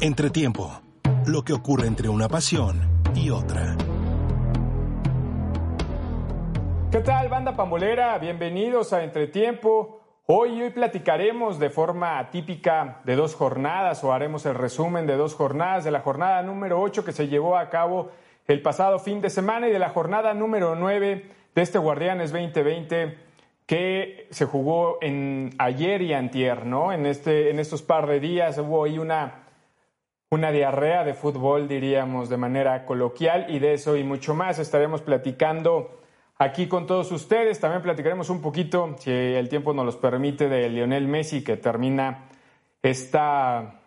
Entretiempo. 0.00 0.82
Lo 1.24 1.42
que 1.42 1.52
ocurre 1.52 1.86
entre 1.86 2.08
una 2.08 2.28
pasión 2.28 3.02
y 3.14 3.30
otra. 3.30 3.76
¿Qué 6.90 6.98
tal, 6.98 7.28
banda 7.28 7.54
pambolera? 7.54 8.18
Bienvenidos 8.18 8.92
a 8.92 9.04
Entretiempo. 9.04 10.00
Hoy 10.26 10.60
hoy 10.60 10.70
platicaremos 10.70 11.58
de 11.58 11.70
forma 11.70 12.18
atípica 12.18 13.00
de 13.04 13.14
dos 13.14 13.34
jornadas 13.34 14.02
o 14.04 14.12
haremos 14.12 14.44
el 14.46 14.56
resumen 14.56 15.06
de 15.06 15.16
dos 15.16 15.34
jornadas 15.34 15.84
de 15.84 15.90
la 15.92 16.00
jornada 16.00 16.42
número 16.42 16.80
8 16.80 17.04
que 17.04 17.12
se 17.12 17.28
llevó 17.28 17.56
a 17.56 17.70
cabo 17.70 18.10
el 18.46 18.60
pasado 18.62 18.98
fin 18.98 19.20
de 19.20 19.30
semana 19.30 19.68
y 19.68 19.72
de 19.72 19.78
la 19.78 19.90
jornada 19.90 20.34
número 20.34 20.74
9 20.74 21.30
de 21.54 21.62
este 21.62 21.78
Guardianes 21.78 22.32
2020 22.32 23.16
que 23.66 24.26
se 24.30 24.44
jugó 24.44 24.98
en 25.00 25.54
ayer 25.58 26.02
y 26.02 26.12
antier, 26.12 26.66
¿no? 26.66 26.92
En, 26.92 27.06
este, 27.06 27.50
en 27.50 27.58
estos 27.58 27.82
par 27.82 28.06
de 28.06 28.20
días 28.20 28.58
hubo 28.58 28.84
ahí 28.84 28.98
una, 28.98 29.43
una 30.34 30.50
diarrea 30.50 31.04
de 31.04 31.14
fútbol, 31.14 31.68
diríamos, 31.68 32.28
de 32.28 32.36
manera 32.36 32.84
coloquial 32.86 33.46
y 33.48 33.58
de 33.58 33.74
eso 33.74 33.96
y 33.96 34.04
mucho 34.04 34.34
más 34.34 34.58
estaremos 34.58 35.00
platicando 35.00 36.00
aquí 36.38 36.66
con 36.66 36.86
todos 36.86 37.12
ustedes. 37.12 37.60
También 37.60 37.82
platicaremos 37.82 38.30
un 38.30 38.40
poquito, 38.42 38.96
si 38.98 39.10
el 39.10 39.48
tiempo 39.48 39.72
nos 39.72 39.86
los 39.86 39.96
permite, 39.96 40.48
de 40.48 40.68
Lionel 40.68 41.06
Messi 41.08 41.44
que 41.44 41.56
termina 41.56 42.28
esta, 42.82 43.80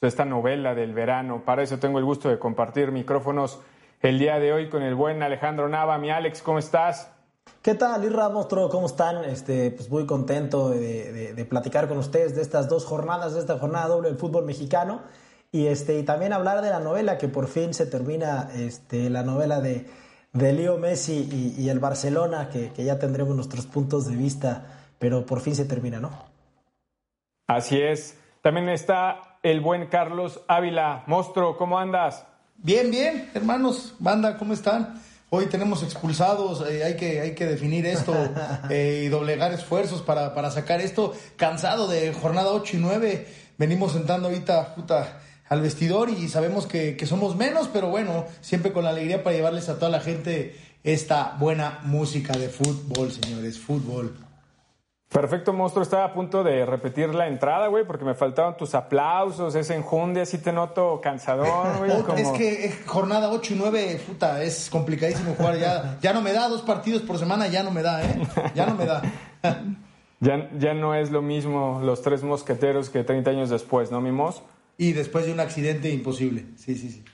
pues, 0.00 0.12
esta 0.12 0.24
novela 0.24 0.74
del 0.74 0.92
verano. 0.92 1.42
Para 1.44 1.62
eso 1.62 1.78
tengo 1.78 1.98
el 1.98 2.04
gusto 2.04 2.28
de 2.28 2.38
compartir 2.38 2.90
micrófonos 2.92 3.60
el 4.00 4.18
día 4.18 4.38
de 4.38 4.52
hoy 4.52 4.68
con 4.68 4.82
el 4.82 4.94
buen 4.94 5.22
Alejandro 5.22 5.68
Nava. 5.68 5.96
Mi 5.98 6.10
Alex, 6.10 6.42
¿cómo 6.42 6.58
estás? 6.58 7.10
¿Qué 7.62 7.74
tal, 7.74 8.04
Irra, 8.04 8.28
Monstruo? 8.28 8.68
¿Cómo 8.68 8.86
están? 8.86 9.24
Este, 9.24 9.70
pues 9.70 9.88
muy 9.88 10.04
contento 10.06 10.70
de, 10.70 11.12
de- 11.12 11.34
de 11.34 11.44
platicar 11.44 11.86
con 11.88 11.98
ustedes 11.98 12.34
de 12.34 12.42
estas 12.42 12.68
dos 12.68 12.84
jornadas, 12.84 13.34
de 13.34 13.40
esta 13.40 13.58
jornada 13.58 13.86
doble 13.88 14.08
del 14.08 14.18
fútbol 14.18 14.44
mexicano. 14.44 15.02
Y, 15.52 15.66
este, 15.66 15.98
y 15.98 16.02
también 16.02 16.32
hablar 16.32 16.62
de 16.62 16.70
la 16.70 16.80
novela, 16.80 17.18
que 17.18 17.28
por 17.28 17.46
fin 17.46 17.74
se 17.74 17.86
termina 17.86 18.48
este, 18.56 19.10
la 19.10 19.22
novela 19.22 19.60
de, 19.60 19.86
de 20.32 20.52
Leo 20.54 20.78
Messi 20.78 21.28
y, 21.30 21.62
y 21.62 21.68
el 21.68 21.78
Barcelona, 21.78 22.48
que, 22.48 22.72
que 22.72 22.84
ya 22.84 22.98
tendremos 22.98 23.36
nuestros 23.36 23.66
puntos 23.66 24.06
de 24.06 24.16
vista, 24.16 24.64
pero 24.98 25.26
por 25.26 25.40
fin 25.40 25.54
se 25.54 25.66
termina, 25.66 26.00
¿no? 26.00 26.10
Así 27.46 27.78
es. 27.78 28.16
También 28.40 28.70
está 28.70 29.38
el 29.42 29.60
buen 29.60 29.86
Carlos 29.88 30.40
Ávila. 30.48 31.04
Monstruo, 31.06 31.56
¿cómo 31.58 31.78
andas? 31.78 32.24
Bien, 32.56 32.90
bien, 32.90 33.30
hermanos, 33.34 33.94
banda, 33.98 34.38
¿cómo 34.38 34.54
están? 34.54 34.94
Hoy 35.30 35.46
tenemos 35.46 35.82
expulsados, 35.82 36.64
eh, 36.68 36.84
hay, 36.84 36.96
que, 36.96 37.20
hay 37.20 37.34
que 37.34 37.46
definir 37.46 37.86
esto 37.86 38.14
eh, 38.70 39.02
y 39.04 39.08
doblegar 39.08 39.52
esfuerzos 39.52 40.00
para, 40.00 40.34
para 40.34 40.50
sacar 40.50 40.80
esto. 40.80 41.12
Cansado 41.36 41.88
de 41.88 42.12
jornada 42.12 42.52
8 42.52 42.76
y 42.76 42.80
9, 42.80 43.26
venimos 43.58 43.92
sentando 43.92 44.28
ahorita 44.28 44.74
puta, 44.74 45.20
al 45.52 45.60
vestidor 45.60 46.08
y 46.08 46.28
sabemos 46.30 46.66
que, 46.66 46.96
que 46.96 47.04
somos 47.04 47.36
menos, 47.36 47.68
pero 47.68 47.88
bueno, 47.88 48.24
siempre 48.40 48.72
con 48.72 48.84
la 48.84 48.90
alegría 48.90 49.22
para 49.22 49.36
llevarles 49.36 49.68
a 49.68 49.78
toda 49.78 49.90
la 49.90 50.00
gente 50.00 50.56
esta 50.82 51.36
buena 51.38 51.80
música 51.82 52.32
de 52.32 52.48
fútbol, 52.48 53.12
señores, 53.12 53.60
fútbol. 53.60 54.16
Perfecto, 55.10 55.52
monstruo. 55.52 55.82
Estaba 55.82 56.04
a 56.04 56.14
punto 56.14 56.42
de 56.42 56.64
repetir 56.64 57.14
la 57.14 57.28
entrada, 57.28 57.66
güey, 57.66 57.86
porque 57.86 58.02
me 58.02 58.14
faltaban 58.14 58.56
tus 58.56 58.74
aplausos, 58.74 59.54
ese 59.54 59.74
enjunde, 59.74 60.22
así 60.22 60.38
te 60.38 60.54
noto 60.54 61.02
cansador, 61.02 61.76
güey. 61.76 62.00
Puta, 62.00 62.18
Es 62.18 62.28
que 62.30 62.72
jornada 62.86 63.28
8 63.28 63.52
y 63.52 63.56
9, 63.58 64.00
puta, 64.06 64.42
es 64.42 64.70
complicadísimo 64.70 65.34
jugar. 65.34 65.58
Ya, 65.58 65.98
ya 66.00 66.14
no 66.14 66.22
me 66.22 66.32
da 66.32 66.48
dos 66.48 66.62
partidos 66.62 67.02
por 67.02 67.18
semana, 67.18 67.48
ya 67.48 67.62
no 67.62 67.70
me 67.70 67.82
da, 67.82 68.02
¿eh? 68.02 68.22
Ya 68.54 68.64
no 68.64 68.74
me 68.74 68.86
da. 68.86 69.02
Ya, 70.20 70.48
ya 70.56 70.72
no 70.72 70.94
es 70.94 71.10
lo 71.10 71.20
mismo 71.20 71.80
los 71.82 72.00
tres 72.00 72.22
mosqueteros 72.22 72.90
que 72.90 73.02
30 73.02 73.28
años 73.28 73.50
después, 73.50 73.90
¿no, 73.90 74.00
Mimos? 74.00 74.44
Y 74.82 74.94
después 74.94 75.26
de 75.26 75.32
un 75.32 75.38
accidente 75.38 75.90
imposible. 75.90 76.42
Sí, 76.56 76.74
sí, 76.74 76.90
sí. 76.90 77.04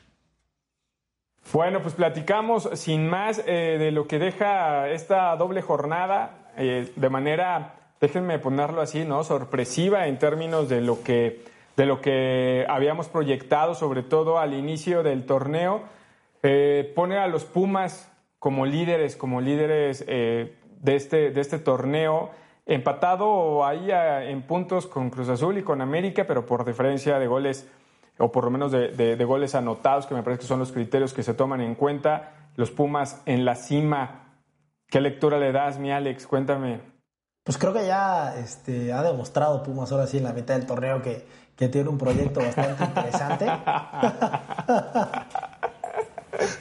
Bueno, 1.53 1.83
pues 1.83 1.93
platicamos 1.93 2.67
sin 2.73 3.07
más 3.07 3.43
eh, 3.47 3.77
de 3.79 3.91
lo 3.91 4.09
que 4.09 4.19
deja 4.19 4.89
esta 4.89 5.37
doble 5.37 5.61
jornada 5.61 6.51
eh, 6.57 6.91
de 6.97 7.11
manera, 7.11 7.75
déjenme 8.01 8.39
ponerlo 8.39 8.81
así, 8.81 9.05
¿no? 9.05 9.23
Sorpresiva 9.23 10.07
en 10.07 10.19
términos 10.19 10.71
de 10.71 10.81
lo 10.81 11.03
que, 11.03 11.45
de 11.77 11.85
lo 11.85 12.01
que 12.01 12.65
habíamos 12.71 13.09
proyectado, 13.09 13.75
sobre 13.75 14.03
todo 14.03 14.39
al 14.39 14.55
inicio 14.55 15.03
del 15.03 15.27
torneo. 15.27 15.83
Eh, 16.43 16.91
pone 16.97 17.19
a 17.19 17.27
los 17.27 17.45
Pumas 17.45 18.11
como 18.39 18.65
líderes, 18.65 19.15
como 19.15 19.43
líderes 19.43 20.07
de, 20.07 20.57
este, 20.87 21.33
de 21.33 21.41
este 21.43 21.59
torneo, 21.59 22.31
empatado 22.69 23.65
ahí 23.67 23.89
en 23.91 24.43
puntos 24.43 24.87
con 24.87 25.11
Cruz 25.11 25.29
Azul 25.31 25.59
y 25.59 25.63
con 25.63 25.81
América, 25.81 26.25
pero 26.29 26.47
por 26.47 26.65
diferencia 26.65 27.19
de 27.19 27.27
goles, 27.27 27.67
o 28.19 28.31
por 28.31 28.45
lo 28.45 28.51
menos 28.51 28.71
de, 28.71 28.89
de- 28.89 29.17
de 29.17 29.25
goles 29.25 29.55
anotados, 29.55 30.07
que 30.07 30.15
me 30.15 30.23
parece 30.23 30.43
que 30.43 30.47
son 30.47 30.59
los 30.61 30.71
criterios 30.71 31.13
que 31.15 31.23
se 31.23 31.35
toman 31.35 31.61
en 31.63 31.75
cuenta, 31.75 32.35
los 32.57 32.71
Pumas 32.71 33.23
en 33.27 33.45
la 33.45 33.55
cima. 33.55 34.25
¿Qué 34.89 35.01
lectura 35.01 35.39
le 35.39 35.51
das, 35.53 35.79
mi 35.79 35.91
Alex? 35.91 36.27
Cuéntame. 36.27 36.81
Pues 37.45 37.57
creo 37.57 37.73
que 37.73 37.87
ya 37.87 38.37
este, 38.39 38.93
ha 38.93 39.03
demostrado 39.03 39.63
Pumas 39.63 39.91
ahora 39.91 40.07
sí 40.07 40.19
en 40.19 40.25
la 40.25 40.33
mitad 40.35 40.55
del 40.55 40.67
torneo 40.67 41.01
que, 41.01 41.27
que 41.57 41.69
tiene 41.69 41.89
un 41.89 41.97
proyecto 41.97 42.41
bastante 42.41 42.85
interesante. 42.85 43.47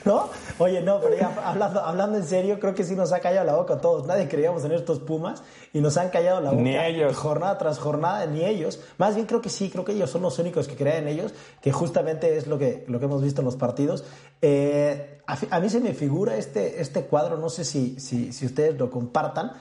¿No? 0.06 0.30
Oye, 0.58 0.82
no, 0.82 1.00
pero 1.00 1.16
ya 1.16 1.34
hablando, 1.44 1.82
hablando 1.82 2.18
en 2.18 2.26
serio, 2.26 2.60
creo 2.60 2.74
que 2.74 2.84
sí 2.84 2.96
nos 2.96 3.12
ha 3.12 3.20
callado 3.20 3.46
la 3.46 3.56
boca 3.56 3.76
a 3.76 3.78
todos. 3.82 4.08
Nadie 4.08 4.28
creíamos 4.28 4.66
en 4.66 4.72
estos 4.72 5.00
Pumas 5.00 5.44
y 5.74 5.82
nos 5.82 5.98
han 5.98 6.10
callado 6.10 6.42
la 6.42 6.52
boca. 6.52 6.62
Ni 6.62 6.76
ellos. 6.76 7.16
Jornada 7.16 7.58
tras 7.58 7.78
jornada, 7.78 8.26
ni 8.26 8.44
ellos. 8.44 8.80
Más 8.98 9.16
bien 9.16 9.28
creo 9.28 9.42
que 9.42 9.50
sí, 9.50 9.70
creo 9.70 9.86
que 9.86 9.92
ellos 9.92 10.10
son 10.10 10.24
los 10.24 10.40
únicos 10.40 10.68
que 10.68 10.76
creen 10.76 11.04
en 11.04 11.10
ellos, 11.10 11.34
que 11.62 11.72
justamente 11.72 12.38
es 12.38 12.48
lo 12.48 12.58
que, 12.58 12.86
lo 12.88 13.00
que 13.00 13.06
hemos 13.06 13.22
visto 13.22 13.42
en 13.42 13.46
los 13.46 13.56
partidos. 13.56 14.04
Eh, 14.42 15.22
a, 15.28 15.60
mí 15.60 15.70
se 15.70 15.80
me 15.80 15.94
figura 15.94 16.38
este, 16.38 16.82
este 16.82 17.04
cuadro, 17.04 17.38
no 17.38 17.50
sé 17.50 17.64
si, 17.66 18.00
si, 18.00 18.34
si 18.34 18.46
ustedes 18.46 18.78
lo 18.78 18.90
compartan, 18.90 19.52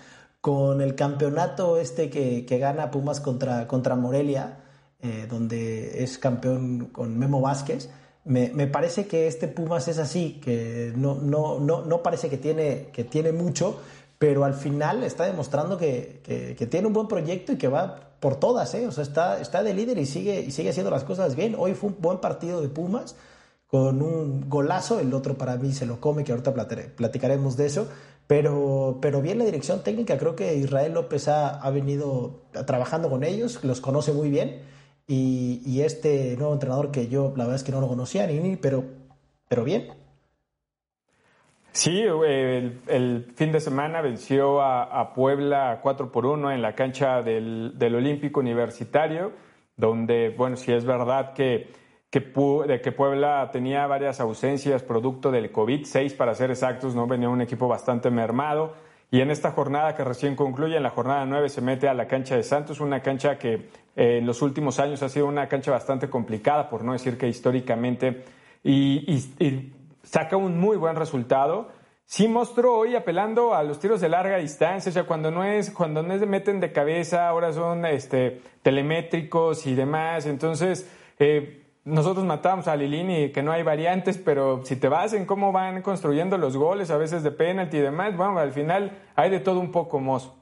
con 0.41 0.81
el 0.81 0.95
campeonato 0.95 1.77
este 1.77 2.09
que, 2.09 2.47
que 2.47 2.59
gana 2.59 2.91
Pumas 2.91 3.21
contra, 3.21 3.67
contra 3.67 3.97
Morelia, 3.97 4.61
eh, 5.01 5.27
donde 5.29 6.05
es 6.05 6.19
campeón 6.19 6.87
con 6.87 7.19
Memo 7.19 7.41
Vázquez. 7.41 7.91
Me, 8.27 8.51
me 8.53 8.67
parece 8.67 9.07
que 9.07 9.29
este 9.29 9.47
Pumas 9.47 9.87
es 9.87 9.99
así, 9.99 10.41
que 10.45 10.93
no, 10.97 11.15
no, 11.15 11.61
no, 11.61 11.83
no 11.85 12.03
parece 12.03 12.29
que 12.29 12.37
tiene, 12.37 12.89
que 12.93 13.05
tiene 13.05 13.31
mucho, 13.33 13.79
pero 14.19 14.45
al 14.45 14.55
final 14.55 15.05
está 15.05 15.25
demostrando 15.27 15.79
que, 15.79 16.21
que- 16.25 16.67
tiene 16.67 16.89
un 16.89 16.93
buen 16.93 17.07
proyecto 17.07 17.53
y 17.53 17.57
que 17.57 17.69
va 17.69 18.01
por 18.19 18.35
todas, 18.41 18.75
¿eh? 18.75 18.87
O 18.89 18.91
sea, 18.93 19.05
está, 19.05 19.41
está 19.41 19.63
de 19.63 19.75
líder 19.75 19.97
y 19.99 20.07
sigue, 20.07 20.41
y 20.41 20.51
sigue 20.51 20.71
haciendo 20.71 20.91
las 20.91 21.05
cosas 21.05 21.37
bien. 21.37 21.55
Hoy 21.57 21.75
fue 21.75 21.91
un 21.91 21.97
buen 22.01 22.19
partido 22.19 22.61
de 22.61 22.69
Pumas 22.69 23.15
con 23.69 24.03
un 24.03 24.49
golazo, 24.49 24.99
el 24.99 25.15
otro 25.15 25.39
para 25.39 25.57
mí 25.57 25.73
se 25.73 25.87
lo 25.87 26.01
come, 26.01 26.25
que 26.25 26.33
ahorita 26.33 26.53
platicaremos 26.97 27.57
de 27.57 27.67
eso, 27.67 27.87
pero, 28.27 28.99
pero 29.01 29.23
bien 29.23 29.39
la 29.39 29.45
dirección 29.45 29.83
técnica, 29.85 30.19
creo 30.19 30.35
que 30.35 30.57
Israel 30.57 30.95
López 30.95 31.29
ha, 31.29 31.51
ha 31.61 31.71
venido 31.71 32.43
trabajando 32.67 33.09
con 33.09 33.23
ellos, 33.23 33.61
los 33.63 33.81
conoce 33.81 34.13
muy 34.13 34.31
bien, 34.31 34.63
y, 35.09 35.81
este 35.81 36.37
nuevo 36.37 36.53
entrenador 36.53 36.91
que 36.91 37.09
yo 37.09 37.33
la 37.37 37.45
verdad 37.45 37.57
es 37.57 37.65
que 37.65 37.73
no 37.73 37.81
lo 37.81 37.89
conocía 37.89 38.27
ni, 38.27 38.39
ni 38.41 38.57
pero, 38.57 38.85
pero 39.49 39.65
bien. 39.65 39.89
Sí, 41.73 42.01
el, 42.01 43.33
fin 43.37 43.53
de 43.53 43.61
semana 43.61 44.01
venció 44.01 44.63
a, 44.63 44.85
a 44.85 45.13
Puebla 45.13 45.81
4 45.83 46.11
por 46.11 46.25
1 46.25 46.53
en 46.53 46.63
la 46.63 46.75
cancha 46.75 47.23
del, 47.23 47.79
del 47.79 47.95
Olímpico 47.95 48.41
Universitario, 48.41 49.33
donde, 49.77 50.31
bueno, 50.31 50.57
sí 50.57 50.73
es 50.73 50.87
verdad 50.87 51.35
que, 51.35 51.71
que, 52.11 52.21
de 52.67 52.81
que 52.81 52.93
Puebla 52.93 53.51
tenía 53.53 53.87
varias 53.87 54.21
ausencias 54.21 54.83
producto 54.83 55.31
del 55.31 55.53
COVID, 55.53 55.85
seis 55.85 56.15
para 56.15 56.35
ser 56.35 56.51
exactos, 56.51 56.95
¿no? 56.95 57.07
Venía 57.07 57.29
un 57.29 57.43
equipo 57.43 57.69
bastante 57.69 58.11
mermado. 58.11 58.75
Y 59.11 59.21
en 59.21 59.31
esta 59.31 59.53
jornada 59.53 59.95
que 59.95 60.05
recién 60.05 60.35
concluye, 60.35 60.77
en 60.77 60.83
la 60.83 60.91
jornada 60.91 61.25
9, 61.27 61.49
se 61.49 61.61
mete 61.61 61.89
a 61.89 61.95
la 61.95 62.09
cancha 62.09 62.37
de 62.37 62.43
Santos, 62.43 62.81
una 62.81 63.03
cancha 63.03 63.39
que 63.39 63.55
eh, 63.95 64.19
en 64.19 64.27
los 64.27 64.43
últimos 64.43 64.81
años 64.81 65.03
ha 65.03 65.09
sido 65.09 65.27
una 65.27 65.49
cancha 65.49 65.71
bastante 65.71 66.11
complicada, 66.11 66.69
por 66.69 66.83
no 66.83 66.93
decir 66.93 67.17
que 67.17 67.29
históricamente, 67.29 68.25
y, 68.65 69.23
saca 70.03 70.37
un 70.37 70.59
muy 70.59 70.77
buen 70.77 70.97
resultado. 70.97 71.69
Sí 72.05 72.29
mostró 72.29 72.77
hoy 72.77 72.95
apelando 72.95 73.55
a 73.55 73.63
los 73.65 73.81
tiros 73.81 74.01
de 74.01 74.09
larga 74.09 74.39
distancia, 74.39 74.91
o 74.91 74.93
sea, 74.93 75.05
cuando 75.05 75.31
no 75.31 75.45
es, 75.45 75.71
cuando 75.71 76.03
no 76.03 76.17
se 76.19 76.27
meten 76.27 76.61
de 76.61 76.73
cabeza, 76.73 77.29
ahora 77.29 77.53
son 77.53 77.85
este, 77.85 78.41
telemétricos 78.63 79.67
y 79.67 79.75
demás. 79.75 80.27
Entonces, 80.27 80.89
eh, 81.19 81.66
nosotros 81.87 82.27
matamos 82.27 82.67
a 82.67 82.75
Lilini, 82.75 83.31
que 83.31 83.45
no 83.45 83.53
hay 83.53 83.63
variantes, 83.63 84.19
pero 84.19 84.63
si 84.65 84.75
te 84.75 84.89
vas 84.89 85.13
en 85.13 85.25
cómo 85.25 85.53
van 85.53 85.83
construyendo 85.83 86.37
los 86.37 86.57
goles, 86.57 86.91
a 86.91 86.97
veces 86.97 87.23
de 87.23 87.31
penalti 87.31 87.77
y 87.77 87.81
demás, 87.81 88.17
bueno, 88.17 88.39
al 88.41 88.53
final 88.53 88.99
hay 89.15 89.31
de 89.31 89.39
todo 89.39 89.61
un 89.61 89.71
poco, 89.71 90.01
mozo. 90.01 90.37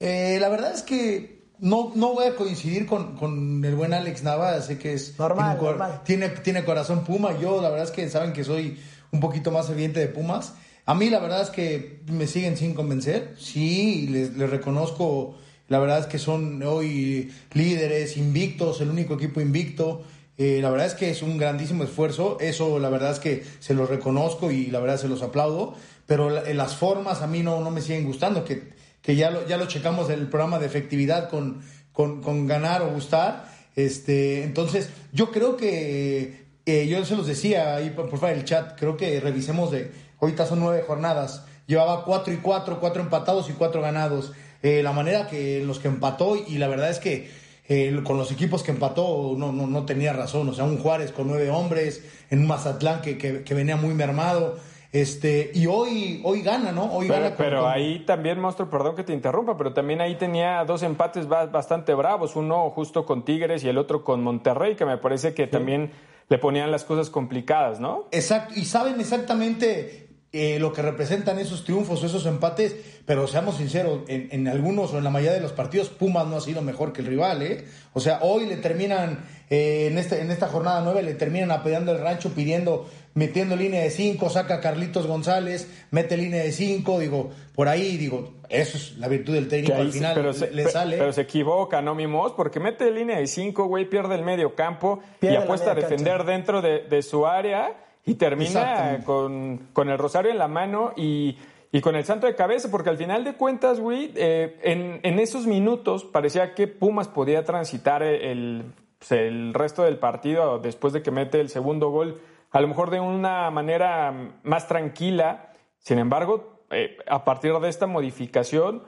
Eh, 0.00 0.38
la 0.40 0.48
verdad 0.48 0.72
es 0.72 0.82
que 0.82 1.50
no, 1.58 1.92
no 1.94 2.14
voy 2.14 2.28
a 2.28 2.34
coincidir 2.34 2.86
con, 2.86 3.14
con 3.16 3.62
el 3.62 3.74
buen 3.74 3.92
Alex 3.92 4.22
Nava, 4.22 4.58
sé 4.62 4.78
que 4.78 4.94
es... 4.94 5.18
Normal, 5.18 5.58
tiene, 5.58 5.70
normal. 5.70 6.00
Tiene, 6.02 6.28
tiene 6.30 6.64
corazón 6.64 7.04
Puma, 7.04 7.38
yo 7.38 7.60
la 7.60 7.68
verdad 7.68 7.84
es 7.84 7.92
que 7.92 8.08
saben 8.08 8.32
que 8.32 8.42
soy 8.42 8.80
un 9.12 9.20
poquito 9.20 9.50
más 9.50 9.66
ferviente 9.66 10.00
de 10.00 10.08
Pumas. 10.08 10.54
A 10.86 10.94
mí 10.94 11.10
la 11.10 11.18
verdad 11.18 11.42
es 11.42 11.50
que 11.50 12.00
me 12.06 12.26
siguen 12.26 12.56
sin 12.56 12.72
convencer, 12.72 13.34
sí, 13.36 14.08
les, 14.10 14.34
les 14.34 14.48
reconozco, 14.48 15.36
la 15.68 15.78
verdad 15.78 15.98
es 15.98 16.06
que 16.06 16.18
son 16.18 16.62
hoy 16.62 17.30
líderes, 17.52 18.16
invictos, 18.16 18.80
el 18.80 18.88
único 18.88 19.12
equipo 19.12 19.42
invicto. 19.42 20.04
Eh, 20.40 20.60
la 20.62 20.70
verdad 20.70 20.86
es 20.86 20.94
que 20.94 21.10
es 21.10 21.20
un 21.20 21.36
grandísimo 21.36 21.84
esfuerzo, 21.84 22.38
eso 22.40 22.78
la 22.78 22.88
verdad 22.88 23.10
es 23.12 23.18
que 23.18 23.44
se 23.58 23.74
los 23.74 23.90
reconozco 23.90 24.50
y 24.50 24.68
la 24.68 24.80
verdad 24.80 24.96
se 24.96 25.06
los 25.06 25.20
aplaudo, 25.20 25.74
pero 26.06 26.30
la- 26.30 26.42
las 26.54 26.76
formas 26.76 27.20
a 27.20 27.26
mí 27.26 27.42
no, 27.42 27.60
no 27.60 27.70
me 27.70 27.82
siguen 27.82 28.06
gustando, 28.06 28.42
que, 28.42 28.70
que 29.02 29.16
ya, 29.16 29.30
lo, 29.30 29.46
ya 29.46 29.58
lo 29.58 29.66
checamos 29.66 30.08
en 30.08 30.18
el 30.18 30.28
programa 30.28 30.58
de 30.58 30.64
efectividad 30.64 31.28
con, 31.28 31.60
con, 31.92 32.22
con 32.22 32.46
ganar 32.46 32.80
o 32.80 32.88
gustar. 32.90 33.44
Este, 33.76 34.42
entonces, 34.42 34.88
yo 35.12 35.30
creo 35.30 35.58
que, 35.58 36.46
eh, 36.64 36.86
yo 36.88 37.04
se 37.04 37.16
los 37.16 37.26
decía 37.26 37.76
ahí 37.76 37.90
por, 37.90 38.08
fuera 38.08 38.34
del 38.34 38.46
chat, 38.46 38.78
creo 38.78 38.96
que 38.96 39.20
revisemos 39.20 39.70
de, 39.70 39.92
ahorita 40.22 40.46
son 40.46 40.60
nueve 40.60 40.82
jornadas, 40.86 41.44
llevaba 41.66 42.02
cuatro 42.06 42.32
y 42.32 42.38
cuatro, 42.38 42.80
cuatro 42.80 43.02
empatados 43.02 43.50
y 43.50 43.52
cuatro 43.52 43.82
ganados. 43.82 44.32
Eh, 44.62 44.82
la 44.82 44.92
manera 44.92 45.26
que 45.28 45.62
los 45.66 45.78
que 45.80 45.88
empató 45.88 46.36
y 46.36 46.56
la 46.56 46.68
verdad 46.68 46.88
es 46.88 46.98
que 46.98 47.30
eh, 47.72 48.00
con 48.04 48.18
los 48.18 48.30
equipos 48.32 48.62
que 48.64 48.72
empató 48.72 49.34
no, 49.38 49.52
no, 49.52 49.66
no 49.66 49.86
tenía 49.86 50.12
razón. 50.12 50.48
O 50.48 50.52
sea, 50.52 50.64
un 50.64 50.76
Juárez 50.78 51.12
con 51.12 51.28
nueve 51.28 51.48
hombres, 51.50 52.04
en 52.28 52.40
un 52.40 52.48
Mazatlán 52.48 53.00
que, 53.00 53.16
que, 53.16 53.44
que 53.44 53.54
venía 53.54 53.76
muy 53.76 53.94
mermado. 53.94 54.56
Este, 54.92 55.52
y 55.54 55.66
hoy, 55.68 56.20
hoy 56.24 56.42
gana, 56.42 56.72
¿no? 56.72 56.92
Hoy 56.92 57.06
Pero, 57.06 57.20
gana 57.22 57.36
con- 57.36 57.44
pero 57.46 57.68
ahí 57.68 58.00
también, 58.04 58.40
monstruo, 58.40 58.68
perdón 58.68 58.96
que 58.96 59.04
te 59.04 59.12
interrumpa, 59.12 59.56
pero 59.56 59.72
también 59.72 60.00
ahí 60.00 60.16
tenía 60.16 60.64
dos 60.64 60.82
empates 60.82 61.28
ba- 61.28 61.46
bastante 61.46 61.94
bravos, 61.94 62.34
uno 62.34 62.68
justo 62.70 63.06
con 63.06 63.24
Tigres 63.24 63.62
y 63.62 63.68
el 63.68 63.78
otro 63.78 64.02
con 64.02 64.20
Monterrey, 64.24 64.74
que 64.74 64.84
me 64.84 64.98
parece 64.98 65.32
que 65.32 65.46
también 65.46 65.92
le 66.28 66.38
ponían 66.38 66.72
las 66.72 66.82
cosas 66.82 67.08
complicadas, 67.08 67.78
¿no? 67.78 68.06
Exacto, 68.10 68.54
y 68.56 68.64
saben 68.64 68.98
exactamente 68.98 70.09
eh, 70.32 70.60
lo 70.60 70.72
que 70.72 70.80
representan 70.80 71.40
esos 71.40 71.64
triunfos, 71.64 72.04
esos 72.04 72.24
empates, 72.24 72.76
pero 73.04 73.26
seamos 73.26 73.56
sinceros, 73.56 74.02
en, 74.06 74.28
en 74.30 74.46
algunos 74.46 74.92
o 74.92 74.98
en 74.98 75.02
la 75.02 75.10
mayoría 75.10 75.34
de 75.34 75.40
los 75.40 75.50
partidos, 75.50 75.88
Pumas 75.88 76.24
no 76.26 76.36
ha 76.36 76.40
sido 76.40 76.62
mejor 76.62 76.92
que 76.92 77.00
el 77.00 77.08
rival, 77.08 77.42
¿eh? 77.42 77.64
O 77.94 78.00
sea, 78.00 78.20
hoy 78.22 78.46
le 78.46 78.56
terminan, 78.56 79.24
eh, 79.50 79.88
en, 79.90 79.98
este, 79.98 80.20
en 80.20 80.30
esta 80.30 80.46
jornada 80.46 80.82
9, 80.84 81.02
le 81.02 81.14
terminan 81.14 81.50
apoyando 81.50 81.90
el 81.90 81.98
rancho 81.98 82.32
pidiendo, 82.32 82.88
metiendo 83.14 83.56
línea 83.56 83.82
de 83.82 83.90
5, 83.90 84.30
saca 84.30 84.54
a 84.54 84.60
Carlitos 84.60 85.08
González, 85.08 85.68
mete 85.90 86.16
línea 86.16 86.44
de 86.44 86.52
5, 86.52 87.00
digo, 87.00 87.30
por 87.56 87.66
ahí, 87.66 87.96
digo, 87.96 88.34
eso 88.48 88.76
es 88.76 88.96
la 88.98 89.08
virtud 89.08 89.34
del 89.34 89.48
técnico, 89.48 89.74
ahí 89.74 89.80
al 89.80 89.92
sí, 89.92 89.98
final 89.98 90.14
pero, 90.14 90.32
se, 90.32 90.52
le, 90.52 90.68
sale. 90.68 90.96
pero 90.96 91.12
se 91.12 91.22
equivoca, 91.22 91.82
¿no, 91.82 91.96
Mimos? 91.96 92.34
Porque 92.36 92.60
mete 92.60 92.88
línea 92.92 93.18
de 93.18 93.26
cinco, 93.26 93.64
güey, 93.64 93.90
pierde 93.90 94.14
el 94.14 94.22
medio 94.22 94.54
campo 94.54 95.00
Pierde 95.18 95.38
y 95.38 95.42
apuesta 95.42 95.72
a 95.72 95.74
defender 95.74 96.18
cancha. 96.18 96.32
dentro 96.32 96.62
de, 96.62 96.84
de 96.88 97.02
su 97.02 97.26
área 97.26 97.89
y 98.04 98.14
termina 98.14 98.98
con, 99.04 99.68
con 99.72 99.88
el 99.90 99.98
rosario 99.98 100.30
en 100.30 100.38
la 100.38 100.48
mano 100.48 100.92
y, 100.96 101.36
y 101.72 101.80
con 101.80 101.94
el 101.96 102.04
santo 102.04 102.26
de 102.26 102.34
cabeza, 102.34 102.70
porque 102.70 102.90
al 102.90 102.96
final 102.96 103.24
de 103.24 103.34
cuentas, 103.34 103.78
güey, 103.80 104.10
eh, 104.16 104.58
en, 104.62 105.00
en 105.02 105.18
esos 105.18 105.46
minutos 105.46 106.04
parecía 106.04 106.54
que 106.54 106.66
Pumas 106.66 107.08
podía 107.08 107.44
transitar 107.44 108.02
el, 108.02 108.64
pues, 108.98 109.12
el 109.12 109.54
resto 109.54 109.82
del 109.82 109.98
partido 109.98 110.58
después 110.58 110.92
de 110.92 111.02
que 111.02 111.10
mete 111.10 111.40
el 111.40 111.48
segundo 111.48 111.90
gol, 111.90 112.20
a 112.50 112.60
lo 112.60 112.68
mejor 112.68 112.90
de 112.90 113.00
una 113.00 113.50
manera 113.50 114.12
más 114.42 114.66
tranquila. 114.66 115.52
Sin 115.78 115.98
embargo, 115.98 116.64
eh, 116.70 116.96
a 117.06 117.24
partir 117.24 117.52
de 117.52 117.68
esta 117.68 117.86
modificación, 117.86 118.82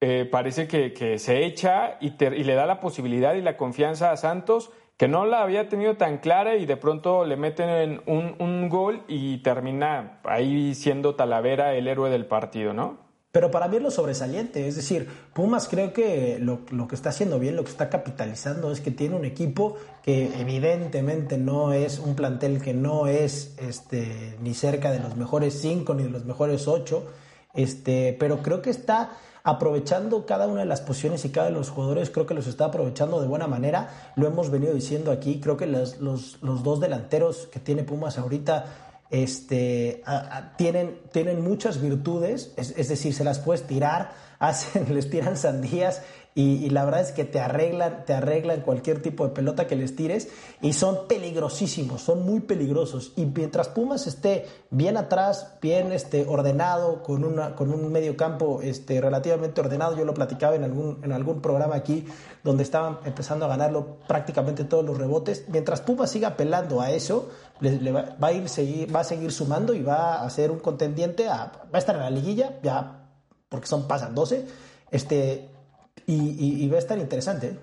eh, 0.00 0.28
parece 0.30 0.66
que, 0.66 0.92
que 0.92 1.18
se 1.18 1.44
echa 1.44 1.96
y, 2.00 2.10
te- 2.12 2.36
y 2.36 2.44
le 2.44 2.54
da 2.54 2.66
la 2.66 2.80
posibilidad 2.80 3.34
y 3.34 3.40
la 3.40 3.56
confianza 3.56 4.10
a 4.10 4.16
Santos, 4.16 4.70
que 4.96 5.08
no 5.08 5.24
la 5.26 5.42
había 5.42 5.68
tenido 5.68 5.96
tan 5.96 6.18
clara 6.18 6.56
y 6.56 6.66
de 6.66 6.76
pronto 6.76 7.24
le 7.24 7.36
meten 7.36 8.00
un, 8.06 8.36
un 8.38 8.68
gol 8.68 9.02
y 9.08 9.38
termina 9.38 10.20
ahí 10.24 10.74
siendo 10.74 11.16
Talavera 11.16 11.74
el 11.74 11.88
héroe 11.88 12.10
del 12.10 12.26
partido, 12.26 12.72
¿no? 12.72 13.04
Pero 13.34 13.50
para 13.50 13.66
mí 13.66 13.78
es 13.78 13.82
lo 13.82 13.90
sobresaliente, 13.90 14.68
es 14.68 14.76
decir, 14.76 15.08
Pumas 15.32 15.66
creo 15.66 15.92
que 15.92 16.38
lo, 16.38 16.60
lo 16.70 16.86
que 16.86 16.94
está 16.94 17.08
haciendo 17.08 17.40
bien, 17.40 17.56
lo 17.56 17.64
que 17.64 17.70
está 17.70 17.90
capitalizando 17.90 18.70
es 18.70 18.80
que 18.80 18.92
tiene 18.92 19.16
un 19.16 19.24
equipo 19.24 19.74
que 20.04 20.30
evidentemente 20.38 21.36
no 21.36 21.72
es 21.72 21.98
un 21.98 22.14
plantel 22.14 22.62
que 22.62 22.74
no 22.74 23.08
es 23.08 23.56
este, 23.58 24.36
ni 24.40 24.54
cerca 24.54 24.92
de 24.92 25.00
los 25.00 25.16
mejores 25.16 25.60
cinco 25.60 25.94
ni 25.94 26.04
de 26.04 26.10
los 26.10 26.24
mejores 26.24 26.68
ocho, 26.68 27.08
este, 27.54 28.16
pero 28.20 28.40
creo 28.40 28.62
que 28.62 28.70
está 28.70 29.10
aprovechando 29.44 30.24
cada 30.24 30.48
una 30.48 30.60
de 30.60 30.66
las 30.66 30.80
posiciones 30.80 31.24
y 31.26 31.28
cada 31.28 31.48
uno 31.48 31.56
de 31.56 31.60
los 31.60 31.70
jugadores, 31.70 32.08
creo 32.08 32.26
que 32.26 32.32
los 32.32 32.46
está 32.46 32.64
aprovechando 32.64 33.20
de 33.20 33.28
buena 33.28 33.46
manera, 33.46 34.12
lo 34.16 34.26
hemos 34.26 34.50
venido 34.50 34.72
diciendo 34.72 35.12
aquí, 35.12 35.38
creo 35.38 35.58
que 35.58 35.66
los, 35.66 36.00
los, 36.00 36.38
los 36.42 36.62
dos 36.62 36.80
delanteros 36.80 37.46
que 37.52 37.60
tiene 37.60 37.84
Pumas 37.84 38.18
ahorita 38.18 38.64
este, 39.10 40.02
tienen, 40.56 40.98
tienen 41.12 41.44
muchas 41.44 41.80
virtudes, 41.80 42.54
es, 42.56 42.74
es 42.76 42.88
decir, 42.88 43.12
se 43.12 43.22
las 43.22 43.38
puedes 43.38 43.66
tirar, 43.66 44.12
hacen, 44.38 44.92
les 44.94 45.10
tiran 45.10 45.36
sandías 45.36 46.02
y, 46.36 46.68
la 46.70 46.84
verdad 46.84 47.02
es 47.02 47.12
que 47.12 47.24
te 47.24 47.38
arreglan, 47.38 48.04
te 48.04 48.12
arreglan 48.12 48.62
cualquier 48.62 49.00
tipo 49.00 49.24
de 49.24 49.32
pelota 49.32 49.68
que 49.68 49.76
les 49.76 49.94
tires 49.94 50.28
y 50.60 50.72
son 50.72 51.06
peligrosísimos, 51.06 52.02
son 52.02 52.24
muy 52.24 52.40
peligrosos. 52.40 53.12
Y 53.14 53.26
mientras 53.26 53.68
Pumas 53.68 54.08
esté 54.08 54.44
bien 54.70 54.96
atrás, 54.96 55.54
bien 55.62 55.92
este, 55.92 56.26
ordenado, 56.26 57.04
con, 57.04 57.22
una, 57.22 57.54
con 57.54 57.72
un 57.72 57.92
medio 57.92 58.16
campo 58.16 58.62
este, 58.62 59.00
relativamente 59.00 59.60
ordenado, 59.60 59.96
yo 59.96 60.04
lo 60.04 60.12
platicaba 60.12 60.56
en 60.56 60.64
algún, 60.64 60.98
en 61.04 61.12
algún 61.12 61.40
programa 61.40 61.76
aquí 61.76 62.04
donde 62.42 62.64
estaban 62.64 62.98
empezando 63.04 63.44
a 63.44 63.48
ganarlo 63.48 63.98
prácticamente 64.08 64.64
todos 64.64 64.84
los 64.84 64.98
rebotes, 64.98 65.44
mientras 65.46 65.82
Pumas 65.82 66.10
siga 66.10 66.28
apelando 66.28 66.80
a 66.80 66.90
eso, 66.90 67.28
le 67.60 67.92
va, 67.92 68.16
va 68.20 68.28
a 68.28 68.32
ir 68.32 68.48
seguir, 68.48 68.92
va 68.94 69.00
a 69.00 69.04
seguir 69.04 69.30
sumando 69.30 69.72
y 69.72 69.82
va 69.82 70.24
a 70.24 70.30
ser 70.30 70.50
un 70.50 70.58
contendiente, 70.58 71.28
a, 71.28 71.52
va 71.72 71.74
a 71.74 71.78
estar 71.78 71.94
en 71.94 72.02
la 72.02 72.10
liguilla, 72.10 72.58
ya 72.60 73.02
porque 73.48 73.68
son 73.68 73.86
pasan 73.86 74.16
12, 74.16 74.46
este, 74.90 75.53
y, 76.06 76.14
y- 76.14 76.64
y 76.64 76.68
va 76.68 76.76
a 76.76 76.80
estar 76.80 76.98
interesante. 76.98 77.46
¿eh? 77.48 77.58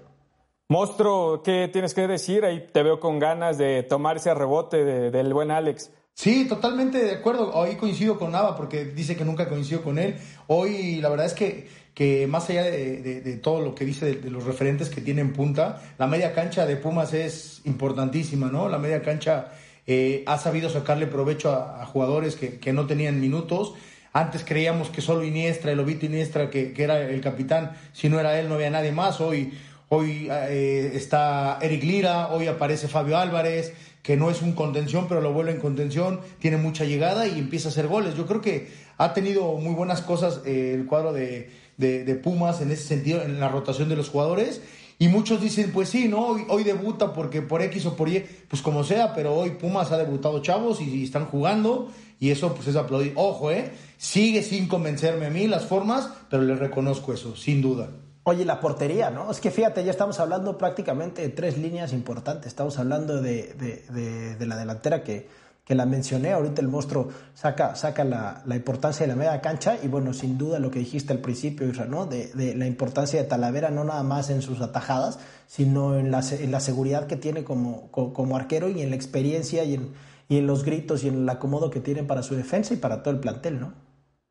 Monstruo, 0.69 1.43
¿qué 1.43 1.69
tienes 1.71 1.93
que 1.93 2.07
decir? 2.07 2.45
Ahí 2.45 2.67
te 2.71 2.81
veo 2.83 2.99
con 2.99 3.19
ganas 3.19 3.57
de 3.57 3.83
tomar 3.83 4.17
ese 4.17 4.33
rebote 4.33 4.85
de- 4.85 5.11
del 5.11 5.33
buen 5.33 5.51
Alex. 5.51 5.91
Sí, 6.13 6.45
totalmente 6.47 7.03
de 7.03 7.11
acuerdo. 7.15 7.51
Hoy 7.53 7.75
coincido 7.75 8.17
con 8.17 8.31
Nava 8.31 8.55
porque 8.55 8.85
dice 8.85 9.15
que 9.15 9.25
nunca 9.25 9.49
coincido 9.49 9.81
con 9.81 9.97
él. 9.97 10.15
Hoy 10.47 11.01
la 11.01 11.09
verdad 11.09 11.25
es 11.25 11.33
que, 11.33 11.67
que 11.93 12.25
más 12.27 12.49
allá 12.49 12.63
de, 12.63 13.01
de- 13.01 13.21
de 13.21 13.37
todo 13.37 13.61
lo 13.61 13.75
que 13.75 13.85
dice 13.85 14.05
de, 14.05 14.15
de 14.15 14.29
los 14.29 14.45
referentes 14.45 14.89
que 14.89 15.01
tiene 15.01 15.21
en 15.21 15.33
punta, 15.33 15.81
la 15.97 16.07
media 16.07 16.33
cancha 16.33 16.65
de 16.65 16.75
Pumas 16.77 17.13
es 17.13 17.61
importantísima, 17.65 18.49
¿no? 18.49 18.69
La 18.69 18.77
media 18.77 19.01
cancha 19.01 19.51
eh, 19.87 20.23
ha 20.27 20.37
sabido 20.37 20.69
sacarle 20.69 21.07
provecho 21.07 21.51
a, 21.51 21.81
a 21.81 21.85
jugadores 21.85 22.35
que, 22.35 22.59
que 22.59 22.71
no 22.71 22.87
tenían 22.87 23.19
minutos. 23.19 23.73
Antes 24.13 24.43
creíamos 24.43 24.89
que 24.89 25.01
solo 25.01 25.23
Iniestra, 25.23 25.71
el 25.71 25.79
Obito 25.79 26.05
Iniestra, 26.05 26.49
que, 26.49 26.73
que 26.73 26.83
era 26.83 26.99
el 27.01 27.21
capitán, 27.21 27.71
si 27.93 28.09
no 28.09 28.19
era 28.19 28.37
él 28.39 28.49
no 28.49 28.55
había 28.55 28.69
nadie 28.69 28.91
más. 28.91 29.21
Hoy, 29.21 29.53
hoy 29.87 30.27
eh, 30.29 30.91
está 30.95 31.57
Eric 31.61 31.83
Lira, 31.83 32.27
hoy 32.29 32.47
aparece 32.47 32.87
Fabio 32.89 33.17
Álvarez, 33.17 33.73
que 34.03 34.17
no 34.17 34.29
es 34.29 34.41
un 34.41 34.51
contención, 34.53 35.07
pero 35.07 35.21
lo 35.21 35.31
vuelve 35.31 35.51
en 35.51 35.59
contención, 35.61 36.19
tiene 36.39 36.57
mucha 36.57 36.83
llegada 36.83 37.25
y 37.27 37.39
empieza 37.39 37.69
a 37.69 37.71
hacer 37.71 37.87
goles. 37.87 38.15
Yo 38.15 38.25
creo 38.25 38.41
que 38.41 38.67
ha 38.97 39.13
tenido 39.13 39.53
muy 39.53 39.73
buenas 39.73 40.01
cosas 40.01 40.41
eh, 40.45 40.73
el 40.75 40.85
cuadro 40.87 41.13
de, 41.13 41.49
de- 41.77 42.03
de 42.03 42.15
Pumas 42.15 42.59
en 42.61 42.71
ese 42.71 42.83
sentido, 42.83 43.21
en 43.21 43.39
la 43.39 43.47
rotación 43.47 43.87
de 43.87 43.95
los 43.95 44.09
jugadores. 44.09 44.61
Y 45.01 45.07
muchos 45.07 45.41
dicen, 45.41 45.71
pues 45.73 45.89
sí, 45.89 46.07
¿no? 46.07 46.27
Hoy, 46.27 46.43
hoy 46.47 46.63
debuta 46.63 47.11
porque 47.11 47.41
por 47.41 47.63
X 47.63 47.87
o 47.87 47.95
por 47.95 48.07
Y, 48.07 48.23
pues 48.47 48.61
como 48.61 48.83
sea, 48.83 49.15
pero 49.15 49.33
hoy 49.33 49.49
Pumas 49.49 49.91
ha 49.91 49.97
debutado 49.97 50.43
chavos 50.43 50.79
y, 50.79 51.03
están 51.03 51.25
jugando 51.25 51.89
y 52.19 52.29
eso 52.29 52.53
pues 52.53 52.67
es 52.67 52.75
aplaudir. 52.75 53.13
Ojo, 53.15 53.49
¿eh? 53.49 53.71
Sigue 53.97 54.43
sin 54.43 54.67
convencerme 54.67 55.25
a 55.25 55.31
mí 55.31 55.47
las 55.47 55.65
formas, 55.65 56.07
pero 56.29 56.43
les 56.43 56.59
reconozco 56.59 57.13
eso, 57.13 57.35
sin 57.35 57.63
duda. 57.63 57.89
Oye, 58.25 58.45
la 58.45 58.59
portería, 58.59 59.09
¿no? 59.09 59.31
Es 59.31 59.39
que 59.39 59.49
fíjate, 59.49 59.83
ya 59.83 59.89
estamos 59.89 60.19
hablando 60.19 60.55
prácticamente 60.55 61.23
de 61.23 61.29
tres 61.29 61.57
líneas 61.57 61.93
importantes. 61.93 62.45
Estamos 62.45 62.77
hablando 62.77 63.19
de- 63.23 63.55
de- 63.91 64.35
de 64.35 64.45
la 64.45 64.55
delantera 64.55 65.03
que, 65.03 65.27
que 65.71 65.75
la 65.75 65.85
mencioné. 65.85 66.33
Ahorita 66.33 66.61
el 66.61 66.67
monstruo 66.67 67.07
saca, 67.33 67.75
saca 67.77 68.03
la, 68.03 68.41
la 68.45 68.57
importancia 68.57 69.05
de 69.05 69.13
la 69.13 69.15
media 69.15 69.39
cancha 69.39 69.77
y 69.81 69.87
bueno, 69.87 70.11
sin 70.11 70.37
duda 70.37 70.59
lo 70.59 70.69
que 70.69 70.79
dijiste 70.79 71.13
al 71.13 71.19
principio, 71.19 71.65
Isra, 71.65 71.85
¿no? 71.85 72.05
De, 72.07 72.29
la 72.57 72.67
importancia 72.67 73.21
de 73.21 73.25
Talavera 73.25 73.69
no 73.69 73.85
nada 73.85 74.03
más 74.03 74.29
en 74.29 74.41
sus 74.41 74.59
atajadas, 74.59 75.17
sino 75.47 75.97
en 75.97 76.11
la, 76.11 76.19
en 76.29 76.51
la 76.51 76.59
seguridad 76.59 77.07
que 77.07 77.15
tiene 77.15 77.45
como, 77.45 77.89
co- 77.89 78.11
como, 78.11 78.35
arquero 78.35 78.67
y 78.67 78.81
en 78.81 78.89
la 78.89 78.97
experiencia 78.97 79.63
y 79.63 79.75
en, 79.75 79.93
y 80.27 80.39
en 80.39 80.45
los 80.45 80.65
gritos 80.65 81.05
y 81.05 81.07
en 81.07 81.19
el 81.19 81.29
acomodo 81.29 81.69
que 81.69 81.79
tienen 81.79 82.05
para 82.05 82.21
su 82.21 82.35
defensa 82.35 82.73
y 82.73 82.77
para 82.77 83.01
todo 83.01 83.13
el 83.13 83.21
plantel, 83.21 83.61
¿no? 83.61 83.71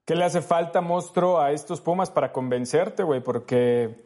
¿Qué 0.05 0.15
le 0.17 0.25
hace 0.27 0.43
falta, 0.43 0.83
monstruo, 0.83 1.41
a 1.41 1.53
estos 1.53 1.81
Pumas 1.81 2.11
para 2.11 2.33
convencerte, 2.33 3.03
güey? 3.03 3.23
Porque 3.23 4.05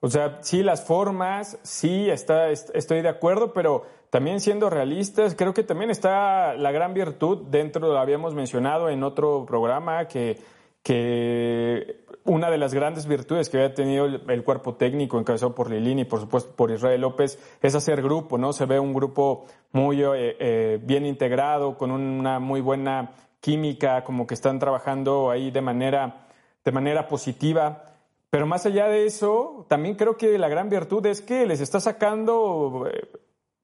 O 0.00 0.10
sea, 0.10 0.40
sí 0.42 0.62
las 0.62 0.82
formas, 0.84 1.56
sí 1.62 2.10
está, 2.10 2.50
estoy 2.50 3.00
de 3.00 3.08
acuerdo, 3.08 3.54
pero 3.54 3.84
también 4.14 4.38
siendo 4.38 4.70
realistas, 4.70 5.34
creo 5.34 5.52
que 5.54 5.64
también 5.64 5.90
está 5.90 6.54
la 6.54 6.70
gran 6.70 6.94
virtud 6.94 7.48
dentro, 7.50 7.88
lo 7.88 7.98
habíamos 7.98 8.32
mencionado 8.32 8.88
en 8.88 9.02
otro 9.02 9.44
programa, 9.44 10.06
que, 10.06 10.38
que 10.84 12.04
una 12.22 12.48
de 12.48 12.56
las 12.56 12.72
grandes 12.72 13.08
virtudes 13.08 13.48
que 13.48 13.56
había 13.56 13.74
tenido 13.74 14.04
el, 14.06 14.44
cuerpo 14.44 14.76
técnico 14.76 15.18
encabezado 15.18 15.52
por 15.52 15.68
Lilini 15.68 16.02
y 16.02 16.04
por 16.04 16.20
supuesto 16.20 16.52
por 16.54 16.70
Israel 16.70 17.00
López 17.00 17.40
es 17.60 17.74
hacer 17.74 18.02
grupo, 18.02 18.38
¿no? 18.38 18.52
Se 18.52 18.66
ve 18.66 18.78
un 18.78 18.94
grupo 18.94 19.46
muy 19.72 20.00
eh, 20.04 20.36
eh, 20.38 20.78
bien 20.80 21.06
integrado, 21.06 21.76
con 21.76 21.90
una 21.90 22.38
muy 22.38 22.60
buena 22.60 23.14
química, 23.40 24.04
como 24.04 24.28
que 24.28 24.34
están 24.34 24.60
trabajando 24.60 25.28
ahí 25.28 25.50
de 25.50 25.60
manera, 25.60 26.28
de 26.64 26.70
manera 26.70 27.08
positiva. 27.08 27.82
Pero 28.30 28.46
más 28.46 28.64
allá 28.64 28.86
de 28.86 29.06
eso, 29.06 29.66
también 29.68 29.96
creo 29.96 30.16
que 30.16 30.38
la 30.38 30.48
gran 30.48 30.68
virtud 30.68 31.04
es 31.06 31.20
que 31.20 31.46
les 31.46 31.60
está 31.60 31.80
sacando 31.80 32.88
eh, 32.88 33.08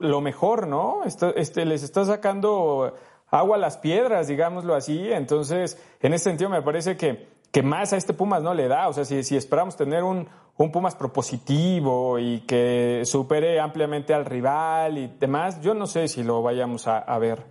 lo 0.00 0.21
mejor, 0.21 0.66
¿no? 0.66 1.02
Este, 1.04 1.64
les 1.64 1.83
está 1.83 2.04
sacando 2.04 2.95
agua 3.30 3.57
a 3.57 3.61
las 3.61 3.76
piedras, 3.76 4.26
digámoslo 4.26 4.75
así. 4.75 5.12
Entonces, 5.12 5.78
en 6.00 6.14
ese 6.14 6.25
sentido 6.25 6.50
me 6.50 6.62
parece 6.62 6.97
que, 6.97 7.28
que 7.52 7.62
más 7.62 7.92
a 7.92 7.97
este 7.97 8.12
Pumas 8.12 8.42
no 8.42 8.54
le 8.54 8.66
da. 8.66 8.88
O 8.88 8.92
sea, 8.92 9.04
si, 9.04 9.23
si 9.23 9.37
esperamos 9.37 9.76
tener 9.76 10.02
un, 10.02 10.28
un 10.57 10.73
Pumas 10.73 10.95
propositivo 10.95 12.19
y 12.19 12.40
que 12.40 13.02
supere 13.04 13.61
ampliamente 13.61 14.12
al 14.12 14.25
rival 14.25 14.99
y 14.99 15.07
demás, 15.19 15.61
yo 15.62 15.75
no 15.75 15.87
sé 15.87 16.09
si 16.09 16.23
lo 16.23 16.42
vayamos 16.42 16.87
a, 16.87 17.19
ver. 17.19 17.45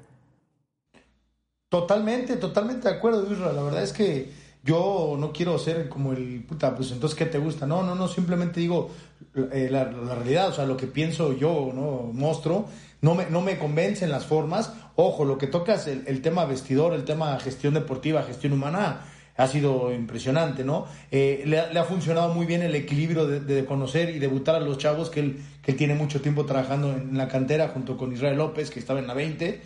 Totalmente, 1.70 2.36
totalmente 2.38 2.89
de 2.89 2.96
acuerdo, 2.96 3.32
Isra. 3.32 3.51
La 3.51 3.63
verdad 3.63 3.84
es 3.84 3.94
que 3.94 4.32
yo 4.63 5.16
no 5.18 5.32
quiero 5.32 5.58
ser 5.58 5.89
como 5.89 6.13
el 6.13 6.44
puta, 6.44 6.75
pues 6.75 6.92
entonces, 6.92 7.18
¿qué 7.18 7.25
te 7.25 7.38
gusta? 7.38 7.66
No, 7.66 7.84
no, 7.84 7.96
no, 7.96 8.08
simplemente 8.08 8.60
digo 8.60 8.89
eh, 9.36 9.70
la, 9.72 9.86
realidad, 9.86 10.50
o 10.50 10.54
sea, 10.54 10.66
lo 10.66 10.78
que 10.78 10.88
pienso 10.88 11.34
yo, 11.34 11.72
¿no? 11.74 12.12
Monstruo, 12.13 12.68
no 13.01 13.16
me, 13.16 13.30
no 13.30 13.42
me 13.42 13.58
convencen 13.58 14.12
las 14.12 14.25
formas. 14.25 14.74
Ojo, 14.96 15.24
lo 15.24 15.38
que 15.38 15.48
tocas, 15.48 15.88
el, 15.88 16.04
el 16.08 16.22
tema 16.22 16.46
vestidor, 16.46 16.94
el 16.94 17.06
tema 17.06 17.39
gestión 17.39 17.74
deportiva, 17.74 18.24
gestión 18.24 18.54
humana, 18.54 19.01
ha 19.39 19.48
sido 19.48 19.94
impresionante, 19.94 20.66
¿no? 20.66 20.86
Eh, 21.12 21.44
le, 21.46 21.60
ha 21.60 21.84
funcionado 21.86 22.34
muy 22.34 22.46
bien 22.46 22.62
el 22.62 22.75
equilibrio 22.75 23.25
de, 23.25 23.66
conocer 23.66 24.10
y 24.10 24.20
debutar 24.20 24.56
a 24.56 24.60
los 24.60 24.78
chavos, 24.78 25.10
que 25.10 25.22
él, 25.22 25.39
que 25.62 25.72
él 25.72 25.78
tiene 25.78 25.96
mucho 25.96 26.20
tiempo 26.20 26.46
trabajando 26.46 26.92
en 26.92 27.18
la 27.18 27.30
cantera 27.30 27.70
junto 27.70 27.96
con 27.96 28.12
Israel 28.12 28.38
López, 28.38 28.70
que 28.70 28.82
estaba 28.82 29.00
en 29.00 29.08
la 29.08 29.13
20 29.13 29.62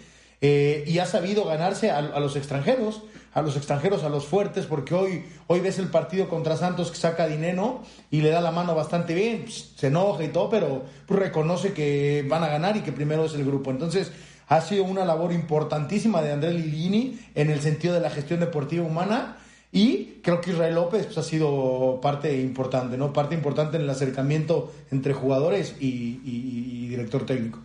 eh, 0.45 0.83
y 0.85 0.99
ha 0.99 1.05
sabido 1.05 1.45
ganarse 1.45 1.89
a, 1.89 2.01
los 2.01 2.35
extranjeros, 2.35 3.03
a 3.33 3.41
los 3.41 3.55
extranjeros, 3.55 4.03
a 4.03 4.09
los 4.09 4.25
fuertes, 4.25 4.65
porque 4.65 4.93
hoy, 4.93 5.23
hoy 5.47 5.61
ves 5.61 5.79
el 5.79 5.87
partido 5.87 6.27
contra 6.27 6.57
Santos 6.57 6.91
que 6.91 6.97
saca 6.97 7.27
dinero 7.27 7.81
y 8.11 8.19
le 8.19 8.29
da 8.29 8.41
la 8.41 8.51
mano 8.51 8.75
bastante 8.75 9.13
bien, 9.13 9.43
pues, 9.43 9.71
se 9.77 9.87
enoja 9.87 10.21
y 10.21 10.27
todo, 10.27 10.49
pero 10.49 10.83
pues, 11.07 11.17
reconoce 11.17 11.71
que 11.71 12.25
van 12.27 12.43
a 12.43 12.49
ganar 12.49 12.75
y 12.75 12.81
que 12.81 12.91
primero 12.91 13.23
es 13.23 13.33
el 13.35 13.45
grupo. 13.45 13.71
Entonces, 13.71 14.11
ha 14.49 14.59
sido 14.59 14.83
una 14.83 15.05
labor 15.05 15.31
importantísima 15.31 16.21
de 16.21 16.33
Andrés 16.33 16.55
Lilini 16.55 17.17
en 17.35 17.49
el 17.49 17.61
sentido 17.61 17.93
de 17.93 18.01
la 18.01 18.09
gestión 18.09 18.41
deportiva 18.41 18.85
humana. 18.85 19.37
Y 19.71 20.19
creo 20.23 20.41
que 20.41 20.51
Israel 20.51 20.75
López 20.75 21.05
pues, 21.05 21.17
ha 21.19 21.23
sido 21.23 21.99
parte 22.01 22.37
importante, 22.37 22.97
¿no? 22.97 23.13
Parte 23.13 23.33
importante 23.33 23.77
en 23.77 23.83
el 23.83 23.89
acercamiento 23.89 24.73
entre 24.91 25.13
jugadores 25.13 25.75
y 25.79 26.89
director 26.89 27.25
técnico. 27.25 27.59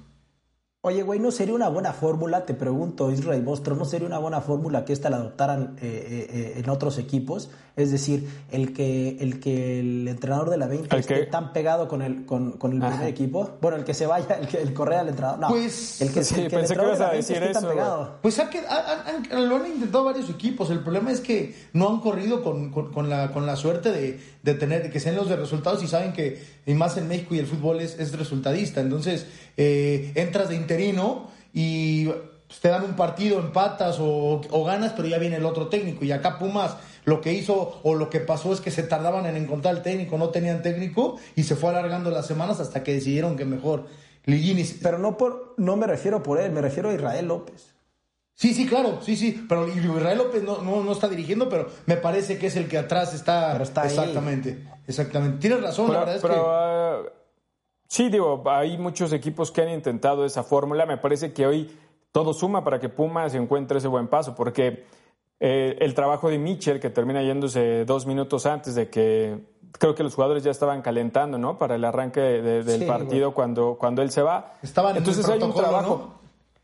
Oye, 0.83 1.03
güey, 1.03 1.19
¿no 1.19 1.33
sería 1.33 1.57
una 1.57 1.69
buena 1.69 1.93
fórmula? 1.93 2.47
Te 2.47 2.55
pregunto, 2.55 3.11
Israel 3.11 3.43
Bostro, 3.43 3.75
¿no 3.75 3.85
sería 3.85 4.07
una 4.07 4.19
buena 4.19 4.41
fórmula 4.41 4.85
que 4.85 4.93
esta 4.93 5.11
la 5.11 5.17
adoptaran 5.17 5.77
eh, 5.83 6.07
eh, 6.09 6.27
eh, 6.31 6.53
en 6.59 6.71
otros 6.71 6.99
equipos? 6.99 7.51
Es 7.75 7.91
decir, 7.91 8.29
el 8.53 8.73
que 8.73 9.17
el, 9.19 9.41
que 9.41 9.81
el 9.81 10.07
entrenador 10.07 10.51
de 10.51 10.57
la 10.57 10.69
20 10.69 10.97
esté 10.97 11.27
tan 11.27 11.53
pegado 11.53 11.89
con 11.89 12.01
el, 12.01 12.25
con, 12.25 12.53
con 12.53 12.73
el 12.75 12.79
primer 12.79 13.09
equipo. 13.09 13.57
Bueno, 13.61 13.77
el 13.77 13.83
que 13.83 13.93
se 13.93 14.07
vaya, 14.07 14.37
el 14.37 14.47
que 14.47 14.59
el 14.63 14.73
correa 14.73 15.01
al 15.01 15.09
entrenador. 15.09 15.41
No, 15.41 15.49
pues, 15.49 16.01
el 16.01 16.13
que, 16.13 16.23
sí, 16.23 16.37
el 16.37 16.49
que 16.49 16.57
pensé 16.57 16.77
que 16.77 16.83
ibas 16.83 17.01
a 17.01 17.11
decir 17.11 17.43
eso. 17.43 18.19
Pues 18.23 18.39
ha, 18.39 18.49
lo 19.33 19.57
han 19.57 19.67
intentado 19.67 20.05
varios 20.05 20.31
equipos. 20.31 20.71
El 20.71 20.81
problema 20.81 21.11
es 21.11 21.21
que 21.21 21.57
no 21.73 21.89
han 21.89 22.01
corrido 22.01 22.43
con, 22.45 22.71
con, 22.71 23.09
la, 23.09 23.33
con 23.33 23.47
la 23.47 23.57
suerte 23.57 23.91
de, 23.91 24.21
de 24.49 24.59
tener 24.59 24.91
que 24.91 25.01
sean 25.01 25.17
los 25.17 25.29
de 25.29 25.37
resultados 25.37 25.83
y 25.83 25.87
saben 25.87 26.13
que, 26.13 26.43
y 26.67 26.75
más 26.75 26.97
en 26.97 27.07
México 27.07 27.35
y 27.35 27.39
el 27.39 27.47
fútbol 27.47 27.81
es, 27.81 27.99
es 27.99 28.17
resultadista. 28.17 28.81
Entonces, 28.81 29.27
eh, 29.57 30.13
entras 30.15 30.49
de 30.49 30.57
interino 30.57 31.31
y 31.53 32.07
pues, 32.07 32.61
te 32.61 32.69
dan 32.69 32.85
un 32.85 32.97
partido, 32.97 33.39
empatas 33.41 33.99
o, 34.01 34.41
ganas, 34.65 34.93
pero 34.97 35.07
ya 35.07 35.19
viene 35.19 35.37
el 35.37 35.45
otro 35.45 35.69
técnico. 35.69 36.05
Y 36.05 36.13
acá 36.13 36.39
Pumas 36.39 36.77
lo 37.05 37.21
que 37.21 37.33
hizo 37.33 37.81
o 37.83 37.95
lo 37.95 38.11
que 38.11 38.21
pasó 38.21 38.53
es 38.53 38.61
que 38.61 38.71
se 38.71 38.83
tardaban 38.83 39.27
en 39.27 39.37
encontrar 39.37 39.77
el 39.77 39.83
técnico, 39.83 40.19
no 40.19 40.31
tenían 40.31 40.63
técnico 40.63 41.19
y 41.37 41.45
se 41.45 41.57
fue 41.57 41.71
alargando 41.71 42.11
las 42.11 42.27
semanas 42.27 42.61
hasta 42.61 42.83
que 42.83 42.95
decidieron 42.95 43.37
que 43.37 43.45
mejor 43.45 43.87
Ligini. 44.25 44.65
Pero 44.83 44.99
no, 44.99 45.17
por, 45.17 45.55
no 45.59 45.77
me 45.77 45.87
refiero 45.87 46.23
por 46.23 46.41
él, 46.41 46.53
me 46.53 46.61
refiero 46.61 46.91
a 46.91 46.95
Israel 46.95 47.29
López. 47.29 47.78
Sí, 48.39 48.55
sí, 48.55 48.69
claro, 48.69 49.01
sí, 49.03 49.17
sí, 49.17 49.45
pero 49.49 49.67
Israel 49.67 50.19
López 50.19 50.45
no, 50.45 50.63
no, 50.63 50.93
está 50.93 51.09
dirigiendo, 51.09 51.49
pero 51.49 51.69
me 51.87 51.97
parece 51.97 52.39
que 52.39 52.47
es 52.47 52.55
el 52.55 52.69
que 52.69 52.79
atrás 52.79 53.13
está. 53.13 53.61
está 53.61 53.85
exactamente, 53.85 54.65
exactamente. 54.87 55.39
Tienes 55.39 55.61
razón, 55.61 55.93
la 55.93 55.99
verdad 55.99 56.17
es 56.17 56.23
que. 56.23 56.29
Ah, 56.33 57.03
Sí, 57.89 58.11
digo, 58.11 58.45
hay 58.47 58.77
muchos 58.77 59.13
equipos 59.13 59.51
que 59.51 59.63
han 59.63 59.71
intentado 59.71 60.25
esa 60.27 60.45
fórmula. 60.45 60.85
Me 60.85 60.99
parece 60.99 61.33
que 61.33 61.47
hoy 61.47 61.75
todo 62.13 62.35
suma 62.35 62.63
para 62.63 62.79
que 62.79 62.91
Pumas 62.91 63.35
encuentre 63.35 63.79
ese 63.79 63.89
buen 63.89 64.09
paso, 64.09 64.35
porque 64.35 64.85
eh, 65.41 65.77
el 65.81 65.95
trabajo 65.95 66.29
de 66.29 66.39
Mitchell, 66.39 66.81
que 66.81 66.91
termina 66.91 67.23
yéndose 67.23 67.87
dos 67.87 68.07
minutos 68.07 68.45
antes 68.45 68.75
de 68.75 68.89
que 68.89 69.39
creo 69.73 69.95
que 69.95 70.03
los 70.03 70.15
jugadores 70.15 70.45
ya 70.45 70.51
estaban 70.51 70.83
calentando, 70.83 71.39
¿no? 71.39 71.59
Para 71.59 71.77
el 71.77 71.85
arranque 71.85 72.21
del 72.21 72.87
partido 72.87 73.33
cuando, 73.33 73.77
cuando 73.81 74.03
él 74.03 74.11
se 74.11 74.23
va. 74.23 74.53
Estaban 74.63 74.97
entonces 74.97 75.27
hay 75.27 75.43
un 75.43 75.55
trabajo. 75.55 76.15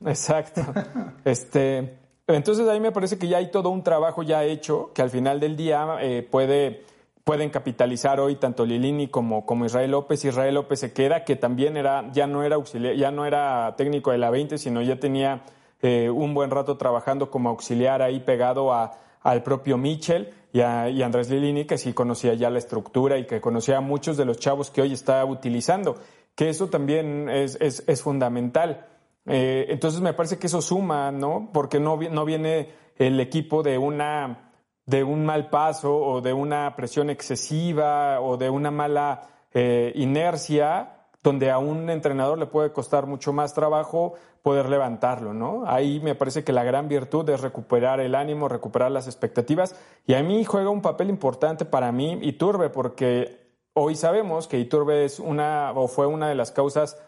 Exacto. 0.04 0.62
este, 1.24 1.98
entonces 2.26 2.68
ahí 2.68 2.80
me 2.80 2.92
parece 2.92 3.18
que 3.18 3.28
ya 3.28 3.38
hay 3.38 3.50
todo 3.50 3.70
un 3.70 3.82
trabajo 3.82 4.22
ya 4.22 4.44
hecho 4.44 4.92
que 4.94 5.02
al 5.02 5.10
final 5.10 5.40
del 5.40 5.56
día 5.56 5.96
eh, 6.00 6.26
puede 6.28 6.84
pueden 7.24 7.48
capitalizar 7.48 8.20
hoy 8.20 8.36
tanto 8.36 8.66
Lilini 8.66 9.08
como, 9.08 9.46
como 9.46 9.64
Israel 9.64 9.90
López. 9.90 10.24
Israel 10.24 10.54
López 10.54 10.80
se 10.80 10.92
queda, 10.92 11.24
que 11.24 11.36
también 11.36 11.76
era, 11.76 12.10
ya 12.12 12.26
no 12.26 12.42
era 12.44 12.56
auxiliar, 12.56 12.94
ya 12.94 13.10
no 13.10 13.24
era 13.24 13.74
técnico 13.76 14.12
de 14.12 14.18
la 14.18 14.30
20, 14.30 14.58
sino 14.58 14.82
ya 14.82 15.00
tenía 15.00 15.42
eh, 15.80 16.10
un 16.10 16.34
buen 16.34 16.50
rato 16.50 16.76
trabajando 16.76 17.30
como 17.30 17.48
auxiliar 17.48 18.02
ahí 18.02 18.20
pegado 18.20 18.74
a, 18.74 18.92
al 19.22 19.42
propio 19.42 19.78
Mitchell 19.78 20.28
y 20.52 20.60
a 20.60 20.90
y 20.90 21.02
Andrés 21.02 21.30
Lilini, 21.30 21.64
que 21.64 21.78
sí 21.78 21.94
conocía 21.94 22.34
ya 22.34 22.50
la 22.50 22.58
estructura 22.58 23.18
y 23.18 23.26
que 23.26 23.40
conocía 23.40 23.78
a 23.78 23.80
muchos 23.80 24.18
de 24.18 24.26
los 24.26 24.38
chavos 24.38 24.70
que 24.70 24.82
hoy 24.82 24.92
está 24.92 25.24
utilizando, 25.24 25.96
que 26.34 26.50
eso 26.50 26.68
también 26.68 27.30
es, 27.30 27.56
es, 27.60 27.82
es 27.86 28.02
fundamental. 28.02 28.86
Eh, 29.26 29.66
entonces 29.68 30.00
me 30.00 30.12
parece 30.12 30.38
que 30.38 30.48
eso 30.48 30.60
suma, 30.60 31.10
¿no? 31.10 31.50
Porque 31.52 31.80
no, 31.80 31.96
no 31.96 32.24
viene 32.24 32.70
el 32.96 33.18
equipo 33.20 33.62
de 33.62 33.78
una 33.78 34.52
de 34.86 35.02
un 35.02 35.24
mal 35.24 35.48
paso 35.48 35.96
o 35.96 36.20
de 36.20 36.32
una 36.32 36.76
presión 36.76 37.10
excesiva 37.10 38.20
o 38.20 38.36
de 38.36 38.50
una 38.50 38.70
mala 38.70 39.28
eh, 39.52 39.92
inercia 39.94 41.08
donde 41.22 41.50
a 41.50 41.58
un 41.58 41.88
entrenador 41.88 42.38
le 42.38 42.46
puede 42.46 42.72
costar 42.72 43.06
mucho 43.06 43.32
más 43.32 43.54
trabajo 43.54 44.12
poder 44.42 44.68
levantarlo, 44.68 45.32
¿no? 45.32 45.64
Ahí 45.66 46.00
me 46.00 46.14
parece 46.14 46.44
que 46.44 46.52
la 46.52 46.64
gran 46.64 46.86
virtud 46.86 47.26
es 47.30 47.40
recuperar 47.40 47.98
el 48.00 48.14
ánimo, 48.14 48.46
recuperar 48.46 48.90
las 48.90 49.06
expectativas 49.06 49.74
y 50.06 50.12
a 50.12 50.22
mí 50.22 50.44
juega 50.44 50.68
un 50.68 50.82
papel 50.82 51.08
importante 51.08 51.64
para 51.64 51.92
mí 51.92 52.18
Iturbe 52.20 52.68
porque 52.68 53.54
hoy 53.72 53.94
sabemos 53.94 54.46
que 54.46 54.58
Iturbe 54.58 55.06
es 55.06 55.18
una 55.18 55.72
o 55.74 55.88
fue 55.88 56.06
una 56.06 56.28
de 56.28 56.34
las 56.34 56.52
causas 56.52 57.02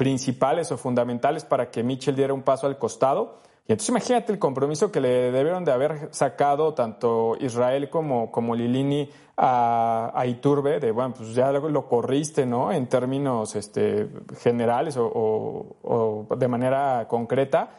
principales 0.00 0.72
o 0.72 0.78
fundamentales 0.78 1.44
para 1.44 1.70
que 1.70 1.82
Mitchell 1.82 2.16
diera 2.16 2.32
un 2.32 2.40
paso 2.40 2.66
al 2.66 2.78
costado 2.78 3.42
y 3.70 3.72
entonces 3.72 3.90
imagínate 3.90 4.32
el 4.32 4.38
compromiso 4.38 4.90
que 4.90 4.98
le 5.00 5.30
debieron 5.30 5.62
de 5.62 5.72
haber 5.72 6.08
sacado 6.10 6.72
tanto 6.72 7.36
Israel 7.38 7.90
como, 7.90 8.32
como 8.32 8.56
Lilini 8.56 9.10
a, 9.36 10.24
Iturbe, 10.26 10.80
de 10.80 10.90
bueno, 10.90 11.14
pues 11.14 11.34
ya 11.34 11.52
lo, 11.52 11.86
corriste, 11.86 12.46
¿no? 12.46 12.72
En 12.72 12.88
términos 12.88 13.54
este, 13.54 14.08
generales 14.40 14.96
o, 14.98 16.26
de 16.36 16.48
manera 16.48 17.06
concreta, 17.06 17.70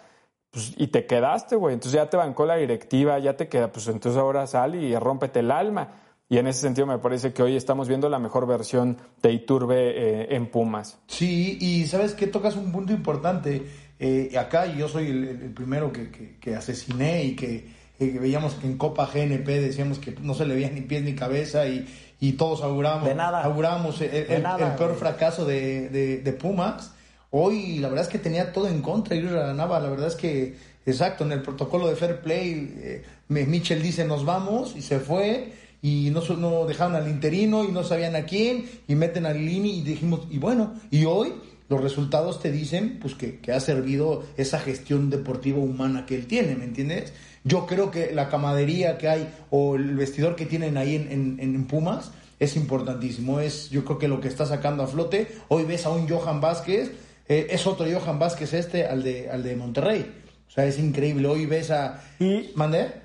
pues, 0.49 0.73
y 0.77 0.87
te 0.87 1.05
quedaste, 1.05 1.57
güey. 1.57 1.73
Entonces 1.73 1.99
ya 1.99 2.09
te 2.09 2.17
bancó 2.17 2.45
la 2.45 2.55
directiva, 2.55 3.19
ya 3.19 3.35
te 3.35 3.49
queda, 3.49 3.69
pues 3.69 3.87
entonces 3.87 4.17
ahora 4.17 4.47
sal 4.47 4.75
y 4.75 4.95
rómpete 4.95 5.39
el 5.39 5.51
alma. 5.51 5.89
Y 6.31 6.37
en 6.37 6.47
ese 6.47 6.61
sentido 6.61 6.87
me 6.87 6.97
parece 6.97 7.33
que 7.33 7.43
hoy 7.43 7.57
estamos 7.57 7.89
viendo 7.89 8.07
la 8.07 8.17
mejor 8.17 8.47
versión 8.47 8.97
de 9.21 9.33
Iturbe 9.33 10.21
eh, 10.21 10.27
en 10.35 10.47
Pumas. 10.47 10.97
Sí, 11.07 11.57
y 11.59 11.85
sabes 11.87 12.13
que 12.13 12.25
tocas 12.25 12.55
un 12.55 12.71
punto 12.71 12.93
importante 12.93 13.67
eh, 13.99 14.31
acá 14.39 14.65
yo 14.65 14.87
soy 14.87 15.07
el, 15.07 15.51
primero 15.53 15.91
que, 15.91 16.37
que, 16.39 16.55
asesiné 16.55 17.25
y 17.25 17.35
que, 17.35 17.67
veíamos 17.99 18.53
que 18.53 18.65
en 18.65 18.77
Copa 18.77 19.09
GNP 19.13 19.45
decíamos 19.45 19.99
que 19.99 20.15
no 20.21 20.33
se 20.33 20.45
le 20.45 20.55
veía 20.55 20.69
ni 20.69 20.79
pies 20.79 21.03
ni 21.03 21.15
cabeza 21.15 21.67
y, 21.67 21.85
y 22.21 22.31
todos 22.31 22.63
auguramos, 22.63 23.09
auguramos 23.43 23.99
el, 23.99 24.41
peor 24.77 24.95
fracaso 24.95 25.43
de, 25.43 25.89
de, 26.23 26.33
Pumas. 26.33 26.93
Hoy 27.29 27.79
la 27.79 27.89
verdad 27.89 28.05
es 28.05 28.09
que 28.09 28.19
tenía 28.19 28.53
todo 28.53 28.69
en 28.69 28.81
contra 28.81 29.17
y 29.17 29.21
ganaba. 29.21 29.81
La 29.81 29.89
verdad 29.89 30.07
es 30.07 30.15
que, 30.15 30.55
exacto, 30.85 31.25
en 31.25 31.33
el 31.33 31.41
protocolo 31.41 31.89
de 31.89 31.97
Fair 31.97 32.21
Play, 32.21 32.73
eh, 32.77 33.03
Mitchell 33.27 33.83
dice 33.83 34.05
nos 34.05 34.23
vamos 34.23 34.77
y 34.77 34.81
se 34.81 34.99
fue 34.99 35.60
y 35.81 36.11
no, 36.11 36.21
no 36.37 36.65
dejaron 36.65 36.95
al 36.95 37.09
interino 37.09 37.63
y 37.63 37.71
no 37.71 37.83
sabían 37.83 38.15
a 38.15 38.25
quién 38.25 38.65
y 38.87 38.95
meten 38.95 39.25
al 39.25 39.43
Lini 39.43 39.79
y 39.79 39.81
dijimos, 39.81 40.27
y 40.29 40.37
bueno, 40.37 40.75
y 40.91 41.05
hoy 41.05 41.33
los 41.69 41.81
resultados 41.81 42.41
te 42.41 42.51
dicen 42.51 42.99
pues 42.99 43.15
que, 43.15 43.39
que, 43.39 43.53
ha 43.53 43.59
servido 43.59 44.23
esa 44.37 44.59
gestión 44.59 45.09
deportiva 45.09 45.59
humana 45.59 46.05
que 46.05 46.15
él 46.15 46.27
tiene, 46.27 46.55
¿me 46.55 46.65
entiendes? 46.65 47.13
Yo 47.43 47.65
creo 47.65 47.89
que 47.89 48.13
la 48.13 48.29
camadería 48.29 48.97
que 48.97 49.09
hay 49.09 49.33
o 49.49 49.75
el 49.75 49.95
vestidor 49.95 50.35
que 50.35 50.45
tienen 50.45 50.77
ahí 50.77 50.95
en, 50.95 51.37
en, 51.39 51.65
Pumas 51.65 52.11
es 52.39 52.55
importantísimo. 52.55 53.39
Es, 53.39 53.69
yo 53.71 53.83
creo 53.83 53.97
que 53.97 54.07
lo 54.07 54.21
que 54.21 54.27
está 54.27 54.45
sacando 54.45 54.83
a 54.83 54.87
flote. 54.87 55.27
Hoy 55.47 55.63
ves 55.63 55.85
a 55.87 55.89
un 55.89 56.07
Johan 56.07 56.39
Vázquez, 56.39 56.91
eh, 57.27 57.47
es 57.49 57.65
otro 57.65 57.87
Johan 57.91 58.19
Vázquez 58.19 58.53
este 58.53 58.85
al 58.85 59.01
de, 59.01 59.29
al 59.29 59.41
de 59.41 59.55
Monterrey. 59.55 60.05
O 60.47 60.51
sea, 60.51 60.65
es 60.65 60.77
increíble. 60.77 61.27
Hoy 61.27 61.45
ves 61.45 61.71
a. 61.71 62.03
Y, 62.19 62.51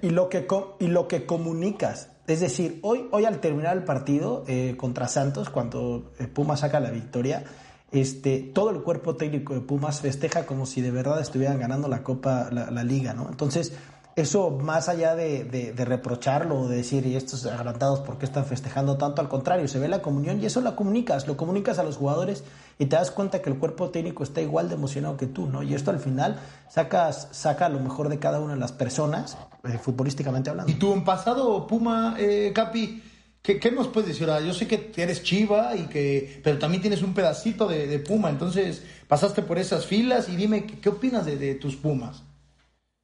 y, 0.03 0.11
lo, 0.11 0.29
que, 0.29 0.47
y 0.81 0.89
lo 0.89 1.09
que 1.09 1.25
comunicas. 1.25 2.11
Es 2.27 2.41
decir, 2.41 2.81
hoy, 2.83 3.07
hoy 3.13 3.25
al 3.25 3.41
terminar 3.41 3.77
el 3.77 3.85
partido 3.85 4.45
eh, 4.49 4.75
contra 4.77 5.07
Santos, 5.07 5.49
cuando 5.49 6.13
eh, 6.19 6.27
Pumas 6.27 6.61
saca 6.61 6.81
la 6.81 6.91
victoria, 6.91 7.45
este, 7.93 8.41
todo 8.41 8.71
el 8.71 8.83
cuerpo 8.83 9.15
técnico 9.15 9.55
de 9.55 9.61
Pumas 9.61 10.01
festeja 10.01 10.45
como 10.45 10.67
si 10.67 10.81
de 10.81 10.91
verdad 10.91 11.21
estuvieran 11.21 11.61
ganando 11.61 11.87
la 11.89 12.03
Copa, 12.03 12.49
la, 12.51 12.71
la 12.71 12.83
Liga, 12.83 13.15
¿no? 13.15 13.29
Entonces, 13.29 13.75
eso 14.17 14.51
más 14.51 14.89
allá 14.89 15.15
de, 15.15 15.75
reprocharlo 15.77 16.61
o 16.61 16.69
de 16.69 16.79
decir, 16.79 17.07
y 17.07 17.17
estos 17.17 17.45
agrandados, 17.45 18.01
¿por 18.01 18.17
qué 18.17 18.25
están 18.25 18.47
festejando 18.47 18.97
tanto? 18.97 19.21
Al 19.21 19.29
contrario, 19.29 19.69
se 19.69 19.79
ve 19.79 19.89
la 19.89 20.01
comunión 20.01 20.43
y 20.43 20.47
eso 20.47 20.63
la 20.63 20.75
comunicas, 20.75 21.27
lo 21.27 21.37
comunicas 21.37 21.79
a 21.79 21.83
los 21.83 21.99
jugadores 21.99 22.43
y 22.79 22.87
te 22.87 22.97
das 22.97 23.11
cuenta 23.11 23.43
que 23.43 23.51
el 23.51 23.59
cuerpo 23.59 23.91
técnico 23.91 24.23
está 24.23 24.41
igual 24.41 24.71
de 24.71 24.77
emocionado 24.77 25.19
que 25.19 25.27
tú, 25.27 25.47
¿no? 25.47 25.63
Y 25.63 25.75
esto 25.75 25.91
al 25.91 26.01
final 26.01 26.41
sacas, 26.71 27.29
saca 27.33 27.69
lo 27.69 27.79
mejor 27.79 28.09
de 28.09 28.19
cada 28.19 28.41
una 28.41 28.55
de 28.55 28.61
las 28.61 28.73
personas, 28.73 29.37
eh, 29.65 29.79
futbolísticamente 29.79 30.49
hablando. 30.49 30.73
¿Y 30.73 30.77
tú 30.77 30.95
en 30.95 31.05
pasado, 31.05 31.67
Puma, 31.67 32.17
eh, 32.19 32.53
Capi? 32.55 33.03
¿Qué, 33.43 33.71
nos 33.71 33.87
puedes 33.87 34.09
decir? 34.09 34.27
yo 34.45 34.53
sé 34.55 34.67
que 34.67 34.91
eres 34.97 35.23
chiva, 35.23 35.77
y 35.77 35.87
que, 35.87 36.41
pero 36.43 36.59
también 36.59 36.81
tienes 36.81 37.03
un 37.03 37.15
pedacito 37.15 37.69
de, 37.69 37.99
Puma, 38.01 38.31
entonces 38.31 38.83
pasaste 39.07 39.43
por 39.43 39.59
esas 39.59 39.87
filas 39.87 40.29
y 40.29 40.35
dime, 40.35 40.67
¿qué, 40.67 40.89
opinas 40.89 41.27
de 41.27 41.55
tus 41.55 41.77
Pumas? 41.77 42.26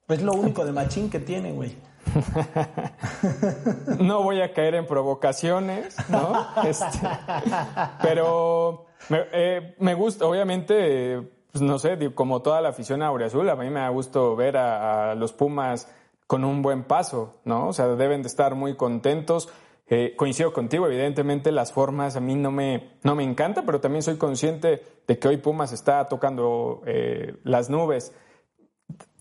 Es 0.08 0.22
lo 0.22 0.32
único 0.32 0.64
de 0.64 0.72
machín 0.72 1.08
que 1.08 1.20
tiene, 1.20 1.52
güey. 1.52 1.76
no 4.00 4.22
voy 4.22 4.40
a 4.40 4.52
caer 4.52 4.74
en 4.74 4.86
provocaciones, 4.86 5.96
¿no? 6.08 6.46
Este, 6.64 7.08
pero 8.02 8.86
eh, 9.10 9.74
me, 9.78 9.94
gusta, 9.94 10.26
obviamente, 10.26 11.22
pues 11.50 11.62
no 11.62 11.78
sé, 11.78 11.96
como 12.14 12.42
toda 12.42 12.60
la 12.60 12.70
afición 12.70 13.02
a 13.02 13.10
Azul, 13.10 13.48
a 13.48 13.56
mí 13.56 13.70
me 13.70 13.80
ha 13.80 13.88
gustado 13.88 14.36
ver 14.36 14.56
a, 14.56 15.14
los 15.14 15.32
Pumas 15.32 15.90
con 16.26 16.44
un 16.44 16.62
buen 16.62 16.84
paso, 16.84 17.36
¿no? 17.44 17.68
O 17.68 17.72
sea, 17.72 17.86
deben 17.88 18.22
de 18.22 18.28
estar 18.28 18.54
muy 18.54 18.76
contentos. 18.76 19.48
Eh, 19.88 20.14
coincido 20.16 20.52
contigo, 20.52 20.86
evidentemente 20.86 21.52
las 21.52 21.72
formas 21.72 22.16
a 22.16 22.20
mí 22.20 22.34
no 22.34 22.50
me, 22.50 22.92
no 23.02 23.14
me 23.14 23.24
encantan, 23.24 23.66
pero 23.66 23.80
también 23.80 24.02
soy 24.02 24.16
consciente 24.16 24.82
de 25.06 25.18
que 25.18 25.28
hoy 25.28 25.36
Pumas 25.36 25.72
está 25.72 26.08
tocando 26.08 26.80
eh, 26.86 27.36
las 27.44 27.68
nubes 27.68 28.14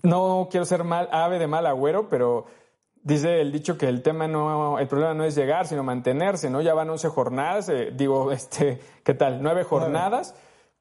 no 0.03 0.47
quiero 0.49 0.65
ser 0.65 0.83
mal, 0.83 1.09
ave 1.11 1.39
de 1.39 1.47
mal 1.47 1.65
agüero, 1.65 2.09
pero 2.09 2.45
dice 3.03 3.41
el 3.41 3.51
dicho 3.51 3.77
que 3.77 3.87
el 3.87 4.01
tema 4.01 4.27
no, 4.27 4.79
el 4.79 4.87
problema 4.87 5.13
no 5.13 5.23
es 5.23 5.35
llegar, 5.35 5.67
sino 5.67 5.83
mantenerse, 5.83 6.49
¿no? 6.49 6.61
Ya 6.61 6.73
van 6.73 6.89
11 6.89 7.09
jornadas, 7.09 7.69
eh, 7.69 7.91
digo, 7.95 8.31
este, 8.31 8.79
¿qué 9.03 9.13
tal? 9.13 9.41
Nueve 9.41 9.63
jornadas, 9.63 10.35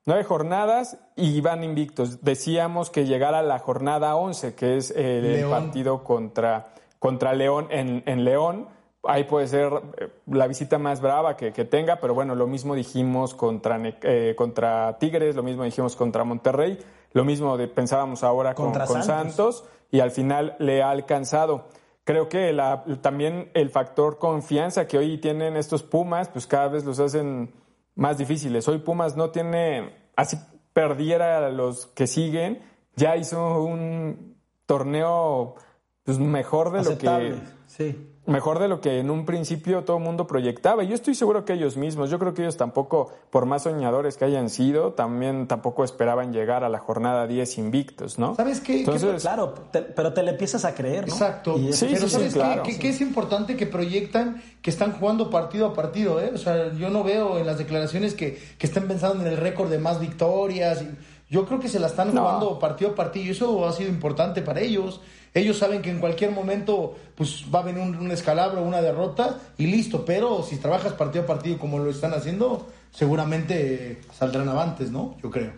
nueve 0.06 0.24
jornadas 0.24 0.98
y 1.16 1.40
van 1.40 1.64
invictos. 1.64 2.22
Decíamos 2.22 2.90
que 2.90 3.06
llegar 3.06 3.34
a 3.34 3.42
la 3.42 3.58
jornada 3.58 4.16
11, 4.16 4.54
que 4.54 4.76
es 4.76 4.90
el 4.90 5.48
partido 5.48 6.04
contra, 6.04 6.72
contra 6.98 7.34
León 7.34 7.68
en, 7.70 8.02
en, 8.06 8.24
León. 8.24 8.68
Ahí 9.02 9.24
puede 9.24 9.46
ser 9.46 9.72
eh, 9.98 10.08
la 10.26 10.46
visita 10.46 10.78
más 10.78 11.00
brava 11.00 11.36
que, 11.36 11.52
que 11.52 11.64
tenga, 11.64 11.96
pero 12.00 12.14
bueno, 12.14 12.34
lo 12.34 12.46
mismo 12.46 12.74
dijimos 12.74 13.34
contra, 13.34 13.80
eh, 13.82 14.34
contra 14.36 14.98
Tigres, 14.98 15.36
lo 15.36 15.42
mismo 15.42 15.64
dijimos 15.64 15.96
contra 15.96 16.24
Monterrey. 16.24 16.78
Lo 17.12 17.24
mismo 17.24 17.56
de, 17.56 17.68
pensábamos 17.68 18.22
ahora 18.22 18.54
con, 18.54 18.72
Santos. 19.02 19.64
y 19.90 20.00
al 20.00 20.10
final 20.10 20.56
le 20.58 20.82
ha 20.82 20.90
alcanzado. 20.90 21.68
Creo 22.04 22.28
que 22.28 22.52
la, 22.52 22.84
también 23.00 23.50
el 23.54 23.70
factor 23.70 24.18
confianza 24.18 24.86
que 24.86 24.98
hoy 24.98 25.18
tienen 25.18 25.56
estos 25.56 25.82
Pumas, 25.82 26.28
pues 26.28 26.46
cada 26.46 26.68
vez 26.68 26.84
los 26.84 26.98
hacen 27.00 27.52
más 27.94 28.18
difíciles. 28.18 28.66
Hoy 28.68 28.78
Pumas 28.78 29.16
no 29.16 29.30
tiene, 29.30 29.94
así 30.16 30.38
perdiera 30.72 31.46
a 31.46 31.50
los 31.50 31.86
que 31.86 32.06
siguen, 32.06 32.62
ya 32.96 33.16
hizo 33.16 33.62
un 33.62 34.36
torneo 34.66 35.56
pues, 36.04 36.18
mejor 36.18 36.72
de 36.72 36.84
lo 36.84 36.98
que... 36.98 37.34
Sí 37.66 38.10
mejor 38.26 38.58
de 38.58 38.68
lo 38.68 38.80
que 38.80 38.98
en 38.98 39.10
un 39.10 39.24
principio 39.24 39.84
todo 39.84 39.96
el 39.96 40.02
mundo 40.02 40.26
proyectaba. 40.26 40.84
Yo 40.84 40.94
estoy 40.94 41.14
seguro 41.14 41.44
que 41.44 41.54
ellos 41.54 41.76
mismos, 41.76 42.10
yo 42.10 42.18
creo 42.18 42.34
que 42.34 42.42
ellos 42.42 42.56
tampoco, 42.56 43.12
por 43.30 43.46
más 43.46 43.62
soñadores 43.62 44.16
que 44.16 44.24
hayan 44.24 44.50
sido, 44.50 44.92
también 44.92 45.48
tampoco 45.48 45.84
esperaban 45.84 46.32
llegar 46.32 46.62
a 46.62 46.68
la 46.68 46.78
jornada 46.78 47.26
10 47.26 47.58
invictos, 47.58 48.18
¿no? 48.18 48.34
¿Sabes 48.34 48.60
qué? 48.60 48.80
Entonces, 48.80 49.22
claro, 49.22 49.54
pero 49.72 50.12
te 50.12 50.22
le 50.22 50.32
empiezas 50.32 50.64
a 50.64 50.74
creer, 50.74 51.08
¿no? 51.08 51.14
Exacto. 51.14 51.56
sí, 51.72 51.88
pero 51.92 52.08
¿sabes 52.08 52.34
qué? 52.34 52.78
Que, 52.78 52.88
es 52.90 53.00
importante 53.00 53.56
que 53.56 53.66
proyectan 53.66 54.42
que 54.62 54.70
están 54.70 54.92
jugando 54.92 55.30
partido 55.30 55.66
a 55.66 55.74
partido, 55.74 56.20
¿eh? 56.20 56.32
O 56.34 56.38
sea, 56.38 56.72
yo 56.74 56.90
no 56.90 57.02
veo 57.02 57.38
en 57.38 57.46
las 57.46 57.58
declaraciones 57.58 58.14
que, 58.14 58.38
que 58.58 58.66
estén 58.66 58.86
pensando 58.86 59.24
en 59.24 59.32
el 59.32 59.38
récord 59.38 59.70
de 59.70 59.78
más 59.78 59.98
victorias. 60.00 60.84
Yo 61.30 61.46
creo 61.46 61.60
que 61.60 61.68
se 61.68 61.78
la 61.78 61.86
están 61.86 62.10
jugando 62.10 62.58
partido 62.58 62.90
a 62.90 62.94
partido 62.96 63.26
y 63.26 63.30
eso 63.30 63.64
ha 63.64 63.72
sido 63.72 63.88
importante 63.88 64.42
para 64.42 64.60
ellos. 64.60 65.00
Ellos 65.32 65.58
saben 65.58 65.80
que 65.80 65.88
en 65.88 66.00
cualquier 66.00 66.32
momento 66.32 66.96
pues 67.14 67.44
va 67.54 67.60
a 67.60 67.62
venir 67.62 67.80
un, 67.80 67.94
un 67.94 68.10
escalabro, 68.10 68.62
una 68.62 68.82
derrota 68.82 69.38
y 69.56 69.68
listo. 69.68 70.04
Pero 70.04 70.42
si 70.42 70.56
trabajas 70.56 70.92
partido 70.94 71.22
a 71.22 71.26
partido 71.28 71.56
como 71.56 71.78
lo 71.78 71.88
están 71.88 72.14
haciendo, 72.14 72.66
seguramente 72.90 74.00
saldrán 74.12 74.48
avantes, 74.48 74.90
¿no? 74.90 75.16
Yo 75.22 75.30
creo. 75.30 75.52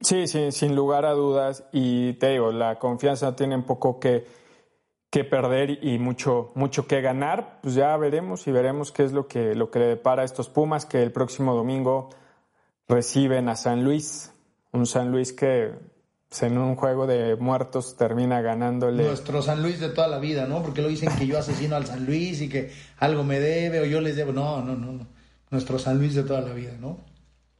Sí, 0.00 0.26
sí, 0.26 0.50
sin 0.50 0.74
lugar 0.74 1.04
a 1.04 1.12
dudas. 1.12 1.64
Y 1.70 2.14
te 2.14 2.30
digo, 2.30 2.52
la 2.52 2.78
confianza 2.78 3.36
tiene 3.36 3.54
un 3.54 3.64
poco 3.64 4.00
que, 4.00 4.26
que 5.10 5.24
perder 5.24 5.84
y 5.84 5.98
mucho, 5.98 6.52
mucho 6.54 6.86
que 6.86 7.02
ganar. 7.02 7.58
Pues 7.60 7.74
ya 7.74 7.94
veremos 7.98 8.46
y 8.46 8.50
veremos 8.50 8.92
qué 8.92 9.04
es 9.04 9.12
lo 9.12 9.28
que, 9.28 9.54
lo 9.54 9.70
que 9.70 9.78
le 9.78 9.86
depara 9.86 10.22
a 10.22 10.24
estos 10.24 10.48
Pumas 10.48 10.86
que 10.86 11.02
el 11.02 11.12
próximo 11.12 11.54
domingo 11.54 12.08
reciben 12.88 13.48
a 13.48 13.56
San 13.56 13.84
Luis. 13.84 14.32
Un 14.72 14.86
San 14.86 15.10
Luis 15.10 15.32
que 15.32 15.72
pues, 16.28 16.42
en 16.42 16.58
un 16.58 16.76
juego 16.76 17.06
de 17.06 17.36
muertos 17.36 17.96
termina 17.96 18.40
ganándole. 18.40 19.04
Nuestro 19.04 19.42
San 19.42 19.62
Luis 19.62 19.80
de 19.80 19.88
toda 19.88 20.08
la 20.08 20.18
vida, 20.18 20.46
¿no? 20.46 20.62
Porque 20.62 20.82
lo 20.82 20.88
dicen 20.88 21.10
que 21.16 21.26
yo 21.26 21.38
asesino 21.38 21.76
al 21.76 21.86
San 21.86 22.04
Luis 22.04 22.40
y 22.40 22.48
que 22.48 22.72
algo 22.98 23.24
me 23.24 23.40
debe 23.40 23.80
o 23.80 23.84
yo 23.84 24.00
les 24.00 24.16
debo. 24.16 24.32
No, 24.32 24.62
no, 24.62 24.74
no, 24.74 24.92
no. 24.92 25.06
Nuestro 25.50 25.78
San 25.78 25.98
Luis 25.98 26.14
de 26.14 26.24
toda 26.24 26.40
la 26.40 26.52
vida, 26.52 26.72
¿no? 26.80 26.98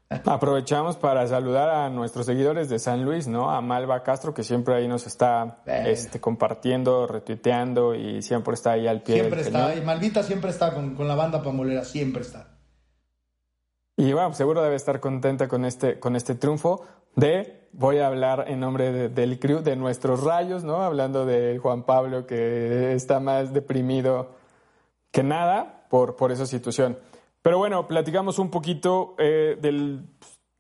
Aprovechamos 0.25 0.97
para 0.97 1.27
saludar 1.27 1.69
a 1.69 1.91
nuestros 1.91 2.27
seguidores 2.27 2.69
de 2.69 2.79
San 2.79 3.05
Luis, 3.05 3.27
¿no? 3.27 3.51
A 3.51 3.61
Malva 3.61 4.03
Castro, 4.03 4.35
que 4.35 4.43
siempre 4.43 4.75
ahí 4.75 4.87
nos 4.87 5.07
está 5.07 5.62
este, 5.67 6.21
compartiendo, 6.21 7.07
retuiteando 7.07 7.95
y 7.95 8.23
siempre 8.23 8.55
está 8.55 8.73
ahí 8.73 8.87
al 8.87 9.03
pie. 9.03 9.17
Siempre 9.17 9.41
está, 9.41 9.75
y 9.75 9.81
Malvita 9.81 10.23
siempre 10.23 10.51
está 10.51 10.75
con, 10.75 10.95
con 10.95 11.09
la 11.09 11.15
banda 11.15 11.43
pamolera, 11.43 11.85
siempre 11.85 12.23
está. 12.23 12.56
Y 13.97 14.13
bueno, 14.13 14.35
seguro 14.35 14.63
debe 14.63 14.77
estar 14.77 15.01
contenta 15.01 15.49
con 15.49 15.65
este, 15.65 15.99
con 15.99 16.17
este 16.17 16.35
triunfo 16.35 16.85
de, 17.15 17.69
voy 17.73 17.99
a 17.99 18.09
hablar 18.09 18.45
en 18.49 18.61
nombre 18.61 19.09
del 19.09 19.39
crew, 19.39 19.63
de 19.63 19.75
nuestros 19.75 20.23
rayos, 20.23 20.65
¿no? 20.65 20.83
Hablando 20.83 21.25
de 21.25 21.59
Juan 21.59 21.85
Pablo 21.85 22.27
que 22.27 22.93
está 22.93 23.21
más 23.21 23.55
deprimido 23.55 24.35
que 25.11 25.23
nada 25.23 25.87
por, 25.89 26.17
por 26.17 26.31
esa 26.31 26.45
situación. 26.45 26.99
Pero 27.41 27.57
bueno, 27.59 27.89
platicamos 27.89 28.39
un 28.39 28.51
poquito 28.51 29.15
eh, 29.19 29.57
del, 29.61 30.05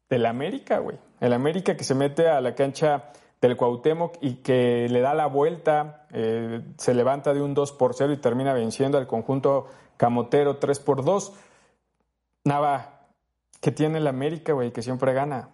del 0.08 0.24
América, 0.24 0.78
güey. 0.78 0.98
El 1.20 1.34
América 1.34 1.76
que 1.76 1.84
se 1.84 1.94
mete 1.94 2.28
a 2.28 2.40
la 2.40 2.54
cancha 2.54 3.10
del 3.40 3.56
Cuauhtémoc 3.56 4.16
y 4.22 4.36
que 4.36 4.88
le 4.88 5.00
da 5.00 5.12
la 5.12 5.26
vuelta, 5.26 6.06
eh, 6.12 6.62
se 6.78 6.94
levanta 6.94 7.34
de 7.34 7.42
un 7.42 7.52
2 7.52 7.72
por 7.72 7.94
0 7.94 8.14
y 8.14 8.16
termina 8.16 8.54
venciendo 8.54 8.96
al 8.96 9.06
conjunto 9.06 9.66
camotero 9.98 10.56
3 10.56 10.80
por 10.80 11.04
2. 11.04 11.34
Nava, 12.44 12.95
que 13.60 13.72
tiene 13.72 13.98
el 13.98 14.06
América, 14.06 14.52
güey, 14.52 14.72
que 14.72 14.82
siempre 14.82 15.12
gana. 15.12 15.50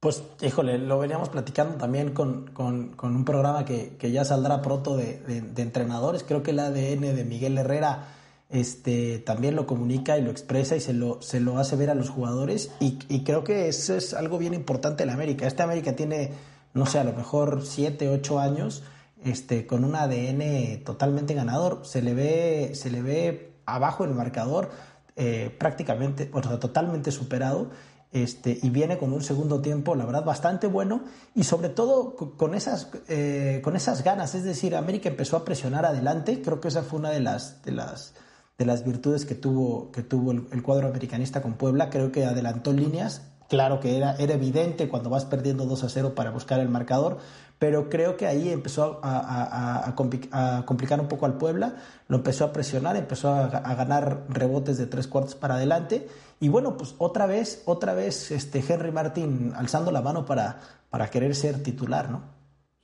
Pues, 0.00 0.22
híjole, 0.42 0.78
lo 0.78 1.00
veníamos 1.00 1.28
platicando 1.28 1.76
también 1.76 2.12
con, 2.12 2.52
un 2.56 3.24
programa 3.24 3.64
que, 3.64 3.96
ya 4.12 4.24
saldrá 4.24 4.62
pronto 4.62 4.96
de, 4.96 5.22
entrenadores. 5.56 6.22
Creo 6.22 6.42
que 6.42 6.52
el 6.52 6.60
ADN 6.60 7.16
de 7.16 7.24
Miguel 7.24 7.58
Herrera 7.58 8.06
este, 8.48 9.18
también 9.18 9.56
lo 9.56 9.66
comunica 9.66 10.16
y 10.16 10.22
lo 10.22 10.30
expresa 10.30 10.76
y 10.76 10.80
se 10.80 10.92
lo, 10.92 11.20
se 11.20 11.40
lo 11.40 11.58
hace 11.58 11.74
ver 11.74 11.90
a 11.90 11.94
los 11.94 12.10
jugadores. 12.10 12.70
Y, 12.78 13.00
y 13.08 13.24
creo 13.24 13.42
que 13.42 13.68
eso 13.68 13.96
es 13.96 14.14
algo 14.14 14.38
bien 14.38 14.54
importante 14.54 15.02
en 15.02 15.10
América. 15.10 15.48
Este 15.48 15.64
América 15.64 15.96
tiene, 15.96 16.30
no 16.74 16.86
sé, 16.86 17.00
a 17.00 17.04
lo 17.04 17.12
mejor 17.12 17.66
7, 17.66 18.08
8 18.08 18.38
años 18.38 18.84
este, 19.24 19.66
con 19.66 19.84
un 19.84 19.96
ADN 19.96 20.84
totalmente 20.84 21.34
ganador. 21.34 21.80
Se 21.84 22.02
le 22.02 22.14
ve, 22.14 22.70
se 22.74 22.90
le 22.90 23.02
ve 23.02 23.52
abajo 23.66 24.04
el 24.04 24.14
marcador 24.14 24.70
eh, 25.20 25.54
prácticamente, 25.58 26.30
o 26.32 26.40
sea, 26.40 26.60
totalmente 26.60 27.10
superado. 27.10 27.70
Este, 28.10 28.58
y 28.62 28.70
viene 28.70 28.96
con 28.96 29.12
un 29.12 29.22
segundo 29.22 29.60
tiempo, 29.60 29.94
la 29.94 30.06
verdad, 30.06 30.24
bastante 30.24 30.66
bueno 30.66 31.02
y 31.34 31.44
sobre 31.44 31.68
todo 31.68 32.14
con 32.14 32.54
esas, 32.54 32.88
eh, 33.08 33.60
con 33.62 33.76
esas 33.76 34.02
ganas. 34.04 34.34
Es 34.34 34.44
decir, 34.44 34.76
América 34.76 35.08
empezó 35.08 35.36
a 35.36 35.44
presionar 35.44 35.84
adelante. 35.84 36.40
Creo 36.40 36.60
que 36.60 36.68
esa 36.68 36.82
fue 36.82 37.00
una 37.00 37.10
de 37.10 37.20
las, 37.20 37.62
de 37.64 37.72
las, 37.72 38.14
de 38.56 38.64
las 38.64 38.84
virtudes 38.84 39.26
que 39.26 39.34
tuvo, 39.34 39.90
que 39.90 40.02
tuvo 40.02 40.30
el 40.30 40.62
cuadro 40.62 40.88
americanista 40.88 41.42
con 41.42 41.54
Puebla. 41.54 41.90
Creo 41.90 42.12
que 42.12 42.24
adelantó 42.24 42.72
líneas. 42.72 43.22
Claro 43.48 43.80
que 43.80 43.96
era, 43.96 44.14
era 44.16 44.34
evidente 44.34 44.88
cuando 44.88 45.08
vas 45.08 45.24
perdiendo 45.24 45.64
2 45.64 45.84
a 45.84 45.88
0 45.88 46.14
para 46.14 46.30
buscar 46.30 46.60
el 46.60 46.68
marcador, 46.68 47.16
pero 47.58 47.88
creo 47.88 48.18
que 48.18 48.26
ahí 48.26 48.50
empezó 48.50 49.00
a, 49.02 49.18
a, 49.18 49.88
a, 49.88 50.64
complicar 50.66 51.00
un 51.00 51.08
poco 51.08 51.24
al 51.24 51.38
Puebla, 51.38 51.76
lo 52.08 52.18
empezó 52.18 52.44
a 52.44 52.52
presionar, 52.52 52.96
empezó 52.96 53.32
a, 53.32 53.48
ganar 53.48 54.24
rebotes 54.28 54.76
de 54.76 54.86
tres 54.86 55.06
cuartos 55.08 55.34
para 55.34 55.54
adelante 55.54 56.06
y 56.40 56.48
bueno, 56.50 56.76
pues 56.76 56.94
otra 56.98 57.26
vez, 57.26 57.62
otra 57.64 57.94
vez 57.94 58.30
este 58.30 58.62
Henry 58.66 58.92
Martin 58.92 59.52
alzando 59.56 59.90
la 59.90 60.02
mano 60.02 60.26
para, 60.26 60.60
para 60.90 61.08
querer 61.08 61.34
ser 61.34 61.62
titular, 61.62 62.10
¿no? 62.10 62.20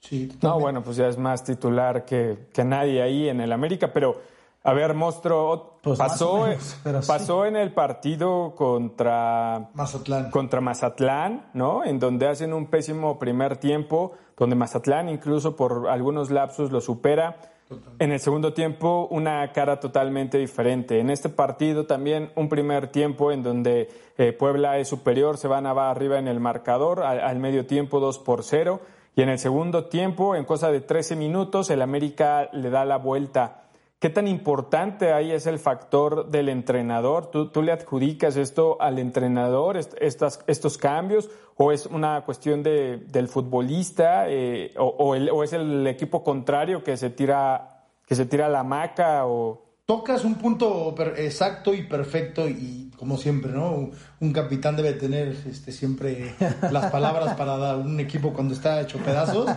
Sí, 0.01 0.33
no, 0.43 0.59
bueno, 0.59 0.83
pues 0.83 0.97
ya 0.97 1.09
es 1.09 1.17
más 1.17 1.45
titular 1.45 2.05
que, 2.05 2.49
que 2.53 2.65
nadie 2.65 3.03
ahí 3.03 3.29
en 3.29 3.41
el 3.41 3.53
América, 3.53 3.93
pero 3.93 4.21
a 4.67 4.73
ver, 4.73 4.95
Monstruo, 4.95 5.79
pues 5.83 5.99
pasó, 5.99 6.47
pasó 7.07 7.45
en 7.45 7.55
el 7.55 7.75
partido 7.75 8.55
contra 8.57 9.69
Mazatlán. 9.75 10.31
contra 10.31 10.63
Mazatlán, 10.63 11.51
¿no? 11.53 11.85
En 11.85 11.99
donde 11.99 12.27
hacen 12.29 12.55
un 12.55 12.69
pésimo 12.69 13.19
primer 13.19 13.59
tiempo, 13.59 14.13
donde 14.39 14.57
Mazatlán 14.57 15.11
incluso 15.11 15.55
por 15.55 15.91
algunos 15.91 16.31
lapsos 16.31 16.73
lo 16.73 16.81
supera. 16.81 17.37
En 17.99 18.11
el 18.11 18.21
segundo 18.21 18.55
tiempo, 18.55 19.07
una 19.11 19.53
cara 19.53 19.81
totalmente 19.81 20.39
diferente. 20.39 20.99
En 20.99 21.11
este 21.11 21.29
partido 21.29 21.85
también 21.85 22.31
un 22.35 22.49
primer 22.49 22.89
tiempo 22.89 23.33
en 23.33 23.43
donde 23.43 23.91
eh, 24.17 24.33
Puebla 24.33 24.79
es 24.79 24.89
superior, 24.89 25.37
se 25.37 25.47
van 25.47 25.67
a 25.67 25.75
va 25.75 25.91
arriba 25.91 26.19
en 26.19 26.27
el 26.27 26.41
marcador, 26.41 27.03
al, 27.03 27.21
al 27.21 27.39
medio 27.39 27.67
tiempo 27.67 28.01
2 28.01 28.19
por 28.21 28.43
0. 28.43 28.81
Y 29.15 29.21
en 29.21 29.29
el 29.29 29.39
segundo 29.39 29.87
tiempo, 29.87 30.35
en 30.35 30.47
cosa 30.47 30.71
de 30.71 30.81
13 30.81 31.17
minutos, 31.17 31.69
el 31.69 31.83
América 31.83 32.49
le 32.53 32.71
da 32.71 32.87
la 32.87 32.97
vuelta 32.97 33.64
¿Qué 34.05 34.11
tan 34.11 34.29
importante 34.29 35.15
ahí 35.15 35.33
es 35.33 35.47
el 35.47 35.59
factor 35.59 36.29
del 36.29 36.51
entrenador? 36.51 37.31
¿Tú, 37.31 37.63
le 37.63 37.73
adjudicas 37.73 38.37
esto 38.37 38.77
al 38.79 38.99
entrenador, 38.99 39.79
estas, 39.79 40.45
estos 40.47 40.77
cambios, 40.77 41.31
o 41.57 41.73
es 41.73 41.87
una 41.87 42.23
cuestión 42.27 42.63
de, 42.63 42.99
del 42.99 43.29
futbolista, 43.29 44.29
eh, 44.29 44.75
o, 44.77 45.15
es 45.43 45.55
el 45.55 45.87
equipo 45.87 46.23
contrario 46.23 46.85
que 46.85 46.99
se 46.99 47.09
tira, 47.09 47.87
que 48.07 48.15
se 48.15 48.27
tira 48.27 48.51
la 48.51 48.63
maca? 48.63 49.25
O... 49.27 49.64
Tocas 49.87 50.25
un 50.25 50.37
punto 50.37 50.95
exacto 51.19 51.75
y 51.75 51.83
perfecto 51.83 52.49
y 52.49 52.91
como 52.97 53.19
siempre, 53.19 53.53
¿no? 53.53 53.91
Un 54.19 54.33
capitán 54.33 54.77
debe 54.77 54.95
tener 54.95 55.37
este, 55.47 55.73
siempre 55.73 56.35
las 56.71 56.91
palabras 56.91 57.35
para 57.37 57.59
dar 57.59 57.77
un 57.77 58.01
equipo 58.01 58.33
cuando 58.33 58.55
está 58.55 58.81
hecho 58.81 58.99
pedazos. 58.99 59.51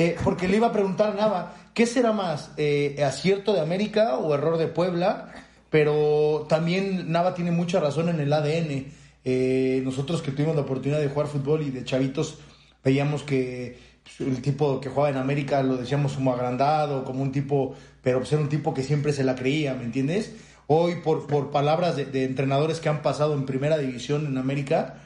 Eh, 0.00 0.16
porque 0.22 0.46
le 0.46 0.56
iba 0.56 0.68
a 0.68 0.72
preguntar 0.72 1.14
Nava, 1.14 1.54
¿qué 1.74 1.86
será 1.86 2.12
más? 2.12 2.52
Eh, 2.56 3.02
¿Acierto 3.04 3.52
de 3.52 3.60
América 3.60 4.16
o 4.18 4.32
error 4.34 4.56
de 4.56 4.68
Puebla? 4.68 5.32
Pero 5.70 6.46
también 6.48 7.10
Nava 7.10 7.34
tiene 7.34 7.50
mucha 7.50 7.80
razón 7.80 8.08
en 8.08 8.20
el 8.20 8.32
ADN. 8.32 8.86
Eh, 9.24 9.80
nosotros 9.84 10.22
que 10.22 10.30
tuvimos 10.30 10.56
la 10.56 10.62
oportunidad 10.62 11.00
de 11.00 11.08
jugar 11.08 11.26
fútbol 11.26 11.62
y 11.62 11.70
de 11.70 11.84
chavitos 11.84 12.38
veíamos 12.82 13.22
que 13.22 13.76
pues, 14.02 14.28
el 14.28 14.40
tipo 14.40 14.80
que 14.80 14.88
jugaba 14.88 15.10
en 15.10 15.16
América 15.16 15.62
lo 15.62 15.76
decíamos 15.76 16.14
como 16.14 16.32
agrandado, 16.32 17.04
como 17.04 17.22
un 17.22 17.32
tipo 17.32 17.74
pero 18.08 18.24
ser 18.24 18.38
un 18.38 18.48
tipo 18.48 18.72
que 18.72 18.82
siempre 18.82 19.12
se 19.12 19.22
la 19.22 19.34
creía, 19.34 19.74
¿me 19.74 19.84
entiendes? 19.84 20.32
Hoy, 20.66 20.94
por, 21.04 21.26
por 21.26 21.50
palabras 21.50 21.94
de, 21.94 22.24
entrenadores 22.24 22.80
que 22.80 22.88
han 22.88 23.02
pasado 23.02 23.34
en 23.34 23.44
primera 23.44 23.76
división 23.76 24.24
en 24.26 24.38
América, 24.38 25.02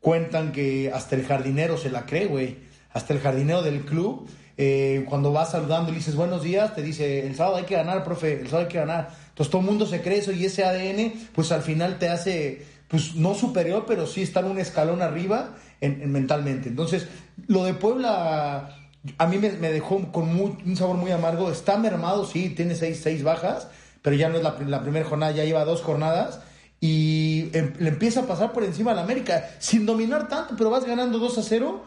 cuentan 0.00 0.52
que 0.52 0.90
hasta 0.90 1.16
el 1.16 1.26
jardinero 1.26 1.76
se 1.76 1.90
la 1.90 2.06
cree, 2.06 2.24
güey. 2.24 2.56
Hasta 2.94 3.12
el 3.12 3.20
jardinero 3.20 3.60
del 3.60 3.82
club, 3.82 4.26
eh, 4.56 5.04
cuando 5.06 5.34
vas 5.34 5.50
saludando 5.50 5.92
y 5.92 5.96
dices 5.96 6.16
buenos 6.16 6.42
días, 6.42 6.74
te 6.74 6.80
dice, 6.80 7.26
el 7.26 7.36
sábado 7.36 7.56
hay 7.56 7.64
que 7.64 7.74
ganar, 7.74 8.02
profe, 8.04 8.40
el 8.40 8.46
sábado 8.46 8.68
hay 8.68 8.72
que 8.72 8.78
ganar. 8.78 9.10
Entonces 9.28 9.50
todo 9.50 9.60
el 9.60 9.66
mundo 9.66 9.84
se 9.84 10.00
cree 10.00 10.20
eso 10.20 10.32
y 10.32 10.46
ese 10.46 10.64
ADN, 10.64 11.12
pues 11.34 11.52
al 11.52 11.60
final 11.60 11.98
te 11.98 12.08
hace, 12.08 12.64
pues 12.88 13.16
no 13.16 13.34
superior, 13.34 13.84
pero 13.86 14.06
sí 14.06 14.22
estar 14.22 14.46
un 14.46 14.58
escalón 14.58 15.02
arriba 15.02 15.56
en, 15.82 16.10
mentalmente. 16.10 16.70
Entonces, 16.70 17.06
lo 17.48 17.64
de 17.64 17.74
Puebla 17.74 18.85
a 19.18 19.26
mí 19.26 19.38
me, 19.38 19.50
dejó 19.50 20.10
con 20.12 20.28
un 20.38 20.76
sabor 20.76 20.96
muy 20.96 21.10
amargo. 21.10 21.50
Está 21.50 21.76
mermado, 21.76 22.24
sí, 22.24 22.50
tiene 22.50 22.74
seis, 22.74 23.00
seis 23.02 23.22
bajas, 23.22 23.68
pero 24.02 24.16
ya 24.16 24.28
no 24.28 24.36
es 24.36 24.42
la, 24.42 24.82
primera 24.82 25.04
jornada, 25.04 25.32
ya 25.32 25.44
lleva 25.44 25.64
dos 25.64 25.82
jornadas. 25.82 26.40
Y 26.80 27.48
em, 27.52 27.72
le 27.78 27.88
empieza 27.88 28.20
a 28.20 28.26
pasar 28.26 28.52
por 28.52 28.64
encima 28.64 28.92
a 28.92 28.94
la 28.94 29.02
América, 29.02 29.48
sin 29.58 29.86
dominar 29.86 30.28
tanto, 30.28 30.54
pero 30.56 30.70
vas 30.70 30.84
ganando 30.84 31.18
2 31.18 31.38
a 31.38 31.42
0. 31.42 31.84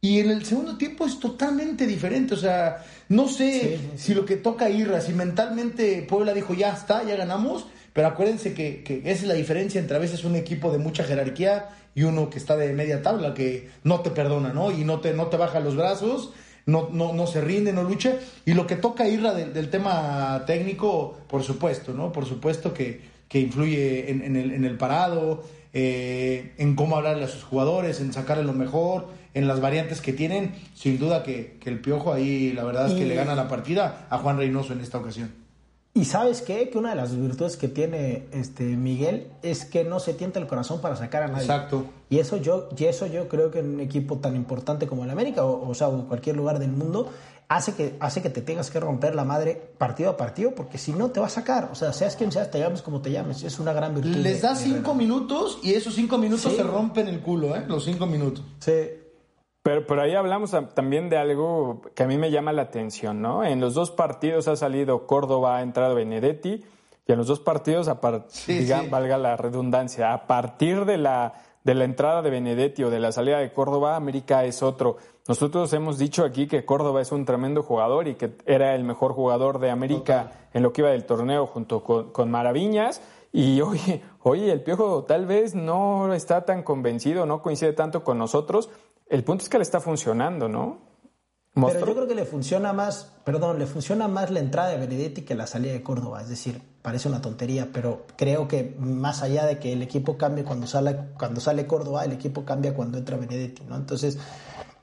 Y 0.00 0.18
en 0.18 0.30
el 0.30 0.44
segundo 0.44 0.76
tiempo 0.76 1.06
es 1.06 1.20
totalmente 1.20 1.86
diferente. 1.86 2.34
O 2.34 2.36
sea, 2.36 2.84
no 3.08 3.28
sé 3.28 3.78
si 3.96 4.14
lo 4.14 4.24
que 4.24 4.36
toca 4.36 4.68
Irra, 4.68 5.00
si 5.00 5.12
mentalmente 5.12 6.04
Puebla 6.08 6.34
dijo 6.34 6.54
ya 6.54 6.72
está, 6.72 7.04
ya 7.04 7.16
ganamos. 7.16 7.66
Pero 7.92 8.08
acuérdense 8.08 8.54
que, 8.54 8.82
que, 8.82 8.98
esa 9.04 9.22
es 9.22 9.24
la 9.24 9.34
diferencia 9.34 9.80
entre 9.80 9.96
a 9.96 10.00
veces 10.00 10.24
un 10.24 10.34
equipo 10.34 10.72
de 10.72 10.78
mucha 10.78 11.04
jerarquía 11.04 11.68
y 11.94 12.02
uno 12.02 12.30
que 12.30 12.38
está 12.38 12.56
de 12.56 12.72
media 12.72 13.02
tabla, 13.02 13.34
que 13.34 13.70
no 13.84 14.00
te 14.00 14.10
perdona, 14.10 14.52
¿no? 14.52 14.70
Y 14.70 14.84
no 14.84 15.00
te, 15.00 15.12
no 15.12 15.26
te 15.26 15.36
baja 15.36 15.60
los 15.60 15.76
brazos 15.76 16.32
no, 16.66 16.88
no, 16.92 17.12
no 17.12 17.26
se 17.26 17.40
rinde, 17.40 17.72
no 17.72 17.82
lucha. 17.82 18.16
Y 18.44 18.54
lo 18.54 18.66
que 18.66 18.76
toca 18.76 19.08
Irra 19.08 19.34
del, 19.34 19.70
tema 19.70 20.44
técnico, 20.46 21.18
por 21.28 21.42
supuesto, 21.42 21.92
¿no? 21.92 22.12
Por 22.12 22.26
supuesto 22.26 22.72
que, 22.72 23.00
que 23.28 23.40
influye 23.40 24.10
en, 24.10 24.36
el, 24.36 24.52
en 24.52 24.64
el 24.64 24.76
parado, 24.76 25.44
eh, 25.72 26.52
en 26.58 26.76
cómo 26.76 26.96
hablarle 26.96 27.24
a 27.24 27.28
sus 27.28 27.42
jugadores, 27.42 28.00
en 28.00 28.12
sacarle 28.12 28.44
lo 28.44 28.52
mejor, 28.52 29.08
en 29.34 29.48
las 29.48 29.60
variantes 29.60 30.00
que 30.00 30.12
tienen. 30.12 30.54
Sin 30.74 30.98
duda 30.98 31.22
que, 31.22 31.56
que 31.60 31.70
el 31.70 31.80
Piojo 31.80 32.12
ahí, 32.12 32.52
la 32.52 32.64
verdad 32.64 32.88
es 32.88 32.94
que 32.94 33.06
le 33.06 33.14
gana 33.14 33.34
la 33.34 33.48
partida 33.48 34.06
a 34.10 34.18
Juan 34.18 34.36
Reynoso 34.36 34.72
en 34.72 34.80
esta 34.80 34.98
ocasión. 34.98 35.41
Y 35.94 36.06
sabes 36.06 36.40
qué? 36.40 36.70
Que 36.70 36.78
una 36.78 36.90
de 36.90 36.96
las 36.96 37.14
virtudes 37.14 37.58
que 37.58 37.68
tiene 37.68 38.26
este 38.32 38.64
Miguel 38.64 39.28
es 39.42 39.66
que 39.66 39.84
no 39.84 40.00
se 40.00 40.14
tienta 40.14 40.38
el 40.38 40.46
corazón 40.46 40.80
para 40.80 40.96
sacar 40.96 41.22
a 41.22 41.28
nadie. 41.28 41.42
Exacto. 41.42 41.84
Y 42.08 42.18
eso 42.18 42.38
yo, 42.38 42.70
y 42.76 42.84
eso 42.84 43.06
yo 43.06 43.28
creo 43.28 43.50
que 43.50 43.58
en 43.58 43.74
un 43.74 43.80
equipo 43.80 44.16
tan 44.16 44.34
importante 44.34 44.86
como 44.86 45.04
el 45.04 45.10
América, 45.10 45.44
o, 45.44 45.68
o 45.68 45.74
sea, 45.74 45.88
o 45.88 46.08
cualquier 46.08 46.36
lugar 46.36 46.58
del 46.58 46.72
mundo, 46.72 47.10
hace 47.48 47.74
que, 47.74 47.96
hace 48.00 48.22
que 48.22 48.30
te 48.30 48.40
tengas 48.40 48.70
que 48.70 48.80
romper 48.80 49.14
la 49.14 49.24
madre 49.24 49.74
partido 49.76 50.10
a 50.10 50.16
partido, 50.16 50.54
porque 50.54 50.78
si 50.78 50.92
no 50.92 51.10
te 51.10 51.20
va 51.20 51.26
a 51.26 51.30
sacar. 51.30 51.68
O 51.70 51.74
sea, 51.74 51.92
seas 51.92 52.16
quien 52.16 52.32
seas, 52.32 52.50
te 52.50 52.58
llames 52.58 52.80
como 52.80 53.02
te 53.02 53.10
llames. 53.10 53.42
Es 53.42 53.58
una 53.58 53.74
gran 53.74 53.94
virtud. 53.94 54.16
Les 54.16 54.40
da 54.40 54.56
cinco 54.56 54.94
minutos 54.94 55.58
y 55.62 55.74
esos 55.74 55.94
cinco 55.94 56.16
minutos 56.16 56.52
se 56.54 56.62
rompen 56.62 57.08
el 57.08 57.20
culo, 57.20 57.54
¿eh? 57.54 57.64
Los 57.68 57.84
cinco 57.84 58.06
minutos. 58.06 58.42
Sí. 58.60 58.72
Pero 59.62 59.86
por 59.86 60.00
ahí 60.00 60.14
hablamos 60.14 60.56
también 60.74 61.08
de 61.08 61.18
algo 61.18 61.82
que 61.94 62.02
a 62.02 62.06
mí 62.06 62.18
me 62.18 62.32
llama 62.32 62.52
la 62.52 62.62
atención, 62.62 63.22
¿no? 63.22 63.44
En 63.44 63.60
los 63.60 63.74
dos 63.74 63.92
partidos 63.92 64.48
ha 64.48 64.56
salido 64.56 65.06
Córdoba, 65.06 65.58
ha 65.58 65.62
entrado 65.62 65.94
Benedetti, 65.94 66.64
y 67.06 67.12
en 67.12 67.18
los 67.18 67.26
dos 67.26 67.40
partidos, 67.40 67.88
a 67.88 68.00
valga 68.90 69.18
la 69.18 69.36
redundancia, 69.36 70.12
a 70.12 70.26
partir 70.26 70.84
de 70.84 70.98
la, 70.98 71.34
de 71.64 71.74
la 71.74 71.84
entrada 71.84 72.22
de 72.22 72.30
Benedetti 72.30 72.84
o 72.84 72.90
de 72.90 73.00
la 73.00 73.12
salida 73.12 73.38
de 73.38 73.52
Córdoba, 73.52 73.96
América 73.96 74.44
es 74.44 74.62
otro. 74.62 74.96
Nosotros 75.28 75.72
hemos 75.72 75.98
dicho 75.98 76.24
aquí 76.24 76.48
que 76.48 76.64
Córdoba 76.64 77.00
es 77.00 77.12
un 77.12 77.24
tremendo 77.24 77.62
jugador 77.62 78.08
y 78.08 78.14
que 78.14 78.32
era 78.46 78.74
el 78.74 78.82
mejor 78.82 79.12
jugador 79.12 79.60
de 79.60 79.70
América 79.70 80.32
en 80.52 80.62
lo 80.62 80.72
que 80.72 80.82
iba 80.82 80.90
del 80.90 81.04
torneo 81.04 81.46
junto 81.46 81.82
con, 81.82 82.10
con 82.10 82.30
Maraviñas. 82.30 83.00
Y 83.32 83.60
oye, 83.60 84.02
oye, 84.22 84.52
el 84.52 84.62
Piojo 84.62 85.04
tal 85.04 85.26
vez 85.26 85.54
no 85.54 86.12
está 86.12 86.44
tan 86.44 86.62
convencido, 86.62 87.26
no 87.26 87.42
coincide 87.42 87.72
tanto 87.72 88.04
con 88.04 88.18
nosotros, 88.18 88.68
el 89.12 89.24
punto 89.24 89.44
es 89.44 89.50
que 89.50 89.58
le 89.58 89.62
está 89.62 89.78
funcionando, 89.78 90.48
¿no? 90.48 90.90
Pero 91.54 91.86
yo 91.86 91.94
creo 91.94 92.08
que 92.08 92.14
le 92.14 92.24
funciona 92.24 92.72
más, 92.72 93.12
perdón, 93.24 93.58
le 93.58 93.66
funciona 93.66 94.08
más 94.08 94.30
la 94.30 94.40
entrada 94.40 94.70
de 94.70 94.78
Benedetti 94.78 95.20
que 95.20 95.34
la 95.34 95.46
salida 95.46 95.74
de 95.74 95.82
Córdoba. 95.82 96.22
Es 96.22 96.30
decir, 96.30 96.62
parece 96.80 97.08
una 97.08 97.20
tontería, 97.20 97.68
pero 97.70 98.06
creo 98.16 98.48
que 98.48 98.74
más 98.78 99.22
allá 99.22 99.44
de 99.44 99.58
que 99.58 99.74
el 99.74 99.82
equipo 99.82 100.16
cambie 100.16 100.44
cuando 100.44 100.66
sale, 100.66 100.96
cuando 101.18 101.42
sale 101.42 101.66
Córdoba, 101.66 102.06
el 102.06 102.12
equipo 102.12 102.46
cambia 102.46 102.72
cuando 102.72 102.96
entra 102.96 103.18
Benedetti, 103.18 103.64
¿no? 103.68 103.76
Entonces, 103.76 104.18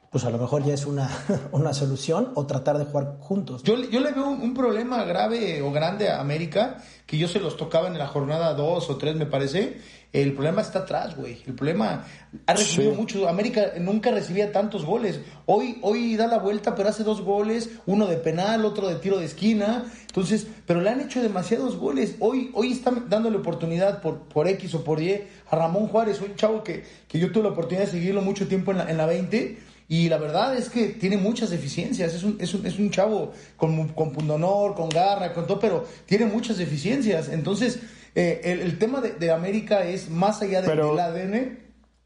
pues 0.10 0.24
a 0.24 0.30
lo 0.30 0.38
mejor 0.38 0.64
ya 0.66 0.74
es 0.74 0.86
una, 0.86 1.10
una 1.52 1.74
solución 1.74 2.32
o 2.36 2.46
tratar 2.46 2.78
de 2.78 2.86
jugar 2.86 3.18
juntos. 3.20 3.64
Yo, 3.64 3.76
yo 3.90 4.00
le 4.00 4.12
veo 4.12 4.30
un, 4.30 4.54
problema 4.54 5.04
grave 5.04 5.62
o 5.62 5.72
grande 5.72 6.10
a 6.10 6.20
América, 6.20 6.78
que 7.06 7.18
yo 7.18 7.28
se 7.28 7.40
los 7.40 7.58
tocaba 7.58 7.88
en 7.88 7.98
la 7.98 8.08
jornada 8.08 8.54
2 8.54 8.90
o 8.90 8.98
3, 8.98 9.16
me 9.16 9.26
parece, 9.26 9.78
el 10.12 10.34
problema 10.34 10.62
está 10.62 10.80
atrás, 10.80 11.16
güey. 11.16 11.44
El 11.46 11.54
problema 11.54 12.04
ha 12.48 12.54
recibido 12.56 12.96
mucho. 12.96 13.30
América 13.30 13.74
nunca 13.80 14.10
recibía 14.10 14.52
tantos 14.52 14.84
goles. 14.84 15.20
Hoy, 15.46 15.78
hoy 15.84 16.16
da 16.16 16.26
la 16.26 16.40
vuelta, 16.40 16.74
pero 16.74 16.90
hace 16.90 17.04
dos 17.04 17.22
goles, 17.22 17.70
uno 17.86 18.08
de 18.08 18.18
penal, 18.18 18.66
otro 18.66 18.88
de 18.88 18.96
tiro 18.96 19.20
de 19.20 19.26
esquina. 19.26 19.86
Entonces, 20.08 20.48
pero 20.66 20.82
le 20.82 20.90
han 20.90 21.02
hecho 21.02 21.22
demasiados 21.22 21.78
goles. 21.78 22.16
Hoy, 22.20 22.50
hoy 22.56 22.72
están 22.72 23.08
dándole 23.08 23.38
oportunidad 23.38 24.02
por, 24.02 24.22
por 24.22 24.48
X 24.48 24.74
o 24.74 24.84
por 24.84 25.00
Y 25.00 25.26
a 25.48 25.56
Ramón 25.56 25.88
Juárez, 25.88 26.20
un 26.22 26.36
chavo 26.36 26.64
que, 26.64 26.84
que 27.08 27.20
yo 27.20 27.32
tuve 27.32 27.44
la 27.44 27.50
oportunidad 27.50 27.86
de 27.86 27.92
seguirlo 27.92 28.24
mucho 28.24 28.48
tiempo 28.48 28.72
en 28.72 28.80
la, 28.80 28.90
en 28.90 28.98
la 28.98 29.06
20. 29.06 29.69
Y 29.92 30.08
la 30.08 30.20
verdad 30.20 30.56
es 30.56 30.70
que 30.70 30.90
tiene 30.90 31.18
muchas 31.18 31.50
deficiencias. 31.50 32.14
Es 32.14 32.24
un, 32.24 32.38
es 32.40 32.54
un, 32.54 32.64
es 32.66 32.78
un 32.78 32.92
chavo 32.92 33.32
con, 33.58 33.88
con 33.90 34.12
pundonor, 34.14 34.76
con 34.76 34.88
garra, 34.88 35.34
con 35.34 35.48
todo, 35.48 35.60
pero 35.60 35.84
tiene 36.06 36.26
muchas 36.28 36.58
deficiencias. 36.58 37.28
Entonces, 37.28 37.80
eh, 38.14 38.40
el, 38.44 38.78
tema 38.78 39.02
de, 39.02 39.32
América 39.32 39.84
es 39.84 40.08
más 40.12 40.44
allá 40.44 40.62
de, 40.62 40.68
del 40.76 41.00
ADN. 41.00 41.58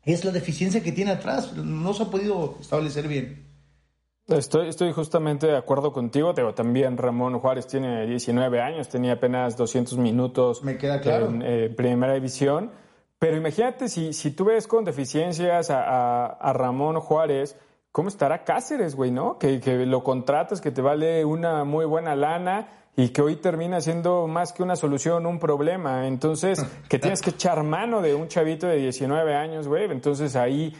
es 0.06 0.24
la 0.24 0.32
deficiencia 0.32 0.82
que 0.82 0.94
tiene 0.94 1.12
atrás. 1.12 1.52
No 1.58 1.94
se 1.94 2.04
ha 2.04 2.06
podido 2.06 2.58
establecer 2.62 3.10
bien. 3.10 3.46
Estoy, 4.30 4.70
estoy 4.70 4.94
justamente 4.94 5.48
de 5.48 5.58
acuerdo 5.58 5.92
contigo. 5.92 6.34
Pero 6.34 6.54
también 6.54 6.98
Ramón 6.98 7.38
Juárez 7.40 7.68
tiene 7.68 8.08
19 8.08 8.62
años, 8.62 8.88
tenía 8.88 9.12
apenas 9.14 9.58
200 9.58 9.98
minutos 9.98 10.64
Me 10.64 10.78
queda 10.78 11.02
claro. 11.02 11.28
en 11.28 11.42
eh, 11.46 11.70
primera 11.70 12.14
división. 12.14 12.72
Pero 13.20 13.36
imagínate 13.36 13.90
si, 13.90 14.14
si 14.14 14.32
tú 14.32 14.46
ves 14.46 14.68
con 14.68 14.86
deficiencias 14.86 15.70
a, 15.70 15.84
a- 15.84 16.26
a 16.28 16.54
Ramón 16.54 17.00
Juárez, 17.02 17.58
¿cómo 17.94 18.10
estará 18.10 18.44
Cáceres, 18.44 18.96
güey, 18.96 19.12
no? 19.12 19.38
Que, 19.38 19.62
que 19.62 19.86
lo 19.86 20.04
contratas, 20.04 20.60
que 20.60 20.72
te 20.72 20.82
vale 20.82 21.24
una 21.24 21.64
muy 21.64 21.86
buena 21.86 22.18
lana 22.18 22.68
y 22.98 23.10
que 23.10 23.22
hoy 23.22 23.38
termina 23.38 23.80
siendo 23.80 24.28
más 24.28 24.52
que 24.52 24.64
una 24.64 24.76
solución, 24.76 25.26
un 25.26 25.40
problema. 25.40 26.06
Entonces, 26.06 26.62
que 26.90 27.00
tienes 27.00 27.22
que 27.22 27.30
echar 27.30 27.64
mano 27.64 28.02
de 28.02 28.14
un 28.14 28.28
chavito 28.28 28.68
de 28.68 28.76
19 28.76 29.34
años, 29.34 29.70
güey. 29.70 29.90
Entonces 29.90 30.36
ahí 30.36 30.74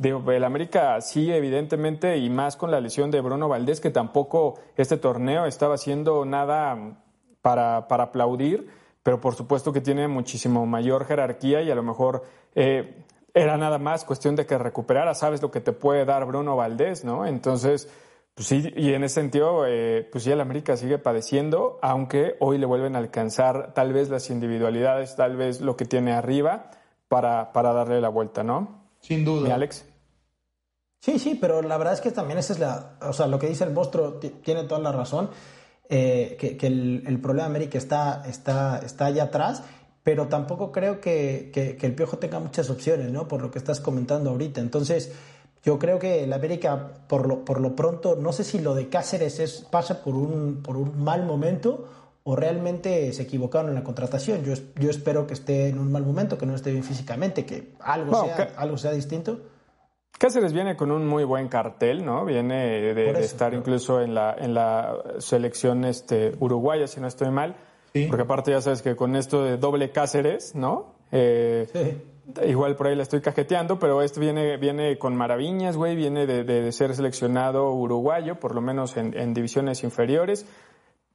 Digo, 0.00 0.32
el 0.32 0.44
América 0.44 0.98
sí, 1.02 1.30
evidentemente, 1.30 2.16
y 2.16 2.30
más 2.30 2.56
con 2.56 2.70
la 2.70 2.80
lesión 2.80 3.10
de 3.10 3.20
Bruno 3.20 3.50
Valdés, 3.50 3.82
que 3.82 3.90
tampoco 3.90 4.58
este 4.74 4.96
torneo 4.96 5.44
estaba 5.44 5.74
haciendo 5.74 6.24
nada 6.24 6.96
para, 7.42 7.86
para 7.86 8.04
aplaudir, 8.04 8.66
pero 9.02 9.20
por 9.20 9.34
supuesto 9.34 9.74
que 9.74 9.82
tiene 9.82 10.08
muchísimo 10.08 10.64
mayor 10.64 11.04
jerarquía 11.04 11.60
y 11.60 11.70
a 11.70 11.74
lo 11.74 11.82
mejor 11.82 12.24
eh, 12.54 13.04
era 13.34 13.56
nada 13.56 13.78
más 13.78 14.04
cuestión 14.04 14.36
de 14.36 14.46
que 14.46 14.58
recuperara, 14.58 15.14
sabes 15.14 15.40
lo 15.42 15.50
que 15.50 15.60
te 15.60 15.72
puede 15.72 16.04
dar 16.04 16.24
Bruno 16.26 16.56
Valdés, 16.56 17.04
¿no? 17.04 17.26
Entonces, 17.26 17.88
pues 18.34 18.46
sí, 18.48 18.72
y 18.76 18.92
en 18.94 19.04
ese 19.04 19.16
sentido, 19.16 19.64
eh, 19.66 20.08
pues 20.10 20.24
sí, 20.24 20.30
el 20.32 20.40
América 20.40 20.76
sigue 20.76 20.98
padeciendo, 20.98 21.78
aunque 21.82 22.36
hoy 22.40 22.58
le 22.58 22.66
vuelven 22.66 22.96
a 22.96 22.98
alcanzar 22.98 23.74
tal 23.74 23.92
vez 23.92 24.08
las 24.08 24.30
individualidades, 24.30 25.16
tal 25.16 25.36
vez 25.36 25.60
lo 25.60 25.76
que 25.76 25.84
tiene 25.84 26.12
arriba 26.12 26.70
para, 27.08 27.52
para 27.52 27.72
darle 27.72 28.00
la 28.00 28.08
vuelta, 28.08 28.42
¿no? 28.42 28.84
Sin 29.00 29.24
duda. 29.24 29.46
Mi 29.46 29.52
Alex. 29.52 29.84
Sí, 31.00 31.18
sí, 31.18 31.34
pero 31.40 31.62
la 31.62 31.78
verdad 31.78 31.94
es 31.94 32.00
que 32.00 32.10
también 32.10 32.38
esa 32.38 32.52
es 32.52 32.58
la, 32.58 32.96
o 33.00 33.12
sea, 33.12 33.26
lo 33.26 33.38
que 33.38 33.48
dice 33.48 33.64
el 33.64 33.72
monstruo 33.72 34.14
ti- 34.14 34.28
tiene 34.44 34.64
toda 34.64 34.80
la 34.80 34.92
razón, 34.92 35.30
eh, 35.88 36.36
que, 36.38 36.56
que 36.56 36.66
el, 36.66 37.04
el 37.06 37.20
problema 37.20 37.48
de 37.48 37.54
América 37.56 37.78
está, 37.78 38.22
está, 38.26 38.78
está 38.78 39.06
allá 39.06 39.24
atrás, 39.24 39.64
pero 40.02 40.28
tampoco 40.28 40.72
creo 40.72 41.00
que, 41.00 41.50
que- 41.52 41.76
que 41.76 41.86
el 41.86 41.94
Piojo 41.94 42.18
tenga 42.18 42.38
muchas 42.38 42.70
opciones, 42.70 43.10
¿no? 43.12 43.28
Por 43.28 43.42
lo 43.42 43.50
que 43.50 43.58
estás 43.58 43.80
comentando 43.80 44.30
ahorita. 44.30 44.60
Entonces, 44.60 45.12
yo 45.62 45.78
creo 45.78 45.98
que 45.98 46.24
el 46.24 46.32
América, 46.32 46.92
por 47.06 47.26
lo, 47.28 47.44
por 47.44 47.60
lo 47.60 47.76
pronto, 47.76 48.16
no 48.16 48.32
sé 48.32 48.44
si 48.44 48.60
lo 48.60 48.74
de 48.74 48.88
Cáceres 48.88 49.38
es, 49.40 49.66
pasa 49.70 50.02
por 50.02 50.14
un, 50.14 50.62
por 50.62 50.76
un 50.78 51.02
mal 51.04 51.24
momento 51.26 51.86
o 52.22 52.34
realmente 52.36 53.12
se 53.12 53.22
equivocaron 53.24 53.68
en 53.70 53.74
la 53.74 53.84
contratación. 53.84 54.42
Yo, 54.44 54.54
yo 54.78 54.88
espero 54.90 55.26
que 55.26 55.34
esté 55.34 55.68
en 55.68 55.78
un 55.78 55.92
mal 55.92 56.04
momento, 56.04 56.38
que 56.38 56.46
no 56.46 56.54
esté 56.54 56.70
bien 56.72 56.84
físicamente, 56.84 57.44
que 57.44 57.72
algo, 57.80 58.24
sea, 58.24 58.36
que- 58.36 58.52
algo 58.56 58.78
sea 58.78 58.92
distinto. 58.92 59.38
Cáceres 60.18 60.52
viene 60.52 60.76
con 60.76 60.90
un 60.90 61.06
muy 61.06 61.24
buen 61.24 61.48
cartel, 61.48 62.04
¿no? 62.04 62.24
Viene 62.26 62.94
de, 62.94 63.04
Por 63.06 63.14
de 63.14 63.20
eso, 63.24 63.32
estar 63.34 63.54
incluso 63.54 64.00
en 64.02 64.14
la, 64.14 64.34
en 64.38 64.52
la 64.54 64.94
selección 65.18 65.84
este, 65.84 66.34
uruguaya, 66.40 66.86
si 66.86 67.00
no 67.00 67.06
estoy 67.06 67.30
mal. 67.30 67.56
Sí. 67.92 68.06
Porque 68.06 68.22
aparte 68.22 68.50
ya 68.52 68.60
sabes 68.60 68.82
que 68.82 68.94
con 68.96 69.16
esto 69.16 69.42
de 69.44 69.56
doble 69.56 69.90
Cáceres, 69.90 70.54
¿no? 70.54 70.94
Eh, 71.12 71.66
Sí. 71.72 72.02
Igual 72.46 72.76
por 72.76 72.86
ahí 72.86 72.94
la 72.94 73.02
estoy 73.02 73.20
cajeteando, 73.20 73.80
pero 73.80 74.02
esto 74.02 74.20
viene, 74.20 74.56
viene 74.56 74.96
con 74.98 75.16
maravillas, 75.16 75.76
güey. 75.76 75.96
Viene 75.96 76.26
de, 76.28 76.44
de- 76.44 76.62
de 76.62 76.70
ser 76.70 76.94
seleccionado 76.94 77.72
uruguayo, 77.72 78.38
por 78.38 78.54
lo 78.54 78.60
menos 78.60 78.96
en, 78.96 79.18
en 79.18 79.34
divisiones 79.34 79.82
inferiores. 79.82 80.46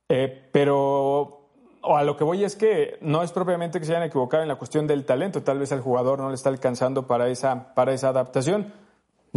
Eh, 0.09 0.49
pero 0.51 1.41
o 1.87 1.95
a 1.95 2.03
lo 2.03 2.17
que 2.17 2.25
voy 2.25 2.43
es 2.43 2.55
que 2.57 2.97
no 2.99 3.23
es 3.23 3.31
propiamente 3.31 3.79
que 3.79 3.85
se 3.85 3.93
hayan 3.95 4.07
equivocado 4.07 4.43
en 4.43 4.49
la 4.49 4.55
cuestión 4.57 4.87
del 4.87 5.05
talento. 5.05 5.41
Tal 5.41 5.59
vez 5.59 5.71
al 5.71 5.79
jugador 5.81 6.19
no 6.19 6.27
le 6.29 6.35
está 6.35 6.49
alcanzando 6.49 7.07
para 7.07 7.29
esa, 7.29 7.73
para 7.75 7.93
esa 7.93 8.09
adaptación. 8.09 8.73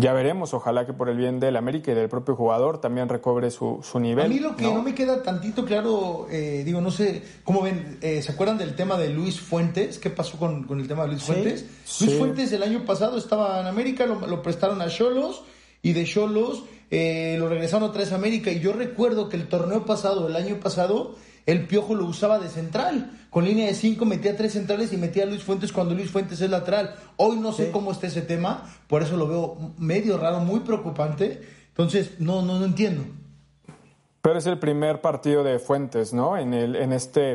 Ya 0.00 0.12
veremos, 0.12 0.54
ojalá 0.54 0.86
que 0.86 0.92
por 0.92 1.08
el 1.08 1.16
bien 1.16 1.40
del 1.40 1.56
América 1.56 1.90
y 1.90 1.94
del 1.96 2.08
propio 2.08 2.36
jugador 2.36 2.80
también 2.80 3.08
recobre 3.08 3.50
su, 3.50 3.80
su 3.82 3.98
nivel. 3.98 4.26
A 4.26 4.28
mí 4.28 4.38
lo 4.38 4.54
que 4.54 4.62
no, 4.62 4.80
me 4.80 4.94
queda 4.94 5.24
tantito 5.24 5.64
claro, 5.64 6.28
eh, 6.30 6.62
digo, 6.64 6.80
no 6.80 6.92
sé, 6.92 7.20
¿cómo 7.42 7.62
ven? 7.62 7.98
Eh, 8.00 8.22
¿Se 8.22 8.30
acuerdan 8.30 8.58
del 8.58 8.76
tema 8.76 8.96
de 8.96 9.08
Luis 9.08 9.40
Fuentes? 9.40 9.98
¿Qué 9.98 10.08
pasó 10.08 10.38
con, 10.38 10.62
con 10.68 10.78
el 10.78 10.86
tema 10.86 11.02
de 11.02 11.08
Luis 11.08 11.22
Sí, 11.22 11.32
Fuentes? 11.32 11.66
sí. 11.84 12.06
Luis 12.06 12.16
Fuentes 12.16 12.52
el 12.52 12.62
año 12.62 12.84
pasado 12.84 13.18
estaba 13.18 13.60
en 13.60 13.66
América, 13.66 14.06
lo, 14.06 14.24
lo 14.24 14.40
prestaron 14.40 14.80
a 14.82 14.86
Cholos 14.88 15.42
y 15.82 15.94
de 15.94 16.04
Cholos 16.04 16.62
eh, 16.90 17.36
lo 17.38 17.48
regresaron 17.48 17.88
otra 17.88 18.02
vez 18.02 18.12
a 18.12 18.14
América. 18.14 18.52
Y 18.52 18.60
yo 18.60 18.72
recuerdo 18.72 19.28
que 19.28 19.36
el 19.36 19.48
torneo 19.48 19.84
pasado, 19.84 20.28
el 20.28 20.36
año 20.36 20.60
pasado, 20.60 21.16
el 21.48 21.66
Piojo 21.66 21.94
lo 21.94 22.04
usaba 22.04 22.38
de 22.38 22.48
central. 22.48 23.10
Con 23.30 23.44
línea 23.44 23.66
de 23.66 23.74
cinco 23.74 24.04
metía 24.04 24.36
tres 24.36 24.52
centrales 24.52 24.92
y 24.92 24.96
metía 24.96 25.24
a 25.24 25.26
Luis 25.26 25.42
Fuentes 25.42 25.72
cuando 25.72 25.94
Luis 25.94 26.10
Fuentes 26.10 26.40
es 26.40 26.48
lateral. 26.50 26.94
Hoy 27.16 27.36
no 27.40 27.52
sé 27.52 27.66
Sí. 27.66 27.70
cómo 27.72 27.90
está 27.92 28.06
ese 28.06 28.22
tema, 28.22 28.64
por 28.86 29.02
eso 29.02 29.16
lo 29.16 29.26
veo 29.26 29.56
medio 29.78 30.16
raro, 30.18 30.40
muy 30.40 30.60
preocupante. 30.60 31.40
Entonces, 31.68 32.20
no, 32.20 32.42
no, 32.42 32.58
no 32.58 32.64
entiendo. 32.64 33.02
Pero 34.22 34.38
es 34.38 34.46
el 34.46 34.58
primer 34.58 35.00
partido 35.00 35.42
de 35.44 35.58
Fuentes, 35.58 36.12
¿no? 36.12 36.36
En, 36.36 36.52
el, 36.52 36.76
en, 36.76 36.92
este, 36.92 37.32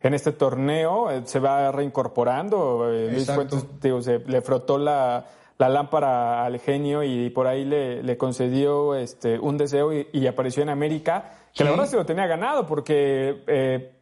en 0.00 0.14
este 0.14 0.32
torneo 0.32 1.10
eh, 1.10 1.22
se 1.24 1.38
va 1.38 1.70
reincorporando. 1.72 2.90
eh, 2.92 3.10
Luis. 3.12 3.30
Fuentes 3.30 3.64
digo, 3.80 4.02
se, 4.02 4.18
le 4.18 4.42
frotó 4.42 4.76
la, 4.78 5.26
la 5.58 5.68
lámpara 5.68 6.44
al 6.44 6.58
genio 6.58 7.02
y 7.02 7.30
por 7.30 7.46
ahí 7.46 7.64
le, 7.64 8.02
le 8.02 8.16
concedió 8.18 8.94
este, 8.94 9.38
un 9.38 9.56
deseo 9.56 9.92
y, 9.92 10.08
y 10.12 10.26
apareció 10.26 10.62
en 10.62 10.70
América, 10.70 11.32
que 11.54 11.64
la 11.64 11.70
verdad 11.70 11.86
se 11.86 11.96
lo 11.96 12.04
tenía 12.04 12.26
ganado 12.26 12.66
porque 12.66 13.42
eh, 13.46 13.92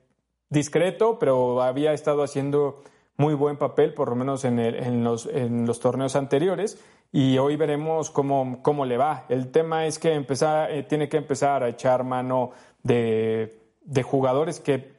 discreto, 0.49 1.19
pero 1.19 1.63
había 1.63 1.93
estado 1.93 2.23
haciendo 2.23 2.83
muy 3.17 3.35
buen 3.35 3.57
papel, 3.59 3.93
por 3.95 4.09
lo 4.09 4.17
menos 4.17 4.45
en, 4.45 4.59
el- 4.59 4.77
en 4.77 5.05
los, 5.05 5.27
en 5.27 5.67
los 5.67 5.79
torneos 5.81 6.17
anteriores, 6.17 6.83
y 7.13 7.37
hoy 7.37 7.57
veremos 7.57 8.11
cómo, 8.11 8.63
cómo 8.63 8.87
le 8.87 8.97
va. 8.97 9.27
El 9.29 9.51
tema 9.51 9.87
es 9.87 9.99
que 9.99 10.15
empezar, 10.15 10.71
eh, 10.71 10.83
tiene 10.83 11.09
que 11.11 11.19
empezar 11.19 11.63
a 11.63 11.69
echar 11.69 12.05
mano 12.05 12.53
de, 12.83 13.61
de 13.83 14.03
jugadores 14.03 14.61
que 14.61 14.93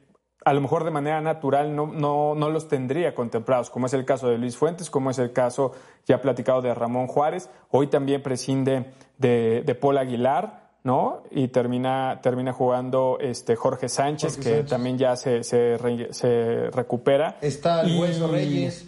a 0.44 0.52
lo 0.52 0.60
mejor 0.60 0.84
de 0.84 0.90
manera 0.90 1.20
natural 1.22 1.74
no, 1.74 1.86
no, 1.86 2.34
no 2.34 2.50
los 2.50 2.68
tendría 2.68 3.14
contemplados, 3.14 3.70
como 3.70 3.86
es 3.86 3.94
el 3.94 4.04
caso 4.04 4.28
de 4.28 4.38
Luis 4.38 4.56
Fuentes, 4.56 4.90
como 4.90 5.10
es 5.10 5.18
el 5.18 5.32
caso 5.32 5.72
ya 6.06 6.20
platicado 6.20 6.60
de 6.62 6.74
Ramón 6.74 7.06
Juárez. 7.08 7.50
Hoy 7.70 7.86
también 7.88 8.22
prescinde 8.22 8.92
de, 9.18 9.62
de 9.64 9.74
Paul 9.74 9.96
Aguilar, 9.98 10.63
¿no? 10.84 11.22
Y 11.30 11.48
termina, 11.48 12.20
termina 12.22 12.52
jugando 12.52 13.18
este 13.20 13.56
Jorge 13.56 13.88
Sánchez, 13.88 14.34
Jorge 14.36 14.42
que 14.50 14.54
Sánchez. 14.56 14.70
también 14.70 14.98
ya 14.98 15.16
se, 15.16 15.42
se, 15.42 15.76
re- 15.78 16.12
se 16.12 16.70
recupera. 16.70 17.38
Está 17.40 17.80
el 17.80 17.90
Y- 17.96 18.00
Hueso 18.00 18.28
Reyes. 18.28 18.86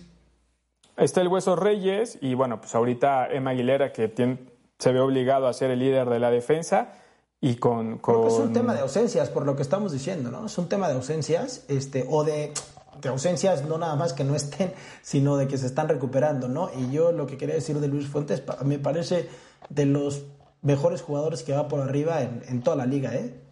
Está 0.97 1.21
el 1.23 1.29
Hueso 1.29 1.57
Reyes 1.57 2.19
y 2.21 2.35
bueno, 2.35 2.61
pues 2.61 2.75
ahorita 2.75 3.29
Emma 3.29 3.51
Aguilera 3.51 3.93
que 3.93 4.09
tiene- 4.09 4.39
se 4.79 4.93
ve 4.93 5.01
obligado 5.01 5.47
a 5.49 5.53
ser 5.55 5.71
el 5.71 5.79
líder 5.79 6.09
de 6.11 6.21
la 6.21 6.31
defensa 6.31 6.93
y 7.41 7.57
con... 7.57 7.99
Creo 7.99 8.23
que 8.23 8.29
es 8.29 8.35
un 8.35 8.53
tema 8.53 8.75
de 8.75 8.81
ausencias, 8.81 9.31
por 9.31 9.45
lo 9.47 9.57
que 9.57 9.63
estamos 9.63 9.93
diciendo, 9.93 10.31
¿no? 10.31 10.47
Es 10.47 10.57
un 10.59 10.69
tema 10.69 10.89
de 10.89 10.95
ausencias, 10.95 11.65
este, 11.69 12.05
o 12.11 12.25
de, 12.25 12.53
de 13.01 13.09
ausencias 13.09 13.65
no 13.67 13.79
nada 13.79 13.97
más 13.97 14.13
que 14.13 14.25
no 14.25 14.35
estén, 14.35 14.73
sino 15.03 15.37
de 15.39 15.47
que 15.49 15.57
se 15.57 15.67
están 15.67 15.89
recuperando, 15.89 16.49
¿no? 16.49 16.71
Y 16.77 16.91
yo 16.91 17.13
lo 17.13 17.27
que 17.27 17.39
quería 17.39 17.55
decir 17.55 17.81
de 17.81 17.89
Luis 17.89 18.07
Fuentes, 18.07 18.43
me 18.65 18.79
parece 18.79 19.29
de 19.71 19.87
los 19.87 20.25
mejores 20.63 21.03
jugadores 21.03 21.43
que 21.43 21.53
va 21.53 21.69
por 21.69 21.81
arriba 21.81 22.23
en, 22.23 22.43
en 22.49 22.63
toda 22.63 22.77
la 22.77 22.87
liga, 22.87 23.15
¿eh? 23.15 23.43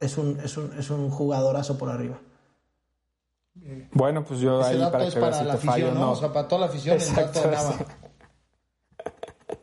Es 0.00 0.18
un, 0.18 0.38
es, 0.40 0.56
un, 0.56 0.78
es 0.78 0.90
un 0.90 1.10
jugadorazo 1.10 1.78
por 1.78 1.90
arriba. 1.90 2.18
Bueno, 3.92 4.24
pues 4.24 4.40
yo 4.40 4.60
Ese 4.60 4.70
ahí 4.70 4.78
dato 4.78 4.92
para 4.92 5.06
es 5.06 5.14
que 5.14 5.20
para 5.20 5.38
si 5.38 5.44
la 5.44 5.56
fallo 5.56 5.86
afición, 5.86 5.96
o 5.96 6.00
¿no? 6.00 6.06
no. 6.06 6.12
O 6.12 6.16
sea, 6.16 6.32
para 6.32 6.48
toda 6.48 6.60
la 6.62 6.66
afición 6.66 6.98
el 7.00 7.14
dato. 7.14 7.38
Exacto, 7.38 7.86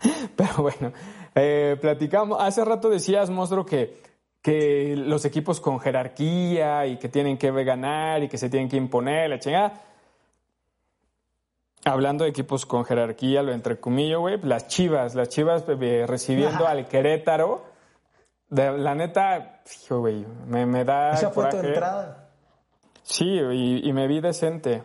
Pero 0.35 0.53
bueno, 0.59 0.93
eh, 1.35 1.77
platicamos. 1.79 2.37
Hace 2.41 2.63
rato 2.65 2.89
decías, 2.89 3.29
monstruo, 3.29 3.65
que, 3.65 4.01
que 4.41 4.95
los 4.95 5.25
equipos 5.25 5.59
con 5.59 5.79
jerarquía 5.79 6.87
y 6.87 6.97
que 6.97 7.09
tienen 7.09 7.37
que 7.37 7.51
ganar 7.63 8.23
y 8.23 8.29
que 8.29 8.37
se 8.37 8.49
tienen 8.49 8.69
que 8.69 8.77
imponer, 8.77 9.29
la 9.29 9.39
chingada. 9.39 9.73
Hablando 11.83 12.23
de 12.23 12.29
equipos 12.29 12.65
con 12.65 12.85
jerarquía, 12.85 13.41
lo 13.41 13.51
entre 13.51 13.79
comillas, 13.79 14.19
güey, 14.19 14.39
las 14.43 14.67
chivas, 14.67 15.15
las 15.15 15.29
chivas 15.29 15.63
eh, 15.67 16.05
recibiendo 16.07 16.65
Ajá. 16.65 16.71
al 16.71 16.87
Querétaro. 16.87 17.63
De, 18.49 18.77
la 18.77 18.93
neta, 18.93 19.61
güey, 19.89 20.25
me, 20.47 20.65
me 20.65 20.83
da. 20.83 21.11
Esa 21.11 21.31
fue 21.31 21.49
tu 21.49 21.57
entrada. 21.57 22.29
Sí, 23.01 23.25
y, 23.25 23.87
y 23.87 23.93
me 23.93 24.07
vi 24.07 24.19
decente. 24.21 24.83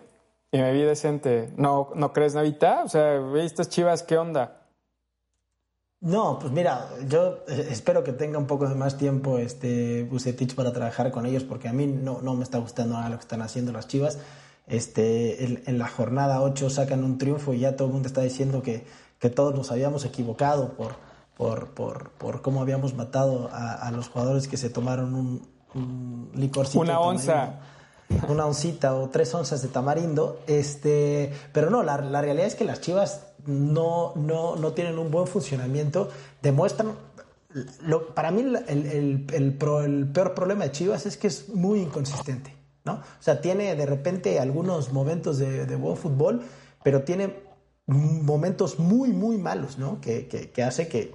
Y 0.50 0.58
me 0.58 0.72
vi 0.72 0.82
decente. 0.82 1.52
¿No, 1.56 1.90
¿no 1.94 2.12
crees, 2.12 2.34
Navita? 2.34 2.82
O 2.84 2.88
sea, 2.88 3.20
estas 3.36 3.68
chivas, 3.68 4.02
¿qué 4.02 4.16
onda? 4.16 4.62
No, 6.00 6.38
pues 6.38 6.52
mira, 6.52 6.88
yo 7.08 7.38
eh, 7.48 7.68
espero 7.70 8.04
que 8.04 8.12
tenga 8.12 8.38
un 8.38 8.46
poco 8.46 8.68
de 8.68 8.74
más 8.74 8.96
tiempo 8.96 9.38
este 9.38 10.04
Bucetich 10.04 10.54
para 10.54 10.72
trabajar 10.72 11.10
con 11.10 11.26
ellos, 11.26 11.42
porque 11.42 11.68
a 11.68 11.72
mí 11.72 11.86
no, 11.86 12.20
no 12.22 12.34
me 12.34 12.44
está 12.44 12.58
gustando 12.58 12.94
nada 12.94 13.08
lo 13.08 13.16
que 13.16 13.22
están 13.22 13.42
haciendo 13.42 13.72
las 13.72 13.88
Chivas. 13.88 14.18
Este, 14.66 15.44
en, 15.44 15.62
en 15.66 15.78
la 15.78 15.86
jornada 15.88 16.42
8 16.42 16.70
sacan 16.70 17.04
un 17.04 17.18
triunfo 17.18 17.54
y 17.54 17.60
ya 17.60 17.76
todo 17.76 17.88
el 17.88 17.94
mundo 17.94 18.08
está 18.08 18.22
diciendo 18.22 18.62
que, 18.62 18.84
que 19.18 19.30
todos 19.30 19.54
nos 19.54 19.70
habíamos 19.70 20.04
equivocado 20.04 20.72
por, 20.72 20.96
por, 21.36 21.70
por, 21.70 22.10
por 22.10 22.42
cómo 22.42 22.62
habíamos 22.62 22.94
matado 22.94 23.48
a, 23.52 23.74
a 23.74 23.90
los 23.90 24.08
jugadores 24.08 24.48
que 24.48 24.56
se 24.56 24.70
tomaron 24.70 25.14
un, 25.14 25.56
un 25.76 26.30
licorcito. 26.34 26.80
Una 26.80 27.00
onza. 27.00 27.60
una 28.28 28.46
oncita 28.46 28.94
o 28.94 29.08
tres 29.10 29.34
onzas 29.34 29.62
de 29.62 29.68
tamarindo. 29.68 30.40
Este, 30.46 31.32
pero 31.52 31.70
no, 31.70 31.82
la, 31.82 31.98
la 31.98 32.20
realidad 32.20 32.46
es 32.46 32.54
que 32.54 32.64
las 32.64 32.80
Chivas 32.80 33.26
no, 33.46 34.14
no, 34.16 34.56
no 34.56 34.72
tienen 34.72 34.98
un 34.98 35.10
buen 35.10 35.26
funcionamiento. 35.26 36.08
Demuestran. 36.42 36.92
Lo, 37.82 38.14
para 38.14 38.30
mí, 38.30 38.42
el, 38.42 38.56
el, 38.66 39.26
el, 39.32 39.54
pro, 39.54 39.82
el, 39.82 40.06
peor 40.08 40.34
problema 40.34 40.64
de 40.64 40.72
Chivas 40.72 41.06
es 41.06 41.16
que 41.16 41.28
es 41.28 41.48
muy 41.48 41.80
inconsistente. 41.80 42.55
¿No? 42.86 42.94
O 42.94 43.22
sea, 43.22 43.40
tiene 43.42 43.74
de 43.74 43.84
repente 43.84 44.40
algunos 44.40 44.92
momentos 44.92 45.36
de, 45.38 45.66
de 45.66 45.76
buen 45.76 45.96
fútbol, 45.96 46.42
pero 46.82 47.02
tiene 47.02 47.34
momentos 47.86 48.78
muy, 48.78 49.10
muy 49.10 49.38
malos, 49.38 49.78
¿no? 49.78 50.00
Que, 50.00 50.26
que, 50.26 50.50
que 50.50 50.62
hace 50.62 50.88
que, 50.88 51.12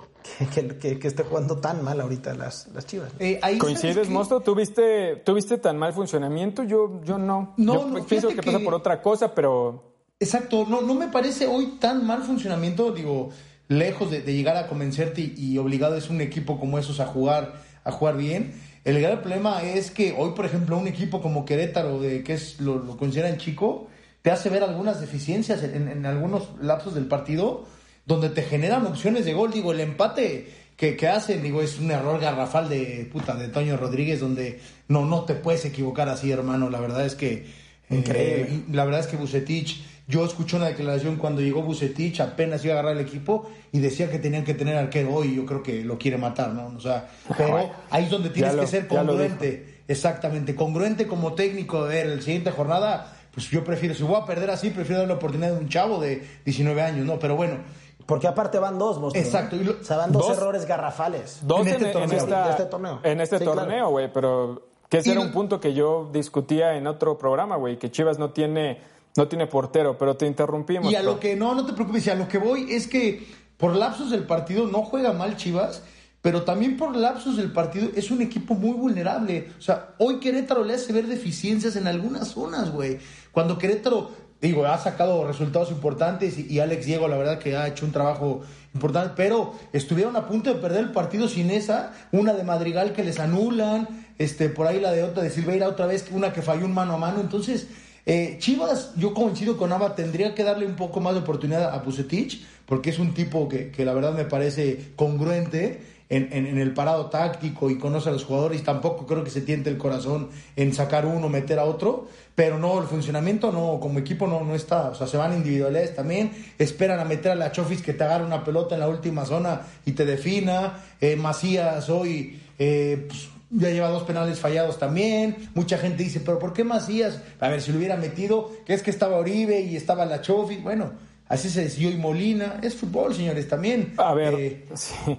que, 0.54 1.00
que, 1.00 1.08
esté 1.08 1.24
jugando 1.24 1.58
tan 1.58 1.84
mal 1.84 2.00
ahorita 2.00 2.34
las, 2.36 2.68
las 2.74 2.86
Chivas. 2.86 3.12
Eh, 3.20 3.40
¿Coincides, 3.58 4.10
Mosto? 4.10 4.42
¿Tuviste, 4.42 5.18
¿Tuviste 5.26 5.58
tan 5.58 5.78
mal 5.78 5.94
funcionamiento? 5.94 6.64
Yo, 6.64 7.02
yo 7.04 7.18
no. 7.18 7.54
No, 7.58 7.74
yo 7.74 7.88
no, 7.88 8.06
pienso 8.06 8.30
que, 8.30 8.44
pasa 8.44 8.60
por 8.60 8.74
otra 8.74 9.02
cosa, 9.02 9.34
pero... 9.34 9.90
Exacto, 10.20 10.66
no, 10.70 10.82
no 10.82 10.94
me 10.94 11.08
parece 11.08 11.48
hoy 11.48 11.78
tan 11.80 12.06
mal 12.06 12.22
funcionamiento, 12.22 12.92
digo, 12.92 13.30
lejos 13.68 14.12
de, 14.12 14.22
de 14.22 14.34
llegar 14.34 14.56
a 14.56 14.68
convencerte 14.68 15.22
y, 15.22 15.34
y, 15.36 15.58
obligado 15.58 15.96
es 15.96 16.10
un 16.10 16.22
equipo 16.22 16.60
como 16.60 16.78
esos 16.78 17.00
a 17.00 17.08
jugar, 17.08 17.56
a 17.84 17.92
jugar 17.92 18.18
bien. 18.18 18.54
El 18.84 19.00
gran 19.00 19.22
problema 19.22 19.62
es 19.62 19.92
que 19.92 20.16
hoy, 20.18 20.32
por 20.32 20.46
ejemplo, 20.46 20.78
un 20.78 20.88
equipo 20.88 21.22
como 21.22 21.46
Querétaro, 21.46 22.00
de 22.00 22.24
que 22.24 22.34
es 22.34 22.60
lo, 22.60 22.80
lo 22.80 22.98
consideran 22.98 23.38
chico, 23.38 23.88
te 24.22 24.32
hace 24.32 24.50
ver 24.50 24.64
algunas 24.64 25.00
deficiencias 25.00 25.64
en, 25.64 25.88
en, 25.88 26.06
algunos 26.06 26.50
lapsos 26.62 26.96
del 26.96 27.06
partido 27.06 27.66
donde 28.06 28.30
te 28.30 28.42
generan 28.42 28.86
opciones 28.86 29.26
de 29.26 29.34
gol. 29.34 29.52
Digo, 29.52 29.72
el 29.72 29.80
empate 29.80 30.52
que, 30.76 30.96
que, 30.96 31.08
hacen, 31.08 31.44
digo, 31.44 31.62
es 31.62 31.80
un 31.80 31.92
error 31.92 32.20
garrafal 32.20 32.70
de 32.70 33.08
puta 33.12 33.36
de 33.36 33.50
Toño 33.50 33.78
Rodríguez, 33.78 34.20
donde 34.20 34.60
no, 34.88 35.06
no 35.06 35.26
te 35.26 35.36
puedes 35.36 35.64
equivocar 35.66 36.10
así, 36.10 36.32
hermano. 36.32 36.70
La 36.70 36.80
verdad 36.80 37.06
es 37.06 37.16
que. 37.16 37.62
Eh, 37.90 38.64
la 38.72 38.86
verdad 38.86 39.02
es 39.02 39.08
que 39.08 39.18
Bucetich. 39.18 39.84
Yo 40.12 40.26
escuché 40.26 40.58
una 40.58 40.68
declaración 40.68 41.16
cuando 41.16 41.42
llegó 41.42 41.62
Bucetich, 41.62 42.20
apenas 42.20 42.64
iba 42.66 42.76
a 42.76 42.80
agarrar 42.80 42.98
el 43.00 43.08
equipo 43.08 43.50
y 43.72 43.80
decía 43.80 44.12
que 44.12 44.20
tenían 44.20 44.44
que 44.44 44.54
tener 44.54 44.76
arquero 44.76 45.14
hoy. 45.14 45.36
Yo 45.36 45.46
creo 45.46 45.64
que 45.64 45.84
lo 45.84 45.98
quiere 45.98 46.18
matar, 46.18 46.50
¿no? 46.50 46.68
O 46.76 46.80
sea, 46.80 47.10
pero 47.38 47.72
ahí 47.90 48.04
es 48.04 48.10
donde 48.10 48.30
tienes 48.30 48.54
lo, 48.56 48.62
que 48.62 48.68
ser 48.68 48.88
congruente. 48.88 49.84
Exactamente, 49.88 50.54
congruente 50.54 51.08
como 51.08 51.34
técnico. 51.34 51.86
de 51.86 51.96
ver, 51.96 52.18
la 52.18 52.22
siguiente 52.22 52.52
jornada, 52.52 53.18
pues 53.34 53.50
yo 53.50 53.64
prefiero, 53.64 53.96
si 53.96 54.04
voy 54.04 54.22
a 54.22 54.26
perder 54.26 54.52
así, 54.52 54.70
prefiero 54.70 55.00
dar 55.00 55.08
la 55.08 55.16
oportunidad 55.16 55.54
de 55.54 55.60
un 55.60 55.70
chavo 55.70 56.00
de 56.00 56.22
19 56.46 56.82
años, 56.82 57.06
¿no? 57.06 57.18
Pero 57.18 57.36
bueno, 57.36 57.58
porque 58.06 58.28
aparte 58.28 58.60
van 58.60 58.78
dos, 58.78 59.00
Monstruo, 59.00 59.24
Exacto. 59.24 59.56
¿no? 59.56 59.72
O 59.72 59.84
sea, 59.84 59.98
van 59.98 60.12
dos, 60.12 60.28
dos, 60.28 60.38
errores 60.38 60.66
garrafales. 60.66 61.40
Dos 61.44 61.62
en 61.62 61.68
este 61.68 61.86
en, 61.86 61.94
torneo. 61.94 62.12
En 62.12 62.18
esta, 62.18 62.50
este 62.50 62.66
torneo. 62.66 63.00
En 63.04 63.22
este 63.22 63.40
sí, 63.40 63.46
torneo, 63.46 63.90
güey, 63.90 64.12
claro. 64.12 64.14
pero 64.14 64.72
que 64.92 64.98
ese 64.98 65.10
y 65.10 65.12
era 65.14 65.22
un 65.22 65.32
punto 65.32 65.62
que 65.62 65.74
yo 65.74 66.10
discutía 66.12 66.76
en 66.76 66.88
otro 66.88 67.18
programa, 67.18 67.56
güey, 67.56 67.80
que 67.80 67.90
Chivas 67.90 68.20
no 68.20 68.32
tiene, 68.32 68.82
no 69.16 69.28
tiene 69.28 69.48
portero, 69.48 69.98
pero 69.98 70.16
te 70.16 70.26
interrumpimos. 70.26 70.92
Y 70.92 70.96
a 70.96 71.04
lo 71.04 71.20
que, 71.20 71.36
no, 71.36 71.56
no 71.56 71.66
te 71.66 71.74
preocupes, 71.74 72.06
y 72.08 72.10
a 72.10 72.16
lo 72.16 72.28
que 72.28 72.38
voy 72.38 72.72
es 72.72 72.88
que 72.88 73.28
por 73.58 73.76
lapsos 73.76 74.12
del 74.12 74.24
partido 74.24 74.68
no 74.68 74.84
juega 74.84 75.14
mal 75.14 75.38
Chivas, 75.38 75.84
pero 76.22 76.44
también 76.44 76.78
por 76.78 76.96
lapsos 76.96 77.38
del 77.38 77.52
partido 77.52 77.90
es 77.96 78.12
un 78.12 78.22
equipo 78.22 78.54
muy 78.54 78.74
vulnerable. 78.74 79.50
O 79.58 79.62
sea, 79.62 79.96
hoy 79.98 80.20
Querétaro 80.20 80.64
le 80.64 80.76
hace 80.76 80.94
ver 80.94 81.08
deficiencias 81.08 81.76
en 81.76 81.88
algunas 81.88 82.30
zonas, 82.30 82.72
güey. 82.72 83.00
Cuando 83.32 83.58
Querétaro 83.58 84.12
digo, 84.42 84.66
ha 84.66 84.78
sacado 84.80 85.26
resultados 85.26 85.70
importantes 85.70 86.38
y, 86.38 86.48
y, 86.52 86.60
Alex 86.60 86.86
Diego, 86.86 87.08
la 87.08 87.16
verdad 87.16 87.38
que 87.38 87.56
ha 87.56 87.68
hecho 87.68 87.86
un 87.86 87.92
trabajo 87.92 88.42
importante, 88.74 89.14
pero 89.16 89.54
estuvieron 89.72 90.16
a 90.16 90.26
punto 90.28 90.52
de 90.52 90.60
perder 90.60 90.86
el 90.86 90.92
partido 90.92 91.28
sin 91.28 91.52
esa, 91.52 91.94
una 92.12 92.34
de 92.34 92.44
Madrigal 92.44 92.92
que 92.94 93.04
les 93.04 93.20
anulan, 93.20 93.88
este, 94.18 94.50
por 94.50 94.66
ahí 94.66 94.80
la 94.80 94.92
de 94.92 95.04
otra 95.04 95.22
de 95.22 95.30
Silveira 95.30 95.68
otra 95.68 95.86
vez, 95.86 96.08
una 96.12 96.34
que 96.34 96.42
falló 96.42 96.66
un 96.66 96.74
mano 96.74 96.94
a 96.94 96.98
mano, 96.98 97.22
entonces 97.22 97.68
eh, 98.06 98.38
Chivas, 98.40 98.94
yo 98.96 99.14
coincido 99.14 99.58
con 99.58 99.72
Ava, 99.72 99.96
tendría 99.96 100.34
que 100.34 100.44
darle 100.44 100.66
un 100.66 100.76
poco 100.76 101.00
más 101.00 101.14
de 101.14 101.20
oportunidad 101.20 101.74
a 101.74 101.80
Bucetich, 101.80 102.44
porque 102.66 102.90
es 102.90 103.00
un 103.00 103.14
tipo 103.14 103.48
que, 103.48 103.72
que 103.72 103.86
la 103.86 103.94
verdad 103.94 104.14
me 104.14 104.26
parece 104.26 104.94
congruente, 104.96 105.82
en, 106.12 106.28
en, 106.34 106.46
en, 106.46 106.58
el 106.58 106.74
parado 106.74 107.06
táctico 107.06 107.70
y 107.70 107.78
conoce 107.78 108.10
a 108.10 108.12
los 108.12 108.26
jugadores. 108.26 108.64
Tampoco 108.64 109.08
creo 109.08 109.24
que 109.24 109.30
se 109.30 109.40
tiente 109.40 109.70
el 109.70 109.78
corazón 109.78 110.30
en 110.58 110.74
sacar 110.74 111.06
uno, 111.06 111.30
meter 111.30 111.58
a 111.58 111.64
otro. 111.64 112.10
Pero 112.36 112.60
no, 112.60 112.82
el 112.82 112.88
funcionamiento 112.88 113.52
no, 113.54 113.80
como 113.80 114.00
equipo 114.00 114.28
no, 114.28 114.44
no 114.44 114.54
está. 114.54 114.90
O 114.90 114.96
sea, 114.96 115.08
se 115.08 115.16
van 115.16 115.34
individualidades 115.34 115.96
también. 115.96 116.32
Esperan 116.58 117.00
a 117.00 117.06
meter 117.06 117.32
a 117.32 117.36
la 117.36 117.54
Chofis 117.54 117.82
que 117.82 117.94
te 117.94 118.04
agarre 118.04 118.26
una 118.26 118.44
pelota 118.44 118.76
en 118.76 118.82
la 118.82 118.90
última 118.90 119.24
zona 119.24 119.62
y 119.86 119.94
te 119.94 120.04
defina. 120.04 120.84
Eh, 121.00 121.16
Macías 121.16 121.90
hoy. 121.90 122.42
Eh, 122.60 123.06
pues, 123.08 123.30
ya 123.52 123.70
lleva 123.70 123.90
dos 123.90 124.04
penales 124.04 124.40
fallados 124.40 124.80
también. 124.80 125.50
Mucha 125.54 125.78
gente 125.78 126.04
dice, 126.04 126.22
pero 126.22 126.40
¿por 126.40 126.54
qué 126.54 126.64
Macías? 126.64 127.22
A 127.40 127.50
ver, 127.50 127.62
si 127.62 127.72
lo 127.72 127.78
hubiera 127.78 127.98
metido, 127.98 128.52
que 128.66 128.74
es 128.74 128.82
que 128.82 128.92
estaba 128.92 129.18
Oribe 129.18 129.60
y 129.60 129.76
estaba 129.76 130.06
la 130.06 130.22
Chofis. 130.22 130.64
Bueno, 130.64 130.92
así 131.28 131.50
se 131.50 131.64
decidió 131.64 131.92
y 131.92 131.98
Molina. 131.98 132.60
Es 132.64 132.76
fútbol, 132.76 133.14
señores, 133.14 133.48
también. 133.48 133.94
A 133.98 134.14
ver, 134.14 134.34
eh, 134.36 134.66
sí. 134.74 135.18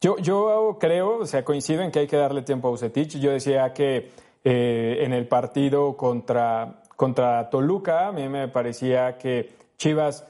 Yo, 0.00 0.18
yo 0.18 0.76
creo, 0.78 1.18
o 1.20 1.26
sea, 1.26 1.44
coincido 1.44 1.82
en 1.82 1.90
que 1.90 2.00
hay 2.00 2.06
que 2.06 2.16
darle 2.16 2.42
tiempo 2.42 2.68
a 2.68 2.70
Bucetich. 2.70 3.18
Yo 3.18 3.32
decía 3.32 3.72
que 3.72 4.10
eh, 4.44 4.98
en 5.00 5.12
el 5.12 5.26
partido 5.26 5.96
contra, 5.96 6.82
contra 6.94 7.48
Toluca, 7.50 8.08
a 8.08 8.12
mí 8.12 8.28
me 8.28 8.48
parecía 8.48 9.16
que 9.18 9.50
Chivas 9.78 10.26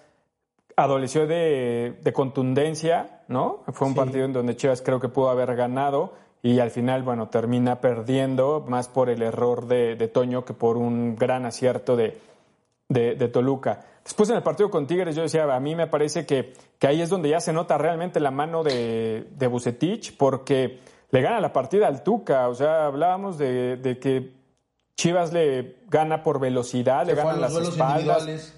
adoleció 0.76 1.26
de, 1.26 1.98
de 2.02 2.12
contundencia, 2.12 3.22
¿no? 3.28 3.62
Fue 3.72 3.88
un 3.88 3.94
sí. 3.94 3.98
partido 3.98 4.24
en 4.24 4.32
donde 4.32 4.56
Chivas 4.56 4.80
creo 4.80 5.00
que 5.00 5.08
pudo 5.08 5.28
haber 5.28 5.54
ganado 5.56 6.23
y 6.44 6.60
al 6.60 6.70
final, 6.70 7.02
bueno, 7.02 7.30
termina 7.30 7.80
perdiendo 7.80 8.62
más 8.68 8.88
por 8.88 9.08
el 9.08 9.22
error 9.22 9.66
de, 9.66 9.96
de 9.96 10.08
Toño 10.08 10.44
que 10.44 10.52
por 10.52 10.76
un 10.76 11.16
gran 11.16 11.46
acierto 11.46 11.96
de, 11.96 12.20
de, 12.86 13.14
de 13.14 13.28
Toluca. 13.28 13.80
Después 14.04 14.28
en 14.28 14.36
el 14.36 14.42
partido 14.42 14.68
con 14.70 14.86
Tigres 14.86 15.16
yo 15.16 15.22
decía, 15.22 15.44
a 15.44 15.58
mí 15.58 15.74
me 15.74 15.86
parece 15.86 16.26
que, 16.26 16.52
que 16.78 16.86
ahí 16.86 17.00
es 17.00 17.08
donde 17.08 17.30
ya 17.30 17.40
se 17.40 17.54
nota 17.54 17.78
realmente 17.78 18.20
la 18.20 18.30
mano 18.30 18.62
de, 18.62 19.26
de 19.30 19.46
Bucetich, 19.46 20.18
porque 20.18 20.80
le 21.10 21.22
gana 21.22 21.40
la 21.40 21.50
partida 21.50 21.88
al 21.88 22.02
Tuca. 22.02 22.46
O 22.50 22.54
sea, 22.54 22.84
hablábamos 22.84 23.38
de, 23.38 23.78
de 23.78 23.98
que 23.98 24.34
Chivas 24.98 25.32
le 25.32 25.76
gana 25.88 26.22
por 26.22 26.40
velocidad, 26.40 27.06
se 27.06 27.14
le 27.14 27.14
ganan 27.14 27.40
las 27.40 27.56
espaldas. 27.56 28.54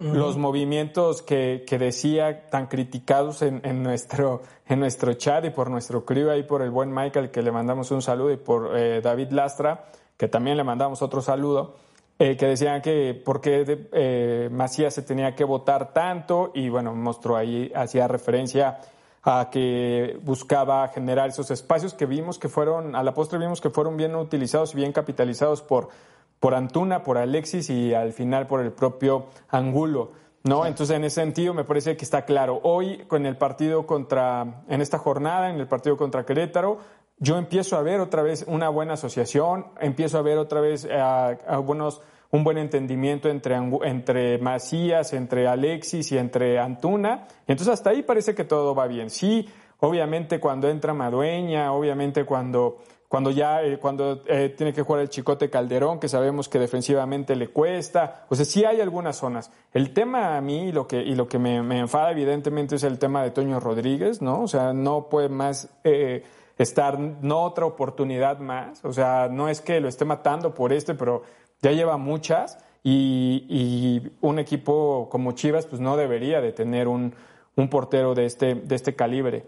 Los 0.00 0.36
movimientos 0.36 1.22
que, 1.22 1.64
que, 1.66 1.76
decía 1.76 2.46
tan 2.50 2.68
criticados 2.68 3.42
en, 3.42 3.60
en, 3.64 3.82
nuestro, 3.82 4.42
en 4.68 4.78
nuestro 4.78 5.14
chat 5.14 5.44
y 5.44 5.50
por 5.50 5.70
nuestro 5.70 6.04
crew 6.04 6.30
ahí 6.30 6.44
por 6.44 6.62
el 6.62 6.70
buen 6.70 6.94
Michael 6.94 7.32
que 7.32 7.42
le 7.42 7.50
mandamos 7.50 7.90
un 7.90 8.00
saludo 8.00 8.30
y 8.30 8.36
por 8.36 8.78
eh, 8.78 9.00
David 9.00 9.32
Lastra 9.32 9.86
que 10.16 10.28
también 10.28 10.56
le 10.56 10.62
mandamos 10.62 11.02
otro 11.02 11.20
saludo 11.20 11.74
eh, 12.20 12.36
que 12.36 12.46
decían 12.46 12.82
que 12.82 13.14
por 13.14 13.40
qué 13.40 13.88
eh, 13.92 14.48
Macías 14.50 14.92
se 14.92 15.02
tenía 15.02 15.36
que 15.36 15.44
votar 15.44 15.92
tanto 15.92 16.50
y 16.52 16.68
bueno, 16.68 16.92
mostró 16.92 17.36
ahí, 17.36 17.70
hacía 17.74 18.08
referencia 18.08 18.80
a 19.22 19.48
que 19.50 20.18
buscaba 20.22 20.88
generar 20.88 21.28
esos 21.28 21.52
espacios 21.52 21.94
que 21.94 22.06
vimos 22.06 22.38
que 22.38 22.48
fueron, 22.48 22.96
a 22.96 23.04
la 23.04 23.14
postre 23.14 23.38
vimos 23.38 23.60
que 23.60 23.70
fueron 23.70 23.96
bien 23.96 24.16
utilizados 24.16 24.74
y 24.74 24.78
bien 24.78 24.92
capitalizados 24.92 25.62
por, 25.62 25.90
por 26.40 26.54
Antuna, 26.54 27.02
por 27.02 27.18
Alexis 27.18 27.70
y 27.70 27.94
al 27.94 28.12
final 28.12 28.46
por 28.46 28.60
el 28.60 28.72
propio 28.72 29.26
Angulo. 29.48 30.12
¿No? 30.44 30.62
Sí. 30.62 30.68
Entonces, 30.68 30.96
en 30.96 31.04
ese 31.04 31.20
sentido, 31.20 31.52
me 31.52 31.64
parece 31.64 31.96
que 31.96 32.04
está 32.04 32.24
claro. 32.24 32.60
Hoy, 32.62 33.04
con 33.08 33.26
el 33.26 33.36
partido 33.36 33.86
contra, 33.86 34.62
en 34.68 34.80
esta 34.80 34.96
jornada, 34.96 35.50
en 35.50 35.58
el 35.58 35.66
partido 35.66 35.96
contra 35.96 36.24
Querétaro, 36.24 36.78
yo 37.18 37.36
empiezo 37.36 37.76
a 37.76 37.82
ver 37.82 38.00
otra 38.00 38.22
vez 38.22 38.44
una 38.46 38.68
buena 38.68 38.94
asociación, 38.94 39.66
empiezo 39.80 40.18
a 40.18 40.22
ver 40.22 40.38
otra 40.38 40.60
vez 40.60 40.86
a, 40.86 41.30
a 41.30 41.58
buenos, 41.58 42.00
un 42.30 42.44
buen 42.44 42.58
entendimiento 42.58 43.28
entre, 43.28 43.56
entre 43.82 44.38
Macías, 44.38 45.12
entre 45.12 45.48
Alexis 45.48 46.12
y 46.12 46.18
entre 46.18 46.60
Antuna. 46.60 47.26
Entonces 47.46 47.74
hasta 47.74 47.90
ahí 47.90 48.02
parece 48.02 48.34
que 48.34 48.44
todo 48.44 48.74
va 48.74 48.86
bien. 48.86 49.10
Sí, 49.10 49.48
obviamente 49.80 50.38
cuando 50.38 50.68
entra 50.68 50.94
Madueña, 50.94 51.72
obviamente 51.72 52.24
cuando, 52.24 52.78
cuando 53.08 53.30
ya, 53.30 53.62
eh, 53.62 53.78
cuando 53.78 54.22
eh, 54.26 54.54
tiene 54.56 54.72
que 54.72 54.82
jugar 54.82 55.00
el 55.00 55.08
Chicote 55.08 55.48
Calderón, 55.48 55.98
que 55.98 56.08
sabemos 56.08 56.48
que 56.48 56.58
defensivamente 56.58 57.34
le 57.36 57.48
cuesta. 57.48 58.26
O 58.28 58.34
sea, 58.34 58.44
sí 58.44 58.64
hay 58.64 58.80
algunas 58.80 59.16
zonas. 59.16 59.50
El 59.72 59.94
tema 59.94 60.36
a 60.36 60.40
mí 60.40 60.68
y 60.68 60.72
lo 60.72 60.86
que, 60.86 61.00
y 61.00 61.14
lo 61.14 61.26
que 61.26 61.38
me, 61.38 61.62
me 61.62 61.78
enfada 61.78 62.10
evidentemente 62.10 62.76
es 62.76 62.84
el 62.84 62.98
tema 62.98 63.22
de 63.22 63.30
Toño 63.30 63.60
Rodríguez, 63.60 64.20
¿no? 64.20 64.42
O 64.42 64.48
sea, 64.48 64.72
no 64.72 65.08
puede 65.08 65.28
más... 65.28 65.68
Eh, 65.84 66.24
estar 66.58 66.98
no 66.98 67.44
otra 67.44 67.66
oportunidad 67.66 68.40
más, 68.40 68.84
o 68.84 68.92
sea, 68.92 69.28
no 69.30 69.48
es 69.48 69.60
que 69.60 69.78
lo 69.78 69.86
esté 69.88 70.04
matando 70.04 70.54
por 70.54 70.72
este, 70.72 70.96
pero 70.96 71.22
ya 71.62 71.70
lleva 71.70 71.96
muchas 71.96 72.58
y, 72.82 73.46
y 73.48 74.10
un 74.20 74.40
equipo 74.40 75.08
como 75.08 75.32
Chivas 75.32 75.66
pues 75.66 75.80
no 75.80 75.96
debería 75.96 76.40
de 76.40 76.50
tener 76.50 76.88
un, 76.88 77.14
un 77.54 77.68
portero 77.68 78.14
de 78.14 78.24
este, 78.24 78.54
de 78.54 78.74
este 78.74 78.94
calibre. 78.94 79.44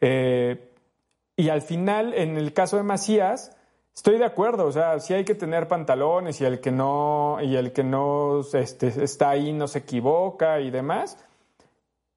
Eh, 0.00 0.71
y 1.42 1.48
al 1.48 1.62
final, 1.62 2.14
en 2.14 2.36
el 2.36 2.52
caso 2.52 2.76
de 2.76 2.82
Macías, 2.82 3.56
estoy 3.94 4.18
de 4.18 4.24
acuerdo, 4.24 4.66
o 4.66 4.72
sea, 4.72 4.98
sí 5.00 5.14
hay 5.14 5.24
que 5.24 5.34
tener 5.34 5.68
pantalones 5.68 6.40
y 6.40 6.44
el 6.44 6.60
que 6.60 6.70
no, 6.70 7.38
y 7.42 7.56
el 7.56 7.72
que 7.72 7.84
no 7.84 8.40
este, 8.52 8.88
está 9.02 9.30
ahí 9.30 9.52
no 9.52 9.68
se 9.68 9.80
equivoca 9.80 10.60
y 10.60 10.70
demás. 10.70 11.18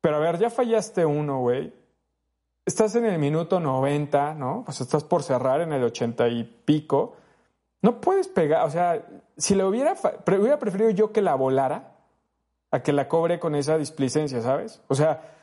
Pero 0.01 0.17
a 0.17 0.19
ver, 0.19 0.37
ya 0.37 0.49
fallaste 0.49 1.05
uno, 1.05 1.39
güey 1.39 1.73
estás 2.65 2.95
en 2.95 3.05
el 3.05 3.19
minuto 3.19 3.59
90, 3.59 4.33
¿no? 4.33 4.63
Pues 4.65 4.81
estás 4.81 5.03
por 5.03 5.23
cerrar 5.23 5.61
en 5.61 5.71
el 5.71 5.83
80 5.83 6.27
y 6.29 6.43
pico. 6.43 7.15
no 7.81 8.01
puedes 8.01 8.27
pegar, 8.27 8.65
o 8.65 8.71
sea, 8.71 9.05
si 9.37 9.53
lo 9.53 9.69
hubiera, 9.69 9.95
hubiera 10.25 10.57
preferido 10.57 10.89
yo 10.89 11.11
que 11.11 11.21
la 11.21 11.35
volara 11.35 11.91
a 12.71 12.81
que 12.81 12.91
la 12.91 13.07
cobre 13.07 13.39
con 13.39 13.53
esa 13.53 13.77
displicencia, 13.77 14.41
¿sabes? 14.41 14.81
O 14.87 14.95
sea, 14.95 15.34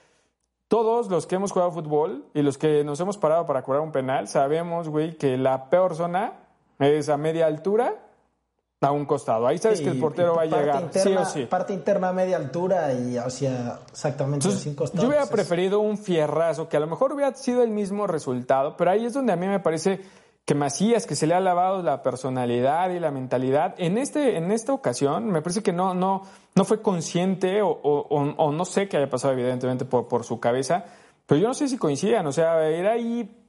todos 0.73 1.11
los 1.11 1.27
que 1.27 1.35
hemos 1.35 1.53
jugado 1.53 1.71
fútbol 1.71 2.25
y 2.33 2.41
los 2.41 2.57
que 2.57 2.83
nos 2.83 2.99
hemos 2.99 3.19
parado 3.19 3.45
para 3.45 3.61
cobrar 3.61 3.83
un 3.83 3.93
penal, 3.93 4.27
sabemos, 4.27 4.89
güey, 4.89 5.19
que 5.19 5.37
la 5.37 5.69
peor 5.69 5.95
zona 5.95 6.33
es 6.79 7.11
a 7.11 7.19
media 7.19 7.45
altura 7.45 7.97
a 8.81 8.91
un 8.91 9.05
costado. 9.05 9.47
Ahí 9.47 9.59
sabes 9.59 9.83
que 9.83 9.91
el 9.91 10.01
portero 10.01 10.35
va 10.35 10.43
a 10.43 10.47
llegar, 10.47 10.89
sí 10.91 11.15
o 11.15 11.27
sí. 11.27 11.45
Parte 11.45 11.75
interna 11.75 12.09
a 12.09 12.13
media 12.15 12.39
altura 12.39 12.91
y 12.95 13.19
hacia 13.19 13.81
exactamente 13.91 14.47
Entonces, 14.47 14.75
costados. 14.75 15.03
Yo 15.03 15.09
hubiera 15.11 15.27
preferido 15.27 15.79
un 15.81 15.99
fierrazo, 15.99 16.71
que 16.71 16.79
a 16.79 16.81
lo 16.81 16.87
mejor 16.87 17.13
hubiera 17.13 17.35
sido 17.35 17.63
el 17.63 17.71
mismo 17.71 18.07
resultado, 18.07 18.75
pero 18.75 18.93
ahí 18.93 19.05
es 19.05 19.13
donde 19.13 19.35
a 19.35 19.37
mí 19.37 19.47
me 19.47 19.61
parece 19.61 20.01
que 20.45 20.55
Macías, 20.55 21.07
que 21.07 21.15
se 21.15 21.27
le 21.27 21.35
ha 21.35 21.41
lavado 21.41 21.83
la 21.83 22.03
personalidad 22.03 22.91
y 22.91 22.99
la 22.99 23.11
mentalidad, 23.11 23.75
en, 23.79 23.97
este, 23.97 24.37
en 24.37 24.51
esta 24.51 24.73
ocasión 24.73 25.31
me 25.31 25.41
parece 25.41 25.63
que 25.63 25.73
no, 25.73 25.95
no, 25.95 26.23
no 26.55 26.65
fue 26.65 26.83
consciente 26.83 27.63
o, 27.63 27.71
o, 27.71 28.53
no 28.53 28.65
sé 28.65 28.89
qué 28.89 28.97
haya 28.97 29.09
pasado 29.09 29.35
evidentemente 29.35 29.85
por, 29.85 30.09
por 30.09 30.25
su 30.25 30.41
cabeza, 30.41 30.85
pero 31.27 31.41
yo 31.41 31.49
no 31.49 31.55
sé 31.55 31.69
si 31.69 31.79
coincidan, 31.79 32.27
o 32.27 32.33
sea, 32.33 32.69
era 32.69 32.93
ahí 32.93 33.43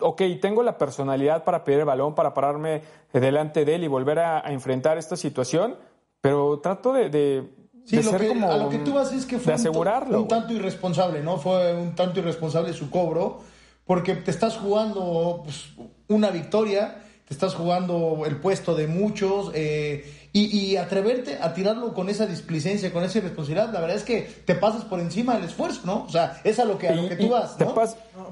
ok, 0.00 0.22
tengo 0.40 0.62
la 0.62 0.78
personalidad 0.78 1.44
para 1.44 1.64
pedir 1.64 1.80
el 1.80 1.84
balón, 1.84 2.14
para 2.14 2.34
pararme 2.34 2.82
delante 3.12 3.64
de 3.64 3.74
él 3.74 3.84
y 3.84 3.88
volver 3.88 4.18
a, 4.20 4.40
enfrentar 4.50 4.98
esta 4.98 5.16
situación, 5.16 5.76
pero 6.20 6.60
trato 6.60 6.92
de, 6.92 7.10
de, 7.10 7.48
sí, 7.84 8.02
lo 8.02 8.16
que, 8.16 8.32
a 8.32 8.56
lo 8.56 8.68
que 8.68 8.78
tú 8.78 8.94
vas 8.94 9.12
es 9.12 9.26
que 9.26 9.38
fue 9.38 9.54
un, 9.54 10.28
tanto 10.28 10.52
irresponsable, 10.52 11.22
¿no? 11.22 11.36
Fue 11.38 11.74
un 11.74 11.94
tanto 11.94 12.20
irresponsable 12.20 12.72
su 12.72 12.90
cobro, 12.90 13.40
porque 13.88 14.14
te 14.14 14.30
estás 14.30 14.58
jugando 14.58 15.40
pues, 15.44 15.70
una 16.08 16.28
victoria, 16.28 17.02
te 17.26 17.32
estás 17.32 17.54
jugando 17.54 18.24
el 18.26 18.36
puesto 18.36 18.74
de 18.74 18.86
muchos, 18.86 19.50
eh, 19.54 20.14
y, 20.34 20.76
atreverte 20.76 21.38
a 21.40 21.52
tirarlo 21.52 21.94
con 21.94 22.08
esa 22.08 22.26
displicencia, 22.26 22.92
con 22.92 23.02
esa 23.02 23.18
irresponsabilidad, 23.18 23.72
la 23.72 23.80
verdad 23.80 23.96
es 23.96 24.04
que 24.04 24.28
te 24.44 24.54
pasas 24.54 24.84
por 24.84 25.00
encima 25.00 25.34
del 25.34 25.44
esfuerzo, 25.44 25.80
¿no? 25.84 26.04
O 26.04 26.08
sea, 26.10 26.40
es 26.44 26.60
a 26.60 26.64
lo 26.64 26.78
que, 26.78 26.88
a 26.88 26.94
lo 26.94 27.08
que 27.08 27.16
tú 27.16 27.30
vas, 27.30 27.58
¿no? 27.58 27.74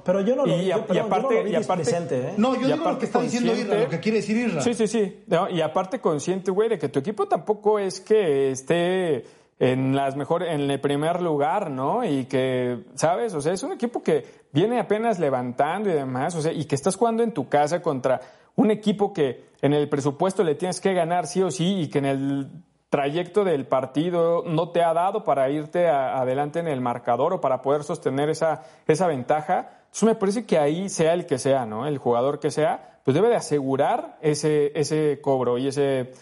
pero 0.04 0.20
yo 0.20 0.36
no 0.36 0.46
lo, 0.46 0.62
y, 0.62 0.70
aparte, 0.70 1.48
y 1.48 1.54
aparte, 1.57 1.90
¿eh? 2.11 2.34
No, 2.36 2.54
yo 2.61 2.68
digo 2.68 2.88
lo 2.88 2.98
que 2.98 3.07
está 3.07 3.20
diciendo 3.20 3.57
Irra, 3.57 3.80
lo 3.80 3.88
que 3.88 3.98
quiere 3.98 4.18
decir 4.18 4.36
Irra. 4.36 4.61
Sí, 4.61 4.74
sí, 4.74 4.86
sí. 4.86 5.24
y 5.50 5.61
aparte 5.62 6.00
consciente, 6.00 6.52
güey, 6.52 6.68
de 6.68 6.78
que 6.78 6.88
tu 6.88 7.00
equipo 7.00 7.26
tampoco 7.26 7.78
es 7.78 8.00
que 8.00 8.52
esté 8.52 9.24
en 9.59 9.96
las 9.96 10.16
mejores, 10.16 10.52
en 10.52 10.70
el 10.70 10.80
primer 10.80 11.22
lugar, 11.22 11.70
¿no? 11.70 12.04
Y 12.04 12.26
que, 12.26 12.84
¿sabes? 12.94 13.34
O 13.34 13.40
sea, 13.40 13.52
es 13.52 13.62
un 13.62 13.72
equipo 13.72 14.02
que 14.02 14.24
viene 14.52 14.78
apenas 14.78 15.18
levantando 15.18 15.88
y 15.88 15.94
demás, 15.94 16.34
o 16.34 16.42
sea, 16.42 16.52
y 16.52 16.64
que 16.66 16.74
estás 16.74 16.96
jugando 16.96 17.22
en 17.22 17.32
tu 17.32 17.48
casa 17.48 17.80
contra 17.80 18.20
un 18.54 18.70
equipo 18.70 19.12
que 19.12 19.46
en 19.62 19.72
el 19.72 19.88
presupuesto 19.88 20.44
le 20.44 20.54
tienes 20.54 20.80
que 20.80 20.94
ganar 20.94 21.26
sí 21.26 21.42
o 21.42 21.50
sí 21.50 21.80
y 21.80 21.88
que 21.88 21.98
en 21.98 22.04
el 22.04 22.50
trayecto 22.90 23.44
del 23.44 23.66
partido 23.66 24.44
no 24.46 24.70
te 24.70 24.82
ha 24.82 24.94
dado 24.94 25.24
para 25.24 25.50
irte 25.50 25.88
adelante 25.88 26.61
en 26.61 26.68
el 26.68 26.80
marcador 26.80 27.34
o 27.34 27.40
para 27.40 27.61
poder 27.61 27.82
sostener 27.82 28.28
esa, 28.28 28.62
esa 28.86 29.07
ventaja. 29.07 29.70
Entonces 29.86 30.04
me 30.04 30.14
parece 30.14 30.46
que 30.46 30.59
ahí 30.59 30.88
sea 30.88 31.14
el 31.14 31.26
que 31.26 31.38
sea, 31.38 31.66
¿no? 31.66 31.86
El 31.86 31.98
jugador 31.98 32.38
que 32.38 32.50
sea, 32.50 33.00
pues 33.04 33.14
debe 33.14 33.28
de 33.28 33.36
asegurar 33.36 34.18
ese, 34.20 34.72
ese 34.78 35.20
cobro 35.20 35.59
y 35.59 35.68
ese, 35.68 36.12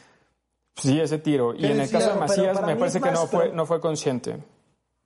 sí, 0.76 1.00
ese 1.00 1.18
tiro. 1.18 1.54
Y 1.54 1.66
en 1.66 1.80
el 1.80 1.90
caso 1.90 2.10
de 2.10 2.20
Macías 2.20 2.60
me 2.62 2.76
parece 2.76 3.00
que 3.00 3.10
no 3.10 3.26
fue, 3.26 3.52
no 3.52 3.66
fue 3.66 3.80
consciente 3.80 4.38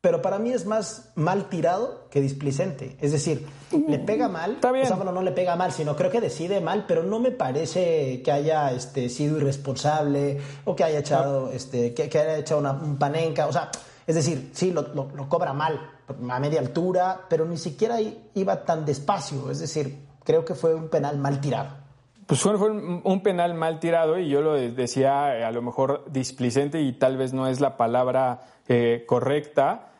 pero 0.00 0.22
para 0.22 0.38
mí 0.38 0.52
es 0.52 0.64
más 0.64 1.10
mal 1.16 1.48
tirado 1.48 2.08
que 2.08 2.20
displicente. 2.20 2.96
Es 3.00 3.10
decir, 3.10 3.46
le 3.72 3.98
pega 3.98 4.28
mal. 4.28 4.52
Está 4.52 4.70
bien. 4.70 4.84
O 4.84 4.86
sea, 4.86 4.96
bueno, 4.96 5.10
no 5.10 5.22
le 5.22 5.32
pega 5.32 5.56
mal, 5.56 5.72
sino 5.72 5.96
creo 5.96 6.10
que 6.10 6.20
decide 6.20 6.60
mal, 6.60 6.84
pero 6.86 7.02
no 7.02 7.18
me 7.18 7.32
parece 7.32 8.22
que 8.22 8.30
haya 8.30 8.70
este, 8.70 9.08
sido 9.08 9.38
irresponsable 9.38 10.40
o 10.64 10.76
que 10.76 10.84
haya 10.84 11.00
echado, 11.00 11.50
este, 11.50 11.94
que, 11.94 12.04
haya 12.04 12.38
echado 12.38 12.60
una, 12.60 12.72
un 12.72 12.96
panenca. 12.96 13.48
O 13.48 13.52
sea, 13.52 13.70
es 14.06 14.14
decir, 14.14 14.50
sí, 14.54 14.70
lo, 14.70 14.82
lo, 14.94 15.28
cobra 15.28 15.52
mal, 15.52 15.90
a 16.06 16.40
media 16.40 16.60
altura, 16.60 17.26
pero 17.28 17.44
ni 17.44 17.56
siquiera 17.56 17.98
iba 18.34 18.64
tan 18.64 18.86
despacio. 18.86 19.50
Es 19.50 19.58
decir, 19.58 20.06
creo 20.22 20.44
que 20.44 20.54
fue 20.54 20.76
un 20.76 20.88
penal 20.88 21.18
mal 21.18 21.40
tirado. 21.40 21.87
Pues 22.28 22.42
fue 22.42 22.56
un 22.56 23.22
penal 23.22 23.54
mal 23.54 23.80
tirado 23.80 24.18
y 24.18 24.28
yo 24.28 24.42
lo 24.42 24.52
decía 24.52 25.48
a 25.48 25.50
lo 25.50 25.62
mejor 25.62 26.04
displicente 26.12 26.78
y 26.82 26.92
tal 26.92 27.16
vez 27.16 27.32
no 27.32 27.48
es 27.48 27.58
la 27.58 27.78
palabra 27.78 28.42
eh, 28.68 29.04
correcta, 29.06 29.92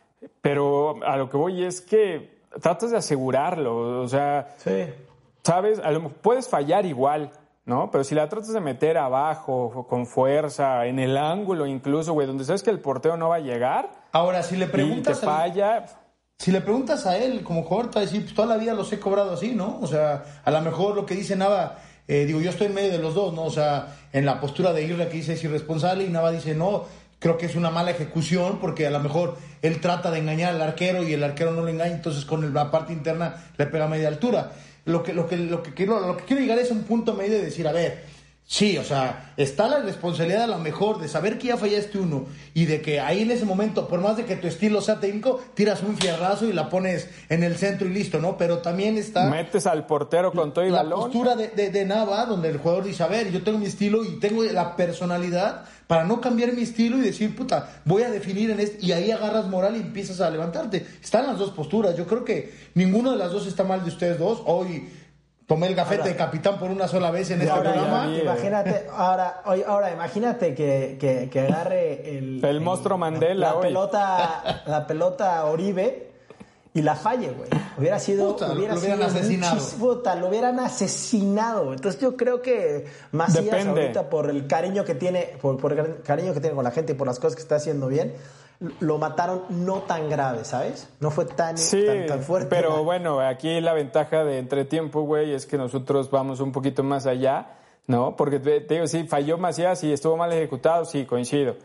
pero 0.42 1.02
a 1.06 1.16
lo 1.16 1.30
que 1.30 1.38
voy 1.38 1.64
es 1.64 1.80
que 1.80 2.42
tratas 2.60 2.90
de 2.90 2.98
asegurarlo, 2.98 4.02
o 4.02 4.08
sea, 4.08 4.54
sabes, 5.42 5.80
puedes 6.20 6.50
fallar 6.50 6.84
igual, 6.84 7.30
¿no? 7.64 7.90
Pero 7.90 8.04
si 8.04 8.14
la 8.14 8.28
tratas 8.28 8.52
de 8.52 8.60
meter 8.60 8.98
abajo, 8.98 9.86
con 9.88 10.04
fuerza, 10.06 10.84
en 10.84 10.98
el 10.98 11.16
ángulo 11.16 11.64
incluso, 11.64 12.12
güey, 12.12 12.26
donde 12.26 12.44
sabes 12.44 12.62
que 12.62 12.68
el 12.68 12.80
porteo 12.80 13.16
no 13.16 13.30
va 13.30 13.36
a 13.36 13.40
llegar. 13.40 13.88
Ahora, 14.12 14.42
si 14.42 14.58
le 14.58 14.66
preguntas. 14.66 15.16
Y 15.16 15.20
te 15.20 15.26
falla. 15.26 15.86
Si 16.38 16.52
le 16.52 16.60
preguntas 16.60 17.06
a 17.06 17.16
él 17.16 17.42
como 17.42 17.62
jugador, 17.62 17.90
te 17.90 17.94
va 17.96 18.02
a 18.02 18.04
decir, 18.04 18.22
pues 18.22 18.34
toda 18.34 18.48
la 18.48 18.58
vida 18.58 18.74
los 18.74 18.92
he 18.92 19.00
cobrado 19.00 19.32
así, 19.32 19.54
¿no? 19.54 19.78
O 19.80 19.86
sea, 19.86 20.24
a 20.44 20.50
lo 20.50 20.60
mejor 20.60 20.94
lo 20.94 21.06
que 21.06 21.14
dice 21.14 21.34
Nava, 21.34 21.78
eh, 22.08 22.24
digo, 22.24 22.40
yo 22.40 22.50
estoy 22.50 22.68
en 22.68 22.74
medio 22.74 22.90
de 22.90 22.98
los 22.98 23.14
dos, 23.14 23.34
¿no? 23.34 23.44
O 23.44 23.50
sea, 23.50 23.96
en 24.12 24.24
la 24.24 24.40
postura 24.40 24.72
de 24.72 24.82
Irra 24.82 25.08
que 25.08 25.18
dice 25.18 25.34
es 25.34 25.44
irresponsable 25.44 26.04
y 26.04 26.08
Nava 26.08 26.32
dice, 26.32 26.54
no, 26.54 26.86
creo 27.18 27.36
que 27.36 27.46
es 27.46 27.54
una 27.54 27.70
mala 27.70 27.90
ejecución 27.90 28.58
porque 28.60 28.86
a 28.86 28.90
lo 28.90 29.00
mejor 29.00 29.36
él 29.60 29.80
trata 29.80 30.10
de 30.10 30.18
engañar 30.18 30.54
al 30.54 30.62
arquero 30.62 31.02
y 31.02 31.12
el 31.12 31.22
arquero 31.22 31.52
no 31.52 31.64
le 31.64 31.72
engaña, 31.72 31.94
entonces 31.94 32.24
con 32.24 32.54
la 32.54 32.70
parte 32.70 32.92
interna 32.92 33.50
le 33.58 33.66
pega 33.66 33.84
a 33.84 33.88
media 33.88 34.08
altura. 34.08 34.52
Lo 34.86 35.02
que, 35.02 35.12
lo 35.12 35.26
que, 35.26 35.36
lo 35.36 35.62
que, 35.62 35.74
quiero, 35.74 36.00
lo 36.00 36.16
que 36.16 36.24
quiero 36.24 36.40
llegar 36.40 36.58
es 36.58 36.70
un 36.70 36.84
punto 36.84 37.12
medio 37.12 37.36
de 37.36 37.44
decir, 37.44 37.68
a 37.68 37.72
ver, 37.72 38.04
Sí, 38.50 38.78
o 38.78 38.82
sea, 38.82 39.34
está 39.36 39.68
la 39.68 39.80
responsabilidad 39.80 40.44
a 40.44 40.46
lo 40.46 40.58
mejor 40.58 41.02
de 41.02 41.08
saber 41.08 41.36
que 41.36 41.48
ya 41.48 41.58
fallaste 41.58 41.98
uno 41.98 42.24
y 42.54 42.64
de 42.64 42.80
que 42.80 42.98
ahí 42.98 43.20
en 43.20 43.30
ese 43.30 43.44
momento, 43.44 43.86
por 43.86 44.00
más 44.00 44.16
de 44.16 44.24
que 44.24 44.36
tu 44.36 44.46
estilo 44.46 44.80
sea 44.80 45.00
técnico, 45.00 45.38
tiras 45.52 45.82
un 45.82 45.98
fierrazo 45.98 46.46
y 46.46 46.54
la 46.54 46.70
pones 46.70 47.10
en 47.28 47.42
el 47.42 47.58
centro 47.58 47.86
y 47.86 47.92
listo, 47.92 48.20
¿no? 48.20 48.38
Pero 48.38 48.58
también 48.58 48.96
está... 48.96 49.28
Metes 49.28 49.66
al 49.66 49.84
portero 49.84 50.32
con 50.32 50.54
todo 50.54 50.64
y 50.64 50.70
la 50.70 50.78
balón. 50.78 50.98
La 50.98 51.04
postura 51.04 51.36
de, 51.36 51.48
de, 51.48 51.68
de, 51.68 51.84
Nava, 51.84 52.24
donde 52.24 52.48
el 52.48 52.56
jugador 52.56 52.84
dice, 52.84 53.02
a 53.02 53.06
ver, 53.06 53.30
yo 53.30 53.42
tengo 53.42 53.58
mi 53.58 53.66
estilo 53.66 54.02
y 54.02 54.18
tengo 54.18 54.42
la 54.44 54.76
personalidad 54.76 55.66
para 55.86 56.04
no 56.04 56.18
cambiar 56.22 56.54
mi 56.54 56.62
estilo 56.62 56.96
y 56.96 57.02
decir, 57.02 57.36
puta, 57.36 57.82
voy 57.84 58.02
a 58.02 58.10
definir 58.10 58.50
en 58.50 58.60
este... 58.60 58.78
Y 58.80 58.92
ahí 58.92 59.10
agarras 59.10 59.46
moral 59.46 59.76
y 59.76 59.80
empiezas 59.80 60.22
a 60.22 60.30
levantarte. 60.30 60.86
Están 61.02 61.26
las 61.26 61.38
dos 61.38 61.50
posturas. 61.50 61.94
Yo 61.98 62.06
creo 62.06 62.24
que 62.24 62.54
ninguno 62.74 63.10
de 63.10 63.18
las 63.18 63.30
dos 63.30 63.46
está 63.46 63.62
mal 63.64 63.84
de 63.84 63.90
ustedes 63.90 64.18
dos. 64.18 64.42
Hoy 64.46 64.88
tomé 65.48 65.66
el 65.66 65.74
gafete 65.74 66.10
de 66.10 66.14
capitán 66.14 66.58
por 66.58 66.70
una 66.70 66.86
sola 66.86 67.10
vez 67.10 67.30
en 67.30 67.40
este 67.40 67.52
programa. 67.52 68.06
imagínate, 68.06 68.86
ahora, 68.92 69.42
ahora 69.66 69.90
imagínate 69.90 70.54
que, 70.54 71.28
que, 71.32 71.40
agarre 71.40 72.18
el, 72.18 72.44
el, 72.44 72.60
monstruo 72.60 72.98
Mandela. 72.98 73.54
La, 73.54 73.60
pelota, 73.60 74.62
la 74.66 74.86
pelota 74.86 75.46
Oribe 75.46 76.10
y 76.74 76.82
la 76.82 76.94
falle, 76.94 77.30
güey. 77.30 77.48
Hubiera 77.78 77.98
sido. 77.98 78.36
hubiera 78.36 78.74
lo 78.74 78.80
hubieran 78.80 79.02
asesinado. 79.02 79.66
Puta, 79.78 80.14
lo 80.16 80.28
hubieran 80.28 80.60
asesinado. 80.60 81.72
Entonces 81.72 81.98
yo 81.98 82.14
creo 82.14 82.42
que 82.42 82.84
Macías 83.12 83.66
ahorita 83.66 84.10
por 84.10 84.28
el 84.28 84.46
cariño 84.46 84.84
que 84.84 84.94
tiene, 84.94 85.38
por, 85.40 85.56
por 85.56 85.72
el 85.72 86.02
cariño 86.02 86.34
que 86.34 86.40
tiene 86.40 86.54
con 86.54 86.64
la 86.64 86.72
gente 86.72 86.92
y 86.92 86.94
por 86.94 87.06
las 87.06 87.18
cosas 87.18 87.36
que 87.36 87.42
está 87.42 87.56
haciendo 87.56 87.88
bien 87.88 88.12
lo 88.80 88.98
mataron 88.98 89.44
no 89.50 89.82
tan 89.82 90.08
grave, 90.08 90.44
¿sabes? 90.44 90.88
No 91.00 91.10
fue 91.10 91.26
tan, 91.26 91.56
tan, 91.56 92.22
fuerte. 92.22 92.48
Pero 92.48 92.82
bueno, 92.82 93.20
aquí 93.20 93.60
la 93.60 93.72
ventaja 93.72 94.24
de 94.24 94.38
entretiempo, 94.38 95.02
güey, 95.02 95.32
es 95.32 95.46
que 95.46 95.56
nosotros 95.56 96.10
vamos 96.10 96.40
un 96.40 96.50
poquito 96.50 96.82
más 96.82 97.06
allá, 97.06 97.58
¿no? 97.86 98.16
Porque 98.16 98.40
te, 98.40 98.60
digo, 98.60 98.86
sí, 98.86 99.04
falló 99.04 99.38
Macías 99.38 99.84
y 99.84 99.92
estuvo 99.92 100.16
mal 100.16 100.32
ejecutado, 100.32 100.84
sí, 100.84 101.04
coincido. 101.04 101.56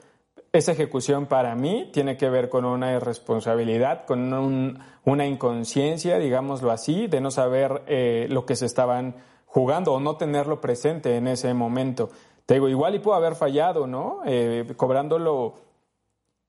Esa 0.52 0.74
ejecución 0.74 1.26
para 1.26 1.56
mí 1.56 1.90
tiene 1.92 2.16
que 2.16 2.30
ver 2.30 2.48
con 2.48 2.64
una 2.64 2.94
irresponsabilidad, 2.94 4.06
con 4.06 4.80
una 5.04 5.26
inconsciencia, 5.26 6.20
digámoslo 6.20 6.72
así, 6.72 7.08
de 7.08 7.22
no 7.22 7.32
saber 7.32 7.82
eh, 7.88 8.28
lo 8.30 8.46
que 8.46 8.56
se 8.56 8.68
estaban 8.68 9.16
jugando 9.48 9.94
o 9.94 10.00
no 10.00 10.16
tenerlo 10.16 10.62
presente 10.62 11.18
en 11.18 11.28
ese 11.28 11.52
momento. 11.56 12.10
Te 12.46 12.56
digo, 12.56 12.70
igual 12.70 12.94
y 12.94 13.00
pudo 13.00 13.16
haber 13.16 13.34
fallado, 13.34 13.88
¿no? 13.88 14.20
Eh, 14.26 14.74
cobrándolo 14.78 15.56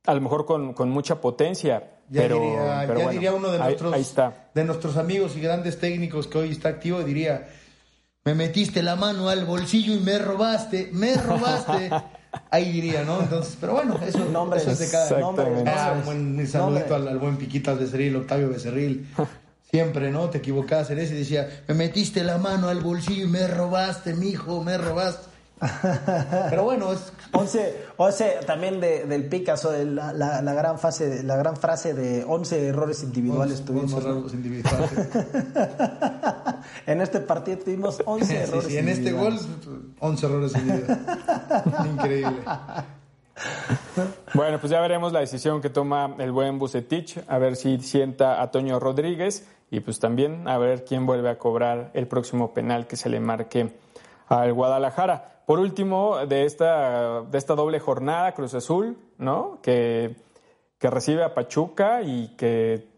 a 0.07 0.14
lo 0.14 0.20
mejor 0.20 0.46
con, 0.46 0.72
con 0.72 0.90
mucha 0.90 1.20
potencia. 1.20 1.90
Ya, 2.11 2.22
pero, 2.22 2.40
diría, 2.40 2.86
ya 2.86 3.09
diría 3.11 3.32
uno 3.32 3.50
de 3.50 3.59
nuestros, 3.59 4.14
de 4.55 4.64
nuestros 4.64 4.96
amigos 4.98 5.36
y 5.36 5.40
grandes 5.40 5.78
técnicos 5.78 6.26
que 6.26 6.38
hoy 6.38 6.50
está 6.50 6.68
activo, 6.68 7.02
diría, 7.02 7.48
me 8.24 8.34
metiste 8.34 8.82
la 8.82 8.96
mano 8.96 9.30
al 9.30 9.46
bolsillo 9.46 9.94
y 9.94 10.00
me 10.00 10.18
robaste, 10.18 10.90
me 10.92 11.14
robaste. 11.14 11.90
Ahí 12.50 12.72
diría, 12.72 13.05
¿no? 13.05 13.20
Entonces, 13.20 13.57
pero 13.61 13.74
bueno, 13.74 13.98
eso, 14.07 14.24
nombre, 14.32 14.61
es 14.61 14.78
de 14.78 14.90
cada 14.90 15.18
nombre. 15.18 15.46
Ah, 15.66 15.94
un 15.96 16.05
buen 16.05 16.46
saludito 16.46 16.94
al, 16.94 17.18
buen 17.18 17.36
Piquitas 17.36 17.78
Becerril, 17.78 18.16
Octavio 18.16 18.50
Becerril. 18.50 19.09
Siempre, 19.70 20.11
¿no? 20.11 20.30
Te 20.30 20.38
equivocabas 20.38 20.90
en 20.90 21.00
ese 21.00 21.14
y 21.14 21.18
decía, 21.18 21.64
me 21.66 21.74
metiste 21.74 22.22
la 22.22 22.38
mano 22.38 22.68
al 22.68 22.80
bolsillo 22.80 23.24
y 23.24 23.28
me 23.28 23.46
robaste, 23.46 24.14
mijo, 24.14 24.62
me 24.62 24.78
robaste. 24.78 25.34
Pero 26.50 26.64
bueno, 26.64 26.92
es... 26.92 27.12
11, 27.96 28.40
también 28.46 28.80
de, 28.80 29.05
del 29.07 29.28
Picasso, 29.28 29.70
de 29.70 29.84
la, 29.84 30.12
la, 30.12 30.55
gran 30.55 30.78
fase, 30.78 31.22
la 31.22 31.36
gran 31.36 31.57
frase 31.57 31.94
de 31.94 32.24
11 32.24 32.68
errores 32.68 33.02
individuales 33.02 33.62
11, 33.68 33.96
errores 33.96 34.34
individuales. 34.34 34.90
en 36.86 37.00
este 37.00 37.20
partido 37.20 37.59
tuvimos 37.59 38.02
11 38.05 38.36
errores. 38.36 38.66
Sí, 38.66 38.76
en 38.76 38.88
este 38.88 39.12
gol, 39.12 39.38
11 39.98 40.26
errores 40.26 40.52
Increíble. 41.84 42.40
Bueno, 44.34 44.61
pues 44.61 44.70
ya 44.70 44.80
veremos 44.80 45.12
la 45.12 45.20
decisión 45.20 45.61
que 45.61 45.70
toma 45.70 46.14
el 46.18 46.30
buen 46.30 46.59
Bucetich, 46.59 47.20
a 47.26 47.38
ver 47.38 47.57
si 47.57 47.78
sienta 47.80 48.40
a 48.42 48.50
Toño 48.50 48.78
Rodríguez 48.78 49.48
y 49.70 49.80
pues 49.80 49.98
también 49.98 50.46
a 50.46 50.59
ver 50.59 50.84
quién 50.84 51.05
vuelve 51.07 51.30
a 51.30 51.38
cobrar 51.38 51.90
el 51.94 52.07
próximo 52.07 52.55
penal 52.55 52.86
que 52.86 52.96
se 52.96 53.09
le 53.09 53.20
marque 53.20 53.74
al 54.28 54.52
Guadalajara. 54.52 55.34
Por 55.47 55.59
último, 55.59 56.26
de 56.26 56.45
esta, 56.45 57.22
de 57.22 57.38
esta 57.38 57.55
doble 57.55 57.80
jornada, 57.80 58.32
Cruz 58.32 58.55
Azul, 58.55 58.97
¿no? 59.18 59.59
Que, 59.62 60.16
que 60.78 60.90
recibe 60.90 61.22
a 61.22 61.34
Pachuca 61.34 62.03
y 62.03 62.34
que 62.36 62.88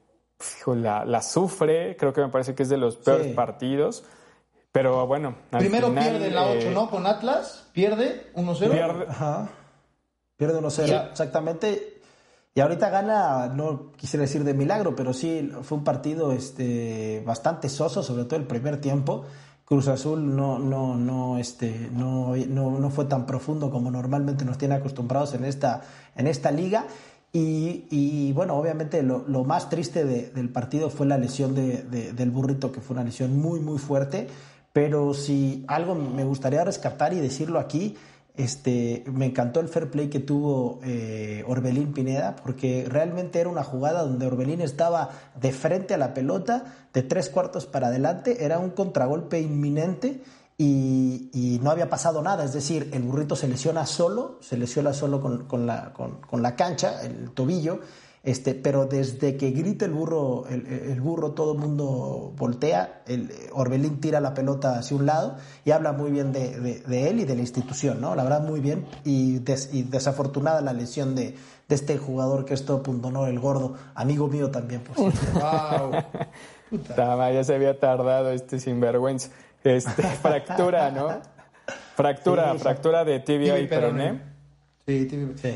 la, 0.66 1.22
sufre, 1.22 1.96
creo 1.96 2.12
que 2.12 2.20
me 2.20 2.28
parece 2.28 2.54
que 2.54 2.62
es 2.62 2.68
de 2.68 2.76
los 2.76 2.96
peores 2.96 3.34
partidos. 3.34 4.04
Pero 4.70 5.06
bueno, 5.06 5.34
Primero 5.50 5.92
pierde 5.94 6.30
la 6.30 6.48
8, 6.48 6.68
eh, 6.68 6.70
¿no? 6.74 6.90
Con 6.90 7.06
Atlas, 7.06 7.66
pierde 7.72 8.30
1-0. 8.34 8.70
Pierde, 8.70 9.06
pierde 10.36 10.60
1-0, 10.60 11.10
exactamente. 11.10 12.00
Y 12.54 12.60
ahorita 12.60 12.90
gana, 12.90 13.48
no 13.48 13.92
quisiera 13.92 14.22
decir 14.22 14.44
de 14.44 14.54
milagro, 14.54 14.94
pero 14.94 15.12
sí 15.12 15.50
fue 15.62 15.78
un 15.78 15.84
partido 15.84 16.32
este, 16.32 17.22
bastante 17.26 17.68
soso, 17.68 18.02
sobre 18.02 18.24
todo 18.24 18.38
el 18.38 18.46
primer 18.46 18.80
tiempo. 18.80 19.24
Cruz 19.66 19.88
Azul 19.88 20.36
no, 20.36 20.60
no, 20.60 20.96
no, 20.96 21.38
este, 21.38 21.90
no, 21.92 22.36
no, 22.36 22.78
no 22.78 22.90
fue 22.90 23.06
tan 23.06 23.26
profundo 23.26 23.68
como 23.68 23.90
normalmente 23.90 24.44
nos 24.44 24.58
tiene 24.58 24.76
acostumbrados 24.76 25.34
en 25.34 25.44
esta, 25.44 25.82
en 26.14 26.28
esta 26.28 26.52
liga. 26.52 26.86
Y, 27.32 28.32
bueno, 28.32 28.54
obviamente 28.54 29.02
lo, 29.02 29.44
más 29.44 29.68
triste 29.68 30.06
del 30.06 30.48
partido 30.48 30.88
fue 30.88 31.04
la 31.04 31.18
lesión 31.18 31.54
de, 31.54 31.82
del 31.82 32.30
burrito, 32.30 32.72
que 32.72 32.80
fue 32.80 32.94
una 32.94 33.04
lesión 33.04 33.36
muy, 33.38 33.60
muy 33.60 33.78
fuerte. 33.78 34.28
Pero 34.72 35.12
si 35.12 35.64
algo 35.68 35.94
me 35.94 36.24
gustaría 36.24 36.64
rescatar 36.64 37.12
y 37.12 37.20
decirlo 37.20 37.58
aquí, 37.58 37.96
este, 38.36 39.04
me 39.06 39.26
encantó 39.26 39.60
el 39.60 39.68
fair 39.68 39.90
play 39.90 40.08
que 40.08 40.20
tuvo 40.20 40.78
eh, 40.82 41.44
Orbelín 41.46 41.92
Pineda, 41.92 42.36
porque 42.36 42.86
realmente 42.88 43.40
era 43.40 43.48
una 43.48 43.64
jugada 43.64 44.02
donde 44.02 44.26
Orbelín 44.26 44.60
estaba 44.60 45.10
de 45.40 45.52
frente 45.52 45.94
a 45.94 45.98
la 45.98 46.14
pelota, 46.14 46.64
de 46.92 47.02
tres 47.02 47.28
cuartos 47.30 47.66
para 47.66 47.88
adelante, 47.88 48.44
era 48.44 48.58
un 48.58 48.70
contragolpe 48.70 49.40
inminente 49.40 50.22
y, 50.58 51.58
no 51.62 51.70
había 51.70 51.88
pasado 51.88 52.22
nada. 52.22 52.44
Es 52.44 52.52
decir, 52.52 52.90
el 52.92 53.02
burrito 53.02 53.34
se 53.34 53.48
lesiona 53.48 53.86
solo, 53.86 54.38
se 54.40 54.56
lesiona 54.56 54.92
solo 54.92 55.20
con, 55.20 55.66
la, 55.66 55.92
con 55.92 56.42
la 56.42 56.54
cancha, 56.54 57.02
el 57.02 57.30
tobillo 57.30 57.80
este, 58.26 58.56
pero 58.56 58.86
desde 58.86 59.36
que 59.36 59.52
grita 59.52 59.84
el 59.84 59.92
burro, 59.92 60.46
el, 60.48 61.00
burro, 61.00 61.30
todo 61.30 61.52
el 61.52 61.58
mundo 61.58 62.32
voltea, 62.36 63.02
el, 63.06 63.30
Orbelín 63.52 64.00
tira 64.00 64.20
la 64.20 64.34
pelota 64.34 64.76
hacia 64.76 64.96
un 64.96 65.06
lado 65.06 65.36
y 65.64 65.70
habla 65.70 65.92
muy 65.92 66.10
bien 66.10 66.32
de, 66.32 66.82
él 67.08 67.20
y 67.20 67.24
de 67.24 67.34
la 67.36 67.40
institución, 67.40 68.00
¿no? 68.00 68.16
La 68.16 68.24
verdad, 68.24 68.42
muy 68.42 68.58
bien. 68.58 68.84
Y, 69.04 69.38
desafortunada 69.38 70.60
la 70.60 70.72
lesión 70.72 71.14
de, 71.14 71.36
este 71.68 71.98
jugador 71.98 72.44
que 72.44 72.54
es 72.54 72.64
todo 72.64 72.82
punto, 72.82 73.12
¿no? 73.12 73.28
El 73.28 73.38
gordo, 73.38 73.74
amigo 73.94 74.26
mío 74.26 74.50
también, 74.50 74.80
por 74.80 74.96
¡Wow! 74.96 75.92
ya 77.32 77.44
se 77.44 77.54
había 77.54 77.78
tardado 77.78 78.32
este 78.32 78.58
sinvergüenza. 78.58 79.30
Este, 79.62 80.02
fractura, 80.22 80.90
¿no? 80.90 81.20
Fractura, 81.94 82.52
fractura 82.56 83.04
de 83.04 83.20
tibia 83.20 83.56
y 83.60 83.68
peroné. 83.68 84.35
Sí, 84.86 85.08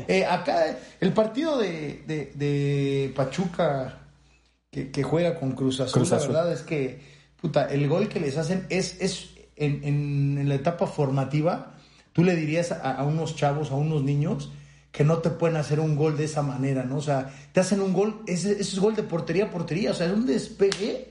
eh, 0.09 0.25
acá, 0.25 0.77
el 0.99 1.13
partido 1.13 1.57
de, 1.57 3.13
Pachuca 3.15 3.99
que, 4.69 5.03
juega 5.03 5.39
con 5.39 5.53
Cruz 5.53 5.79
Azul, 5.79 6.05
la 6.09 6.17
verdad 6.17 6.51
es 6.51 6.63
que, 6.63 6.99
puta, 7.39 7.65
el 7.71 7.87
gol 7.87 8.09
que 8.09 8.19
les 8.19 8.37
hacen 8.37 8.65
es, 8.69 8.99
es 8.99 9.29
en, 9.55 9.85
en, 9.85 10.49
la 10.49 10.55
etapa 10.55 10.85
formativa, 10.85 11.75
tú 12.11 12.25
le 12.25 12.35
dirías 12.35 12.73
a, 12.73 13.01
unos 13.05 13.37
chavos, 13.37 13.71
a 13.71 13.75
unos 13.75 14.03
niños, 14.03 14.51
que 14.91 15.05
no 15.05 15.19
te 15.19 15.29
pueden 15.29 15.55
hacer 15.55 15.79
un 15.79 15.95
gol 15.95 16.17
de 16.17 16.25
esa 16.25 16.41
manera, 16.41 16.83
¿no? 16.83 16.97
O 16.97 17.01
sea, 17.01 17.33
te 17.53 17.61
hacen 17.61 17.79
un 17.79 17.93
gol, 17.93 18.23
ese, 18.27 18.51
ese 18.51 18.61
es 18.61 18.79
gol 18.79 18.97
de 18.97 19.03
portería 19.03 19.45
a 19.45 19.49
portería, 19.49 19.91
o 19.91 19.93
sea, 19.93 20.07
es 20.07 20.13
un 20.13 20.25
despegue. 20.25 21.09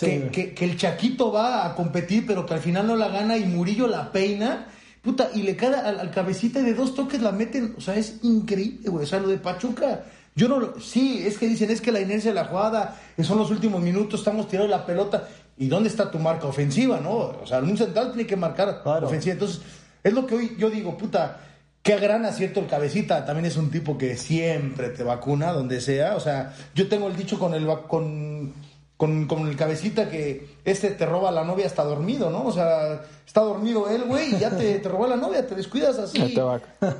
Que, 0.00 0.52
que, 0.52 0.64
el 0.64 0.76
Chaquito 0.76 1.30
va 1.30 1.64
a 1.64 1.76
competir, 1.76 2.26
pero 2.26 2.44
que 2.44 2.54
al 2.54 2.60
final 2.60 2.88
no 2.88 2.96
la 2.96 3.06
gana 3.06 3.36
y 3.36 3.44
Murillo 3.44 3.86
la 3.86 4.10
peina 4.10 4.66
Puta, 5.06 5.30
y 5.32 5.42
le 5.42 5.54
cae 5.54 5.72
al, 5.72 6.10
cabecita 6.10 6.58
y 6.58 6.64
de 6.64 6.74
dos 6.74 6.96
toques 6.96 7.22
la 7.22 7.30
meten. 7.30 7.76
O 7.78 7.80
sea, 7.80 7.94
es 7.94 8.16
increíble, 8.24 8.90
güey. 8.90 9.04
O 9.04 9.06
sea, 9.06 9.20
lo 9.20 9.28
de 9.28 9.38
Pachuca. 9.38 10.02
Yo 10.34 10.48
no 10.48 10.80
Sí, 10.80 11.22
es 11.24 11.38
que 11.38 11.46
dicen, 11.46 11.70
es 11.70 11.80
que 11.80 11.92
la 11.92 12.00
inercia 12.00 12.32
de 12.32 12.34
la 12.34 12.46
jugada, 12.46 12.96
son 13.22 13.38
los 13.38 13.52
últimos 13.52 13.80
minutos, 13.80 14.18
estamos 14.18 14.48
tirando 14.48 14.68
la 14.68 14.84
pelota. 14.84 15.28
¿Y 15.56 15.68
dónde 15.68 15.90
está 15.90 16.10
tu 16.10 16.18
marca 16.18 16.48
ofensiva, 16.48 16.98
no? 16.98 17.12
O 17.40 17.46
sea, 17.46 17.60
un 17.60 17.78
central 17.78 18.08
tiene 18.14 18.26
que 18.26 18.34
marcar 18.34 18.82
ofensiva. 18.84 19.34
Entonces, 19.34 19.60
es 20.02 20.12
lo 20.12 20.26
que 20.26 20.34
hoy 20.34 20.56
yo 20.58 20.70
digo, 20.70 20.98
puta, 20.98 21.38
qué 21.84 21.96
gran 22.00 22.24
acierto 22.24 22.58
el 22.58 22.66
cabecita. 22.66 23.24
También 23.24 23.46
es 23.46 23.56
un 23.56 23.70
tipo 23.70 23.96
que 23.96 24.16
siempre 24.16 24.88
te 24.88 25.04
vacuna, 25.04 25.52
donde 25.52 25.80
sea. 25.80 26.16
O 26.16 26.20
sea, 26.20 26.52
yo 26.74 26.88
tengo 26.88 27.06
el 27.06 27.14
dicho 27.14 27.38
con 27.38 27.54
el. 27.54 27.64
con 27.86 28.52
con, 28.96 29.26
con, 29.26 29.46
el 29.46 29.56
cabecita 29.56 30.08
que 30.08 30.56
este 30.64 30.90
te 30.90 31.04
roba 31.06 31.30
la 31.30 31.44
novia 31.44 31.66
hasta 31.66 31.84
dormido, 31.84 32.30
¿no? 32.30 32.46
O 32.46 32.52
sea, 32.52 33.02
está 33.26 33.42
dormido 33.42 33.88
él, 33.88 34.04
güey, 34.04 34.34
y 34.34 34.38
ya 34.38 34.56
te, 34.56 34.78
te 34.78 34.88
robó 34.88 35.06
la 35.06 35.16
novia, 35.16 35.46
te 35.46 35.54
descuidas 35.54 35.98
así 35.98 36.36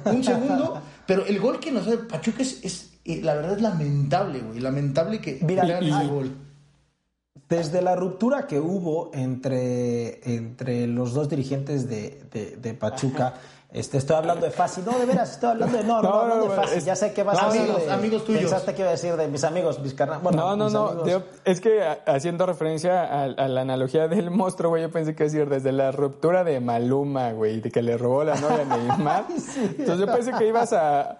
un 0.04 0.24
segundo. 0.24 0.80
Pero 1.06 1.24
el 1.24 1.40
gol 1.40 1.60
que 1.60 1.72
nos 1.72 1.86
hace 1.86 1.98
Pachuca 1.98 2.42
es, 2.42 2.64
es 2.64 2.90
eh, 3.04 3.20
la 3.22 3.34
verdad 3.34 3.52
es 3.54 3.62
lamentable, 3.62 4.40
güey, 4.40 4.60
lamentable 4.60 5.20
que 5.20 5.38
Mira, 5.42 5.78
ese 5.78 6.06
gol. 6.06 6.36
Desde 7.48 7.80
la 7.80 7.94
ruptura 7.94 8.48
que 8.48 8.58
hubo 8.58 9.12
entre, 9.14 10.34
entre 10.34 10.88
los 10.88 11.14
dos 11.14 11.28
dirigentes 11.28 11.88
de, 11.88 12.24
de, 12.32 12.56
de 12.56 12.74
Pachuca, 12.74 13.34
este, 13.76 13.98
estoy 13.98 14.16
hablando 14.16 14.46
de 14.46 14.50
Fácil. 14.50 14.86
No, 14.86 14.98
de 14.98 15.04
veras, 15.04 15.32
estoy 15.32 15.50
hablando 15.50 15.76
de. 15.76 15.84
No, 15.84 16.00
no, 16.00 16.26
no, 16.26 16.36
no 16.36 16.48
de 16.48 16.56
Fácil. 16.56 16.82
ya 16.82 16.96
sé 16.96 17.12
que 17.12 17.22
vas 17.22 17.38
a 17.42 17.50
decir. 17.50 17.70
De, 17.70 17.92
amigos 17.92 18.24
tuyos. 18.24 18.40
Pensaste 18.42 18.74
que 18.74 18.80
iba 18.80 18.88
a 18.88 18.92
decir 18.92 19.16
de 19.16 19.28
mis 19.28 19.44
amigos, 19.44 19.78
mis 19.80 19.92
carnales. 19.92 20.22
Bueno, 20.22 20.56
no, 20.56 20.70
no, 20.70 20.94
no. 20.94 21.22
es 21.44 21.60
que 21.60 21.82
haciendo 22.06 22.46
referencia 22.46 23.22
a, 23.22 23.28
la 23.28 23.60
analogía 23.60 24.08
del 24.08 24.30
monstruo, 24.30 24.70
güey, 24.70 24.82
yo 24.82 24.90
pensé 24.90 25.14
que 25.14 25.24
iba 25.24 25.28
a 25.28 25.32
decir 25.32 25.48
desde 25.50 25.72
la 25.72 25.92
ruptura 25.92 26.42
de 26.42 26.58
Maluma, 26.58 27.32
güey, 27.32 27.60
de 27.60 27.70
que 27.70 27.82
le 27.82 27.98
robó 27.98 28.24
la 28.24 28.36
novia 28.36 28.62
a 28.62 28.76
Neymar. 28.76 29.26
Entonces 29.78 29.98
yo 29.98 30.06
pensé 30.06 30.32
que 30.32 30.46
ibas 30.46 30.72
a. 30.72 31.18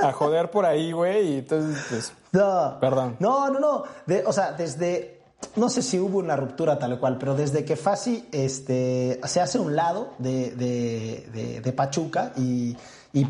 A 0.00 0.12
joder 0.12 0.48
por 0.50 0.64
ahí, 0.64 0.92
güey, 0.92 1.32
y 1.32 1.38
entonces, 1.38 1.84
pues. 1.88 2.12
No. 2.30 2.76
Perdón. 2.78 3.16
No, 3.18 3.50
no, 3.50 3.58
no. 3.58 3.84
o 4.26 4.32
sea, 4.32 4.52
desde 4.52 5.13
no 5.56 5.68
sé 5.68 5.82
si 5.82 5.98
hubo 5.98 6.18
una 6.18 6.36
ruptura 6.36 6.78
tal 6.78 6.98
cual, 6.98 7.18
pero 7.18 7.34
desde 7.34 7.64
que 7.64 7.76
Fasi 7.76 8.26
este, 8.32 9.20
se 9.24 9.40
hace 9.40 9.58
un 9.58 9.76
lado 9.76 10.12
de, 10.18 11.72
Pachuca 11.76 12.32
y, 12.36 12.76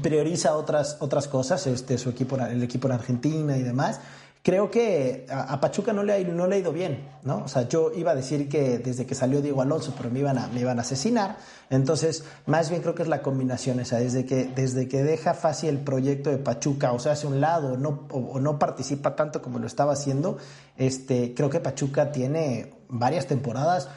prioriza 0.02 0.56
otras, 0.56 0.96
otras 1.00 1.28
cosas, 1.28 1.66
este, 1.66 1.98
su 1.98 2.10
equipo, 2.10 2.36
el 2.36 2.62
equipo 2.62 2.88
en 2.88 2.94
Argentina 2.94 3.56
y 3.56 3.62
demás, 3.62 4.00
creo 4.44 4.70
que 4.70 5.26
a, 5.30 5.58
Pachuca 5.58 5.94
no 5.94 6.02
le, 6.02 6.12
ha, 6.12 6.18
no 6.18 6.46
le 6.46 6.56
ha 6.56 6.58
ido 6.58 6.70
bien, 6.70 7.08
¿no? 7.22 7.44
O 7.44 7.48
sea, 7.48 7.66
yo 7.66 7.90
iba 7.96 8.10
a 8.10 8.14
decir 8.14 8.46
que 8.50 8.78
desde 8.78 9.06
que 9.06 9.14
salió 9.14 9.40
Diego 9.40 9.62
Alonso, 9.62 9.94
pero 9.96 10.10
me 10.10 10.18
iban 10.18 10.36
a, 10.36 10.48
me 10.48 10.60
iban 10.60 10.78
a 10.78 10.82
asesinar. 10.82 11.38
Entonces, 11.70 12.24
más 12.44 12.68
bien 12.68 12.82
creo 12.82 12.94
que 12.94 13.02
es 13.02 13.08
la 13.08 13.22
combinación 13.22 13.80
esa, 13.80 13.96
desde 13.96 14.26
que, 14.26 14.44
desde 14.44 14.86
que 14.86 15.02
deja 15.02 15.32
fácil 15.32 15.70
el 15.70 15.78
proyecto 15.78 16.28
de 16.28 16.36
Pachuca, 16.36 16.92
o 16.92 16.98
sea, 16.98 17.12
hace 17.12 17.26
un 17.26 17.40
lado 17.40 17.78
no, 17.78 18.06
o, 18.10 18.38
no 18.38 18.58
participa 18.58 19.16
tanto 19.16 19.40
como 19.40 19.58
lo 19.58 19.66
estaba 19.66 19.94
haciendo, 19.94 20.36
este, 20.76 21.32
creo 21.34 21.48
que 21.48 21.60
Pachuca 21.60 22.12
tiene 22.12 22.74
varias 22.90 23.26
temporadas 23.26 23.88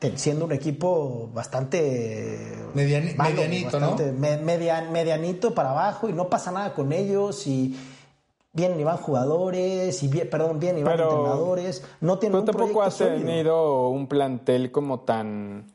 eh, 0.00 0.12
siendo 0.16 0.44
un 0.44 0.52
equipo 0.52 1.30
bastante 1.32 2.52
medianito, 2.74 3.78
¿no? 3.78 3.96
medianito 4.20 5.54
para 5.54 5.70
abajo 5.70 6.08
y 6.08 6.12
no 6.12 6.28
pasa 6.28 6.50
nada 6.50 6.74
con 6.74 6.92
ellos 6.92 7.46
y 7.46 7.76
vienen 8.52 8.78
y 8.78 8.84
van 8.84 8.98
jugadores, 8.98 10.02
y 10.02 10.08
bien, 10.08 10.28
perdón, 10.28 10.60
vienen 10.60 10.80
y 10.80 10.84
van 10.84 11.00
entrenadores. 11.00 11.84
No 12.00 12.18
tienen 12.18 12.40
un 12.40 12.44
tampoco 12.44 12.82
has 12.82 12.98
tenido 12.98 13.88
un 13.88 14.06
plantel 14.06 14.70
como 14.70 15.00
tan 15.00 15.66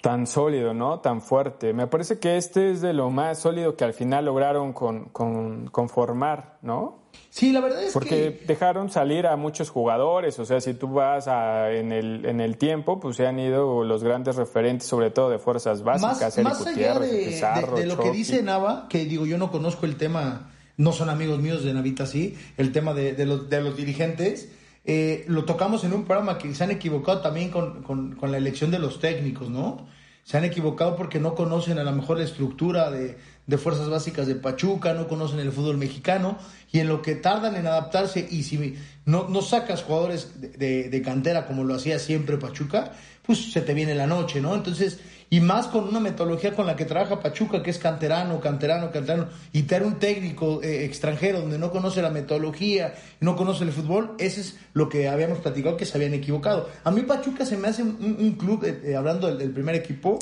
tan 0.00 0.28
sólido, 0.28 0.74
¿no? 0.74 1.00
Tan 1.00 1.20
fuerte. 1.20 1.72
Me 1.72 1.88
parece 1.88 2.20
que 2.20 2.36
este 2.36 2.70
es 2.70 2.80
de 2.80 2.92
lo 2.92 3.10
más 3.10 3.40
sólido 3.40 3.76
que 3.76 3.84
al 3.84 3.94
final 3.94 4.26
lograron 4.26 4.72
con, 4.72 5.06
con, 5.06 5.88
formar, 5.88 6.58
¿no? 6.62 7.00
Sí, 7.30 7.52
la 7.52 7.60
verdad 7.60 7.82
es 7.82 7.92
Porque 7.92 8.40
dejaron 8.46 8.90
salir 8.90 9.26
a 9.26 9.36
muchos 9.36 9.70
jugadores, 9.70 10.38
o 10.38 10.44
sea, 10.44 10.60
si 10.60 10.74
tú 10.74 10.88
vas 10.88 11.26
a, 11.26 11.72
en, 11.72 11.90
el, 11.90 12.24
en 12.26 12.40
el 12.40 12.56
tiempo, 12.58 13.00
pues 13.00 13.16
se 13.16 13.26
han 13.26 13.40
ido 13.40 13.82
los 13.82 14.04
grandes 14.04 14.36
referentes, 14.36 14.86
sobre 14.86 15.10
todo 15.10 15.30
de 15.30 15.38
fuerzas 15.40 15.82
básicas, 15.82 16.38
más, 16.38 16.66
allá 16.66 16.98
de, 17.00 17.86
lo 17.86 17.98
que 17.98 18.10
dice 18.12 18.42
Nava, 18.42 18.86
que 18.88 19.04
digo, 19.04 19.26
yo 19.26 19.36
no 19.36 19.50
conozco 19.50 19.84
el 19.84 19.96
tema 19.96 20.52
no 20.78 20.92
son 20.92 21.10
amigos 21.10 21.40
míos 21.40 21.62
de 21.62 21.74
Navita, 21.74 22.06
sí, 22.06 22.38
el 22.56 22.72
tema 22.72 22.94
de, 22.94 23.26
los, 23.26 23.50
de 23.50 23.60
los, 23.60 23.76
dirigentes. 23.76 24.48
Eh, 24.84 25.24
lo 25.28 25.44
tocamos 25.44 25.84
en 25.84 25.92
un 25.92 26.04
programa 26.04 26.38
que 26.38 26.54
se 26.54 26.64
han 26.64 26.70
equivocado 26.70 27.20
también 27.20 27.50
con, 27.50 28.16
la 28.22 28.38
elección 28.38 28.70
de 28.70 28.78
los 28.78 29.00
técnicos, 29.00 29.50
¿no? 29.50 29.86
se 30.22 30.36
han 30.36 30.44
equivocado 30.44 30.94
porque 30.94 31.18
no 31.18 31.34
conocen 31.34 31.78
a 31.78 31.84
lo 31.84 31.92
mejor 31.92 32.18
la 32.18 32.24
estructura 32.24 32.90
de, 32.90 33.16
de 33.46 33.56
fuerzas 33.56 33.88
básicas 33.88 34.26
de 34.26 34.34
Pachuca, 34.34 34.92
no 34.92 35.08
conocen 35.08 35.40
el 35.40 35.52
fútbol 35.52 35.78
mexicano 35.78 36.36
y 36.70 36.80
en 36.80 36.88
lo 36.88 37.00
que 37.00 37.14
tardan 37.14 37.56
en 37.56 37.66
adaptarse 37.66 38.28
y 38.30 38.42
si 38.42 38.76
no, 39.06 39.26
no 39.30 39.40
sacas 39.40 39.82
jugadores 39.82 40.38
de, 40.38 40.48
de, 40.50 40.90
de 40.90 41.02
cantera 41.02 41.46
como 41.46 41.64
lo 41.64 41.74
hacía 41.74 41.98
siempre 41.98 42.36
Pachuca, 42.36 42.92
pues 43.22 43.52
se 43.52 43.62
te 43.62 43.72
viene 43.72 43.94
la 43.94 44.06
noche, 44.06 44.42
¿no? 44.42 44.54
Entonces, 44.54 45.00
y 45.30 45.40
más 45.40 45.66
con 45.66 45.86
una 45.86 46.00
metodología 46.00 46.54
con 46.54 46.66
la 46.66 46.76
que 46.76 46.84
trabaja 46.84 47.20
Pachuca, 47.20 47.62
que 47.62 47.70
es 47.70 47.78
canterano, 47.78 48.40
canterano, 48.40 48.90
canterano, 48.90 49.28
y 49.52 49.62
tener 49.62 49.86
un 49.86 49.98
técnico 49.98 50.62
eh, 50.62 50.84
extranjero 50.84 51.40
donde 51.40 51.58
no 51.58 51.70
conoce 51.70 52.00
la 52.00 52.10
metodología, 52.10 52.94
no 53.20 53.36
conoce 53.36 53.64
el 53.64 53.72
fútbol, 53.72 54.14
ese 54.18 54.40
es 54.40 54.56
lo 54.72 54.88
que 54.88 55.08
habíamos 55.08 55.38
platicado 55.38 55.76
que 55.76 55.84
se 55.84 55.98
habían 55.98 56.14
equivocado. 56.14 56.68
A 56.84 56.90
mí 56.90 57.02
Pachuca 57.02 57.44
se 57.44 57.56
me 57.56 57.68
hace 57.68 57.82
un, 57.82 58.36
club, 58.38 58.64
eh, 58.64 58.80
eh, 58.84 58.96
hablando 58.96 59.34
del, 59.34 59.50
primer 59.50 59.74
equipo, 59.74 60.18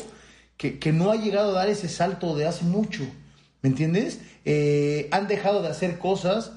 que, 0.57 0.78
que, 0.78 0.92
no 0.92 1.11
ha 1.11 1.16
llegado 1.16 1.50
a 1.50 1.54
dar 1.54 1.68
ese 1.68 1.88
salto 1.88 2.34
de 2.34 2.46
hace 2.46 2.64
mucho. 2.64 3.04
¿Me 3.62 3.70
entiendes? 3.70 4.20
Han 5.11 5.26
dejado 5.26 5.61
de 5.61 5.68
hacer 5.68 5.98
cosas, 5.98 6.52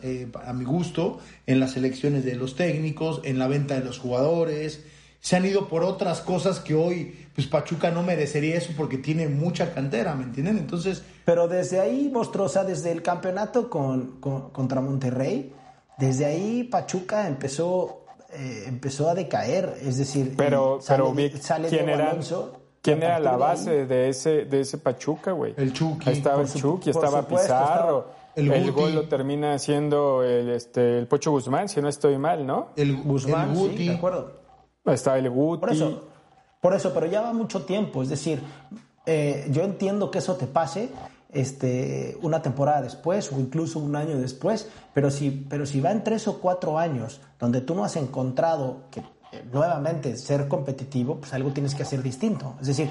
a 0.46 0.54
mi 0.54 0.64
gusto, 0.64 1.20
en 1.48 1.60
las 1.60 1.76
elecciones 1.76 2.24
de 2.24 2.36
los 2.36 2.56
técnicos, 2.56 3.22
en 3.24 3.40
la 3.40 3.48
venta 3.48 3.80
de 3.80 3.84
los 3.84 3.98
jugadores 3.98 4.82
se 5.22 5.36
han 5.36 5.46
ido 5.46 5.68
por 5.68 5.84
otras 5.84 6.22
cosas 6.22 6.60
que 6.60 6.76
hoy, 6.76 7.28
pues 7.40 7.48
Pachuca 7.48 7.90
no 7.90 8.04
merecería 8.04 8.58
eso 8.58 8.74
porque 8.76 8.98
tiene 8.98 9.30
mucha 9.30 9.74
cantera, 9.74 10.14
¿me 10.14 10.26
entienden? 10.26 10.58
Entonces... 10.58 11.04
Pero 11.24 11.48
desde 11.48 11.80
ahí, 11.80 12.10
Mostrosa, 12.12 12.66
desde 12.66 12.92
el 12.92 13.02
campeonato 13.02 13.70
con, 13.70 14.20
con, 14.20 14.50
contra 14.50 14.82
Monterrey, 14.82 15.54
desde 15.98 16.26
ahí 16.26 16.66
Pachuca 16.66 17.30
empezó, 17.30 18.04
eh, 18.34 18.66
empezó 18.68 19.10
a 19.10 19.16
decaer, 19.16 19.78
es 19.82 19.98
decir, 19.98 20.34
pero, 20.36 20.82
sale, 20.82 21.04
pero 21.16 21.38
sale 21.42 21.70
¿quién 21.70 21.86
Diego 21.86 22.02
era, 22.02 22.10
Alonso, 22.10 22.60
¿quién 22.82 23.04
era 23.04 23.22
la 23.22 23.38
base 23.38 23.86
de 23.86 24.10
ese, 24.10 24.44
de 24.44 24.60
ese 24.60 24.78
Pachuca, 24.78 25.32
güey? 25.32 25.54
El 25.56 25.72
Chucky. 25.72 26.10
Ahí 26.10 26.18
estaba 26.18 26.42
el 26.42 26.52
Chucky, 26.52 26.90
estaba 26.90 27.22
supuesto, 27.22 27.48
Pizarro. 27.48 28.00
estaba 28.00 28.20
el 28.36 28.52
el, 28.52 28.72
gol 28.74 28.96
lo 28.96 29.08
termina 29.08 29.54
haciendo 29.54 30.24
el, 30.24 30.50
este, 30.50 31.00
el 31.00 31.08
Pocho 31.08 31.32
Guzmán, 31.32 31.70
si 31.70 31.82
no 31.82 31.88
estoy 31.88 32.18
mal, 32.18 32.46
¿no? 32.46 32.72
El, 32.76 32.98
Guzmán, 32.98 33.52
el 33.52 33.56
sí, 33.56 33.62
Guti. 33.62 33.88
de 33.88 33.96
acuerdo. 33.96 34.34
Estaba 34.86 35.18
el 35.20 35.30
Guti. 35.30 35.60
Por 35.62 35.72
eso, 35.72 36.09
por 36.62 36.74
eso, 36.74 36.94
pero 36.94 37.06
ya 37.06 37.22
va 37.22 37.34
mucho 37.34 37.64
tiempo. 37.64 38.04
Es 38.04 38.10
decir, 38.10 38.42
eh, 39.06 39.48
yo 39.52 39.64
entiendo 39.64 40.12
que 40.12 40.20
eso 40.20 40.36
te 40.36 40.48
pase 40.48 40.90
este, 41.32 42.18
una 42.22 42.42
temporada 42.42 42.82
después 42.82 43.32
o 43.32 43.40
incluso 43.40 43.80
un 43.80 43.96
año 43.96 44.18
después, 44.18 44.70
pero 44.94 45.12
si, 45.12 45.32
pero 45.50 45.66
si 45.66 45.80
va 45.80 45.92
en 45.92 46.04
tres 46.04 46.28
o 46.28 46.40
cuatro 46.40 46.78
años 46.78 47.22
donde 47.40 47.62
tú 47.62 47.76
no 47.76 47.84
has 47.84 47.96
encontrado 47.96 48.84
que 48.92 49.00
eh, 49.00 49.44
nuevamente 49.52 50.18
ser 50.18 50.48
competitivo, 50.48 51.18
pues 51.18 51.34
algo 51.34 51.52
tienes 51.52 51.76
que 51.76 51.84
hacer 51.84 52.02
distinto. 52.04 52.56
Es 52.60 52.68
decir, 52.68 52.90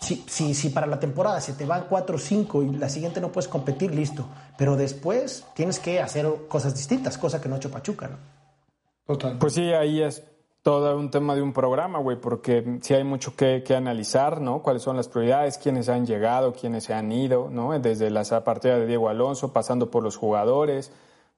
si, 0.00 0.24
si, 0.26 0.54
si 0.54 0.70
para 0.70 0.86
la 0.86 0.98
temporada 0.98 1.40
se 1.40 1.52
te 1.52 1.64
van 1.64 1.86
cuatro 1.88 2.16
o 2.16 2.18
cinco 2.18 2.62
y 2.62 2.70
la 2.72 2.88
siguiente 2.88 3.20
no 3.20 3.30
puedes 3.30 3.48
competir, 3.48 3.94
listo. 3.94 4.26
Pero 4.58 4.76
después 4.76 5.44
tienes 5.54 5.78
que 5.78 6.00
hacer 6.00 6.26
cosas 6.48 6.74
distintas, 6.74 7.16
cosa 7.18 7.40
que 7.40 7.48
no 7.48 7.54
ha 7.54 7.58
hecho 7.58 7.70
Pachuca, 7.70 8.08
¿no? 8.08 8.16
Total. 9.06 9.38
Pues 9.38 9.52
sí, 9.52 9.72
ahí 9.72 10.02
es 10.02 10.22
todo 10.66 10.98
un 10.98 11.12
tema 11.12 11.36
de 11.36 11.42
un 11.42 11.52
programa, 11.52 12.00
güey, 12.00 12.16
porque 12.20 12.80
sí 12.80 12.92
hay 12.92 13.04
mucho 13.04 13.36
que, 13.36 13.62
que 13.64 13.76
analizar, 13.76 14.40
¿no? 14.40 14.62
Cuáles 14.62 14.82
son 14.82 14.96
las 14.96 15.06
prioridades, 15.06 15.58
quiénes 15.58 15.88
han 15.88 16.04
llegado, 16.04 16.52
quiénes 16.54 16.82
se 16.82 16.92
han 16.92 17.12
ido, 17.12 17.48
¿no? 17.52 17.78
Desde 17.78 18.10
la 18.10 18.24
partida 18.42 18.76
de 18.76 18.84
Diego 18.84 19.08
Alonso, 19.08 19.52
pasando 19.52 19.92
por 19.92 20.02
los 20.02 20.16
jugadores, 20.16 20.90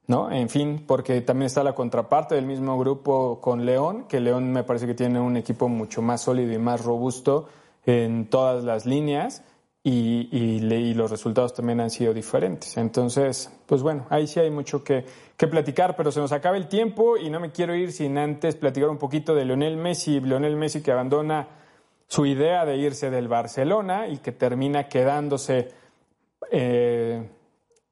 ¿no? 0.07 0.31
En 0.31 0.49
fin, 0.49 0.83
porque 0.87 1.21
también 1.21 1.45
está 1.45 1.63
la 1.63 1.75
contraparte 1.75 2.33
del 2.33 2.47
mismo 2.47 2.79
grupo 2.79 3.39
con 3.39 3.67
León, 3.67 4.05
que 4.09 4.19
León 4.19 4.51
me 4.51 4.63
parece 4.63 4.87
que 4.87 4.95
tiene 4.95 5.19
un 5.19 5.37
equipo 5.37 5.69
mucho 5.69 6.01
más 6.01 6.21
sólido 6.21 6.51
y 6.51 6.57
más 6.57 6.83
robusto 6.83 7.49
en 7.85 8.31
todas 8.31 8.63
las 8.63 8.87
líneas 8.87 9.43
y, 9.83 10.27
y, 10.31 10.63
y 10.65 10.93
los 10.93 11.09
resultados 11.09 11.53
también 11.53 11.79
han 11.79 11.89
sido 11.89 12.13
diferentes. 12.13 12.75
Entonces, 12.77 13.51
pues 13.65 13.81
bueno, 13.81 14.05
ahí 14.09 14.27
sí 14.27 14.39
hay 14.39 14.49
mucho 14.49 14.83
que, 14.83 15.05
que 15.37 15.47
platicar, 15.47 15.95
pero 15.95 16.11
se 16.11 16.19
nos 16.19 16.31
acaba 16.31 16.57
el 16.57 16.67
tiempo 16.67 17.17
y 17.17 17.29
no 17.29 17.39
me 17.39 17.51
quiero 17.51 17.75
ir 17.75 17.91
sin 17.91 18.17
antes 18.17 18.55
platicar 18.55 18.89
un 18.89 18.97
poquito 18.97 19.33
de 19.33 19.45
Lionel 19.45 19.77
Messi. 19.77 20.19
Lionel 20.19 20.57
Messi 20.57 20.81
que 20.81 20.91
abandona 20.91 21.47
su 22.07 22.25
idea 22.25 22.65
de 22.65 22.77
irse 22.77 23.09
del 23.09 23.27
Barcelona 23.27 24.07
y 24.07 24.17
que 24.17 24.31
termina 24.31 24.89
quedándose 24.89 25.69
eh, 26.51 27.29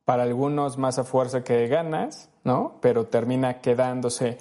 para 0.03 0.23
algunos 0.23 0.77
más 0.77 0.99
a 0.99 1.03
fuerza 1.03 1.43
que 1.43 1.53
de 1.53 1.67
ganas, 1.67 2.29
¿no? 2.43 2.79
Pero 2.81 3.05
termina 3.05 3.61
quedándose. 3.61 4.37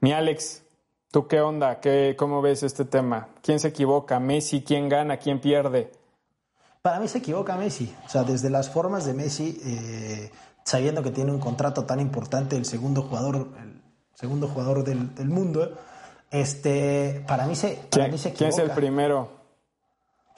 Mi 0.00 0.12
Alex, 0.12 0.64
¿tú 1.12 1.28
qué 1.28 1.40
onda? 1.40 1.78
¿Qué, 1.80 2.16
¿Cómo 2.18 2.40
ves 2.40 2.62
este 2.62 2.84
tema? 2.84 3.28
¿Quién 3.42 3.60
se 3.60 3.68
equivoca? 3.68 4.18
¿Messi? 4.18 4.62
¿Quién 4.62 4.88
gana? 4.88 5.18
¿Quién 5.18 5.40
pierde? 5.40 5.92
Para 6.82 7.00
mí 7.00 7.08
se 7.08 7.18
equivoca 7.18 7.56
Messi. 7.56 7.94
O 8.06 8.08
sea, 8.08 8.22
desde 8.24 8.50
las 8.50 8.70
formas 8.70 9.04
de 9.04 9.14
Messi, 9.14 9.60
eh, 9.64 10.30
sabiendo 10.64 11.02
que 11.02 11.10
tiene 11.10 11.32
un 11.32 11.40
contrato 11.40 11.84
tan 11.84 12.00
importante, 12.00 12.56
el 12.56 12.64
segundo 12.64 13.02
jugador, 13.02 13.48
el 13.60 13.82
segundo 14.14 14.48
jugador 14.48 14.84
del, 14.84 15.14
del 15.14 15.28
mundo, 15.28 15.76
este, 16.30 17.24
para 17.26 17.46
mí 17.46 17.56
se, 17.56 17.80
para 17.90 18.04
¿Quién, 18.04 18.12
mí 18.12 18.18
se 18.18 18.32
quién 18.32 18.50
equivoca. 18.50 18.62
es 18.62 18.68
el 18.68 18.74
primero? 18.74 19.38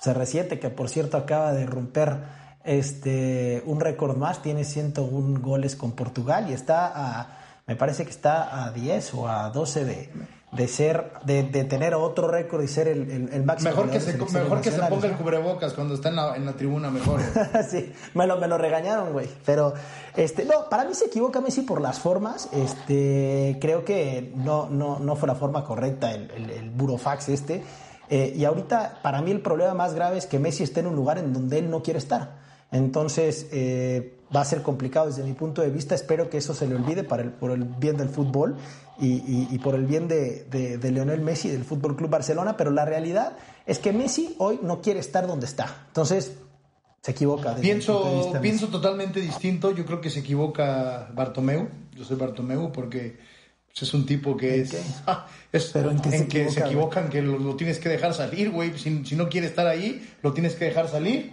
CR7, 0.03 0.59
que 0.59 0.71
por 0.71 0.89
cierto 0.89 1.17
acaba 1.17 1.53
de 1.53 1.67
romper 1.67 2.19
este, 2.65 3.63
un 3.67 3.81
récord 3.81 4.17
más, 4.17 4.43
tiene 4.43 4.65
101 4.65 5.41
goles 5.41 5.77
con 5.77 5.93
Portugal 5.93 6.49
y 6.49 6.53
está 6.53 6.91
a, 6.95 7.39
me 7.67 7.77
parece 7.77 8.05
que 8.05 8.11
está 8.11 8.65
a 8.65 8.71
10 8.71 9.15
o 9.15 9.29
a 9.29 9.51
12 9.51 9.85
de, 9.85 10.11
de 10.53 10.67
ser, 10.67 11.13
de, 11.25 11.45
de 11.45 11.65
tener 11.65 11.95
otro 11.95 12.27
récord 12.29 12.63
y 12.63 12.69
ser 12.69 12.89
el, 12.89 13.11
el, 13.11 13.33
el 13.33 13.45
máximo. 13.45 13.71
Mejor 13.71 13.91
que, 13.91 14.01
se, 14.01 14.15
mejor 14.15 14.61
que 14.61 14.71
se 14.73 14.83
ponga 14.83 15.07
el 15.07 15.17
cubrebocas 15.17 15.73
cuando 15.75 15.95
está 15.95 16.09
en 16.09 16.17
la, 16.17 16.37
en 16.37 16.45
la 16.45 16.53
tribuna, 16.55 16.91
mejor. 16.91 17.21
sí, 17.71 17.93
me 18.15 18.27
lo, 18.27 18.37
me 18.39 18.49
lo 18.49 18.59
regañaron, 18.59 19.13
güey. 19.13 19.29
Pero, 19.47 19.75
este, 20.17 20.45
no, 20.45 20.69
para 20.69 20.85
mí 20.85 20.95
se 20.95 21.07
equivoca 21.07 21.41
Messi 21.41 21.63
por 21.63 21.81
las 21.81 22.01
formas. 22.01 22.49
Este, 22.53 23.59
creo 23.61 23.85
que 23.85 24.33
no, 24.35 24.69
no, 24.69 24.99
no 24.99 25.17
fue 25.17 25.29
la 25.29 25.37
forma 25.37 25.65
correcta 25.65 26.13
el, 26.13 26.31
el, 26.33 26.51
el 26.51 26.71
burofax 26.71 27.29
este. 27.29 27.63
Eh, 28.09 28.35
y 28.37 28.45
ahorita, 28.45 28.99
para 29.03 29.23
mí 29.23 29.31
el 29.31 29.41
problema 29.41 29.73
más 29.73 29.95
grave 29.95 30.19
es 30.19 30.27
que 30.27 30.41
Messi 30.41 30.65
esté 30.65 30.81
en 30.81 30.89
un 30.89 30.97
lugar 30.97 31.19
en 31.19 31.33
donde 31.33 31.59
él 31.59 31.71
no 31.71 31.81
quiere 31.81 31.99
estar. 31.99 32.41
Entonces, 32.73 33.47
eh, 33.53 34.15
va 34.35 34.43
a 34.43 34.45
ser 34.45 34.63
complicado 34.63 35.07
desde 35.09 35.25
mi 35.25 35.33
punto 35.33 35.61
de 35.63 35.71
vista. 35.71 35.95
Espero 35.95 36.31
que 36.31 36.39
eso 36.39 36.55
se 36.55 36.67
le 36.69 36.77
olvide 36.77 37.03
para 37.05 37.23
el, 37.23 37.31
por 37.31 37.51
el 37.51 37.65
bien 37.65 37.97
del 37.97 38.09
fútbol 38.09 38.57
y, 39.01 39.07
y- 39.09 39.49
y 39.51 39.59
por 39.59 39.75
el 39.75 39.87
bien 39.87 40.07
de, 40.09 40.45
de, 40.51 40.79
de 40.79 40.91
Lionel 40.93 41.21
Messi 41.21 41.49
y 41.49 41.51
del 41.51 41.65
Fútbol 41.65 41.97
Club 41.97 42.11
Barcelona. 42.11 42.57
Pero 42.57 42.71
la 42.71 42.85
realidad 42.85 43.33
es 43.67 43.79
que 43.81 43.93
Messi 43.93 44.35
hoy 44.39 44.61
no 44.63 44.81
quiere 44.81 45.01
estar 45.01 45.27
donde 45.27 45.47
está. 45.47 45.85
Entonces, 45.89 46.33
se 47.03 47.11
equivoca. 47.11 47.57
Pienso, 47.57 48.31
pienso 48.41 48.69
totalmente 48.69 49.21
distinto. 49.21 49.73
Yo 49.73 49.85
creo 49.85 50.01
que 50.01 50.11
se 50.11 50.21
equivoca 50.21 51.09
Bartomeu. 51.15 51.69
Yo 51.97 52.05
soy 52.05 52.17
Bartomeu 52.17 52.71
porque 52.71 53.19
es 53.81 53.95
un 53.95 54.05
tipo 54.07 54.37
que 54.37 54.61
es. 54.61 54.77
Ah, 55.07 55.27
es 55.53 55.71
¿Pero 55.73 55.91
en 55.91 55.99
qué 56.01 56.11
se 56.11 56.29
que 56.29 56.39
se 56.51 56.61
equivoca, 56.61 56.67
equivocan, 56.67 57.09
que 57.09 57.23
lo, 57.23 57.39
lo 57.39 57.57
tienes 57.57 57.79
que 57.79 57.89
dejar 57.89 58.15
salir, 58.15 58.51
güey. 58.51 58.79
Si, 58.79 59.05
si 59.05 59.17
no 59.17 59.29
quiere 59.29 59.47
estar 59.49 59.67
ahí, 59.67 60.07
lo 60.23 60.33
tienes 60.35 60.55
que 60.55 60.67
dejar 60.67 60.89
salir. 60.89 61.33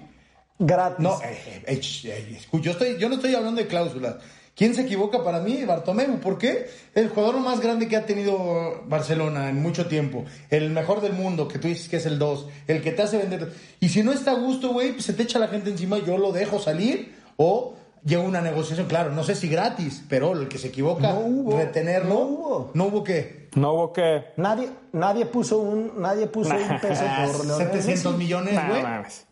Gratis. 0.60 0.99
No, 0.99 1.20
eh, 1.22 1.38
eh, 1.45 1.64
eh, 1.68 1.82
eh, 2.05 2.39
yo, 2.62 2.72
estoy, 2.72 2.97
yo 2.97 3.10
no 3.10 3.16
estoy 3.16 3.36
hablando 3.36 3.62
de 3.62 3.68
cláusulas. 3.68 4.16
¿Quién 4.55 4.74
se 4.74 4.82
equivoca 4.82 5.24
para 5.24 5.39
mí? 5.39 5.64
Bartomeu. 5.66 6.20
¿Por 6.20 6.39
qué? 6.39 6.68
El 6.95 7.10
jugador 7.10 7.39
más 7.41 7.60
grande 7.60 7.88
que 7.88 7.95
ha 7.95 8.08
tenido 8.08 8.82
Barcelona 8.88 9.49
en 9.51 9.62
mucho 9.62 9.86
tiempo. 9.86 10.26
El 10.49 10.72
mejor 10.72 11.01
del 11.01 11.14
mundo, 11.14 11.47
que 11.47 11.60
tú 11.60 11.68
dices 11.68 11.88
que 11.88 11.97
es 11.97 12.08
el 12.08 12.18
2. 12.18 12.47
El 12.68 12.82
que 12.82 12.91
te 12.91 13.03
hace 13.03 13.20
vender. 13.20 13.53
Y 13.80 13.89
si 13.89 14.01
no 14.01 14.12
está 14.12 14.32
a 14.32 14.34
gusto, 14.34 14.70
güey, 14.74 14.93
pues 14.93 15.05
se 15.05 15.14
te 15.14 15.22
echa 15.24 15.38
la 15.38 15.47
gente 15.47 15.70
encima. 15.70 15.99
Yo 15.99 16.18
lo 16.18 16.32
dejo 16.32 16.58
salir 16.58 17.14
o 17.36 17.76
llevo 18.03 18.24
una 18.24 18.41
negociación. 18.41 18.88
Claro, 18.88 19.12
no 19.12 19.24
sé 19.24 19.36
si 19.36 19.47
gratis, 19.47 20.01
pero 20.10 20.32
el 20.34 20.47
que 20.47 20.58
se 20.58 20.70
equivoca, 20.70 21.14
No 21.14 21.20
hubo, 21.20 21.55
retenerlo. 21.55 22.10
no 22.16 22.20
hubo. 22.22 22.72
¿No 22.74 22.86
hubo 22.86 23.03
qué? 23.03 23.49
No 23.53 23.74
hubo 23.74 23.93
que. 23.93 24.24
Nadie, 24.38 24.70
nadie 24.91 25.28
puso 25.28 25.60
un, 25.60 26.01
nadie 26.01 26.26
puso 26.26 26.49
un 26.55 26.80
peso 26.82 27.03
por 27.32 27.45
Lionel 27.45 27.68
700 27.68 27.86
Messi. 27.86 28.18
millones, 28.18 28.53
Nah, 28.55 28.70
güey. 28.70 28.82
mames. 28.82 29.27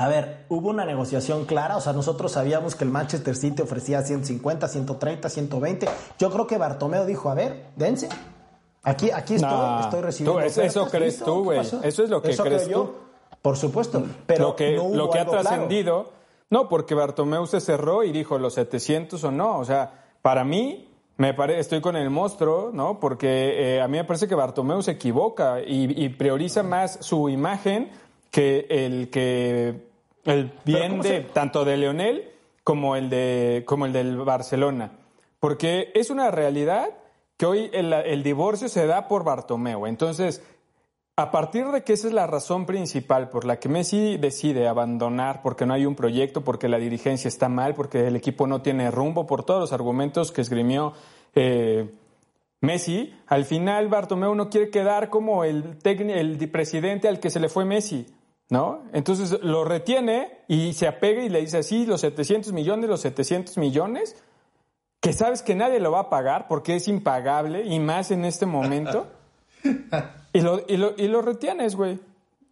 A 0.00 0.06
ver, 0.06 0.44
hubo 0.48 0.68
una 0.70 0.84
negociación 0.84 1.44
clara, 1.44 1.76
o 1.76 1.80
sea, 1.80 1.92
nosotros 1.92 2.30
sabíamos 2.30 2.76
que 2.76 2.84
el 2.84 2.90
Manchester 2.90 3.34
City 3.34 3.62
ofrecía 3.62 4.00
150, 4.02 4.68
130, 4.68 5.28
120. 5.28 5.88
Yo 6.20 6.30
creo 6.30 6.46
que 6.46 6.56
Bartomeo 6.56 7.04
dijo, 7.04 7.28
a 7.30 7.34
ver, 7.34 7.64
dense. 7.74 8.08
Aquí, 8.84 9.10
aquí 9.10 9.34
estoy, 9.34 9.50
Nah, 9.50 9.80
estoy 9.80 10.00
recibiendo. 10.02 10.40
tú, 10.40 10.60
eso- 10.60 10.86
crees 10.86 11.18
tú, 11.18 11.24
¿Qué 11.24 11.44
güey. 11.44 11.60
Eso 11.60 11.80
es 12.04 12.10
lo 12.10 12.22
que 12.22 12.28
crees 12.36 12.40
creo 12.62 12.68
yo. 12.68 12.84
tú. 12.84 12.94
Por 13.42 13.56
supuesto, 13.56 14.04
pero 14.24 14.48
lo 14.50 14.56
que, 14.56 14.76
no 14.76 14.84
hubo 14.84 14.94
lo 14.94 15.10
que 15.10 15.18
ha 15.18 15.24
claro. 15.24 15.40
trascendido. 15.42 16.10
No, 16.48 16.68
porque 16.68 16.94
Bartomeu 16.94 17.44
se 17.48 17.60
cerró 17.60 18.04
y 18.04 18.12
dijo 18.12 18.38
los 18.38 18.54
700 18.54 19.22
o 19.24 19.32
no. 19.32 19.58
O 19.58 19.64
sea, 19.64 20.04
para 20.22 20.44
mí, 20.44 20.88
me 21.16 21.34
pare, 21.34 21.58
estoy 21.58 21.80
con 21.80 21.96
el 21.96 22.08
monstruo, 22.08 22.70
¿no? 22.72 23.00
Porque 23.00 23.76
eh, 23.76 23.80
a 23.82 23.88
mí 23.88 23.96
me 23.98 24.04
parece 24.04 24.28
que 24.28 24.36
Bartomeu 24.36 24.80
se 24.80 24.92
equivoca 24.92 25.60
y, 25.60 26.04
y 26.04 26.08
prioriza 26.10 26.62
más 26.62 26.98
su 27.00 27.28
imagen 27.28 27.90
que 28.30 28.66
el 28.70 29.10
que 29.10 29.87
el 30.28 30.52
bien 30.64 30.90
¿cómo 30.92 31.02
de 31.02 31.08
se- 31.08 31.20
tanto 31.22 31.64
de 31.64 31.76
Leonel 31.76 32.30
como 32.64 32.96
el 32.96 33.10
de 33.10 33.64
como 33.66 33.86
el 33.86 33.92
del 33.92 34.16
Barcelona. 34.18 34.92
Porque 35.40 35.90
es 35.94 36.10
una 36.10 36.30
realidad 36.30 36.88
que 37.36 37.46
hoy 37.46 37.70
el, 37.72 37.92
el 37.92 38.22
divorcio 38.22 38.68
se 38.68 38.86
da 38.86 39.06
por 39.08 39.24
Bartomeu. 39.24 39.86
Entonces, 39.86 40.42
a 41.16 41.30
partir 41.30 41.66
de 41.68 41.82
que 41.82 41.92
esa 41.94 42.08
es 42.08 42.12
la 42.12 42.26
razón 42.26 42.66
principal 42.66 43.28
por 43.30 43.44
la 43.44 43.58
que 43.58 43.68
Messi 43.68 44.16
decide 44.18 44.68
abandonar, 44.68 45.40
porque 45.42 45.64
no 45.66 45.74
hay 45.74 45.86
un 45.86 45.94
proyecto, 45.94 46.42
porque 46.42 46.68
la 46.68 46.78
dirigencia 46.78 47.28
está 47.28 47.48
mal, 47.48 47.74
porque 47.74 48.06
el 48.06 48.16
equipo 48.16 48.46
no 48.46 48.62
tiene 48.62 48.90
rumbo, 48.90 49.26
por 49.26 49.44
todos 49.44 49.60
los 49.60 49.72
argumentos 49.72 50.30
que 50.32 50.40
esgrimió 50.40 50.92
eh, 51.34 51.88
Messi, 52.60 53.14
al 53.28 53.44
final 53.44 53.88
Bartomeu 53.88 54.34
no 54.34 54.50
quiere 54.50 54.70
quedar 54.70 55.08
como 55.10 55.44
el, 55.44 55.76
el 55.84 56.48
presidente 56.50 57.06
al 57.08 57.20
que 57.20 57.30
se 57.30 57.38
le 57.40 57.48
fue 57.48 57.64
Messi, 57.64 58.06
¿no? 58.50 58.84
Entonces 58.92 59.42
lo 59.42 59.64
retiene 59.64 60.40
y 60.48 60.72
se 60.72 60.86
apega 60.86 61.22
y 61.22 61.28
le 61.28 61.40
dice 61.40 61.58
así, 61.58 61.86
los 61.86 62.00
700 62.00 62.52
millones, 62.52 62.88
los 62.88 63.00
700 63.00 63.58
millones, 63.58 64.16
que 65.00 65.12
sabes 65.12 65.42
que 65.42 65.54
nadie 65.54 65.80
lo 65.80 65.92
va 65.92 66.00
a 66.00 66.10
pagar 66.10 66.48
porque 66.48 66.76
es 66.76 66.88
impagable 66.88 67.64
y 67.64 67.78
más 67.78 68.10
en 68.10 68.24
este 68.24 68.46
momento. 68.46 69.06
Y 70.30 70.42
lo, 70.42 70.60
y 70.68 70.76
lo, 70.76 70.92
y 70.96 71.08
lo 71.08 71.22
retienes, 71.22 71.74
güey. 71.74 71.98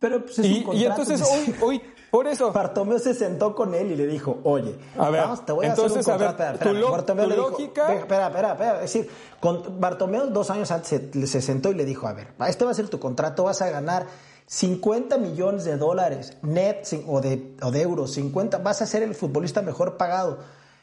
Pero 0.01 0.23
pues, 0.25 0.39
es 0.39 0.47
y, 0.47 0.65
un 0.67 0.77
y 0.77 0.87
entonces 0.87 1.23
hoy, 1.23 1.55
hoy, 1.61 1.83
por 2.17 2.27
eso. 2.29 2.53
Bartomeu 2.53 2.99
se 2.99 3.15
sentó 3.15 3.55
con 3.55 3.75
él 3.75 3.93
y 3.93 3.97
le 3.97 4.07
dijo, 4.07 4.39
oye, 4.45 4.77
A 4.99 5.11
ver, 5.11 5.23
vamos, 5.23 5.45
te 5.45 5.53
voy 5.53 5.67
a 5.67 5.69
entonces, 5.71 5.99
hacer 5.99 6.15
un 6.15 6.21
a 6.23 6.27
ver, 6.27 6.29
contrato. 6.37 6.59
tu 6.59 6.65
Espera, 6.65 6.81
lo- 6.81 6.91
Bartomeu 6.91 7.25
tu 7.25 7.31
le 7.31 7.37
dijo, 7.37 7.51
lógica- 7.51 7.87
"Ve, 7.89 7.97
espera, 7.97 8.27
espera, 8.29 8.53
espera. 8.53 8.75
Es 8.77 8.81
decir, 8.93 9.11
con, 9.41 9.81
Bartomeu 9.81 10.27
dos 10.31 10.51
años 10.51 10.71
antes 10.71 10.89
se, 11.13 11.27
se 11.27 11.41
sentó 11.43 11.71
y 11.71 11.75
le 11.75 11.85
dijo, 11.85 12.07
a 12.09 12.13
ver, 12.13 12.29
este 12.49 12.65
va 12.65 12.71
a 12.71 12.75
ser 12.75 12.89
tu 12.89 12.99
contrato, 12.99 13.45
vas 13.45 13.61
a 13.63 13.69
ganar 13.71 14.07
50 14.47 15.19
millones 15.19 15.65
de 15.65 15.77
dólares 15.77 16.37
net 16.43 16.87
o 17.07 17.21
de, 17.21 17.57
o 17.63 17.71
de 17.71 17.83
euros, 17.83 18.13
50, 18.13 18.59
vas 18.59 18.81
a 18.83 18.87
ser 18.87 19.03
el 19.03 19.15
futbolista 19.15 19.61
mejor 19.63 19.97
pagado, 19.97 20.39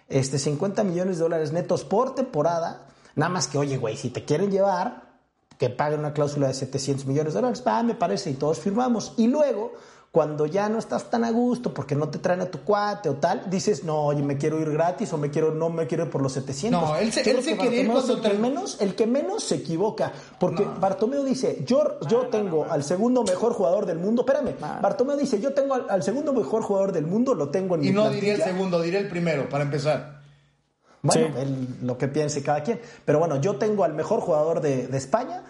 este 0.10 0.38
50 0.38 0.84
millones 0.84 1.18
de 1.18 1.24
dólares 1.24 1.52
netos 1.54 1.84
por 1.84 2.14
temporada, 2.14 2.88
nada 3.16 3.30
más 3.30 3.48
que, 3.48 3.58
oye, 3.58 3.78
güey, 3.78 3.96
si 3.98 4.10
te 4.10 4.26
quieren 4.26 4.52
llevar, 4.52 5.14
que 5.58 5.70
paguen 5.70 6.00
una 6.02 6.12
cláusula 6.14 6.48
de 6.48 6.54
700 6.56 7.06
millones 7.06 7.34
de 7.34 7.40
dólares. 7.40 7.64
Va, 7.66 7.82
me 7.84 7.94
parece, 7.96 8.32
y 8.32 8.34
todos 8.34 8.60
firmamos. 8.60 9.14
Y 9.18 9.28
luego, 9.28 9.72
cuando 10.14 10.46
ya 10.46 10.70
no 10.70 10.78
estás 10.78 11.10
tan 11.10 11.24
a 11.24 11.32
gusto 11.32 11.74
porque 11.74 11.96
no 11.96 12.08
te 12.10 12.20
traen 12.20 12.40
a 12.42 12.46
tu 12.46 12.60
cuate 12.60 13.10
o 13.10 13.16
tal, 13.16 13.50
dices, 13.50 13.84
no, 13.84 14.00
oye, 14.04 14.22
me 14.22 14.38
quiero 14.38 14.60
ir 14.60 14.70
gratis 14.70 15.12
o 15.12 15.18
me 15.18 15.32
quiero, 15.32 15.56
no 15.56 15.72
me 15.72 15.88
quiero 15.88 16.04
ir 16.04 16.12
por 16.12 16.22
los 16.22 16.34
700. 16.34 16.80
No, 16.80 16.96
él 16.98 17.12
se- 17.12 17.22
él 17.22 17.24
creo 17.26 17.42
se 17.42 17.52
que 17.54 17.58
quería 17.58 17.82
ir 17.82 17.88
Bartomeu 17.88 17.98
es 17.98 18.06
cuando 18.06 18.28
el 18.28 18.32
que 18.32 18.38
menos, 18.40 18.78
el 18.80 18.94
que 18.96 19.08
menos 19.08 19.44
se 19.44 19.56
equivoca. 19.56 20.12
Porque 20.40 20.68
Bartomeu 20.80 21.24
dice, 21.24 21.64
yo, 21.66 21.98
yo 22.08 22.28
tengo 22.28 22.68
al 22.70 22.84
segundo 22.84 23.24
mejor 23.24 23.54
jugador 23.54 23.88
del 23.88 23.98
mundo. 23.98 24.22
Espérame, 24.22 24.54
Bartomeu 24.84 25.18
dice, 25.18 25.42
yo 25.42 25.52
tengo 25.56 25.74
al, 25.74 25.88
al 25.90 26.04
segundo 26.04 26.32
mejor 26.32 26.62
jugador 26.62 26.92
del 26.92 27.08
mundo, 27.08 27.34
lo 27.34 27.50
tengo 27.50 27.74
en 27.74 27.84
Y 27.84 27.88
mi 27.88 27.94
no 27.94 28.04
diría 28.12 28.34
el 28.34 28.38
plantilla. 28.38 28.56
segundo, 28.56 28.82
diría 28.84 29.00
el 29.00 29.10
primero, 29.10 29.50
para 29.50 29.64
empezar. 29.64 30.22
Bueno, 31.02 31.26
Sí. 31.28 31.42
él- 31.42 31.68
lo 31.82 31.98
que 31.98 32.08
piense 32.08 32.44
cada 32.44 32.62
quien. 32.62 32.80
Pero 33.04 33.18
bueno, 33.18 33.42
yo 33.42 33.56
tengo 33.56 33.84
al 33.84 33.96
mejor 33.96 34.20
jugador 34.22 34.62
de, 34.62 34.86
de 34.88 34.98
España 35.00 35.42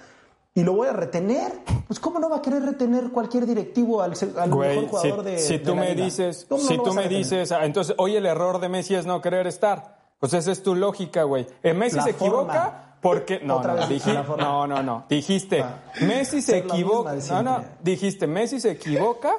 y 0.56 0.64
lo 0.64 0.74
voy 0.74 0.88
a 0.88 0.93
retener. 0.93 1.51
Pues 1.88 1.99
¿cómo 1.99 2.20
no 2.20 2.30
va 2.30 2.38
a 2.38 2.41
querer 2.41 2.64
retener 2.64 3.10
cualquier 3.12 3.45
directivo 3.45 4.01
al, 4.01 4.14
al 4.38 4.49
Güey, 4.51 4.82
mejor 4.82 4.89
jugador 4.89 5.24
si, 5.26 5.32
de 5.32 5.38
si 5.39 5.54
de 5.54 5.60
tú 5.60 5.76
la 5.76 5.82
me 5.82 5.89
liga? 5.93 6.06
dices, 6.06 6.45
¿Cómo 6.47 6.62
no 6.64 6.68
si 6.70 6.78
tú 6.78 6.93
me 6.93 7.08
dices, 7.08 7.51
ah, 7.51 7.66
entonces, 7.66 7.95
hoy 7.97 8.16
el 8.16 8.26
error 8.26 8.60
de 8.60 8.70
Messi 8.70 8.95
es 8.95 9.06
no 9.06 9.22
querer 9.22 9.47
estar. 9.47 9.97
Pues 10.20 10.34
esa 10.34 10.51
es 10.51 10.64
tu 10.64 10.76
lógica, 10.76 11.24
güey. 11.24 11.45
Eh, 11.64 11.74
Messi 11.74 11.97
La 11.97 12.04
se 12.04 12.10
equivoca 12.12 12.97
porque 13.01 13.41
no, 13.43 13.58
Otra 13.58 13.74
no, 13.74 13.88
vez, 13.88 14.06
no, 14.38 14.66
no, 14.66 14.82
no, 14.82 15.06
dijiste, 15.10 15.62
Ah. 15.62 15.82
Messi 16.01 16.41
se 16.41 16.60
equivoca, 16.60 17.14
no, 17.30 17.43
no, 17.43 17.64
dijiste, 17.82 18.28
Messi 18.28 18.62
se 18.62 18.72
equivoca 18.72 19.34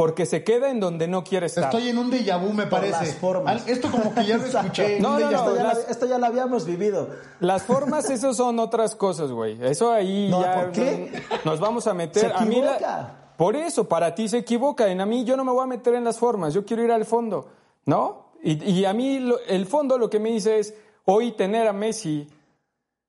porque 0.00 0.24
se 0.24 0.42
queda 0.42 0.70
en 0.70 0.80
donde 0.80 1.06
no 1.08 1.22
quiere 1.24 1.44
estar. 1.44 1.64
Estoy 1.64 1.88
en 1.90 1.98
un 1.98 2.10
déjà 2.10 2.38
vu, 2.40 2.54
me 2.54 2.62
Por 2.62 2.80
parece. 2.80 3.04
las 3.04 3.14
formas. 3.16 3.68
Esto 3.68 3.90
como 3.90 4.14
que 4.14 4.24
ya 4.24 4.38
lo 4.38 4.46
escuché. 4.46 4.98
No, 5.00 5.18
no, 5.18 5.30
no, 5.30 5.36
esto, 5.36 5.56
ya 5.56 5.62
las- 5.62 5.76
la- 5.84 5.90
esto 5.90 6.06
ya 6.06 6.16
lo 6.16 6.24
habíamos 6.24 6.64
vivido. 6.64 7.10
Las 7.40 7.64
formas, 7.64 8.08
eso 8.08 8.32
son 8.32 8.58
otras 8.60 8.94
cosas, 8.94 9.30
güey. 9.30 9.62
Eso 9.62 9.92
ahí 9.92 10.28
No, 10.30 10.40
ya 10.40 10.54
¿por 10.54 10.72
qué? 10.72 11.22
nos 11.44 11.60
vamos 11.60 11.86
a 11.86 11.92
meter. 11.92 12.30
Se 12.30 12.34
a 12.34 12.40
mí 12.46 12.62
la- 12.62 12.76
equivoca. 12.76 13.14
por 13.36 13.56
eso, 13.56 13.86
para 13.86 14.14
ti 14.14 14.26
se 14.26 14.38
equivoca. 14.38 14.88
En 14.88 15.02
a 15.02 15.04
mí 15.06 15.22
yo 15.24 15.36
no 15.36 15.44
me 15.44 15.52
voy 15.52 15.64
a 15.64 15.66
meter 15.66 15.94
en 15.94 16.04
las 16.04 16.18
formas. 16.18 16.54
Yo 16.54 16.64
quiero 16.64 16.82
ir 16.82 16.92
al 16.92 17.04
fondo, 17.04 17.48
¿no? 17.84 18.30
Y, 18.42 18.52
y 18.80 18.84
a 18.86 18.94
mí 18.94 19.18
lo- 19.18 19.38
el 19.40 19.66
fondo 19.66 19.98
lo 19.98 20.08
que 20.08 20.18
me 20.18 20.30
dice 20.30 20.60
es 20.60 20.72
hoy 21.04 21.32
tener 21.32 21.68
a 21.68 21.74
Messi 21.74 22.26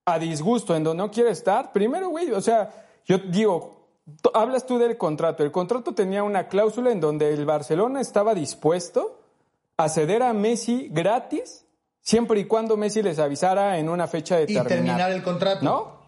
a 0.05 0.19
disgusto 0.19 0.75
en 0.75 0.83
donde 0.83 1.03
no 1.03 1.09
quiere 1.09 1.29
estar. 1.31 1.71
Primero, 1.71 2.09
güey, 2.09 2.31
o 2.31 2.41
sea, 2.41 2.69
yo 3.05 3.17
digo, 3.17 3.80
hablas 4.33 4.65
tú 4.65 4.77
del 4.77 4.97
contrato. 4.97 5.43
El 5.43 5.51
contrato 5.51 5.93
tenía 5.93 6.23
una 6.23 6.47
cláusula 6.47 6.91
en 6.91 6.99
donde 6.99 7.33
el 7.33 7.45
Barcelona 7.45 8.01
estaba 8.01 8.33
dispuesto 8.33 9.19
a 9.77 9.89
ceder 9.89 10.23
a 10.23 10.33
Messi 10.33 10.89
gratis 10.91 11.65
siempre 12.01 12.39
y 12.39 12.45
cuando 12.45 12.77
Messi 12.77 13.01
les 13.01 13.19
avisara 13.19 13.77
en 13.77 13.89
una 13.89 14.07
fecha 14.07 14.37
Y 14.37 14.45
determinada. 14.47 14.67
terminar 14.69 15.11
el 15.11 15.23
contrato. 15.23 15.63
¿No? 15.63 16.01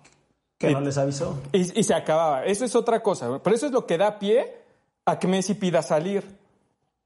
Que 0.58 0.72
Y- 0.72 0.74
no 0.74 0.82
les 0.82 0.98
avisó. 0.98 1.39
Y, 1.52 1.80
y 1.80 1.84
se 1.84 1.94
acababa. 1.94 2.46
Eso 2.46 2.66
es 2.66 2.76
otra 2.76 3.02
cosa. 3.02 3.39
Pero 3.44 3.56
eso 3.56 3.66
es 3.68 3.72
lo 3.72 3.86
que 3.86 3.98
da 3.98 4.20
pie 4.20 4.58
a 5.06 5.20
que 5.20 5.28
Messi 5.28 5.54
pida 5.56 5.82
salir. 5.82 6.24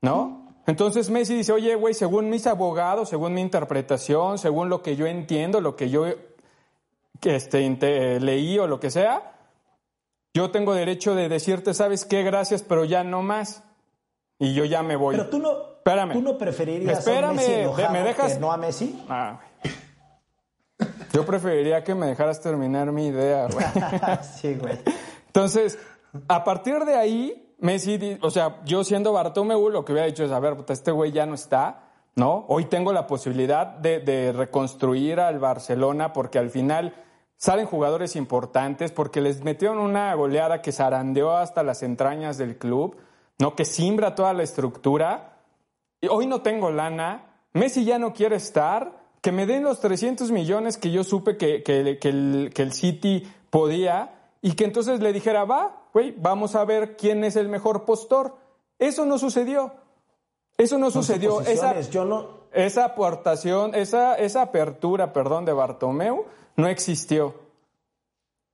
¿No? 0.02 0.46
Entonces 0.68 1.10
Messi 1.10 1.34
dice, 1.34 1.54
oye, 1.54 1.76
güey, 1.76 1.94
según 1.94 2.30
mis 2.30 2.46
abogados, 2.46 3.10
según 3.10 3.34
mi 3.34 3.42
interpretación, 3.42 4.38
según 4.38 4.68
lo 4.70 4.82
que 4.84 4.96
yo 4.96 5.08
entiendo, 5.08 5.62
lo 5.62 5.76
que 5.76 5.90
yo 5.90 6.06
que 7.22 7.36
este, 7.36 7.62
inte- 7.62 8.20
leí 8.20 8.60
o 8.60 8.68
lo 8.68 8.80
que 8.80 8.92
sea, 8.92 9.37
yo 10.34 10.52
tengo 10.52 10.74
derecho 10.74 11.16
de 11.16 11.30
decirte, 11.30 11.74
¿sabes 11.74 12.06
qué? 12.06 12.24
Gracias, 12.24 12.64
pero 12.64 12.86
ya 12.86 13.04
no 13.04 13.22
más. 13.22 13.64
Y 14.40 14.54
yo 14.54 14.66
ya 14.66 14.84
me 14.84 14.96
voy. 14.96 15.16
Pero 15.16 15.30
tú 15.30 15.40
no, 15.40 15.52
Espérame. 15.78 16.14
tú 16.14 16.22
no 16.22 16.38
preferirías 16.38 17.00
Espérame, 17.00 17.36
Messi 17.38 17.54
enojado 17.54 17.92
¿me 17.92 18.04
dejas? 18.04 18.34
que 18.34 18.40
no 18.40 18.52
a 18.52 18.58
Messi. 18.58 19.04
Ah, 19.10 19.40
güey. 19.40 19.76
Yo 21.14 21.26
preferiría 21.26 21.84
que 21.84 21.96
me 21.96 22.06
dejaras 22.06 22.40
terminar 22.42 22.92
mi 22.92 23.08
idea, 23.08 23.48
güey. 23.48 23.66
sí, 24.40 24.56
güey. 24.56 24.78
Entonces, 25.28 25.80
a 26.28 26.44
partir 26.44 26.80
de 26.86 26.96
ahí, 26.96 27.56
Messi, 27.60 28.20
o 28.22 28.30
sea, 28.30 28.62
yo 28.66 28.84
siendo 28.84 29.14
Bartomeu, 29.14 29.70
lo 29.70 29.84
que 29.84 29.94
hubiera 29.94 30.06
dicho 30.06 30.24
es, 30.24 30.32
a 30.32 30.40
ver, 30.40 30.58
este 30.68 30.92
güey 30.92 31.12
ya 31.12 31.26
no 31.26 31.34
está, 31.34 31.90
¿no? 32.16 32.46
Hoy 32.50 32.66
tengo 32.66 32.94
la 32.94 33.08
posibilidad 33.08 33.66
de, 33.66 34.00
de 34.00 34.34
reconstruir 34.34 35.20
al 35.20 35.40
Barcelona 35.40 36.14
porque 36.14 36.38
al 36.38 36.52
final 36.52 36.94
salen 37.38 37.66
jugadores 37.66 38.16
importantes, 38.16 38.92
porque 38.92 39.22
les 39.22 39.44
metieron 39.44 39.78
una 39.78 40.14
goleada 40.16 40.62
que 40.62 40.72
zarandeó 40.72 41.38
hasta 41.38 41.64
las 41.64 41.84
entrañas 41.84 42.38
del 42.38 42.58
club, 42.58 42.96
¿no? 43.40 43.56
Que 43.56 43.64
simbra 43.66 44.16
toda 44.16 44.34
la 44.34 44.44
estructura. 44.44 45.38
Y 46.02 46.08
hoy 46.08 46.28
no 46.28 46.42
tengo 46.42 46.72
lana, 46.72 47.26
Messi 47.54 47.86
ya 47.86 47.98
no 48.00 48.14
quiere 48.14 48.36
estar, 48.36 49.06
que 49.22 49.32
me 49.32 49.46
den 49.46 49.64
los 49.64 49.80
300 49.80 50.32
millones 50.32 50.78
que 50.78 50.92
yo 50.92 51.04
supe 51.04 51.38
que, 51.38 51.64
que- 51.64 51.98
que 52.00 52.10
el, 52.10 52.52
que 52.54 52.62
el 52.62 52.72
City 52.72 53.28
podía 53.50 54.14
y 54.42 54.54
que 54.54 54.66
entonces 54.66 55.00
le 55.00 55.12
dijera, 55.14 55.44
va, 55.46 55.84
güey, 55.94 56.14
vamos 56.18 56.56
a 56.56 56.64
ver 56.66 56.96
quién 56.98 57.24
es 57.24 57.36
el 57.36 57.50
mejor 57.50 57.86
postor. 57.86 58.36
Eso 58.78 59.06
no 59.06 59.18
sucedió. 59.18 59.74
Eso 60.58 60.78
no 60.78 60.92
Son 60.92 61.04
sucedió. 61.04 61.42
Esa. 61.42 61.80
Yo 61.82 62.06
no, 62.06 62.37
esa 62.52 62.86
aportación, 62.86 63.76
esa, 63.76 64.16
esa 64.16 64.42
apertura, 64.42 65.14
perdón, 65.14 65.46
de 65.46 65.54
Bartomeu 65.54 66.26
no 66.56 66.68
existió. 66.68 67.47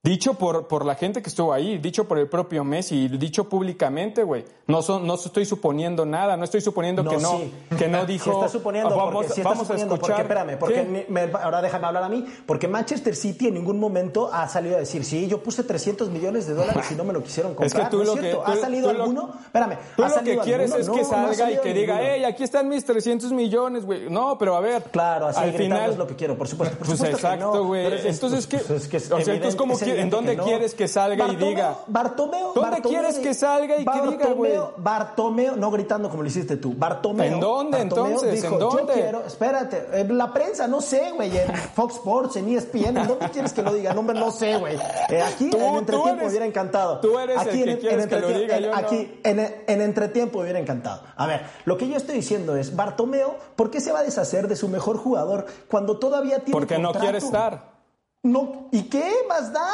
Dicho 0.05 0.33
por, 0.33 0.67
por 0.67 0.83
la 0.85 0.95
gente 0.95 1.21
que 1.21 1.29
estuvo 1.29 1.53
ahí, 1.53 1.77
dicho 1.77 2.05
por 2.09 2.19
el 2.19 2.27
propio 2.27 2.65
Messi, 2.65 3.07
dicho 3.07 3.47
públicamente, 3.47 4.23
güey. 4.23 4.43
No, 4.67 4.81
son, 4.81 5.07
no 5.07 5.13
estoy 5.13 5.45
suponiendo 5.45 6.05
nada, 6.05 6.35
no 6.35 6.43
estoy 6.43 6.59
suponiendo 6.59 7.05
que 7.05 7.15
no, 7.19 7.37
sí. 7.37 7.53
que 7.77 7.87
no 7.87 8.05
dijo. 8.05 8.25
Si 8.25 8.29
está 8.31 8.49
suponiendo, 8.49 8.89
"Ah, 8.89 8.97
porque, 8.97 9.13
vamos, 9.13 9.25
si 9.27 9.39
está 9.39 9.43
vamos 9.51 9.59
suponiendo, 9.65 9.93
a 9.93 9.95
escuchar. 9.95 10.15
porque 10.17 10.33
espérame, 10.33 10.59
porque 10.59 11.05
me- 11.09 11.25
me- 11.27 11.31
ahora 11.41 11.61
déjame 11.61 11.87
hablar 11.87 12.03
a 12.03 12.09
mí, 12.09 12.25
porque 12.45 12.67
Manchester 12.67 13.15
City 13.15 13.47
en 13.47 13.53
ningún 13.53 13.79
momento 13.79 14.29
ha 14.33 14.45
salido 14.49 14.75
a 14.75 14.79
decir, 14.79 15.05
sí, 15.05 15.25
yo 15.29 15.41
puse 15.41 15.63
300 15.63 16.09
millones 16.09 16.47
de 16.47 16.53
dólares 16.53 16.85
y 16.91 16.95
no 16.95 17.05
me 17.05 17.13
lo 17.13 17.23
quisieron 17.23 17.55
comprar. 17.55 17.67
Es 17.83 17.85
que 17.85 17.89
tú 17.89 17.97
¿No 17.99 18.03
lo 18.03 18.13
es 18.15 18.19
que- 18.19 18.37
¿Ha 18.43 18.55
salido 18.57 18.89
tú 18.89 18.97
lo- 18.97 19.03
alguno? 19.03 19.33
Espérame, 19.45 19.77
Tú 19.95 20.03
¿ha 20.03 20.09
lo 20.09 20.15
que 20.21 20.37
quieres 20.39 20.71
alguno? 20.73 20.81
es 20.81 20.87
No, 20.89 20.93
que 20.95 21.01
no 21.27 21.33
salga 21.33 21.51
y 21.53 21.57
que 21.59 21.73
diga, 21.73 21.99
hey, 22.01 22.25
aquí 22.25 22.43
están 22.43 22.67
mis 22.67 22.83
300 22.83 23.31
millones, 23.31 23.85
güey. 23.85 24.09
No, 24.09 24.37
pero 24.37 24.57
a 24.57 24.59
ver. 24.59 24.83
Claro, 24.91 25.27
así 25.27 25.39
al 25.39 25.53
final 25.53 25.91
es 25.91 25.97
lo 25.97 26.07
que 26.07 26.17
quiero, 26.17 26.37
por 26.37 26.49
supuesto. 26.49 26.77
Por 26.77 26.87
Pues 26.87 26.99
supuesto 26.99 27.17
que 27.25 27.33
exacto, 27.35 27.53
no, 27.55 27.63
güey. 27.67 28.05
Entonces, 28.05 28.47
¿qué? 28.47 28.57
pues 28.57 28.81
es 28.83 28.87
que 28.89 28.97
es 28.97 29.09
O 29.09 29.21
sea, 29.21 29.92
entonces, 29.93 29.93
evidente- 29.93 29.93
¿cómo 29.93 29.93
es 29.93 29.93
qui- 29.93 29.93
evidente 29.93 30.01
en 30.01 30.09
dónde 30.09 30.35
no. 30.35 30.43
quieres 30.43 30.73
que 30.75 30.87
salga 30.87 31.27
y 31.27 31.35
diga? 31.35 31.75
Bartomeu, 31.87 32.53
¿Dónde 32.53 32.81
quieres 32.81 33.19
que 33.19 33.33
salga 33.33 33.77
y 33.77 33.85
que 33.85 34.01
diga, 34.11 34.27
güey? 34.33 34.53
Bartomeu, 34.77 35.55
no 35.55 35.71
gritando 35.71 36.09
como 36.09 36.23
lo 36.23 36.27
hiciste 36.29 36.57
tú. 36.57 36.73
Bartomeu. 36.75 37.25
¿En 37.25 37.39
dónde, 37.39 37.79
entonces? 37.79 38.41
dijo, 38.41 38.53
¿En 38.55 38.59
dónde? 38.59 38.81
Yo 38.81 38.93
quiero, 38.93 39.23
espérate, 39.25 39.87
en 39.93 40.17
la 40.17 40.31
prensa, 40.33 40.67
no 40.67 40.81
sé, 40.81 41.11
güey, 41.15 41.37
en 41.37 41.53
Fox 41.75 41.95
Sports, 41.95 42.35
en 42.37 42.49
ESPN, 42.49 42.97
¿en 42.97 43.07
dónde 43.07 43.29
quieres 43.29 43.53
que 43.53 43.61
lo 43.61 43.73
diga? 43.73 43.93
No, 43.93 44.01
hombre, 44.01 44.19
no 44.19 44.31
sé, 44.31 44.57
güey. 44.57 44.77
Eh, 45.09 45.21
aquí 45.21 45.49
Tú- 45.49 45.57
en 45.57 45.75
entretiempo 45.75 46.09
eres- 46.19 46.29
hubiera 46.29 46.45
encantado. 46.45 46.99
tú 46.99 47.17
eres 47.19 47.41
el 47.41 47.47
aquí 47.49 47.63
que 47.63 47.71
en, 47.71 47.77
quieres 47.79 48.03
en 48.03 48.09
que 48.09 48.19
lo 48.19 48.27
entretie- 48.29 48.41
diga, 48.41 48.57
en- 48.57 48.63
yo 48.63 48.71
no. 48.71 48.77
Aquí 48.77 49.19
en, 49.23 49.39
en 49.67 49.81
entretiempo 49.81 50.39
hubiera 50.39 50.59
encantado. 50.59 51.01
A 51.15 51.27
ver, 51.27 51.41
lo 51.65 51.77
que 51.77 51.87
yo 51.87 51.95
estoy 51.97 52.15
diciendo 52.15 52.55
es, 52.55 52.75
Bartomeu, 52.75 53.33
¿por 53.55 53.69
qué 53.71 53.79
se 53.81 53.91
va 53.91 53.99
a 53.99 54.03
deshacer 54.03 54.47
de 54.47 54.55
su 54.55 54.67
mejor 54.67 54.97
jugador 54.97 55.45
cuando 55.69 55.97
todavía 55.97 56.39
tiene 56.39 56.51
Porque 56.51 56.77
no 56.77 56.91
quiere 56.93 57.17
estar. 57.17 57.72
No, 58.23 58.67
¿y 58.71 58.83
qué 58.83 59.11
más 59.27 59.51
da? 59.51 59.67